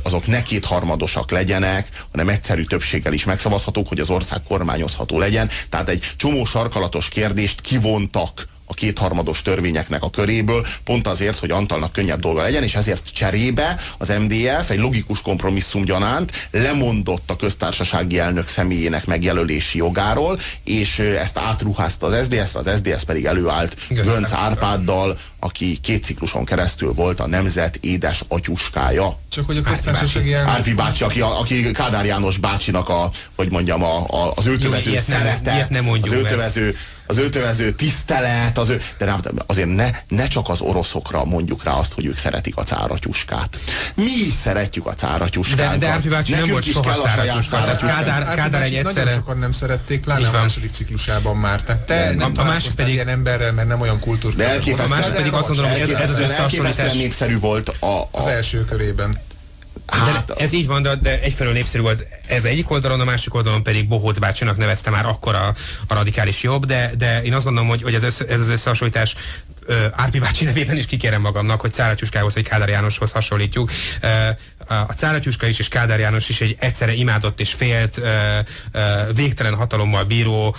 azok 0.03 0.27
ne 0.27 0.43
kétharmadosak 0.43 1.31
legyenek, 1.31 1.89
hanem 2.11 2.29
egyszerű 2.29 2.65
többséggel 2.65 3.13
is 3.13 3.25
megszavazhatók, 3.25 3.89
hogy 3.89 4.01
az 4.01 4.11
ország 4.11 4.43
kormányozható 4.43 5.19
legyen. 5.19 5.51
Tehát 5.69 5.89
egy 5.89 6.05
csomó 6.17 6.45
sarkalatos 6.45 7.09
kérdést 7.09 7.61
kivontak 7.61 8.49
a 8.67 8.75
kétharmados 8.75 9.43
törvényeknek 9.43 10.03
a 10.03 10.11
köréből, 10.11 10.67
pont 10.85 11.07
azért, 11.07 11.39
hogy 11.39 11.51
Antalnak 11.51 11.93
könnyebb 11.93 12.21
dolga 12.21 12.43
legyen, 12.43 12.63
és 12.63 12.75
ezért 12.75 13.13
cserébe 13.13 13.81
az 13.99 14.09
MDF 14.09 14.71
egy 14.71 14.79
logikus 14.79 15.23
kompromisszum 15.23 15.85
gyanánt 15.85 16.49
lemondott 16.51 17.31
a 17.31 17.37
köztársasági 17.37 18.19
elnök 18.19 18.47
személyének 18.47 19.07
megjelölési 19.07 19.79
jogáról, 19.79 20.39
és 20.65 20.99
ezt 20.99 21.39
átruházta 21.39 22.07
az 22.07 22.25
SDS-re, 22.25 22.59
az 22.59 22.71
SDS 22.77 23.05
pedig 23.05 23.25
előállt 23.25 23.77
Gönc 23.89 24.33
Árpáddal, 24.33 25.19
aki 25.39 25.79
két 25.83 26.05
cikluson 26.05 26.45
keresztül 26.45 26.93
volt 26.93 27.21
a 27.21 27.27
nemzet 27.27 27.77
édes 27.77 28.25
atyuskája. 28.29 29.19
Csak 29.29 29.47
hogy 29.47 29.57
a 29.57 29.63
köztársasági 29.63 30.33
elnök... 30.33 30.51
Árpi 30.51 30.75
bácsi, 30.75 31.05
aki, 31.05 31.21
aki 31.21 31.71
Kádár 31.71 32.05
János 32.05 32.39
bácsinak 32.39 32.89
a, 32.89 33.11
hogy 33.37 33.51
mondjam, 33.51 33.83
a, 33.83 34.05
a, 34.07 34.33
az 34.35 34.47
öltövező 34.47 34.99
szeretet, 34.99 35.77
az 36.03 36.13
öltövező, 36.13 36.77
az 37.07 37.19
öltövező 37.19 37.73
tisztelet, 37.73 38.59
az 38.59 38.69
ő, 38.69 38.81
de 38.99 39.05
nem, 39.05 39.21
azért 39.47 39.75
ne, 39.75 39.91
ne 40.09 40.27
csak 40.27 40.49
az 40.49 40.61
oroszokra 40.61 41.25
mondjuk 41.25 41.65
rá 41.65 41.73
azt, 41.73 41.93
hogy 41.93 42.07
ők 42.07 42.19
szeretik 42.19 42.57
a 42.57 42.63
cáratyuskát. 42.63 43.61
Mi 43.95 44.11
is 44.27 44.33
szeretjük 44.33 44.87
a 44.87 44.95
cáratyuskát. 44.95 45.71
De, 45.71 45.87
de 45.87 45.93
Árpi 45.93 46.09
bácsi 46.09 46.33
nem 46.33 46.49
volt 46.49 46.65
soha 46.65 46.95
cáratyuska. 46.95 47.77
Kádár, 47.77 48.35
Kádár 48.35 48.63
egy 48.63 48.75
egyszerre... 48.75 49.05
Nagyon 49.05 49.19
sokan 49.19 49.39
nem 49.39 49.53
szerették, 49.53 50.01
pláne 50.01 50.29
a 50.29 50.33
második 50.33 50.73
ciklusában 50.73 51.37
már. 51.37 51.63
Tehát 51.63 51.83
te 51.83 52.15
nem 52.15 52.33
a 52.37 52.45
másik 52.45 52.75
pedig 52.75 52.93
ilyen 52.95 53.09
emberrel, 53.09 53.53
mert 53.53 53.69
nem 53.69 53.81
olyan 53.81 54.01
kultúrt. 54.01 54.37
De 54.37 54.61
a 54.85 54.89
másik 54.89 55.13
pedig 55.13 55.33
azt 55.33 55.47
gondolom, 55.47 55.71
hogy 55.71 55.81
ez, 55.81 55.91
ez 55.91 56.11
az 56.11 56.19
összehasonlítás. 56.19 56.93
népszerű 56.93 57.39
volt 57.39 57.69
a, 57.69 57.87
a... 57.87 58.09
Az 58.11 58.27
első 58.27 58.65
körében. 58.65 59.19
Hát, 59.95 60.25
de 60.27 60.35
ez 60.35 60.53
így 60.53 60.67
van, 60.67 60.83
de 60.83 61.21
egyfelől 61.21 61.53
népszerű 61.53 61.83
volt 61.83 62.07
ez 62.27 62.45
egyik 62.45 62.71
oldalon, 62.71 63.01
a 63.01 63.05
másik 63.05 63.35
oldalon 63.35 63.63
pedig 63.63 63.89
Bohóc 63.89 64.19
bácsinak 64.19 64.57
nevezte 64.57 64.91
már 64.91 65.07
akkor 65.07 65.35
a, 65.35 65.55
a 65.87 65.95
radikális 65.95 66.43
jobb, 66.43 66.67
de, 66.67 66.93
de 66.99 67.23
én 67.23 67.35
azt 67.35 67.45
gondolom, 67.45 67.69
hogy, 67.69 67.83
hogy 67.83 67.95
ez, 67.95 68.05
ez 68.29 68.41
az 68.41 68.49
összehasonlítás 68.49 69.17
Árpi 69.93 70.19
bácsi 70.19 70.45
nevében 70.45 70.77
is 70.77 70.87
kikérem 70.87 71.21
magamnak, 71.21 71.61
hogy 71.61 71.73
Cáratyuskához 71.73 72.35
vagy 72.35 72.49
Kádár 72.49 72.69
Jánoshoz 72.69 73.13
hasonlítjuk. 73.13 73.71
A 74.69 74.93
Cáratyuska 74.93 75.47
is 75.47 75.59
és 75.59 75.69
Kádár 75.69 75.99
János 75.99 76.29
is 76.29 76.41
egy 76.41 76.57
egyszerre 76.59 76.93
imádott 76.93 77.41
és 77.41 77.53
félt, 77.53 78.01
végtelen 79.15 79.55
hatalommal 79.55 80.05
bíró, 80.05 80.57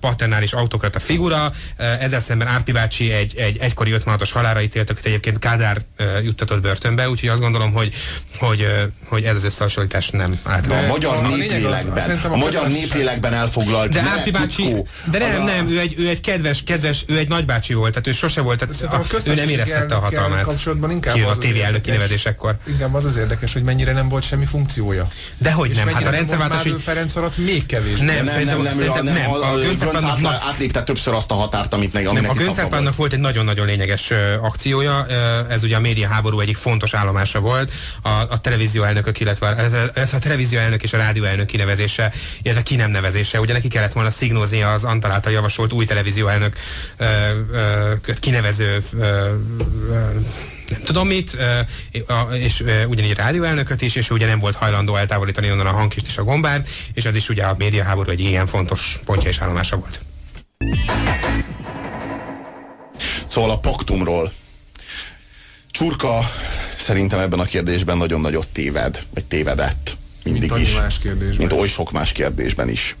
paternális 0.00 0.52
autokrata 0.52 0.98
figura. 0.98 1.52
Ezzel 1.76 2.20
szemben 2.20 2.48
Árpi 2.48 2.72
bácsi 2.72 3.12
egy, 3.12 3.36
egy 3.36 3.56
egykori 3.58 3.94
56-os 3.98 4.30
halára 4.32 4.62
ítélt, 4.62 4.90
akit 4.90 5.06
egyébként 5.06 5.38
Kádár 5.38 5.82
juttatott 6.22 6.60
börtönbe, 6.60 7.08
úgyhogy 7.10 7.28
azt 7.28 7.40
gondolom, 7.40 7.72
hogy, 7.72 7.94
hogy, 8.38 8.66
hogy 9.08 9.24
ez 9.24 9.34
az 9.34 9.44
összehasonlítás 9.44 10.10
nem 10.10 10.40
állt. 10.42 10.70
A 10.70 10.86
magyar 10.86 11.22
néplélekben, 11.22 12.18
a, 12.24 12.32
a 12.32 12.36
magyar 12.36 12.66
néplélekben 12.66 13.34
elfoglalt. 13.34 13.92
De 13.92 14.00
Árpi 14.00 14.30
bácsi, 14.30 14.74
de 15.10 15.18
nem, 15.18 15.42
nem, 15.42 15.68
ő 15.68 15.78
egy, 15.78 15.94
ő 15.98 16.08
egy 16.08 16.20
kedves, 16.20 16.62
kedves, 16.62 17.04
ő 17.06 17.18
egy 17.18 17.28
nagybácsi 17.28 17.74
volt, 17.74 17.90
tehát 17.90 18.06
ő 18.06 18.12
sose 18.12 18.37
se 18.38 18.44
volt, 18.44 18.58
tehát 18.58 18.94
a, 18.94 19.28
ő 19.28 19.34
nem 19.34 19.48
éreztette 19.48 19.94
a 19.94 19.98
hatalmát. 19.98 20.42
Kapcsolatban 20.42 20.90
inkább 20.90 21.24
az 21.24 21.36
a 21.36 21.40
tévé 21.40 21.60
elnök 21.62 21.80
kinevezésekkor. 21.80 22.56
Inkább 22.66 22.94
az 22.94 23.04
az 23.04 23.16
érdekes, 23.16 23.52
hogy 23.52 23.62
mennyire 23.62 23.92
nem 23.92 24.08
volt 24.08 24.24
semmi 24.24 24.44
funkciója. 24.44 25.08
De 25.38 25.52
hogy 25.52 25.70
nem, 25.74 25.88
hát 25.88 26.06
a 26.06 26.10
rendszerváltás... 26.10 26.64
Így... 26.64 26.82
Ferenc 26.82 27.16
alatt 27.16 27.38
még 27.38 27.66
kevés. 27.66 27.98
Nem, 27.98 28.06
nem, 28.06 28.26
szerintem, 28.26 28.62
nem, 28.62 28.72
szerintem 28.72 29.04
nem. 29.04 29.30
A, 29.30 29.52
a 30.22 30.40
átlépte 30.48 30.82
többször 30.82 31.14
azt 31.14 31.30
a 31.30 31.34
határt, 31.34 31.74
amit 31.74 31.92
meg 31.92 32.12
nem, 32.12 32.28
A 32.28 32.32
Göncárpának 32.32 32.96
volt 32.96 33.12
egy 33.12 33.18
nagyon-nagyon 33.18 33.66
lényeges 33.66 34.12
akciója, 34.40 35.06
ez 35.48 35.62
ugye 35.62 35.76
a 35.76 35.80
média 35.80 36.08
háború 36.08 36.40
egyik 36.40 36.56
fontos 36.56 36.94
állomása 36.94 37.40
volt, 37.40 37.72
a, 38.02 38.08
a 38.08 38.40
televízió 38.40 38.82
elnökök, 38.82 39.20
illetve 39.20 39.56
ez 39.94 40.14
a 40.14 40.18
televízió 40.18 40.58
elnök 40.58 40.82
és 40.82 40.92
a 40.92 40.96
rádió 40.96 41.24
elnök 41.24 41.46
kinevezése, 41.46 42.12
illetve 42.42 42.62
ki 42.62 42.76
nem 42.76 42.90
nevezése. 42.90 43.40
Ugye 43.40 43.52
neki 43.52 43.68
kellett 43.68 43.92
volna 43.92 44.10
szignózni 44.10 44.62
az 44.62 44.84
Antal 44.84 45.10
által 45.10 45.32
javasolt 45.32 45.72
új 45.72 45.84
televízió 45.84 46.26
elnök 46.28 46.56
kinevező 48.28 48.82
nem 50.68 50.82
tudom 50.84 51.06
mit, 51.06 51.36
és 52.32 52.64
ugyanígy 52.88 53.14
rádióelnököt 53.14 53.82
is, 53.82 53.96
és 53.96 54.10
ugye 54.10 54.26
nem 54.26 54.38
volt 54.38 54.54
hajlandó 54.54 54.96
eltávolítani 54.96 55.50
onnan 55.50 55.66
a 55.66 55.70
hangkist 55.70 56.06
és 56.06 56.18
a 56.18 56.24
gombát, 56.24 56.68
és 56.94 57.04
az 57.04 57.14
is 57.14 57.28
ugye 57.28 57.44
a 57.44 57.54
médiaháború 57.58 58.10
egy 58.10 58.20
ilyen 58.20 58.46
fontos 58.46 59.00
pontja 59.04 59.30
és 59.30 59.38
állomása 59.38 59.76
volt. 59.76 60.00
Szóval 63.28 63.50
a 63.50 63.58
paktumról. 63.58 64.32
Csurka 65.70 66.18
szerintem 66.78 67.20
ebben 67.20 67.38
a 67.38 67.44
kérdésben 67.44 67.96
nagyon 67.96 68.20
nagyot 68.20 68.48
téved, 68.48 69.02
vagy 69.14 69.24
tévedett. 69.24 69.96
Mindig 70.22 70.50
mint 70.50 70.62
is. 70.62 70.74
Más 70.74 70.98
kérdésben. 70.98 71.46
Mint 71.46 71.52
oly 71.52 71.68
sok 71.68 71.92
más 71.92 72.12
kérdésben 72.12 72.68
is 72.68 72.96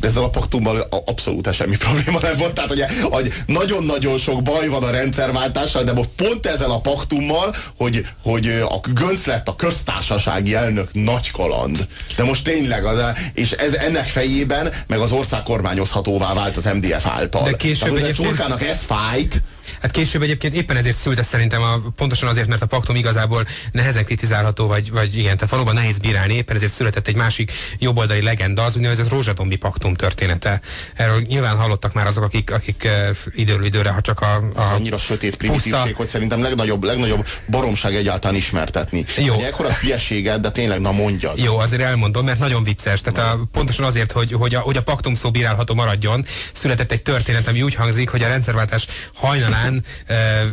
ezzel 0.00 0.22
a 0.22 0.28
paktummal 0.28 0.88
abszolút 1.06 1.54
semmi 1.54 1.76
probléma 1.76 2.20
nem 2.20 2.36
volt. 2.38 2.54
Tehát 2.54 2.70
ugye, 2.70 2.88
hogy 3.02 3.32
nagyon-nagyon 3.46 4.18
sok 4.18 4.42
baj 4.42 4.68
van 4.68 4.82
a 4.82 4.90
rendszerváltással, 4.90 5.82
de 5.82 5.92
most 5.92 6.08
pont 6.16 6.46
ezzel 6.46 6.70
a 6.70 6.80
paktummal, 6.80 7.54
hogy, 7.76 8.06
hogy 8.22 8.46
a 8.68 8.80
Gönc 8.92 9.26
lett 9.26 9.48
a 9.48 9.56
köztársasági 9.56 10.54
elnök 10.54 10.88
nagy 10.92 11.30
kaland. 11.30 11.86
De 12.16 12.24
most 12.24 12.44
tényleg, 12.44 12.84
az, 12.84 12.98
és 13.34 13.52
ez, 13.52 13.72
ennek 13.72 14.06
fejében 14.06 14.72
meg 14.86 14.98
az 14.98 15.12
ország 15.12 15.42
kormányozhatóvá 15.42 16.34
vált 16.34 16.56
az 16.56 16.64
MDF 16.64 17.06
által. 17.06 17.42
De 17.42 17.56
később 17.56 17.94
Tehát, 17.94 18.10
egyébként... 18.10 18.62
ez 18.62 18.84
fájt, 18.84 19.42
Hát 19.80 19.90
később 19.90 20.22
egyébként 20.22 20.54
éppen 20.54 20.76
ezért 20.76 20.96
szült 20.96 21.18
ez 21.18 21.26
szerintem 21.26 21.62
a, 21.62 21.80
pontosan 21.96 22.28
azért, 22.28 22.46
mert 22.46 22.62
a 22.62 22.66
paktum 22.66 22.96
igazából 22.96 23.46
nehezen 23.72 24.04
kritizálható, 24.04 24.66
vagy, 24.66 24.90
vagy 24.90 25.16
igen, 25.18 25.36
tehát 25.36 25.50
valóban 25.50 25.74
nehéz 25.74 25.98
bírálni, 25.98 26.34
éppen 26.34 26.56
ezért 26.56 26.72
született 26.72 27.08
egy 27.08 27.16
másik 27.16 27.52
jobboldali 27.78 28.22
legenda, 28.22 28.62
az 28.62 28.76
úgynevezett 28.76 29.08
rózsadombi 29.08 29.56
paktum 29.56 29.94
története. 29.94 30.60
Erről 30.94 31.20
nyilván 31.20 31.56
hallottak 31.56 31.92
már 31.92 32.06
azok, 32.06 32.24
akik, 32.24 32.50
akik 32.50 32.88
időről 33.34 33.64
időre, 33.64 33.90
ha 33.90 34.00
csak 34.00 34.20
a... 34.20 34.34
a 34.54 34.60
ez 34.60 34.70
annyira 34.70 34.98
sötét 34.98 35.36
primitívség, 35.36 35.72
puszta... 35.72 35.96
hogy 35.96 36.08
szerintem 36.08 36.42
legnagyobb, 36.42 36.84
legnagyobb 36.84 37.26
baromság 37.46 37.94
egyáltalán 37.94 38.36
ismertetni. 38.36 39.04
Jó. 39.18 39.34
Egy 39.34 39.42
ekkora 39.42 39.72
hülyeséget, 39.72 40.40
de 40.40 40.50
tényleg, 40.50 40.80
na 40.80 40.92
mondja. 40.92 41.32
Jó, 41.36 41.58
azért 41.58 41.82
elmondom, 41.82 42.24
mert 42.24 42.38
nagyon 42.38 42.64
vicces. 42.64 43.00
Tehát 43.00 43.34
a, 43.34 43.40
pontosan 43.52 43.84
azért, 43.84 44.12
hogy, 44.12 44.32
hogy, 44.32 44.54
a, 44.54 44.60
hogy 44.60 44.76
a 44.76 44.82
paktum 44.82 45.14
szó 45.14 45.30
bírálható 45.30 45.74
maradjon, 45.74 46.24
született 46.52 46.92
egy 46.92 47.02
történet, 47.02 47.48
ami 47.48 47.62
úgy 47.62 47.74
hangzik, 47.74 48.08
hogy 48.08 48.22
a 48.22 48.28
rendszerváltás 48.28 48.86
hajnalán 49.14 49.53
talán 49.54 49.84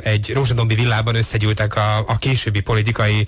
egy 0.04 0.32
rózsadombi 0.34 0.76
villában 0.76 1.16
összegyűltek 1.16 1.76
a, 1.76 1.98
a 2.08 2.18
későbbi 2.18 2.60
politikai 2.60 3.28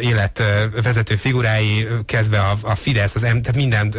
élet 0.00 0.42
vezető 0.82 1.16
figurái, 1.16 1.86
kezdve 2.06 2.38
a, 2.40 2.56
a 2.62 2.74
Fidesz, 2.74 3.14
az 3.14 3.22
M, 3.22 3.26
tehát 3.26 3.54
minden 3.54 3.94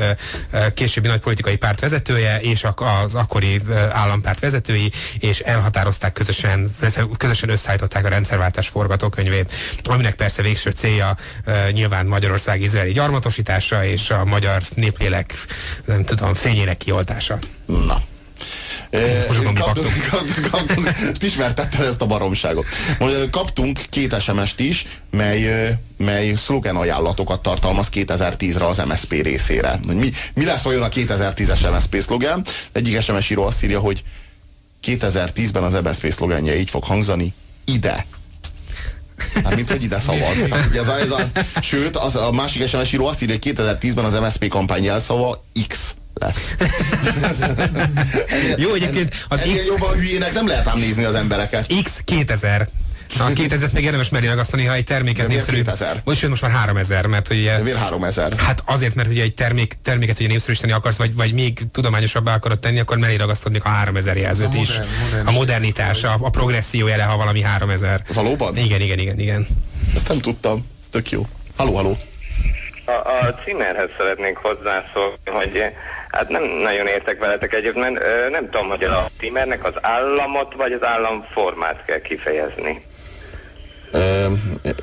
későbbi 0.73 1.07
nagy 1.07 1.19
politikai 1.19 1.55
párt 1.55 1.79
vezetője, 1.79 2.39
és 2.41 2.65
az 2.75 3.15
akkori 3.15 3.61
állampárt 3.91 4.39
vezetői, 4.39 4.91
és 5.19 5.39
elhatározták 5.39 6.13
közösen, 6.13 6.69
közösen 7.17 7.49
összeállították 7.49 8.05
a 8.05 8.09
rendszerváltás 8.09 8.67
forgatókönyvét, 8.67 9.53
aminek 9.83 10.15
persze 10.15 10.41
végső 10.41 10.69
célja 10.69 11.17
nyilván 11.71 12.05
Magyarország 12.05 12.61
izraeli 12.61 12.91
gyarmatosítása 12.91 13.85
és 13.85 14.09
a 14.09 14.25
magyar 14.25 14.61
néplélek, 14.75 15.33
nem 15.85 16.05
tudom, 16.05 16.33
fényének 16.33 16.77
kioltása. 16.77 17.39
Na, 17.65 18.01
kaptunk, 19.55 20.07
kaptunk, 20.09 20.49
kaptunk, 20.51 20.91
ismertetted 21.19 21.85
ezt 21.85 22.01
a 22.01 22.05
baromságot. 22.05 22.65
Kaptunk 23.31 23.79
két 23.89 24.21
SMS-t 24.21 24.59
is, 24.59 24.85
mely, 25.09 25.73
mely 25.97 26.33
szlogen 26.35 26.75
ajánlatokat 26.75 27.41
tartalmaz 27.41 27.89
2010-re 27.93 28.67
az 28.67 28.81
MSP 28.87 29.11
részére. 29.11 29.79
Mi, 29.87 30.11
mi 30.33 30.45
lesz 30.45 30.65
olyan 30.65 30.83
a 30.83 30.89
2010-es 30.89 31.75
MSP 31.75 32.01
szlogen? 32.01 32.45
Egyik 32.71 33.01
SMS 33.01 33.29
író 33.29 33.43
azt 33.43 33.63
írja, 33.63 33.79
hogy 33.79 34.03
2010-ben 34.83 35.63
az 35.63 35.77
MSP 35.83 36.11
szlogenje 36.11 36.59
így 36.59 36.69
fog 36.69 36.83
hangzani, 36.83 37.33
ide. 37.65 38.05
Hát, 39.43 39.55
mint 39.55 39.69
hogy 39.69 39.83
ide 39.83 39.99
szavaz. 39.99 40.37
ez 40.75 40.87
a, 40.87 40.99
ez 40.99 41.11
a, 41.11 41.29
sőt, 41.61 41.95
az, 41.97 42.15
a 42.15 42.31
másik 42.31 42.67
SMS 42.67 42.93
író 42.93 43.07
azt 43.07 43.21
írja, 43.21 43.35
hogy 43.41 43.53
2010-ben 43.55 44.05
az 44.05 44.13
MSP 44.13 44.47
kampány 44.47 44.83
jelszava 44.83 45.43
X 45.67 45.95
lesz. 46.19 46.55
Jó, 48.57 48.73
egyébként 48.73 49.25
az 49.27 49.41
X... 49.41 49.65
jobban 49.65 49.93
hülyének 49.93 50.33
nem 50.33 50.47
lehet 50.47 50.67
ám 50.67 50.79
nézni 50.79 51.03
az 51.03 51.15
embereket. 51.15 51.73
X 51.83 52.01
2000. 52.05 52.67
A 53.19 53.33
2000 53.33 53.69
még 53.73 53.83
érdemes 53.83 54.09
merni 54.09 54.27
megasztani, 54.27 54.65
ha 54.65 54.73
egy 54.73 54.83
terméket 54.83 55.27
népszerű. 55.27 55.57
2000? 55.57 56.01
Most, 56.03 56.27
most 56.27 56.41
már 56.41 56.51
3000, 56.51 57.05
mert 57.05 57.27
hogy 57.27 57.37
ugye... 57.37 57.57
miért 57.57 57.77
3000? 57.77 58.33
Hát 58.37 58.63
azért, 58.65 58.95
mert 58.95 59.09
ugye 59.09 59.23
egy 59.23 59.33
termék, 59.33 59.73
terméket 59.81 60.19
ugye 60.19 60.27
népszerűsíteni 60.27 60.73
akarsz, 60.73 60.97
vagy, 60.97 61.15
vagy 61.15 61.33
még 61.33 61.59
tudományosabbá 61.71 62.33
akarod 62.33 62.59
tenni, 62.59 62.79
akkor 62.79 62.97
mellé 62.97 63.15
ragasztod 63.15 63.51
még 63.51 63.61
a 63.63 63.69
3000 63.69 64.17
jelzőt 64.17 64.53
a 64.53 64.57
is. 64.57 64.69
Modern, 64.69 64.89
modern 65.03 65.27
a 65.27 65.31
modernitás, 65.31 66.03
a, 66.03 66.17
a 66.21 66.29
progresszió 66.29 66.87
jele, 66.87 67.03
ha 67.03 67.17
valami 67.17 67.41
3000. 67.41 68.01
Valóban? 68.13 68.57
Igen, 68.57 68.81
igen, 68.81 68.99
igen, 68.99 69.19
igen. 69.19 69.47
Ezt 69.95 70.07
nem 70.07 70.19
tudtam. 70.19 70.65
Ez 70.81 70.87
tök 70.89 71.11
jó. 71.11 71.27
Haló, 71.57 71.75
haló. 71.75 71.97
A, 72.85 72.91
a 72.91 73.33
címerhez 73.43 73.89
szeretnék 73.97 74.35
hozzászólni, 74.35 75.17
hogy 75.23 75.61
hát 76.17 76.29
nem 76.29 76.43
nagyon 76.43 76.87
értek 76.87 77.19
veletek 77.19 77.53
ö, 77.53 78.29
nem 78.29 78.49
tudom, 78.49 78.67
hogy 78.67 78.83
a 78.83 79.09
címernek 79.19 79.65
az 79.65 79.73
államot 79.81 80.53
vagy 80.53 80.71
az 80.71 80.83
államformát 80.83 81.85
kell 81.85 81.99
kifejezni. 81.99 82.81
Ö, 83.91 84.25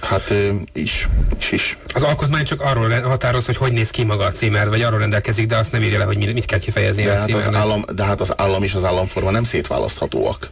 hát 0.03 0.31
ö, 0.31 0.51
is, 0.73 1.09
is, 1.39 1.53
is. 1.53 1.79
Az 1.95 2.03
alkotmány 2.03 2.45
csak 2.45 2.61
arról 2.61 3.01
határoz, 3.01 3.47
hogy 3.47 3.57
hogy 3.57 3.73
néz 3.73 3.91
ki 3.91 4.05
maga 4.05 4.25
a 4.25 4.31
címer, 4.31 4.69
vagy 4.69 4.83
arról 4.83 4.99
rendelkezik, 4.99 5.47
de 5.47 5.57
azt 5.57 5.73
nem 5.73 5.83
írja 5.83 5.99
le, 5.99 6.05
hogy 6.05 6.33
mit 6.35 6.45
kell 6.45 6.59
kifejezni 6.59 7.05
de 7.05 7.13
a 7.13 7.15
hát 7.15 7.33
az 7.33 7.55
állam, 7.55 7.85
De 7.93 8.05
hát 8.05 8.21
az 8.21 8.33
állam 8.37 8.63
és 8.63 8.75
az 8.75 8.85
államforma 8.85 9.31
nem 9.31 9.45
szétválaszthatóak. 9.45 10.49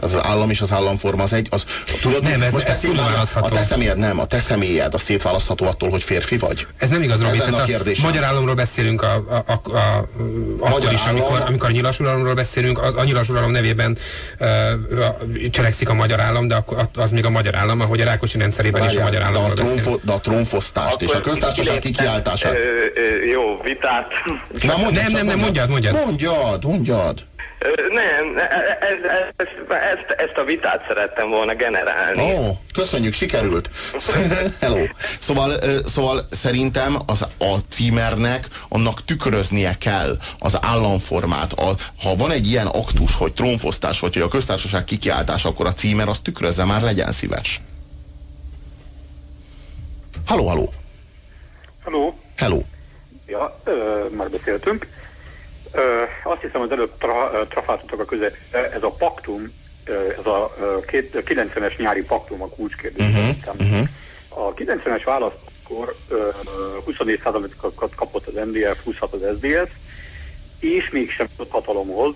Az, 0.00 0.14
az 0.14 0.24
állam 0.24 0.50
és 0.50 0.60
az 0.60 0.72
államforma 0.72 1.22
az 1.22 1.32
egy, 1.32 1.46
az, 1.50 1.64
tudod, 2.00 2.22
nem, 2.22 2.42
ez, 2.42 2.52
most 2.52 2.68
ez 2.68 2.84
a 3.34 3.48
te 3.48 3.62
személyed 3.62 3.96
nem, 3.96 4.18
a 4.18 4.26
te 4.26 4.38
személyed, 4.38 4.94
a 4.94 4.98
szétválasztható 4.98 5.66
attól, 5.66 5.90
hogy 5.90 6.02
férfi 6.02 6.36
vagy. 6.36 6.66
Ez 6.78 6.88
nem 6.88 7.02
igaz, 7.02 7.22
Robi. 7.22 7.38
A, 7.38 7.62
a 7.96 8.02
magyar 8.02 8.24
államról 8.24 8.54
beszélünk 8.54 9.02
a, 9.02 9.24
a, 9.46 9.52
a, 9.52 9.78
a, 10.60 10.68
magyar 10.68 10.92
is, 10.92 11.00
állam, 11.00 11.20
amikor, 11.20 11.42
amikor 11.46 11.68
a 11.68 11.72
nyilas 11.72 12.00
uralomról 12.00 12.34
beszélünk, 12.34 12.82
az, 12.82 12.94
a 12.94 13.04
nyilas 13.04 13.28
uralom 13.28 13.50
nevében 13.50 13.96
uh, 14.40 15.50
cselekszik 15.50 15.88
a 15.88 15.94
magyar 15.94 16.20
állam, 16.20 16.48
de 16.48 16.64
az 16.94 17.10
még 17.10 17.24
a 17.24 17.30
magyar 17.30 17.54
állam, 17.54 17.80
ahogy 17.80 18.00
a 18.00 18.04
Rákocsi 18.04 18.38
rendszerében 18.38 18.84
is 18.84 18.94
a 18.94 19.02
magyar 19.02 19.22
államról 19.22 19.54
de 19.54 19.62
a, 19.62 19.64
trónfo, 19.64 19.98
de 20.02 20.12
a 20.12 20.20
trónfosztást 20.20 20.94
Akkor 20.94 21.08
és 21.08 21.14
a 21.14 21.20
köztársaság 21.20 21.78
kikiáltását. 21.78 22.54
Jó, 23.32 23.60
vitát. 23.62 24.12
Nem, 24.62 24.80
nem, 24.80 25.06
nem, 25.12 25.26
nem, 25.26 25.38
mondjad, 25.38 25.68
mondjad. 25.68 25.94
Mondjad, 25.94 26.64
mondjad. 26.64 27.24
Nem, 27.90 28.36
ez, 28.80 29.10
ez, 29.36 29.46
ezt, 29.68 30.20
ezt 30.20 30.36
a 30.36 30.44
vitát 30.44 30.84
szerettem 30.88 31.28
volna 31.28 31.54
generálni. 31.54 32.22
Ó, 32.22 32.48
oh, 32.48 32.56
köszönjük, 32.72 33.12
sikerült. 33.12 33.70
Hello. 34.60 34.84
Szóval, 35.18 35.52
szóval 35.84 36.26
szerintem 36.30 36.96
az, 37.06 37.22
a 37.38 37.56
címernek 37.68 38.46
annak 38.68 39.04
tükröznie 39.04 39.76
kell 39.78 40.16
az 40.38 40.58
államformát. 40.60 41.52
A, 41.52 41.74
ha 42.02 42.14
van 42.14 42.30
egy 42.30 42.46
ilyen 42.46 42.66
aktus, 42.66 43.16
hogy 43.16 43.32
trónfosztás, 43.32 44.00
vagy 44.00 44.14
hogy 44.14 44.22
a 44.22 44.28
köztársaság 44.28 44.84
kikiáltás, 44.84 45.44
akkor 45.44 45.66
a 45.66 45.72
címer 45.72 46.08
azt 46.08 46.22
tükrözze 46.22 46.64
már, 46.64 46.82
legyen 46.82 47.12
szíves. 47.12 47.60
Haló, 50.26 50.46
haló. 50.46 50.72
Haló. 51.84 52.18
Hello. 52.36 52.60
Ja, 53.26 53.60
ö, 53.64 54.04
már 54.16 54.30
beszéltünk. 54.30 54.86
Azt 56.24 56.40
hiszem 56.40 56.60
az 56.60 56.70
előbb 56.70 56.92
tra, 56.98 57.46
trafáltatok 57.48 58.00
a 58.00 58.04
köze, 58.04 58.30
ez 58.74 58.82
a 58.82 58.90
paktum, 58.90 59.52
ez 60.18 60.26
a 60.26 60.54
két, 60.86 61.22
90-es 61.26 61.78
nyári 61.78 62.04
paktum 62.04 62.42
a 62.42 62.48
kulcskérdés. 62.48 63.06
Uh-huh, 63.08 63.64
uh-huh. 63.68 63.88
A 64.28 64.54
90-es 64.54 65.02
választkor 65.04 65.94
24%-ot 66.86 67.94
kapott 67.94 68.26
az 68.26 68.34
MDF, 68.46 68.84
26 68.84 69.12
az 69.12 69.20
SZDSZ, 69.34 69.72
és 70.60 70.90
mégsem 70.90 71.26
jutott 71.30 71.50
hatalomhoz. 71.50 72.14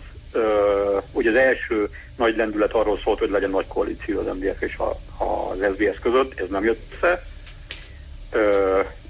Ugye 1.13 1.31
az 1.31 1.37
első 1.37 1.91
nagy 2.17 2.37
lendület 2.37 2.73
arról 2.73 2.99
szólt, 3.05 3.19
hogy 3.19 3.31
legyen 3.31 3.51
nagy 3.51 3.67
koalíció 3.67 4.19
az 4.19 4.27
MDF 4.27 4.63
és 4.63 4.77
a, 4.77 4.89
az 5.25 5.59
SZDSZ 5.59 5.99
között, 6.03 6.41
ez 6.41 6.49
nem 6.49 6.65
jött 6.65 6.93
össze. 6.95 7.23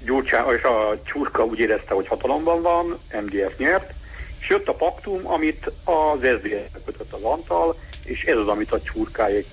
Gyurcsán, 0.03 0.55
és 0.55 0.63
a 0.63 0.97
Csurka 1.03 1.43
úgy 1.43 1.59
érezte, 1.59 1.93
hogy 1.93 2.07
hatalomban 2.07 2.61
van, 2.61 2.97
MDF 3.21 3.57
nyert, 3.57 3.93
és 4.41 4.49
jött 4.49 4.67
a 4.67 4.73
paktum, 4.73 5.27
amit 5.27 5.71
az 5.83 6.19
SZDSZ 6.19 6.83
kötött 6.85 7.13
az 7.13 7.23
Antal, 7.23 7.75
és 8.03 8.23
ez 8.23 8.37
az, 8.37 8.47
amit 8.47 8.71
a 8.71 8.81
csurkáik 8.81 9.47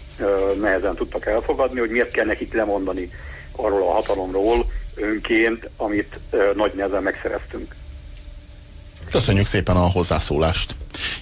nehezen 0.61 0.95
tudtak 0.95 1.27
elfogadni, 1.27 1.79
hogy 1.79 1.91
miért 1.91 2.11
kell 2.11 2.25
nekik 2.25 2.53
lemondani 2.53 3.11
arról 3.57 3.83
a 3.83 3.93
hatalomról 3.93 4.71
önként, 4.95 5.71
amit 5.77 6.19
nagy 6.55 6.73
nehezen 6.75 7.03
megszereztünk. 7.03 7.75
Köszönjük 9.11 9.47
szépen 9.47 9.77
a 9.77 9.91
hozzászólást. 9.91 10.75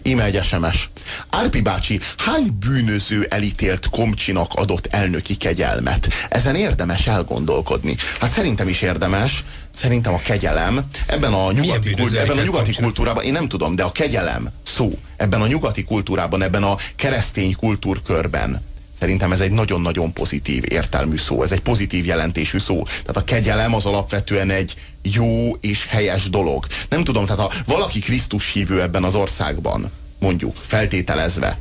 Íme 0.03 0.25
egy 0.25 0.43
SMS. 0.43 0.91
Árpi 1.31 1.61
bácsi, 1.61 2.01
hány 2.17 2.59
bűnöző 2.59 3.27
elítélt 3.31 3.89
komcsinak 3.89 4.53
adott 4.55 4.87
elnöki 4.87 5.37
kegyelmet? 5.37 6.09
Ezen 6.29 6.55
érdemes 6.55 7.07
elgondolkodni. 7.07 7.97
Hát 8.21 8.31
szerintem 8.31 8.69
is 8.69 8.83
érdemes, 8.83 9.45
szerintem 9.75 10.15
a 10.15 10.19
kegyelem 10.19 10.85
ebben 11.07 11.33
a 11.33 11.53
nyugati, 11.53 11.91
kult, 11.91 12.13
ebben 12.13 12.39
a 12.39 12.43
nyugati 12.43 12.73
kultúrában, 12.73 13.25
én 13.25 13.33
nem 13.33 13.49
tudom, 13.49 13.75
de 13.75 13.83
a 13.83 13.93
kegyelem 13.93 14.51
szó 14.63 14.99
ebben 15.17 15.41
a 15.41 15.47
nyugati 15.47 15.85
kultúrában, 15.85 16.43
ebben 16.43 16.63
a 16.63 16.77
keresztény 16.97 17.57
kultúrkörben 17.57 18.63
Szerintem 19.01 19.33
ez 19.33 19.41
egy 19.41 19.51
nagyon-nagyon 19.51 20.13
pozitív 20.13 20.63
értelmű 20.69 21.17
szó, 21.17 21.43
ez 21.43 21.53
egy 21.53 21.61
pozitív 21.61 22.07
jelentésű 22.07 22.59
szó. 22.59 22.83
Tehát 22.85 23.17
a 23.17 23.25
kegyelem 23.25 23.75
az 23.75 23.87
alapvetően 23.87 24.51
egy 24.51 24.75
jó 25.03 25.57
és 25.61 25.87
helyes 25.87 26.31
dolog. 26.31 26.67
Nem 26.89 27.05
tudom, 27.05 27.27
tehát 27.27 27.41
ha 27.41 27.53
valaki 27.67 27.99
Krisztus 27.99 28.53
hívő 28.53 28.83
ebben 28.83 29.05
az 29.05 29.15
országban, 29.15 29.91
mondjuk, 30.19 30.57
feltételezve, 30.61 31.59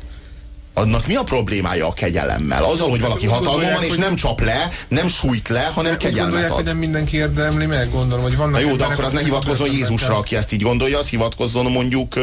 annak 0.74 1.08
mi 1.08 1.16
a 1.16 1.24
problémája 1.24 1.88
a 1.88 1.94
kegyelemmel? 1.94 2.64
Azzal, 2.64 2.90
hogy 2.90 3.02
valaki 3.02 3.26
hatalma 3.26 3.72
van, 3.72 3.84
és 3.84 3.96
nem 3.96 4.16
csap 4.16 4.42
le, 4.42 4.70
nem 4.88 5.08
sújt 5.08 5.50
le, 5.50 5.72
hanem 5.74 5.98
kegyelmet 5.98 6.44
ad. 6.44 6.56
hogy 6.56 6.64
nem 6.64 6.78
mindenki 6.78 7.18
érdemli 7.18 7.66
meg, 7.66 7.92
gondolom, 7.92 8.24
hogy 8.24 8.38
vannak... 8.38 8.52
Na 8.52 8.60
jó, 8.60 8.76
de 8.76 8.86
akkor 8.86 9.04
az 9.04 9.12
ne 9.12 9.22
hivatkozzon 9.22 9.72
Jézusra, 9.72 10.18
aki 10.18 10.36
ezt 10.36 10.54
így 10.54 10.62
gondolja, 10.62 10.98
az 10.98 11.08
hivatkozzon 11.08 11.66
mondjuk 11.66 12.14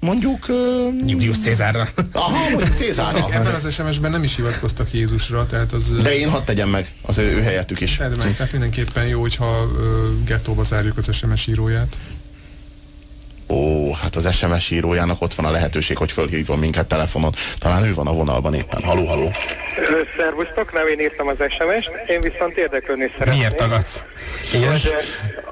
mondjuk... 0.00 0.48
Uh, 0.48 1.08
Julius 1.10 1.38
Cézárra. 1.38 1.88
Aha, 2.12 2.50
mondjuk 2.50 2.74
Cézárra. 2.74 3.26
Ebben 3.30 3.54
az 3.54 3.74
SMS-ben 3.74 4.10
nem 4.10 4.22
is 4.22 4.36
hivatkoztak 4.36 4.92
Jézusra, 4.92 5.46
tehát 5.46 5.72
az... 5.72 5.94
De 6.02 6.18
én 6.18 6.30
hadd 6.30 6.44
tegyem 6.44 6.68
meg 6.68 6.92
az 7.02 7.18
ő, 7.18 7.36
ő 7.36 7.40
helyettük 7.42 7.80
is. 7.80 7.96
De 7.96 8.08
meg, 8.08 8.36
tehát 8.36 8.52
mindenképpen 8.52 9.06
jó, 9.06 9.20
hogyha 9.20 9.62
uh, 9.64 10.24
gettóba 10.24 10.62
zárjuk 10.62 10.96
az 10.96 11.14
SMS 11.14 11.46
íróját. 11.46 11.96
Ó, 13.48 13.92
hát 13.94 14.16
az 14.16 14.34
SMS 14.36 14.70
írójának 14.70 15.22
ott 15.22 15.34
van 15.34 15.46
a 15.46 15.50
lehetőség, 15.50 15.96
hogy 15.96 16.12
fölhívjon 16.12 16.58
minket 16.58 16.86
telefonon. 16.86 17.32
Talán 17.58 17.84
ő 17.84 17.94
van 17.94 18.06
a 18.06 18.12
vonalban 18.12 18.54
éppen. 18.54 18.82
Haló, 18.82 19.04
haló. 19.06 19.30
Szervusztok, 20.16 20.72
nem 20.72 20.86
én 20.86 21.00
írtam 21.00 21.28
az 21.28 21.36
SMS-t, 21.36 21.90
én 22.10 22.20
viszont 22.20 22.56
érdeklődni 22.56 23.10
szeretném. 23.12 23.38
Miért 23.38 23.56
tagadsz? 23.56 24.02
Hogy 24.52 24.94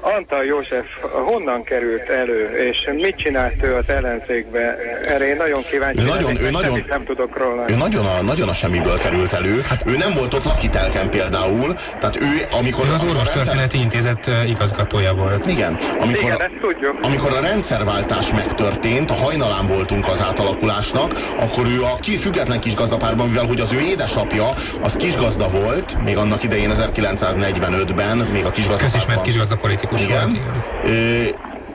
Antal 0.01 0.43
József 0.45 0.85
honnan 1.25 1.63
került 1.63 2.09
elő, 2.09 2.49
és 2.69 2.89
mit 2.95 3.15
csinált 3.17 3.63
ő 3.63 3.75
az 3.75 3.89
ellenzékbe? 3.89 4.77
Erre 5.07 5.27
én 5.27 5.35
nagyon 5.35 5.61
kíváncsi 5.69 6.01
Ő 6.01 6.05
nagyon, 6.05 6.23
lennék, 6.23 6.41
ő 6.41 6.49
nagyon, 6.51 6.83
nem 6.89 7.03
tudok 7.03 7.37
róla. 7.37 7.65
ő 7.69 7.75
nagyon 7.75 8.05
a, 8.05 8.21
nagyon 8.21 8.49
a 8.49 8.53
semmiből 8.53 8.97
került 8.97 9.33
elő. 9.33 9.61
Hát 9.67 9.83
ő 9.85 9.97
nem 9.97 10.13
volt 10.13 10.33
ott 10.33 10.43
lakitelken 10.43 11.09
például, 11.09 11.73
tehát 11.99 12.21
ő, 12.21 12.45
amikor... 12.51 12.85
Ő 12.87 12.91
az 12.91 13.01
a 13.01 13.05
rendszer- 13.05 13.09
orvostörténeti 13.09 13.79
intézet 13.79 14.29
igazgatója 14.47 15.13
volt. 15.13 15.45
Igen, 15.45 15.77
amikor, 15.99 16.23
Igen, 16.23 16.41
ezt 16.41 16.57
tudjuk. 16.61 16.97
amikor 17.01 17.33
a 17.33 17.39
rendszerváltás 17.87 18.31
megtörtént, 18.33 19.11
a 19.11 19.13
hajnalán 19.13 19.67
voltunk 19.67 20.07
az 20.07 20.21
átalakulásnak, 20.21 21.13
akkor 21.39 21.65
ő 21.65 21.83
a 21.83 21.95
ki 22.01 22.17
független 22.17 22.59
kisgazdapárban, 22.59 23.27
mivel 23.27 23.45
hogy 23.45 23.61
az 23.61 23.73
ő 23.73 23.79
édesapja 23.79 24.53
az 24.81 24.95
kisgazda 24.95 25.47
volt, 25.49 26.03
még 26.03 26.17
annak 26.17 26.43
idején 26.43 26.71
1945-ben, 26.73 28.17
még 28.17 28.45
a 28.45 28.49
kisgazdapárban. 28.49 28.77
Közismert 28.77 29.21
kisgazdapolitikus 29.21 30.05
volt. 30.05 30.09
Igen. 30.09 30.29
Igen. 30.29 31.33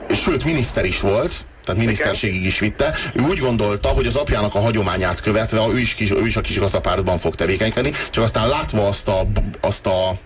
Ö, 0.09 0.13
sőt, 0.15 0.43
miniszter 0.45 0.85
is 0.85 0.99
volt, 0.99 1.31
tehát 1.65 1.81
miniszterségig 1.81 2.45
is 2.45 2.59
vitte. 2.59 2.93
Ő 3.13 3.21
úgy 3.21 3.39
gondolta, 3.39 3.87
hogy 3.87 4.05
az 4.05 4.15
apjának 4.15 4.55
a 4.55 4.59
hagyományát 4.59 5.21
követve 5.21 5.67
ő 5.71 5.79
is, 5.79 5.93
kis, 5.93 6.11
ő 6.11 6.25
is 6.25 6.35
a 6.35 6.41
kisgazdapártban 6.41 7.17
fog 7.17 7.35
tevékenykedni, 7.35 7.91
csak 8.09 8.23
aztán 8.23 8.47
látva 8.47 8.87
azt 8.87 9.07
a, 9.07 9.25
azt 9.61 9.85
a 9.85 10.17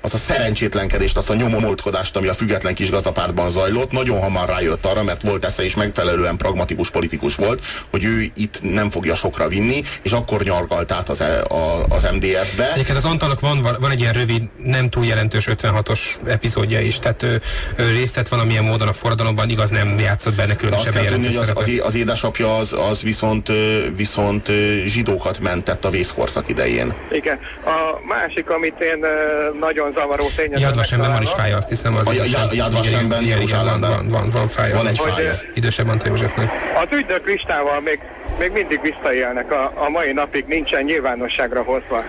azt 0.00 0.14
a 0.14 0.16
szerencsétlenkedést, 0.16 1.16
azt 1.16 1.30
a 1.30 1.34
nyomomoltkodást, 1.34 2.16
ami 2.16 2.28
a 2.28 2.34
független 2.34 2.74
kisgazdapártban 2.74 3.50
zajlott, 3.50 3.92
nagyon 3.92 4.20
hamar 4.20 4.48
rájött 4.48 4.84
arra, 4.84 5.02
mert 5.02 5.22
volt 5.22 5.44
esze 5.44 5.62
és 5.62 5.74
megfelelően 5.74 6.36
pragmatikus 6.36 6.90
politikus 6.90 7.34
volt, 7.34 7.62
hogy 7.90 8.04
ő 8.04 8.30
itt 8.34 8.58
nem 8.62 8.90
fogja 8.90 9.14
sokra 9.14 9.48
vinni, 9.48 9.82
és 10.02 10.12
akkor 10.12 10.42
nyargalt 10.42 10.92
át 10.92 11.08
az, 11.08 11.20
e- 11.20 11.42
a, 11.42 11.84
az 11.88 12.08
MDF-be. 12.12 12.72
Egyébként 12.72 12.96
az 12.96 13.04
Antalnak 13.04 13.40
van, 13.40 13.76
van 13.80 13.90
egy 13.90 14.00
ilyen 14.00 14.12
rövid, 14.12 14.42
nem 14.56 14.88
túl 14.88 15.04
jelentős 15.04 15.48
56-os 15.50 16.00
epizódja 16.26 16.80
is, 16.80 16.98
tehát 16.98 17.22
ő, 17.22 17.40
ő 17.76 17.90
részt 17.90 18.14
vett 18.14 18.28
valamilyen 18.28 18.64
módon 18.64 18.88
a 18.88 18.92
forradalomban, 18.92 19.50
igaz 19.50 19.70
nem 19.70 19.98
játszott 19.98 20.34
benne 20.34 20.56
különösebben 20.56 20.92
tudni, 20.92 21.04
jelentős 21.04 21.36
az, 21.36 21.52
az, 21.54 21.80
az 21.84 21.94
édesapja 21.94 22.56
az, 22.56 22.72
az 22.72 23.02
viszont, 23.02 23.48
viszont 23.96 24.46
zsidókat 24.84 25.38
mentett 25.38 25.84
a 25.84 25.90
vészkorszak 25.90 26.48
idején. 26.48 26.94
Igen. 27.12 27.38
A 27.64 28.06
másik, 28.06 28.50
amit 28.50 28.80
én 28.80 29.02
ö, 29.02 29.58
nagyon 29.92 30.08
zavaró 30.08 30.30
tényezőnek 30.36 30.60
Jadvasemben 30.60 31.12
van 31.12 31.22
is 31.22 31.30
fája, 31.30 31.56
azt 31.56 31.68
hiszem. 31.68 31.96
Az 31.96 32.10
Jadvasemben, 32.52 33.24
Jeruzsálemben. 33.24 33.90
van, 33.90 34.08
van, 34.08 34.30
van 34.30 34.48
fája. 34.48 34.76
Van 34.76 34.86
az 34.86 34.90
egy 34.90 34.98
fája. 34.98 35.32
Idősebb 35.54 35.88
Antal 35.88 36.08
Józsefnek. 36.08 36.50
Az 36.82 36.98
ügynök 36.98 37.26
listával 37.26 37.80
még, 37.80 37.98
még 38.38 38.52
mindig 38.52 38.80
visszaélnek, 38.82 39.52
a, 39.52 39.72
a 39.74 39.88
mai 39.88 40.12
napig 40.12 40.44
nincsen 40.46 40.82
nyilvánosságra 40.84 41.62
hozva. 41.62 42.04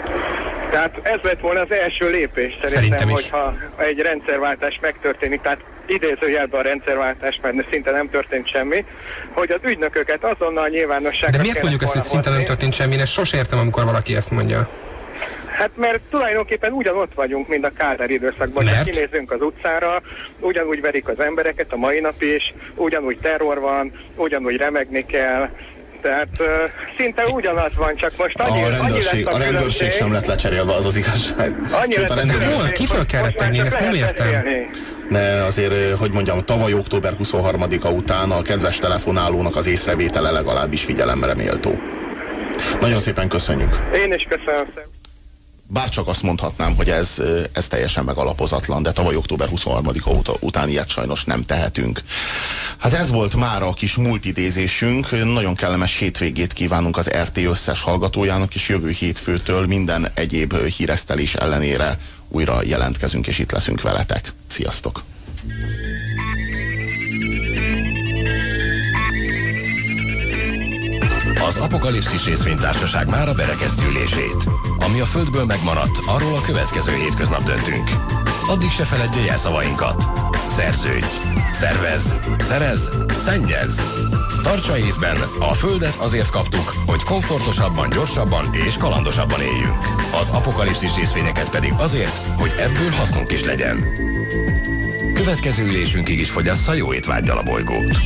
Tehát 0.71 0.99
ez 1.01 1.19
lett 1.21 1.39
volna 1.39 1.59
az 1.59 1.71
első 1.71 2.09
lépés 2.09 2.57
szerintem, 2.63 2.73
Szerintem 2.73 3.09
is. 3.09 3.13
hogyha 3.13 3.55
egy 3.75 3.99
rendszerváltás 3.99 4.79
megtörténik, 4.81 5.41
tehát 5.41 5.59
idézőjelben 5.85 6.59
a 6.59 6.63
rendszerváltás, 6.63 7.39
mert 7.41 7.55
szinte 7.71 7.91
nem 7.91 8.09
történt 8.09 8.47
semmi, 8.47 8.85
hogy 9.31 9.51
az 9.51 9.59
ügynököket 9.63 10.23
azonnal 10.23 10.67
nyilvánosságra 10.67 11.37
De 11.37 11.41
miért 11.41 11.61
mondjuk 11.61 11.83
ezt, 11.83 11.93
hogy 11.93 12.03
szinte 12.03 12.29
nem 12.29 12.43
történt 12.43 12.73
semmi? 12.73 12.93
Én 12.93 12.99
ezt 12.99 13.11
sose 13.11 13.37
értem, 13.37 13.59
amikor 13.59 13.83
valaki 13.83 14.15
ezt 14.15 14.31
mondja. 14.31 14.69
Hát 15.61 15.69
mert 15.75 15.99
tulajdonképpen 16.09 16.71
ugyanott 16.71 17.13
vagyunk, 17.15 17.47
mint 17.47 17.65
a 17.65 17.71
Kádár 17.77 18.09
időszakban. 18.09 18.63
Mert? 18.63 18.89
Kinézünk 18.89 19.31
az 19.31 19.41
utcára, 19.41 20.01
ugyanúgy 20.39 20.81
verik 20.81 21.07
az 21.07 21.19
embereket 21.19 21.71
a 21.73 21.75
mai 21.77 21.99
nap 21.99 22.21
is, 22.21 22.53
ugyanúgy 22.75 23.17
terror 23.17 23.59
van, 23.59 23.91
ugyanúgy 24.15 24.57
remegni 24.57 25.05
kell. 25.05 25.49
Tehát 26.01 26.27
uh, 26.39 26.47
szinte 26.97 27.25
ugyanaz 27.25 27.75
van, 27.75 27.95
csak 27.95 28.11
most 28.17 28.39
annyi, 28.39 28.61
A 28.61 28.65
annyi 28.65 28.75
rendőrség, 28.77 29.25
lesz 29.25 29.35
a 29.35 29.37
rendőrség 29.37 29.91
sem 29.91 30.11
lett 30.11 30.25
lecserélve, 30.25 30.73
az 30.73 30.85
az 30.85 30.95
igazság. 30.95 31.55
Annyi 31.71 31.93
Sőt, 31.93 32.09
a 32.09 32.13
a 32.13 32.15
rendőrség, 32.15 32.71
Kitől 32.73 32.97
hogy 32.97 33.05
kell 33.05 33.21
most 33.21 33.39
már 33.39 33.47
rettegni? 33.47 33.57
csak 33.57 33.65
Ezt 33.65 33.79
nem 33.79 33.93
értem. 33.93 34.31
beszélni. 34.31 34.69
de 35.09 35.43
azért, 35.43 35.97
hogy 35.99 36.11
mondjam, 36.11 36.43
tavaly 36.45 36.73
október 36.73 37.13
23-a 37.23 37.87
után 37.87 38.31
a 38.31 38.41
kedves 38.41 38.77
telefonálónak 38.77 39.55
az 39.55 39.67
észrevétele 39.67 40.31
legalábbis 40.31 40.83
figyelemre 40.83 41.35
méltó. 41.35 41.79
Nagyon 42.79 42.99
szépen 42.99 43.27
köszönjük. 43.27 43.75
Én 43.93 44.13
is 44.13 44.27
köszönöm 44.29 44.65
szépen. 44.65 45.00
Bár 45.73 45.89
csak 45.89 46.07
azt 46.07 46.23
mondhatnám, 46.23 46.75
hogy 46.75 46.89
ez, 46.89 47.21
ez 47.51 47.67
teljesen 47.67 48.03
megalapozatlan, 48.03 48.83
de 48.83 48.91
tavaly 48.91 49.15
október 49.15 49.49
23-a 49.55 50.09
ut- 50.09 50.37
után 50.39 50.69
ilyet 50.69 50.89
sajnos 50.89 51.23
nem 51.23 51.45
tehetünk. 51.45 52.01
Hát 52.77 52.93
ez 52.93 53.11
volt 53.11 53.35
már 53.35 53.63
a 53.63 53.73
kis 53.73 53.95
multidézésünk. 53.95 55.11
Nagyon 55.11 55.55
kellemes 55.55 55.97
hétvégét 55.97 56.53
kívánunk 56.53 56.97
az 56.97 57.09
RT 57.09 57.37
összes 57.37 57.81
hallgatójának, 57.81 58.55
és 58.55 58.69
jövő 58.69 58.89
hétfőtől 58.89 59.65
minden 59.65 60.11
egyéb 60.13 60.65
híresztelés 60.65 61.35
ellenére 61.35 61.99
újra 62.27 62.63
jelentkezünk, 62.63 63.27
és 63.27 63.39
itt 63.39 63.51
leszünk 63.51 63.81
veletek. 63.81 64.33
Sziasztok! 64.47 65.03
Az 71.47 71.57
Apokalipszis 71.57 72.25
részvénytársaság 72.25 73.09
már 73.09 73.27
a 73.27 73.33
berekeztülését. 73.33 74.49
Ami 74.79 74.99
a 74.99 75.05
Földből 75.05 75.45
megmaradt, 75.45 75.99
arról 76.07 76.35
a 76.35 76.41
következő 76.41 76.93
hétköznap 76.95 77.43
döntünk. 77.43 77.89
Addig 78.47 78.69
se 78.69 78.83
feledje 78.83 79.21
jelszavainkat. 79.23 80.03
Szerződj! 80.49 81.05
Szervez! 81.51 82.15
Szerez! 82.39 82.89
Szennyez! 83.23 83.81
Tartsa 84.43 84.77
észben, 84.77 85.17
a 85.39 85.53
Földet 85.53 85.95
azért 85.95 86.29
kaptuk, 86.29 86.73
hogy 86.85 87.03
komfortosabban, 87.03 87.89
gyorsabban 87.89 88.53
és 88.67 88.77
kalandosabban 88.77 89.41
éljünk. 89.41 89.85
Az 90.19 90.29
apokalipszis 90.29 90.95
részvényeket 90.95 91.49
pedig 91.49 91.73
azért, 91.77 92.17
hogy 92.37 92.53
ebből 92.57 92.91
hasznunk 92.91 93.31
is 93.31 93.43
legyen. 93.43 93.83
Következő 95.13 95.63
ülésünkig 95.63 96.19
is 96.19 96.29
fogyassza 96.29 96.73
jó 96.73 96.93
étvággyal 96.93 97.37
a 97.37 97.43
bolygót. 97.43 97.97